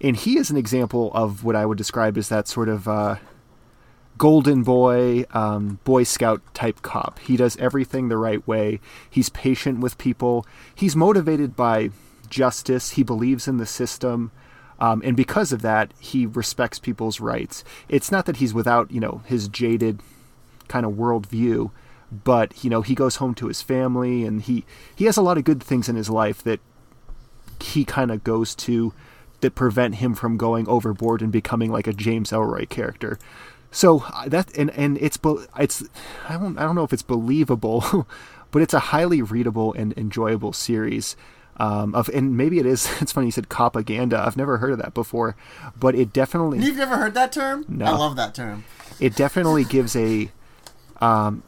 and 0.00 0.16
he 0.16 0.38
is 0.38 0.50
an 0.50 0.56
example 0.56 1.10
of 1.14 1.44
what 1.44 1.56
I 1.56 1.66
would 1.66 1.78
describe 1.78 2.16
as 2.18 2.28
that 2.28 2.48
sort 2.48 2.68
of 2.68 2.86
uh, 2.86 3.16
golden 4.18 4.62
boy, 4.62 5.24
um, 5.32 5.78
boy 5.84 6.04
scout 6.04 6.42
type 6.54 6.82
cop. 6.82 7.18
He 7.20 7.36
does 7.36 7.56
everything 7.56 8.08
the 8.08 8.16
right 8.16 8.46
way. 8.46 8.80
He's 9.08 9.28
patient 9.28 9.80
with 9.80 9.98
people. 9.98 10.46
He's 10.74 10.96
motivated 10.96 11.56
by 11.56 11.90
justice. 12.28 12.90
He 12.92 13.02
believes 13.02 13.48
in 13.48 13.56
the 13.56 13.66
system. 13.66 14.32
Um, 14.78 15.00
and 15.04 15.16
because 15.16 15.52
of 15.52 15.62
that, 15.62 15.92
he 15.98 16.26
respects 16.26 16.78
people's 16.78 17.20
rights. 17.20 17.64
It's 17.88 18.12
not 18.12 18.26
that 18.26 18.36
he's 18.36 18.52
without, 18.52 18.90
you 18.90 19.00
know, 19.00 19.22
his 19.24 19.48
jaded 19.48 20.00
kind 20.68 20.84
of 20.84 20.92
worldview, 20.92 21.70
but 22.24 22.62
you 22.62 22.70
know, 22.70 22.82
he 22.82 22.94
goes 22.94 23.16
home 23.16 23.34
to 23.36 23.48
his 23.48 23.62
family, 23.62 24.24
and 24.24 24.42
he 24.42 24.64
he 24.94 25.06
has 25.06 25.16
a 25.16 25.22
lot 25.22 25.38
of 25.38 25.44
good 25.44 25.62
things 25.62 25.88
in 25.88 25.96
his 25.96 26.10
life 26.10 26.42
that 26.42 26.60
he 27.60 27.84
kind 27.84 28.10
of 28.10 28.22
goes 28.22 28.54
to 28.54 28.92
that 29.46 29.54
prevent 29.54 29.96
him 29.96 30.12
from 30.16 30.36
going 30.36 30.66
overboard 30.66 31.22
and 31.22 31.30
becoming 31.30 31.70
like 31.70 31.86
a 31.86 31.92
James 31.92 32.32
Ellroy 32.32 32.68
character. 32.68 33.16
So 33.70 34.02
uh, 34.12 34.28
that 34.28 34.56
and 34.58 34.70
and 34.70 34.98
it's 34.98 35.18
it's 35.56 35.84
I 36.28 36.32
don't 36.36 36.58
I 36.58 36.62
don't 36.62 36.74
know 36.74 36.82
if 36.82 36.92
it's 36.92 37.02
believable, 37.02 38.08
but 38.50 38.60
it's 38.60 38.74
a 38.74 38.80
highly 38.90 39.22
readable 39.22 39.72
and 39.74 39.96
enjoyable 39.96 40.52
series. 40.52 41.14
Um, 41.58 41.94
of 41.94 42.08
and 42.08 42.36
maybe 42.36 42.58
it 42.58 42.66
is. 42.66 42.90
It's 43.00 43.12
funny 43.12 43.28
you 43.28 43.30
said 43.30 43.48
copaganda. 43.48 44.18
I've 44.18 44.36
never 44.36 44.58
heard 44.58 44.72
of 44.72 44.78
that 44.78 44.94
before, 44.94 45.36
but 45.78 45.94
it 45.94 46.12
definitely 46.12 46.58
You've 46.58 46.76
never 46.76 46.96
heard 46.96 47.14
that 47.14 47.30
term? 47.30 47.64
No. 47.68 47.84
I 47.84 47.90
love 47.92 48.16
that 48.16 48.34
term. 48.34 48.64
it 48.98 49.14
definitely 49.14 49.62
gives 49.64 49.94
a 49.94 50.30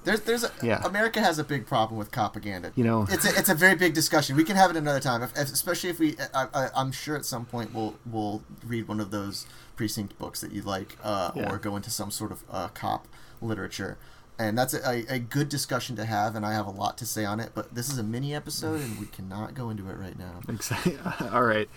There's, 0.05 0.21
there's, 0.23 0.45
a, 0.45 0.51
Yeah. 0.63 0.83
America 0.85 1.21
has 1.21 1.39
a 1.39 1.45
big 1.45 1.67
problem 1.67 1.99
with 1.99 2.11
copaganda. 2.11 2.73
You 2.77 2.85
know- 2.85 3.07
it's 3.11 3.25
a, 3.25 3.39
it's 3.39 3.49
a 3.49 3.55
very 3.55 3.75
big 3.75 3.95
discussion. 3.95 4.37
We 4.37 4.45
can 4.45 4.57
have 4.57 4.71
it 4.71 4.77
another 4.77 5.01
time, 5.01 5.23
if, 5.23 5.35
especially 5.37 5.91
if 5.91 5.99
we. 5.99 6.17
I, 6.35 6.47
I, 6.55 6.69
I'm 6.77 6.93
sure 6.93 7.17
at 7.17 7.25
some 7.25 7.45
point 7.47 7.75
we'll 7.75 7.95
we'll 8.05 8.43
read 8.67 8.89
one 8.89 9.01
of 9.01 9.11
those 9.11 9.47
precinct 9.77 10.19
books 10.19 10.41
that 10.41 10.53
you 10.53 10.63
like, 10.63 10.97
uh, 11.03 11.31
Yeah. 11.35 11.51
or 11.53 11.59
go 11.59 11.77
into 11.77 11.91
some 11.91 12.11
sort 12.11 12.33
of 12.33 12.43
uh, 12.51 12.69
cop 12.69 13.07
literature, 13.41 13.97
and 14.39 14.59
that's 14.59 14.75
a, 14.75 14.87
a, 14.89 15.15
a 15.15 15.19
good 15.21 15.49
discussion 15.49 15.95
to 15.97 16.05
have. 16.05 16.35
And 16.35 16.45
I 16.45 16.53
have 16.53 16.67
a 16.67 16.71
lot 16.71 16.99
to 16.99 17.07
say 17.07 17.25
on 17.25 17.39
it, 17.41 17.51
but 17.55 17.75
this 17.75 17.89
is 17.91 17.97
a 17.99 18.03
mini 18.03 18.35
episode, 18.35 18.81
and 18.81 18.99
we 18.99 19.07
cannot 19.07 19.55
go 19.55 19.71
into 19.71 19.89
it 19.89 19.95
right 19.97 20.19
now. 20.19 20.41
exactly 20.49 20.99
all 21.33 21.43
right. 21.45 21.69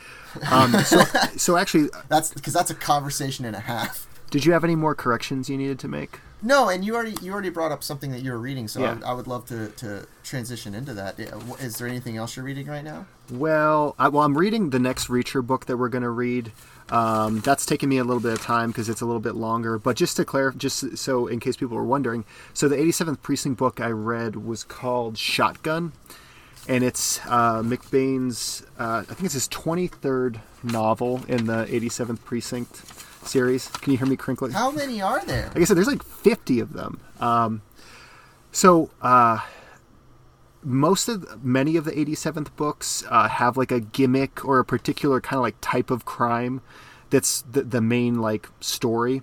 Um, 0.51 0.73
so 0.83 1.03
so 1.37 1.57
actually, 1.57 1.89
That's 2.09 2.33
because 2.33 2.53
that's 2.53 2.71
a 2.71 2.75
conversation 2.75 3.45
and 3.45 3.55
a 3.55 3.59
half. 3.61 4.07
did 4.31 4.45
you 4.45 4.51
have 4.53 4.63
any 4.63 4.75
more 4.75 4.95
corrections 4.95 5.49
you 5.49 5.57
needed 5.57 5.77
to 5.79 5.87
make? 5.87 6.19
No, 6.43 6.69
and 6.69 6.83
you 6.83 6.95
already 6.95 7.15
you 7.21 7.31
already 7.31 7.49
brought 7.49 7.71
up 7.71 7.83
something 7.83 8.11
that 8.11 8.21
you 8.21 8.31
were 8.31 8.39
reading, 8.39 8.67
so 8.67 8.81
I, 8.81 8.83
Yeah. 8.85 8.93
would, 8.95 9.03
I 9.03 9.13
would 9.13 9.27
love 9.27 9.45
to, 9.47 9.67
to 9.69 10.07
transition 10.23 10.73
into 10.73 10.93
that. 10.95 11.19
Is 11.59 11.77
there 11.77 11.87
anything 11.87 12.17
else 12.17 12.35
you're 12.35 12.45
reading 12.45 12.65
right 12.67 12.83
now? 12.83 13.05
Well, 13.29 13.95
I, 13.99 14.07
well, 14.07 14.23
I'm 14.23 14.37
reading 14.37 14.71
the 14.71 14.79
next 14.79 15.07
Reacher 15.07 15.45
book 15.45 15.67
that 15.67 15.77
we're 15.77 15.89
going 15.89 16.03
to 16.03 16.09
read. 16.09 16.51
Um, 16.89 17.39
that's 17.41 17.65
taken 17.65 17.87
me 17.89 17.99
a 17.99 18.03
little 18.03 18.21
bit 18.21 18.33
of 18.33 18.41
time 18.41 18.71
because 18.71 18.89
it's 18.89 19.01
a 19.01 19.05
little 19.05 19.21
bit 19.21 19.35
longer. 19.35 19.77
But 19.77 19.95
just 19.95 20.17
to 20.17 20.25
clarify, 20.25 20.57
just 20.57 20.97
so 20.97 21.27
in 21.27 21.39
case 21.39 21.55
people 21.55 21.77
were 21.77 21.85
wondering, 21.85 22.25
so 22.53 22.67
the 22.67 22.75
87th 22.75 23.21
Precinct 23.21 23.57
book 23.57 23.79
I 23.79 23.89
read 23.89 24.35
was 24.35 24.63
called 24.63 25.17
Shotgun, 25.17 25.93
and 26.67 26.83
it's 26.83 27.19
uh, 27.27 27.61
McBain's, 27.61 28.65
uh, 28.79 29.03
I 29.09 29.13
think 29.13 29.25
it's 29.25 29.35
his 29.35 29.47
23rd 29.47 30.39
novel 30.63 31.21
in 31.27 31.45
the 31.45 31.65
87th 31.69 32.23
Precinct 32.25 32.75
series. 33.27 33.67
Can 33.67 33.91
you 33.91 33.97
hear 33.97 34.07
me 34.07 34.15
crinkling? 34.15 34.51
How 34.51 34.71
many 34.71 35.01
are 35.01 35.23
there? 35.25 35.47
Like 35.47 35.57
I 35.57 35.63
said, 35.63 35.77
there's 35.77 35.87
like 35.87 36.03
50 36.03 36.59
of 36.59 36.73
them. 36.73 36.99
Um, 37.19 37.61
so 38.51 38.91
uh, 39.01 39.39
most 40.63 41.07
of 41.07 41.43
many 41.43 41.75
of 41.75 41.85
the 41.85 41.91
87th 41.91 42.55
books 42.55 43.03
uh, 43.09 43.27
have 43.27 43.57
like 43.57 43.71
a 43.71 43.79
gimmick 43.79 44.45
or 44.45 44.59
a 44.59 44.65
particular 44.65 45.21
kind 45.21 45.37
of 45.37 45.43
like 45.43 45.55
type 45.61 45.89
of 45.89 46.05
crime 46.05 46.61
that's 47.09 47.41
the, 47.43 47.63
the 47.63 47.81
main 47.81 48.21
like 48.21 48.47
story 48.59 49.21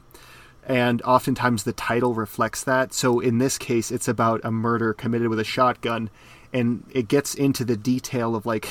and 0.67 1.01
oftentimes 1.03 1.65
the 1.65 1.73
title 1.73 2.15
reflects 2.15 2.65
that 2.65 2.93
so 2.93 3.21
in 3.21 3.39
this 3.39 3.57
case 3.57 3.91
it's 3.91 4.09
about 4.09 4.41
a 4.45 4.51
murder 4.51 4.93
committed 4.93 5.29
with 5.29 5.39
a 5.39 5.45
shotgun 5.45 6.11
and 6.53 6.85
it 6.91 7.09
gets 7.09 7.35
into 7.35 7.65
the 7.65 7.77
detail 7.77 8.35
of 8.35 8.45
like 8.45 8.69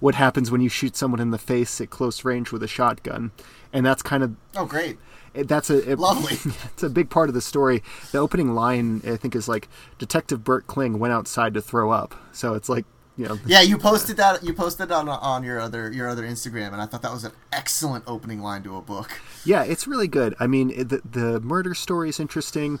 what 0.00 0.14
happens 0.16 0.50
when 0.50 0.60
you 0.60 0.68
shoot 0.68 0.96
someone 0.96 1.20
in 1.20 1.30
the 1.30 1.38
face 1.38 1.80
at 1.80 1.90
close 1.90 2.24
range 2.24 2.50
with 2.52 2.62
a 2.62 2.68
shotgun 2.68 3.30
and 3.72 3.86
that's 3.86 4.02
kind 4.02 4.22
of 4.22 4.34
Oh, 4.56 4.64
great. 4.66 4.98
that's 5.34 5.70
a 5.70 5.92
it- 5.92 5.98
Lovely. 5.98 6.32
it's 6.64 6.82
a 6.82 6.90
big 6.90 7.08
part 7.10 7.28
of 7.28 7.34
the 7.34 7.40
story. 7.40 7.82
The 8.10 8.18
opening 8.18 8.54
line, 8.54 9.00
I 9.06 9.16
think, 9.16 9.36
is 9.36 9.46
like 9.48 9.68
Detective 9.98 10.42
Bert 10.42 10.66
Kling 10.66 10.98
went 10.98 11.12
outside 11.14 11.54
to 11.54 11.60
throw 11.62 11.90
up. 11.90 12.14
So 12.32 12.54
it's 12.54 12.68
like 12.68 12.84
you 13.16 13.26
know, 13.26 13.38
Yeah, 13.44 13.60
you 13.60 13.76
posted 13.76 14.16
that. 14.16 14.42
You 14.42 14.54
posted 14.54 14.90
on 14.90 15.06
on 15.08 15.44
your 15.44 15.60
other 15.60 15.92
your 15.92 16.08
other 16.08 16.22
Instagram, 16.24 16.72
and 16.72 16.80
I 16.80 16.86
thought 16.86 17.02
that 17.02 17.12
was 17.12 17.24
an 17.24 17.32
excellent 17.52 18.04
opening 18.06 18.40
line 18.40 18.62
to 18.62 18.76
a 18.76 18.80
book. 18.80 19.10
yeah, 19.44 19.62
it's 19.62 19.86
really 19.86 20.08
good. 20.08 20.34
I 20.40 20.46
mean, 20.46 20.68
the 20.68 21.02
the 21.04 21.38
murder 21.40 21.74
story 21.74 22.08
is 22.08 22.18
interesting. 22.18 22.78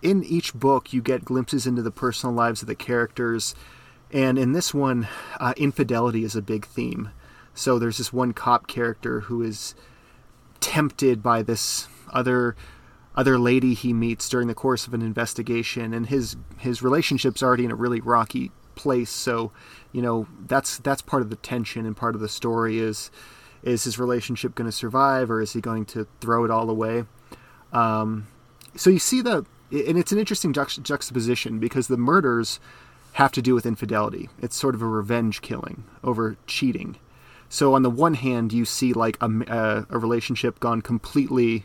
In 0.00 0.22
each 0.24 0.54
book, 0.54 0.92
you 0.92 1.02
get 1.02 1.24
glimpses 1.24 1.66
into 1.66 1.82
the 1.82 1.90
personal 1.90 2.34
lives 2.34 2.60
of 2.62 2.68
the 2.68 2.74
characters, 2.76 3.54
and 4.12 4.38
in 4.38 4.52
this 4.52 4.74
one, 4.74 5.08
uh, 5.40 5.54
infidelity 5.56 6.24
is 6.24 6.36
a 6.36 6.42
big 6.42 6.66
theme. 6.66 7.10
So 7.54 7.78
there's 7.78 7.98
this 7.98 8.12
one 8.12 8.32
cop 8.32 8.66
character 8.66 9.20
who 9.20 9.42
is 9.42 9.74
tempted 10.60 11.22
by 11.22 11.42
this 11.42 11.88
other 12.12 12.54
other 13.14 13.38
lady 13.38 13.74
he 13.74 13.92
meets 13.92 14.28
during 14.28 14.48
the 14.48 14.54
course 14.54 14.86
of 14.86 14.94
an 14.94 15.02
investigation 15.02 15.92
and 15.92 16.06
his 16.06 16.36
his 16.58 16.82
relationship's 16.82 17.42
already 17.42 17.64
in 17.64 17.70
a 17.70 17.74
really 17.74 18.00
rocky 18.00 18.50
place 18.74 19.10
so 19.10 19.52
you 19.90 20.00
know 20.00 20.26
that's 20.46 20.78
that's 20.78 21.02
part 21.02 21.20
of 21.20 21.28
the 21.28 21.36
tension 21.36 21.84
and 21.84 21.96
part 21.96 22.14
of 22.14 22.20
the 22.20 22.28
story 22.28 22.78
is 22.78 23.10
is 23.62 23.84
his 23.84 23.98
relationship 23.98 24.54
going 24.54 24.66
to 24.66 24.72
survive 24.72 25.30
or 25.30 25.42
is 25.42 25.52
he 25.52 25.60
going 25.60 25.84
to 25.84 26.06
throw 26.20 26.44
it 26.44 26.50
all 26.50 26.70
away 26.70 27.04
um, 27.72 28.26
so 28.76 28.88
you 28.88 28.98
see 28.98 29.20
the 29.20 29.44
and 29.70 29.98
it's 29.98 30.12
an 30.12 30.18
interesting 30.18 30.52
juxt- 30.52 30.82
juxtaposition 30.82 31.58
because 31.58 31.88
the 31.88 31.96
murders 31.96 32.60
have 33.12 33.32
to 33.32 33.42
do 33.42 33.54
with 33.54 33.66
infidelity 33.66 34.28
it's 34.40 34.56
sort 34.56 34.74
of 34.74 34.82
a 34.82 34.86
revenge 34.86 35.40
killing 35.40 35.84
over 36.02 36.36
cheating 36.46 36.96
so 37.48 37.74
on 37.74 37.82
the 37.82 37.90
one 37.90 38.14
hand 38.14 38.52
you 38.52 38.64
see 38.64 38.92
like 38.92 39.16
a, 39.20 39.28
a, 39.28 39.44
uh, 39.50 39.84
a 39.90 39.98
relationship 39.98 40.58
gone 40.60 40.80
completely 40.80 41.64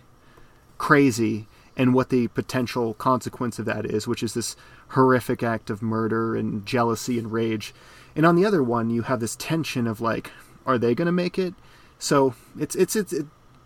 crazy 0.78 1.48
and 1.78 1.94
what 1.94 2.10
the 2.10 2.28
potential 2.30 2.95
consequence 2.95 3.60
of 3.60 3.65
that 3.65 3.86
is, 3.86 4.07
which 4.07 4.24
is 4.24 4.34
this 4.34 4.56
horrific 4.90 5.44
act 5.44 5.69
of 5.69 5.84
murder 5.84 6.36
and 6.36 6.65
jealousy 6.65 7.19
and 7.19 7.32
rage. 7.32 7.74
And 8.15 8.26
on 8.26 8.36
the 8.36 8.45
other 8.45 8.64
one, 8.64 8.90
you 8.90 9.03
have 9.03 9.19
this 9.19 9.36
tension 9.36 9.86
of 9.86 10.02
like, 10.02 10.32
are 10.65 10.80
they 10.80 10.95
going 10.95 11.06
to 11.06 11.11
make 11.11 11.38
it? 11.38 11.53
So 11.99 12.34
it's 12.60 12.76
it's 12.76 12.95
it's 12.95 13.14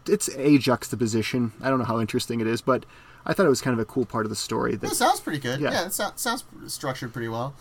it's 0.07 0.29
a 0.35 0.57
juxtaposition. 0.57 1.53
I 1.61 1.69
don't 1.69 1.79
know 1.79 1.85
how 1.85 1.99
interesting 1.99 2.41
it 2.41 2.47
is, 2.47 2.61
but 2.61 2.85
I 3.25 3.33
thought 3.33 3.45
it 3.45 3.49
was 3.49 3.61
kind 3.61 3.73
of 3.73 3.79
a 3.79 3.85
cool 3.85 4.05
part 4.05 4.25
of 4.25 4.29
the 4.29 4.35
story. 4.35 4.71
That 4.75 4.89
That 4.89 4.95
sounds 4.95 5.19
pretty 5.19 5.39
good. 5.39 5.59
Yeah. 5.59 5.71
Yeah, 5.71 5.85
it 5.87 5.93
so- 5.93 6.11
sounds 6.15 6.43
structured 6.67 7.13
pretty 7.13 7.27
well. 7.27 7.53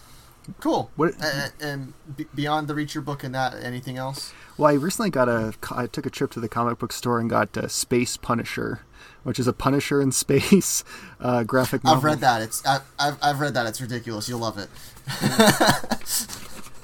Cool. 0.60 0.90
What- 0.96 1.14
and 1.60 1.92
b- 2.16 2.26
beyond 2.34 2.66
the 2.66 2.74
Reacher 2.74 3.04
book 3.04 3.22
and 3.22 3.34
that, 3.34 3.54
anything 3.62 3.98
else? 3.98 4.32
well, 4.56 4.70
I 4.70 4.74
recently 4.74 5.10
got 5.10 5.28
a 5.28 5.54
I 5.70 5.86
took 5.86 6.06
a 6.06 6.10
trip 6.10 6.30
to 6.32 6.40
the 6.40 6.48
comic 6.48 6.78
book 6.78 6.92
store 6.92 7.20
and 7.20 7.28
got 7.30 7.56
uh, 7.56 7.68
Space 7.68 8.16
Punisher, 8.16 8.80
which 9.22 9.38
is 9.38 9.46
a 9.46 9.52
Punisher 9.52 10.00
in 10.02 10.12
space 10.24 10.82
uh, 11.20 11.42
graphic 11.44 11.84
novel. 11.84 11.98
I've 11.98 12.04
read 12.04 12.20
that. 12.20 12.42
It's 12.42 12.66
I, 12.66 12.80
I've 12.98 13.18
I've 13.22 13.40
read 13.40 13.54
that. 13.54 13.66
It's 13.66 13.80
ridiculous. 13.80 14.28
You'll 14.28 14.40
love 14.40 14.58
it. 14.58 14.68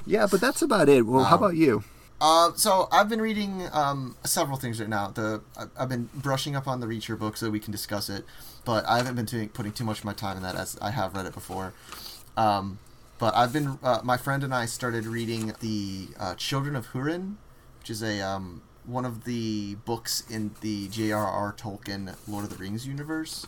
Yeah, 0.09 0.25
but 0.31 0.39
that's 0.39 0.61
about 0.61 0.87
it. 0.87 1.05
Well, 1.05 1.25
how 1.25 1.35
about 1.35 1.57
you? 1.57 1.83
Uh, 2.19 2.51
so 2.55 2.87
I've 2.91 3.09
been 3.09 3.21
reading 3.21 3.67
um, 3.71 4.15
several 4.23 4.57
things 4.57 4.79
right 4.79 4.89
now. 4.89 5.09
The 5.09 5.41
I've 5.77 5.89
been 5.89 6.09
brushing 6.15 6.55
up 6.55 6.67
on 6.67 6.79
the 6.79 6.87
Reacher 6.87 7.17
book 7.17 7.37
so 7.37 7.49
we 7.51 7.59
can 7.59 7.71
discuss 7.71 8.09
it, 8.09 8.25
but 8.65 8.85
I 8.87 8.97
haven't 8.97 9.15
been 9.15 9.49
putting 9.49 9.71
too 9.71 9.83
much 9.83 9.99
of 9.99 10.05
my 10.05 10.13
time 10.13 10.37
in 10.37 10.43
that 10.43 10.55
as 10.55 10.77
I 10.81 10.89
have 10.91 11.15
read 11.15 11.27
it 11.27 11.33
before. 11.33 11.73
Um, 12.35 12.79
but 13.19 13.35
I've 13.35 13.53
been 13.53 13.77
uh, 13.83 14.01
my 14.03 14.17
friend 14.17 14.43
and 14.43 14.53
I 14.53 14.65
started 14.65 15.05
reading 15.05 15.53
the 15.59 16.07
uh, 16.19 16.33
Children 16.35 16.75
of 16.75 16.87
Hurin, 16.87 17.35
which 17.79 17.91
is 17.91 18.01
a 18.01 18.19
um, 18.21 18.63
one 18.85 19.05
of 19.05 19.25
the 19.25 19.75
books 19.85 20.23
in 20.27 20.55
the 20.61 20.87
J.R.R. 20.87 21.53
Tolkien 21.53 22.15
Lord 22.27 22.45
of 22.45 22.49
the 22.49 22.55
Rings 22.55 22.87
universe, 22.87 23.45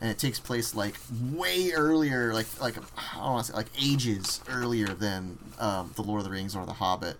and 0.00 0.08
it 0.10 0.18
takes 0.18 0.38
place 0.38 0.76
like 0.76 0.94
way 1.32 1.72
earlier, 1.72 2.32
like 2.32 2.46
like 2.60 2.76
I 2.78 3.16
don't 3.16 3.32
want 3.32 3.46
to 3.46 3.52
say 3.52 3.56
like 3.56 3.70
ages 3.82 4.42
earlier 4.48 4.86
than 4.86 5.38
um, 5.58 5.90
the 5.96 6.02
Lord 6.02 6.20
of 6.20 6.24
the 6.24 6.30
Rings 6.30 6.54
or 6.54 6.64
the 6.66 6.74
Hobbit 6.74 7.16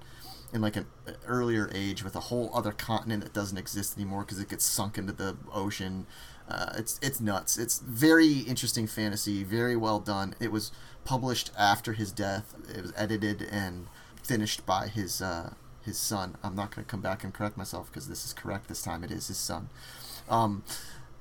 in 0.56 0.62
like 0.62 0.74
an 0.74 0.86
earlier 1.26 1.70
age 1.72 2.02
with 2.02 2.16
a 2.16 2.20
whole 2.20 2.50
other 2.52 2.72
continent 2.72 3.22
that 3.22 3.32
doesn't 3.32 3.58
exist 3.58 3.96
anymore 3.96 4.22
because 4.22 4.40
it 4.40 4.48
gets 4.48 4.64
sunk 4.64 4.98
into 4.98 5.12
the 5.12 5.36
ocean. 5.52 6.06
Uh, 6.48 6.72
it's 6.76 6.98
it's 7.02 7.20
nuts. 7.20 7.58
It's 7.58 7.78
very 7.78 8.38
interesting 8.38 8.88
fantasy, 8.88 9.44
very 9.44 9.76
well 9.76 10.00
done. 10.00 10.34
It 10.40 10.50
was 10.50 10.72
published 11.04 11.52
after 11.56 11.92
his 11.92 12.10
death. 12.10 12.54
It 12.74 12.82
was 12.82 12.92
edited 12.96 13.42
and 13.42 13.86
finished 14.22 14.66
by 14.66 14.88
his 14.88 15.20
uh, 15.22 15.52
his 15.84 15.98
son. 15.98 16.36
I'm 16.42 16.56
not 16.56 16.74
going 16.74 16.84
to 16.84 16.90
come 16.90 17.02
back 17.02 17.22
and 17.22 17.32
correct 17.32 17.56
myself 17.56 17.88
because 17.88 18.08
this 18.08 18.24
is 18.24 18.32
correct 18.32 18.68
this 18.68 18.82
time. 18.82 19.04
It 19.04 19.10
is 19.10 19.28
his 19.28 19.38
son. 19.38 19.68
Um, 20.28 20.64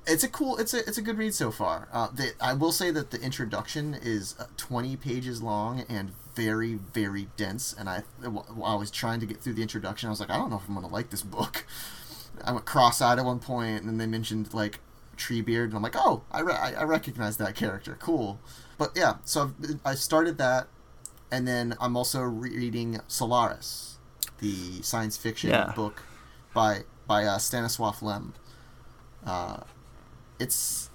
it's 0.08 0.24
a 0.24 0.30
cool 0.30 0.58
it's 0.58 0.74
a 0.74 0.80
it's 0.88 0.98
a 0.98 1.02
good 1.02 1.18
read 1.18 1.34
so 1.34 1.50
far 1.50 1.88
uh, 1.92 2.10
i 2.40 2.54
will 2.54 2.72
say 2.72 2.92
that 2.92 3.10
the 3.10 3.20
introduction 3.22 3.96
is 3.96 4.36
uh, 4.40 4.46
20 4.56 4.96
pages 4.98 5.42
long 5.42 5.84
and 5.90 6.12
very 6.36 6.76
very 6.94 7.28
dense 7.38 7.74
and 7.78 7.90
i 7.90 8.00
while 8.22 8.74
i 8.74 8.76
was 8.76 8.92
trying 8.92 9.20
to 9.20 9.26
get 9.26 9.42
through 9.42 9.54
the 9.54 9.62
introduction 9.62 10.08
i 10.08 10.10
was 10.10 10.20
like 10.20 10.30
i 10.30 10.38
don't 10.38 10.50
know 10.50 10.58
if 10.58 10.68
i'm 10.68 10.76
gonna 10.76 10.88
like 10.88 11.10
this 11.10 11.22
book 11.24 11.66
i 12.44 12.52
went 12.52 12.66
cross-eyed 12.66 13.18
at 13.18 13.26
one 13.26 13.40
point 13.40 13.82
and 13.82 13.88
then 13.90 13.98
they 13.98 14.06
mentioned 14.06 14.54
like 14.54 14.80
treebeard 15.18 15.66
and 15.66 15.76
i'm 15.76 15.82
like 15.82 15.96
oh 15.96 16.24
i, 16.32 16.42
re- 16.42 16.54
I, 16.54 16.84
recognize 16.84 17.38
that 17.38 17.56
character 17.56 17.98
cool 18.00 18.40
but 18.78 18.92
yeah 18.96 19.16
so 19.24 19.44
I've, 19.44 19.80
i 19.86 19.96
started 19.96 20.38
that 20.40 20.68
and 21.32 21.48
then 21.48 21.76
i'm 21.80 21.96
also 21.96 22.22
reading 22.22 23.00
solaris 23.08 23.98
the 24.40 24.82
science 24.82 25.16
fiction 25.16 25.52
Yeah. 25.52 25.72
book 25.76 26.04
by 26.54 26.84
by 27.08 27.24
uh, 27.24 27.38
stanislav 27.38 28.02
lem 28.02 28.34
uh, 29.26 29.62
it's 30.40 30.90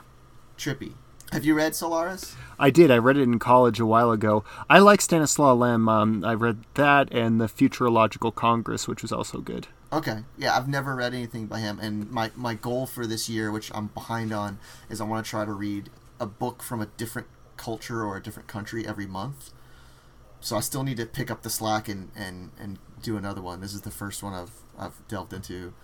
trippy. 0.56 0.92
Have 1.32 1.44
you 1.44 1.54
read 1.54 1.76
Solaris? 1.76 2.34
I 2.58 2.70
did. 2.70 2.90
I 2.90 2.98
read 2.98 3.16
it 3.16 3.22
in 3.22 3.38
college 3.38 3.78
a 3.78 3.86
while 3.86 4.10
ago. 4.10 4.42
I 4.68 4.80
like 4.80 5.00
Stanislaw 5.00 5.54
Lem. 5.54 5.88
Um, 5.88 6.24
I 6.24 6.34
read 6.34 6.64
that 6.74 7.12
and 7.12 7.40
the 7.40 7.46
Futurological 7.46 8.34
Congress, 8.34 8.88
which 8.88 9.02
was 9.02 9.12
also 9.12 9.38
good. 9.38 9.68
Okay, 9.92 10.24
yeah, 10.36 10.56
I've 10.56 10.68
never 10.68 10.94
read 10.94 11.14
anything 11.14 11.46
by 11.46 11.58
him, 11.60 11.80
and 11.80 12.10
my 12.10 12.30
my 12.36 12.54
goal 12.54 12.86
for 12.86 13.06
this 13.06 13.28
year, 13.28 13.50
which 13.50 13.72
I'm 13.74 13.88
behind 13.88 14.32
on, 14.32 14.58
is 14.88 15.00
I 15.00 15.04
want 15.04 15.24
to 15.24 15.30
try 15.30 15.44
to 15.44 15.52
read 15.52 15.90
a 16.20 16.26
book 16.26 16.62
from 16.62 16.80
a 16.80 16.86
different 16.86 17.26
culture 17.56 18.04
or 18.04 18.16
a 18.16 18.22
different 18.22 18.48
country 18.48 18.86
every 18.86 19.06
month. 19.06 19.50
So 20.40 20.56
I 20.56 20.60
still 20.60 20.84
need 20.84 20.96
to 20.98 21.06
pick 21.06 21.30
up 21.30 21.42
the 21.42 21.50
slack 21.50 21.88
and 21.88 22.10
and 22.16 22.50
and 22.58 22.78
do 23.02 23.16
another 23.16 23.42
one. 23.42 23.60
This 23.60 23.74
is 23.74 23.82
the 23.82 23.90
first 23.90 24.22
one 24.22 24.32
I've 24.32 24.62
I've 24.78 25.06
delved 25.08 25.32
into. 25.32 25.74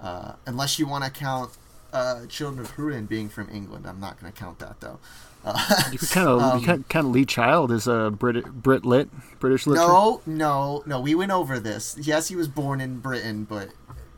Uh, 0.00 0.34
unless 0.44 0.78
you 0.78 0.86
want 0.86 1.04
to 1.04 1.10
count 1.10 1.56
uh, 1.96 2.26
Children 2.26 2.64
of 2.64 2.76
Hurin 2.76 3.08
being 3.08 3.28
from 3.28 3.48
England, 3.50 3.86
I'm 3.86 4.00
not 4.00 4.20
going 4.20 4.32
to 4.32 4.38
count 4.38 4.58
that 4.60 4.80
though. 4.80 4.98
Uh, 5.44 5.58
You 5.92 5.98
could 5.98 6.10
kind 6.10 6.28
of 6.28 6.40
Um, 6.42 6.64
kind 6.64 7.06
of 7.06 7.12
Lee 7.12 7.24
Child 7.24 7.70
is 7.72 7.86
a 7.86 8.10
Brit 8.10 8.44
Brit 8.62 8.84
lit 8.84 9.08
British 9.38 9.66
literature. 9.66 9.88
No, 9.88 10.20
no, 10.26 10.82
no. 10.86 11.00
We 11.00 11.14
went 11.14 11.32
over 11.32 11.58
this. 11.60 11.96
Yes, 12.00 12.28
he 12.28 12.36
was 12.36 12.48
born 12.48 12.80
in 12.80 12.98
Britain, 13.00 13.44
but 13.44 13.68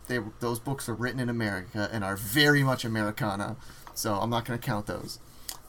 they 0.07 0.19
those 0.41 0.59
books 0.59 0.89
are 0.89 0.95
written 0.95 1.21
in 1.21 1.29
America 1.29 1.89
and 1.93 2.03
are 2.03 2.17
very 2.17 2.63
much 2.63 2.85
Americana. 2.85 3.57
So 3.95 4.15
I'm 4.15 4.31
not 4.31 4.45
going 4.45 4.59
to 4.59 4.65
count 4.67 4.87
those. 4.87 5.19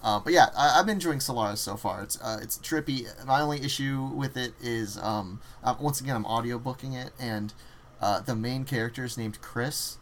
Uh, 0.01 0.17
but 0.19 0.31
yeah, 0.31 0.47
I, 0.55 0.79
I'm 0.79 0.87
enjoying 0.87 1.19
Solaris 1.19 1.59
so 1.59 1.75
far. 1.75 2.01
It's 2.03 2.17
uh, 2.21 2.39
it's 2.41 2.57
trippy. 2.57 3.05
My 3.25 3.41
only 3.41 3.61
issue 3.61 4.09
with 4.15 4.37
it 4.37 4.53
is 4.61 4.97
um, 4.97 5.41
uh, 5.63 5.75
once 5.79 5.99
again 5.99 6.15
I'm 6.15 6.23
audiobooking 6.23 6.95
it, 6.95 7.11
and 7.19 7.53
uh, 7.99 8.21
the 8.21 8.35
main 8.35 8.63
character 8.63 9.03
is 9.03 9.17
named 9.17 9.41
Chris, 9.41 9.97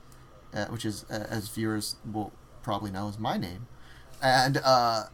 uh, 0.54 0.66
which 0.66 0.86
is 0.86 1.06
uh, 1.10 1.28
as 1.30 1.50
viewers 1.50 1.96
will 2.12 2.32
probably 2.64 2.92
know 2.92 3.08
is 3.08 3.20
my 3.20 3.38
name, 3.38 3.68
and 4.22 4.58
uh, 4.64 5.06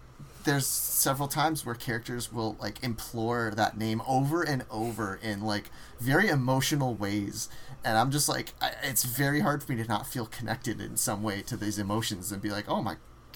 there's 0.44 0.66
several 0.68 1.28
times 1.28 1.66
where 1.66 1.76
characters 1.76 2.32
will 2.32 2.58
like 2.60 2.84
implore 2.84 3.54
that 3.56 3.78
name 3.78 4.02
over 4.08 4.44
and 4.44 4.66
over 4.70 5.20
in 5.22 5.42
like 5.42 5.70
very 6.00 6.28
emotional 6.28 6.94
ways. 6.94 7.50
And 7.86 7.98
i'm 7.98 8.12
just 8.12 8.30
like 8.30 8.54
I, 8.62 8.72
it's 8.84 9.04
very 9.04 9.42
hard 9.42 9.64
for 9.64 9.74
me 9.74 9.82
to 9.84 9.88
not 9.88 10.08
feel 10.08 10.26
connected 10.26 10.80
in 10.80 10.98
some 10.98 11.22
way 11.22 11.42
to 11.44 11.58
these 11.58 11.78
emotions 11.78 12.32
and 12.32 12.42
be 12.42 12.50
like 12.50 12.70
oh 12.70 12.82
my 12.82 12.96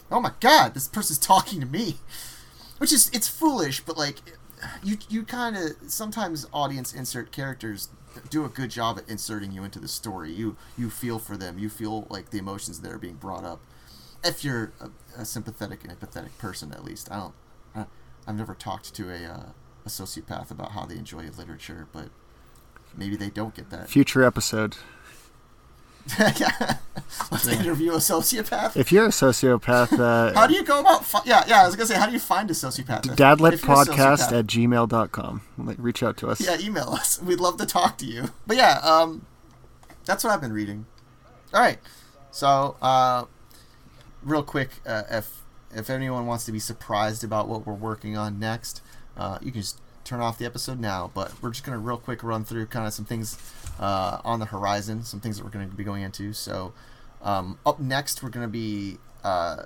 oh 0.10 0.22
my 0.22 0.32
god 0.40 0.74
this 0.74 0.88
person's 0.88 1.20
talking 1.20 1.60
to 1.60 1.66
me. 1.66 1.98
Which 2.78 2.94
is 2.94 3.10
it's 3.12 3.28
foolish 3.28 3.82
but 3.82 3.98
like 3.98 4.18
you 4.84 4.98
you 5.10 5.24
kind 5.24 5.56
of 5.58 5.72
sometimes 5.88 6.48
audience 6.54 6.94
insert 6.94 7.32
characters 7.32 7.90
do 8.30 8.46
a 8.46 8.50
good 8.50 8.70
job 8.70 8.98
at 8.98 9.10
inserting 9.10 9.52
you 9.52 9.64
into 9.64 9.80
the 9.80 9.88
story. 9.88 10.32
You 10.32 10.58
you 10.78 10.90
feel 10.90 11.20
for 11.20 11.38
them. 11.38 11.58
You 11.58 11.70
feel 11.70 12.08
like 12.10 12.30
the 12.30 12.38
emotions 12.38 12.82
that 12.82 12.92
are 12.92 12.98
being 12.98 13.16
brought 13.16 13.44
up. 13.44 13.60
If 14.24 14.44
you're 14.44 14.74
a, 14.80 15.22
a 15.22 15.26
sympathetic 15.26 15.84
and 15.84 15.98
empathetic 15.98 16.38
person 16.38 16.72
at 16.74 16.84
least. 16.84 17.12
I 17.12 17.18
don't 17.18 17.34
I, 17.76 17.86
i've 18.28 18.36
never 18.36 18.54
talked 18.54 18.94
to 18.96 19.10
a 19.10 19.26
uh, 19.26 19.44
a 19.86 19.90
sociopath 19.90 20.52
about 20.52 20.72
how 20.72 20.86
they 20.86 20.96
enjoy 20.98 21.24
literature 21.38 21.88
but 21.94 22.10
maybe 22.96 23.16
they 23.16 23.30
don't 23.30 23.56
get 23.56 23.70
that. 23.70 23.90
Future 23.90 24.24
episode. 24.24 24.78
Yeah. 26.20 26.78
let's 27.32 27.48
interview 27.48 27.92
a 27.94 27.98
sociopath 27.98 28.76
If 28.78 28.92
you're 28.92 29.06
a 29.06 29.10
sociopath, 29.10 29.98
uh, 30.00 30.34
how 30.40 30.48
do 30.48 30.54
you 30.54 30.64
go 30.64 30.80
about 30.80 31.04
fi- 31.06 31.22
yeah 31.26 31.44
yeah 31.48 31.64
i 31.64 31.66
was 31.66 31.76
gonna 31.76 31.88
say 31.88 31.96
how 31.96 32.06
do 32.06 32.12
you 32.14 32.20
find 32.20 32.50
a 32.50 32.54
sociopath 32.54 33.06
If- 33.06 33.14
if 33.14 33.20
you're 33.20 33.28
a 33.28 33.36
dadlitpodcast 33.36 34.32
at 34.40 34.46
gmail.com. 34.48 35.42
Like, 35.58 35.78
reach 35.80 36.04
out 36.04 36.18
to 36.18 36.28
us. 36.30 36.40
Yeah, 36.42 36.58
email 36.60 36.90
us. 36.90 37.22
We'd 37.28 37.40
love 37.40 37.58
to 37.58 37.66
talk 37.66 37.98
to 38.00 38.06
you. 38.06 38.30
But 38.46 38.58
yeah, 38.58 38.80
um, 38.84 39.26
that's 40.06 40.24
what 40.24 40.32
I've 40.34 40.42
been 40.42 40.54
reading. 40.54 40.86
All 41.54 41.62
right, 41.62 41.80
so 42.32 42.76
uh, 42.82 43.26
real 44.24 44.44
quick, 44.44 44.70
uh, 44.86 45.04
if 45.10 45.42
if 45.76 45.90
anyone 45.90 46.26
wants 46.26 46.46
to 46.46 46.52
be 46.52 46.60
surprised 46.60 47.24
about 47.24 47.48
what 47.48 47.66
we're 47.66 47.74
working 47.74 48.16
on 48.18 48.40
next, 48.40 48.82
uh, 49.18 49.38
you 49.42 49.52
can 49.52 49.62
just 49.62 49.80
turn 50.08 50.20
off 50.20 50.38
the 50.38 50.46
episode 50.46 50.80
now. 50.80 51.12
But 51.14 51.32
we're 51.42 51.52
just 51.52 51.64
gonna 51.64 51.78
real 51.78 51.98
quick 51.98 52.24
run 52.24 52.46
through 52.46 52.68
kind 52.68 52.88
of 52.88 52.94
some 52.94 53.06
things 53.06 53.38
uh, 53.80 54.20
on 54.24 54.40
the 54.40 54.46
horizon, 54.46 55.04
some 55.04 55.20
things 55.20 55.38
that 55.38 55.44
we're 55.44 55.52
gonna 55.52 55.68
be 55.68 55.84
going 55.84 56.04
into. 56.04 56.34
So 56.34 56.74
um, 57.22 57.60
up 57.66 57.80
next, 57.80 58.24
we're 58.24 58.30
gonna 58.30 58.48
be 58.48 58.98
uh, 59.24 59.64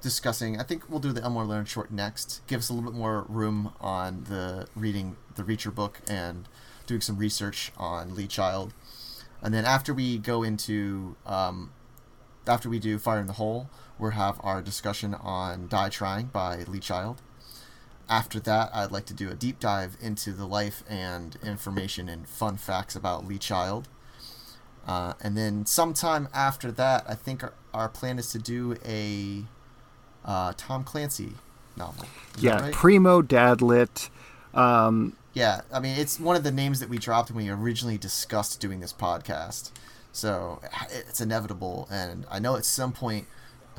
discussing. 0.00 0.60
I 0.60 0.62
think 0.62 0.88
we'll 0.88 1.00
do 1.00 1.12
the 1.12 1.22
Elmore 1.22 1.44
Leonard 1.44 1.68
short 1.68 1.90
next. 1.90 2.42
Give 2.46 2.58
us 2.60 2.68
a 2.68 2.74
little 2.74 2.90
bit 2.90 2.98
more 2.98 3.24
room 3.28 3.72
on 3.80 4.24
the 4.24 4.68
reading 4.76 5.16
the 5.34 5.42
Reacher 5.42 5.74
book 5.74 6.00
and 6.08 6.48
doing 6.86 7.00
some 7.00 7.16
research 7.16 7.72
on 7.76 8.14
Lee 8.14 8.26
Child. 8.26 8.72
And 9.42 9.54
then 9.54 9.64
after 9.64 9.94
we 9.94 10.18
go 10.18 10.42
into, 10.42 11.16
um, 11.24 11.70
after 12.46 12.68
we 12.68 12.78
do 12.78 12.98
Fire 12.98 13.20
in 13.20 13.26
the 13.26 13.34
Hole, 13.34 13.68
we'll 13.98 14.10
have 14.12 14.40
our 14.42 14.62
discussion 14.62 15.14
on 15.14 15.68
Die 15.68 15.88
Trying 15.90 16.26
by 16.26 16.64
Lee 16.64 16.80
Child. 16.80 17.22
After 18.08 18.40
that, 18.40 18.70
I'd 18.72 18.90
like 18.90 19.04
to 19.06 19.14
do 19.14 19.30
a 19.30 19.34
deep 19.34 19.60
dive 19.60 19.96
into 20.00 20.32
the 20.32 20.46
life 20.46 20.82
and 20.88 21.36
information 21.44 22.08
and 22.08 22.26
fun 22.28 22.56
facts 22.56 22.96
about 22.96 23.26
Lee 23.26 23.38
Child. 23.38 23.88
Uh, 24.86 25.12
and 25.20 25.36
then 25.36 25.66
sometime 25.66 26.28
after 26.32 26.72
that, 26.72 27.04
I 27.06 27.14
think 27.14 27.42
our, 27.42 27.52
our 27.74 27.88
plan 27.90 28.18
is 28.18 28.32
to 28.32 28.38
do 28.38 28.76
a 28.84 29.44
uh, 30.24 30.54
Tom 30.56 30.84
Clancy 30.84 31.32
novel. 31.76 32.06
Is 32.36 32.42
Yeah, 32.42 32.60
right? 32.60 32.72
Primo 32.72 33.20
Dadlit. 33.20 34.08
Um, 34.54 35.14
Yeah, 35.34 35.60
I 35.70 35.78
mean, 35.78 35.98
it's 35.98 36.18
one 36.18 36.36
of 36.36 36.42
the 36.42 36.50
names 36.50 36.80
that 36.80 36.88
we 36.88 36.98
dropped 36.98 37.30
when 37.30 37.44
we 37.44 37.50
originally 37.50 37.98
discussed 37.98 38.60
doing 38.60 38.80
this 38.80 38.94
podcast. 38.94 39.70
So 40.10 40.60
it's 40.90 41.20
inevitable, 41.20 41.86
and 41.90 42.26
I 42.30 42.38
know 42.38 42.56
at 42.56 42.64
some 42.64 42.92
point 42.92 43.26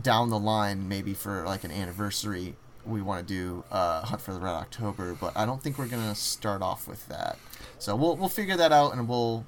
down 0.02 0.30
the 0.30 0.40
line, 0.40 0.88
maybe 0.88 1.14
for 1.14 1.44
like 1.46 1.64
an 1.64 1.72
anniversary, 1.72 2.56
we 2.90 3.02
want 3.02 3.28
to 3.28 3.34
do 3.34 3.64
uh, 3.72 4.02
Hunt 4.02 4.22
for 4.22 4.34
the 4.34 4.40
Red 4.40 4.54
October, 4.54 5.14
but 5.20 5.36
I 5.38 5.46
don't 5.46 5.62
think 5.62 5.78
we're 5.78 5.88
gonna 5.88 6.16
start 6.16 6.62
off 6.62 6.88
with 6.88 7.08
that. 7.08 7.38
So 7.78 7.96
we'll 7.96 8.16
we'll 8.16 8.30
figure 8.30 8.58
that 8.58 8.72
out, 8.72 8.94
and 8.94 9.08
we'll 9.08 9.46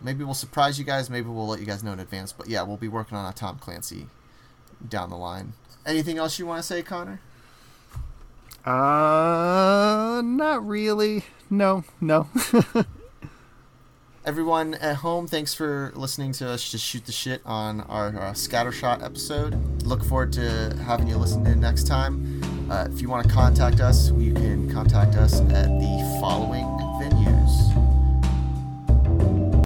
maybe 0.00 0.24
we'll 0.24 0.34
surprise 0.34 0.78
you 0.78 0.84
guys. 0.84 1.08
Maybe 1.10 1.28
we'll 1.28 1.46
let 1.46 1.60
you 1.60 1.66
guys 1.66 1.82
know 1.82 1.92
in 1.92 2.00
advance. 2.00 2.32
But 2.32 2.48
yeah, 2.48 2.62
we'll 2.62 2.76
be 2.76 2.88
working 2.88 3.16
on 3.16 3.28
a 3.30 3.32
Tom 3.34 3.58
Clancy 3.58 4.06
down 4.88 5.10
the 5.10 5.16
line. 5.16 5.54
Anything 5.84 6.18
else 6.18 6.38
you 6.38 6.46
want 6.46 6.58
to 6.60 6.66
say, 6.66 6.82
Connor? 6.82 7.20
uh, 8.64 10.20
not 10.24 10.66
really. 10.66 11.24
No, 11.48 11.84
no. 12.00 12.28
Everyone 14.24 14.74
at 14.74 14.96
home, 14.96 15.28
thanks 15.28 15.54
for 15.54 15.92
listening 15.94 16.32
to 16.32 16.48
us 16.48 16.68
just 16.68 16.84
shoot 16.84 17.06
the 17.06 17.12
shit 17.12 17.40
on 17.46 17.82
our, 17.82 18.08
uh 18.08 18.32
Scattershot 18.32 19.00
episode. 19.04 19.84
Look 19.84 20.02
forward 20.02 20.32
to 20.32 20.76
having 20.84 21.06
you 21.06 21.16
listen 21.16 21.46
in 21.46 21.60
next 21.60 21.86
time. 21.86 22.35
Uh, 22.68 22.88
if 22.92 23.00
you 23.00 23.08
want 23.08 23.26
to 23.26 23.32
contact 23.32 23.80
us, 23.80 24.10
you 24.12 24.34
can 24.34 24.68
contact 24.72 25.14
us 25.14 25.40
at 25.40 25.68
the 25.68 26.18
following 26.20 26.64
venues. 27.00 27.72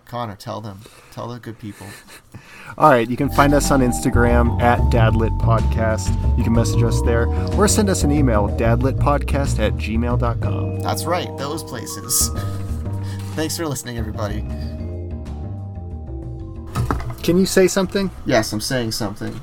Connor, 0.04 0.36
tell 0.36 0.60
them. 0.60 0.80
Tell 1.12 1.28
the 1.28 1.38
good 1.38 1.58
people. 1.58 1.86
All 2.78 2.90
right, 2.90 3.08
you 3.08 3.16
can 3.16 3.30
find 3.30 3.54
us 3.54 3.70
on 3.70 3.80
Instagram 3.80 4.60
at 4.60 4.78
Dadlit 4.92 5.36
Podcast. 5.40 6.10
You 6.36 6.44
can 6.44 6.52
message 6.52 6.82
us 6.82 7.00
there 7.02 7.26
or 7.56 7.66
send 7.68 7.88
us 7.88 8.04
an 8.04 8.12
email, 8.12 8.48
dadlitpodcast 8.48 9.58
at 9.58 9.72
gmail.com. 9.74 10.80
That's 10.80 11.04
right, 11.04 11.34
those 11.38 11.64
places. 11.64 12.28
thanks 13.34 13.56
for 13.56 13.66
listening, 13.66 13.96
everybody. 13.96 14.42
Can 17.22 17.38
you 17.38 17.46
say 17.46 17.66
something? 17.66 18.10
Yes, 18.26 18.52
I'm 18.52 18.60
saying 18.60 18.92
something. 18.92 19.40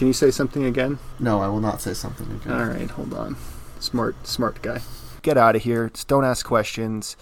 Can 0.00 0.06
you 0.06 0.14
say 0.14 0.30
something 0.30 0.64
again? 0.64 0.98
No, 1.18 1.42
I 1.42 1.48
will 1.48 1.60
not 1.60 1.82
say 1.82 1.92
something 1.92 2.26
again. 2.32 2.58
All 2.58 2.64
right, 2.64 2.88
hold 2.90 3.12
on. 3.12 3.36
Smart, 3.80 4.26
smart 4.26 4.62
guy. 4.62 4.80
Get 5.20 5.36
out 5.36 5.56
of 5.56 5.62
here. 5.64 5.90
Just 5.90 6.08
don't 6.08 6.24
ask 6.24 6.46
questions. 6.46 7.18